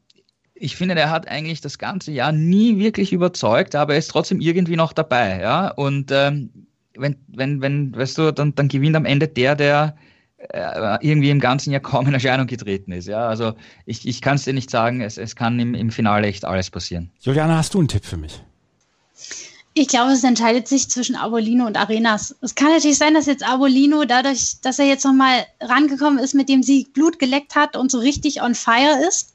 ich 0.55 0.77
finde, 0.77 0.95
der 0.95 1.11
hat 1.11 1.27
eigentlich 1.27 1.61
das 1.61 1.79
ganze 1.79 2.13
Jahr 2.13 2.31
nie 2.31 2.79
wirklich 2.79 3.13
überzeugt, 3.13 3.75
aber 3.75 3.95
er 3.95 3.99
ist 3.99 4.13
trotzdem 4.13 4.41
irgendwie 4.41 4.77
noch 4.77 4.93
dabei. 4.93 5.41
Ja? 5.41 5.73
Und 5.73 6.13
ähm, 6.13 6.51
wenn, 6.97 7.17
wenn, 7.27 7.61
wenn, 7.61 7.97
weißt 7.97 8.19
du, 8.19 8.33
dann, 8.33 8.55
dann 8.55 8.69
gewinnt 8.69 8.95
am 8.95 9.05
Ende 9.05 9.27
der, 9.27 9.57
der 9.57 9.97
irgendwie 11.01 11.31
im 11.31 11.41
ganzen 11.41 11.73
Jahr 11.73 11.81
kaum 11.81 12.07
in 12.07 12.15
Erscheinung 12.15 12.47
getreten 12.47 12.93
ist. 12.93 13.09
Ja, 13.09 13.29
also 13.29 13.55
ich, 13.87 14.07
ich 14.07 14.21
kann 14.21 14.37
es 14.37 14.45
dir 14.45 14.53
nicht 14.53 14.71
sagen, 14.71 15.01
es, 15.01 15.19
es 15.19 15.35
kann 15.35 15.59
im, 15.59 15.75
im 15.75 15.91
Finale 15.91 16.29
echt 16.29 16.45
alles 16.45 16.71
passieren. 16.71 17.11
Juliana, 17.21 17.57
hast 17.57 17.75
du 17.75 17.79
einen 17.79 17.89
Tipp 17.89 18.05
für 18.05 18.17
mich? 18.17 18.43
Ich 19.75 19.89
glaube, 19.89 20.13
es 20.13 20.25
entscheidet 20.25 20.67
sich 20.67 20.89
zwischen 20.89 21.17
Abolino 21.17 21.67
und 21.67 21.77
Arenas. 21.77 22.35
Es 22.41 22.55
kann 22.55 22.69
natürlich 22.69 22.99
sein, 22.99 23.15
dass 23.15 23.27
jetzt 23.27 23.49
Abolino 23.49 24.05
dadurch, 24.05 24.61
dass 24.63 24.79
er 24.79 24.87
jetzt 24.87 25.05
nochmal 25.05 25.47
rangekommen 25.61 26.19
ist, 26.19 26.35
mit 26.35 26.49
dem 26.49 26.63
Sieg 26.63 26.93
Blut 26.95 27.19
geleckt 27.19 27.55
hat 27.55 27.77
und 27.77 27.91
so 27.91 27.99
richtig 27.99 28.43
on 28.43 28.55
fire 28.55 29.07
ist. 29.07 29.35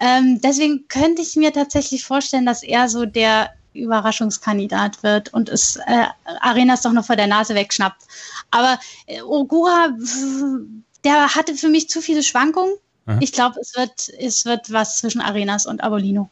Ähm, 0.00 0.40
deswegen 0.42 0.88
könnte 0.88 1.20
ich 1.20 1.36
mir 1.36 1.52
tatsächlich 1.52 2.04
vorstellen, 2.04 2.46
dass 2.46 2.62
er 2.62 2.88
so 2.88 3.04
der 3.04 3.50
Überraschungskandidat 3.72 5.02
wird 5.02 5.32
und 5.32 5.48
es 5.48 5.76
äh, 5.76 6.06
Arenas 6.40 6.82
doch 6.82 6.92
noch 6.92 7.04
vor 7.04 7.16
der 7.16 7.26
Nase 7.26 7.54
wegschnappt. 7.54 8.02
Aber 8.50 8.78
äh, 9.06 9.22
Ogura, 9.22 9.90
der 11.04 11.34
hatte 11.34 11.54
für 11.54 11.68
mich 11.68 11.88
zu 11.88 12.00
viele 12.00 12.22
Schwankungen. 12.22 12.74
Mhm. 13.06 13.18
Ich 13.20 13.32
glaube, 13.32 13.60
es 13.60 13.76
wird, 13.76 14.08
es 14.18 14.44
wird 14.44 14.72
was 14.72 14.98
zwischen 14.98 15.20
Arenas 15.20 15.66
und 15.66 15.82
Abolino. 15.82 16.28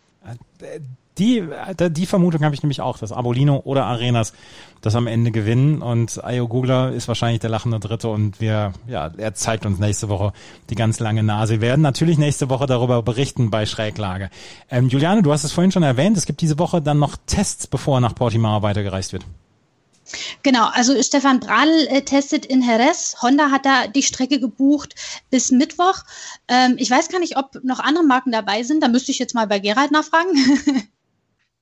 Die, 1.18 1.42
die 1.90 2.06
Vermutung 2.06 2.44
habe 2.44 2.54
ich 2.54 2.62
nämlich 2.62 2.80
auch, 2.80 2.98
dass 2.98 3.12
Abolino 3.12 3.60
oder 3.64 3.86
Arenas 3.86 4.32
das 4.80 4.94
am 4.94 5.06
Ende 5.06 5.30
gewinnen 5.30 5.82
und 5.82 6.22
Ayo 6.24 6.46
Gugler 6.46 6.92
ist 6.92 7.08
wahrscheinlich 7.08 7.40
der 7.40 7.50
lachende 7.50 7.80
Dritte 7.80 8.08
und 8.08 8.40
wir, 8.40 8.72
ja, 8.86 9.10
er 9.16 9.34
zeigt 9.34 9.66
uns 9.66 9.78
nächste 9.78 10.08
Woche 10.08 10.32
die 10.70 10.76
ganz 10.76 11.00
lange 11.00 11.22
Nase. 11.22 11.54
Wir 11.54 11.62
werden 11.62 11.82
natürlich 11.82 12.18
nächste 12.18 12.48
Woche 12.48 12.66
darüber 12.66 13.02
berichten 13.02 13.50
bei 13.50 13.66
Schräglage. 13.66 14.30
Ähm, 14.70 14.88
Juliane, 14.88 15.22
du 15.22 15.32
hast 15.32 15.44
es 15.44 15.52
vorhin 15.52 15.72
schon 15.72 15.82
erwähnt, 15.82 16.16
es 16.16 16.26
gibt 16.26 16.40
diese 16.40 16.58
Woche 16.58 16.80
dann 16.80 16.98
noch 16.98 17.16
Tests, 17.26 17.66
bevor 17.66 18.00
nach 18.00 18.14
Portimao 18.14 18.62
weitergereist 18.62 19.12
wird. 19.12 19.24
Genau, 20.42 20.68
also 20.72 21.00
Stefan 21.02 21.40
Bradl 21.40 21.86
äh, 21.88 22.02
testet 22.02 22.46
in 22.46 22.62
Jerez. 22.62 23.16
Honda 23.20 23.50
hat 23.50 23.66
da 23.66 23.88
die 23.88 24.02
Strecke 24.02 24.40
gebucht 24.40 24.94
bis 25.30 25.50
Mittwoch. 25.50 26.04
Ähm, 26.48 26.76
ich 26.78 26.90
weiß 26.90 27.08
gar 27.08 27.18
nicht, 27.18 27.36
ob 27.36 27.62
noch 27.62 27.80
andere 27.80 28.04
Marken 28.04 28.32
dabei 28.32 28.62
sind. 28.62 28.82
Da 28.82 28.88
müsste 28.88 29.10
ich 29.10 29.18
jetzt 29.18 29.34
mal 29.34 29.46
bei 29.46 29.58
Gerald 29.58 29.90
nachfragen. 29.90 30.30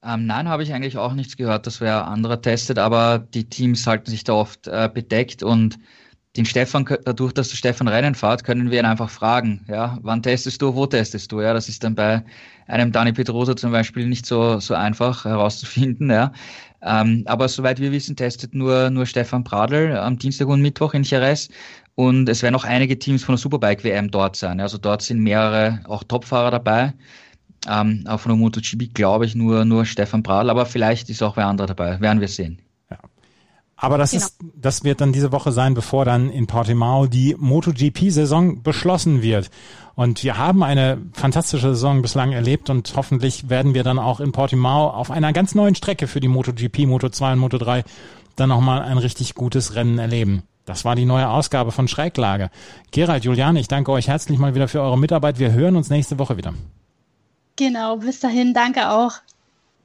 Ähm, 0.03 0.27
nein, 0.27 0.49
habe 0.49 0.63
ich 0.63 0.73
eigentlich 0.73 0.99
auch 0.99 1.15
nichts 1.15 1.37
gehört, 1.37 1.67
dass 1.67 1.81
wer 1.81 2.07
anderer 2.07 2.41
testet, 2.41 2.79
aber 2.79 3.19
die 3.19 3.49
Teams 3.49 3.87
halten 3.87 4.11
sich 4.11 4.25
da 4.25 4.35
oft 4.35 4.67
äh, 4.69 4.89
bedeckt 4.93 5.43
und 5.43 5.79
den 6.37 6.45
Stefan, 6.45 6.85
dadurch, 7.05 7.33
dass 7.33 7.49
der 7.49 7.57
Stefan 7.57 7.89
Rennen 7.89 8.15
fährt, 8.15 8.45
können 8.45 8.71
wir 8.71 8.79
ihn 8.79 8.85
einfach 8.85 9.09
fragen, 9.11 9.65
ja, 9.69 9.99
wann 10.03 10.23
testest 10.23 10.61
du, 10.61 10.75
wo 10.75 10.87
testest 10.87 11.33
du, 11.33 11.41
ja, 11.41 11.55
das 11.55 11.69
ist 11.69 11.83
dann 11.83 11.95
bei 11.95 12.23
einem 12.67 12.93
Dani 12.93 13.13
Pedrosa 13.13 13.57
zum 13.57 13.73
Beispiel 13.73 14.07
nicht 14.07 14.27
so, 14.27 14.61
so 14.61 14.75
einfach 14.75 15.25
herauszufinden, 15.25 16.11
ja. 16.11 16.33
Ähm, 16.83 17.23
aber 17.27 17.49
soweit 17.49 17.81
wir 17.81 17.91
wissen, 17.91 18.17
testet 18.17 18.55
nur, 18.55 18.91
nur 18.91 19.07
Stefan 19.07 19.45
Pradl 19.45 19.97
am 19.97 20.19
Dienstag 20.19 20.49
und 20.49 20.61
Mittwoch 20.61 20.93
in 20.95 21.05
Jerez 21.05 21.49
und 21.95 22.29
es 22.29 22.43
werden 22.43 22.55
auch 22.55 22.65
einige 22.65 22.99
Teams 22.99 23.25
von 23.25 23.35
der 23.35 23.41
Superbike 23.41 23.83
WM 23.83 24.11
dort 24.11 24.37
sein, 24.37 24.61
also 24.61 24.77
dort 24.79 25.03
sind 25.03 25.21
mehrere 25.21 25.81
auch 25.87 26.05
Topfahrer 26.05 26.51
dabei. 26.51 26.93
Ähm, 27.67 28.05
auch 28.07 28.21
von 28.21 28.31
der 28.31 28.39
MotoGP 28.39 28.95
glaube 28.95 29.27
ich 29.27 29.35
nur, 29.35 29.65
nur 29.65 29.85
Stefan 29.85 30.23
Pradl, 30.23 30.51
aber 30.51 30.67
vielleicht 30.67 31.11
ist 31.11 31.23
auch 31.23 31.37
wer 31.37 31.47
andere 31.47 31.69
dabei. 31.69 32.01
Werden 32.01 32.21
wir 32.21 32.29
sehen. 32.29 32.61
Ja. 32.91 32.99
Aber 33.77 33.99
das 33.99 34.13
genau. 34.13 34.25
ist, 34.25 34.39
das 34.55 34.85
wird 34.85 35.01
dann 35.01 35.13
diese 35.13 35.33
Woche 35.33 35.53
sein, 35.53 35.75
bevor 35.75 36.05
dann 36.05 36.31
in 36.31 36.47
Portimao 36.47 37.07
die 37.07 37.35
MotoGP-Saison 37.39 38.63
beschlossen 38.63 39.23
wird. 39.23 39.51
Und 39.95 40.23
wir 40.23 40.39
haben 40.39 40.63
eine 40.63 40.99
fantastische 41.13 41.71
Saison 41.71 42.03
bislang 42.03 42.33
erlebt 42.33 42.71
und 42.71 42.93
hoffentlich 42.97 43.49
werden 43.49 43.75
wir 43.75 43.83
dann 43.83 43.99
auch 43.99 44.21
in 44.21 44.33
Portimao 44.33 44.91
auf 44.91 45.11
einer 45.11 45.33
ganz 45.33 45.55
neuen 45.55 45.75
Strecke 45.75 46.07
für 46.07 46.21
die 46.21 46.29
MotoGP, 46.29 46.81
Moto2 46.81 47.33
und 47.33 47.41
Moto3 47.41 47.85
dann 48.37 48.51
nochmal 48.51 48.83
ein 48.83 48.99
richtig 48.99 49.35
gutes 49.35 49.75
Rennen 49.75 49.99
erleben. 49.99 50.43
Das 50.67 50.85
war 50.85 50.97
die 50.97 51.07
neue 51.07 51.29
Ausgabe 51.29 51.73
von 51.73 51.89
Schräglage. 51.89 52.51
Gerald, 52.91 53.25
Julian, 53.25 53.57
ich 53.57 53.69
danke 53.69 53.93
euch 53.93 54.09
herzlich 54.09 54.39
mal 54.39 54.55
wieder 54.55 54.69
für 54.69 54.83
eure 54.83 54.99
Mitarbeit. 54.99 55.39
Wir 55.39 55.53
hören 55.53 55.77
uns 55.77 55.91
nächste 55.91 56.19
Woche 56.19 56.37
wieder. 56.37 56.55
Genau, 57.57 57.97
bis 57.97 58.21
dahin, 58.21 58.53
danke 58.53 58.89
auch. 58.89 59.13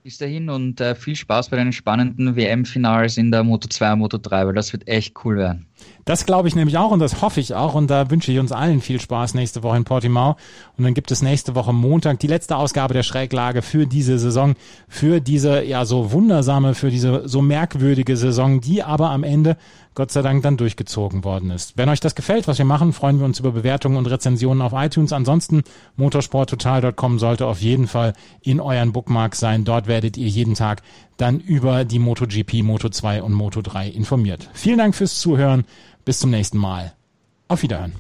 Bis 0.04 0.18
dahin 0.18 0.50
und 0.50 0.82
äh, 0.82 0.96
viel 0.96 1.16
Spaß 1.16 1.50
bei 1.50 1.58
den 1.58 1.72
spannenden 1.72 2.36
WM-Finals 2.36 3.18
in 3.18 3.32
der 3.32 3.44
Moto 3.44 3.68
2 3.68 3.94
und 3.94 4.00
Moto 4.00 4.18
3, 4.18 4.48
weil 4.48 4.54
das 4.54 4.74
wird 4.74 4.88
echt 4.88 5.16
cool 5.24 5.38
werden. 5.38 5.68
Das 6.06 6.26
glaube 6.26 6.48
ich 6.48 6.56
nämlich 6.56 6.78
auch 6.78 6.92
und 6.92 7.00
das 7.00 7.22
hoffe 7.22 7.40
ich 7.40 7.54
auch 7.54 7.76
und 7.76 7.88
da 7.88 8.10
wünsche 8.10 8.32
ich 8.32 8.40
uns 8.40 8.52
allen 8.52 8.82
viel 8.82 9.00
Spaß 9.00 9.34
nächste 9.34 9.64
Woche 9.64 9.78
in 9.78 9.84
Portimao 9.84 10.36
und 10.78 10.84
dann 10.84 10.94
gibt 10.94 11.12
es 11.12 11.22
nächste 11.22 11.54
Woche 11.56 11.74
Montag 11.74 12.20
die 12.20 12.28
letzte 12.28 12.56
Ausgabe 12.56 12.94
der 12.94 13.04
Schräglage 13.04 13.62
für 13.62 13.86
diese 13.86 14.18
Saison, 14.18 14.56
für 14.88 15.22
diese 15.22 15.64
ja 15.64 15.86
so 15.86 16.12
wundersame, 16.12 16.74
für 16.74 16.90
diese 16.90 17.28
so 17.28 17.42
merkwürdige 17.42 18.18
Saison, 18.18 18.62
die 18.62 18.82
aber 18.82 19.12
am 19.12 19.24
Ende 19.24 19.58
Gott 19.94 20.12
sei 20.12 20.22
Dank 20.22 20.42
dann 20.44 20.56
durchgezogen 20.56 21.26
worden 21.26 21.52
ist. 21.52 21.78
Wenn 21.78 21.90
euch 21.90 22.00
das 22.00 22.16
gefällt, 22.16 22.48
was 22.48 22.58
wir 22.58 22.66
machen, 22.66 22.94
freuen 22.94 23.20
wir 23.20 23.26
uns 23.26 23.40
über 23.40 23.52
Bewertungen 23.52 23.98
und 23.98 24.06
Rezensionen 24.06 24.62
auf 24.62 24.72
iTunes. 24.74 25.12
Ansonsten 25.12 25.64
motorsporttotal.com 25.98 27.20
sollte 27.20 27.46
auf 27.46 27.62
jeden 27.62 27.88
Fall 27.88 28.14
in 28.42 28.62
euren 28.62 28.94
Bookmarks 28.94 29.40
sein. 29.40 29.66
Dort 29.66 29.88
werdet 29.88 30.16
ihr 30.16 30.28
jeden 30.28 30.56
Tag 30.56 30.82
dann 31.22 31.40
über 31.40 31.86
die 31.86 32.00
MotoGP, 32.00 32.62
Moto2 32.62 33.22
und 33.22 33.34
Moto3 33.34 33.90
informiert. 33.90 34.50
Vielen 34.54 34.80
Dank 34.80 34.96
fürs 34.96 35.20
Zuhören. 35.20 35.66
Bis 36.04 36.20
zum 36.20 36.32
nächsten 36.32 36.58
Mal. 36.58 36.94
Auf 37.48 37.62
Wiederhören. 37.62 37.94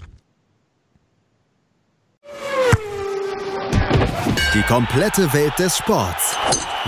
Die 4.53 4.61
komplette 4.63 5.31
Welt 5.33 5.53
des 5.59 5.77
Sports. 5.77 6.35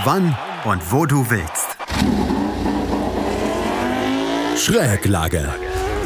Wann 0.04 0.36
und 0.64 0.92
wo 0.92 1.06
du 1.06 1.24
willst. 1.30 1.78
Schräglage. 4.58 5.48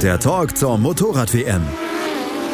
Der 0.02 0.20
Talk 0.20 0.56
zur 0.56 0.78
Motorrad-WM. 0.78 1.62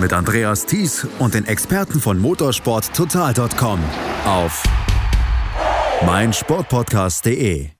Mit 0.00 0.12
Andreas 0.12 0.66
Thies 0.66 1.06
und 1.18 1.34
den 1.34 1.46
Experten 1.46 2.00
von 2.00 2.18
motorsporttotal.com 2.18 3.78
auf 4.26 4.62
meinsportpodcast.de. 6.02 7.73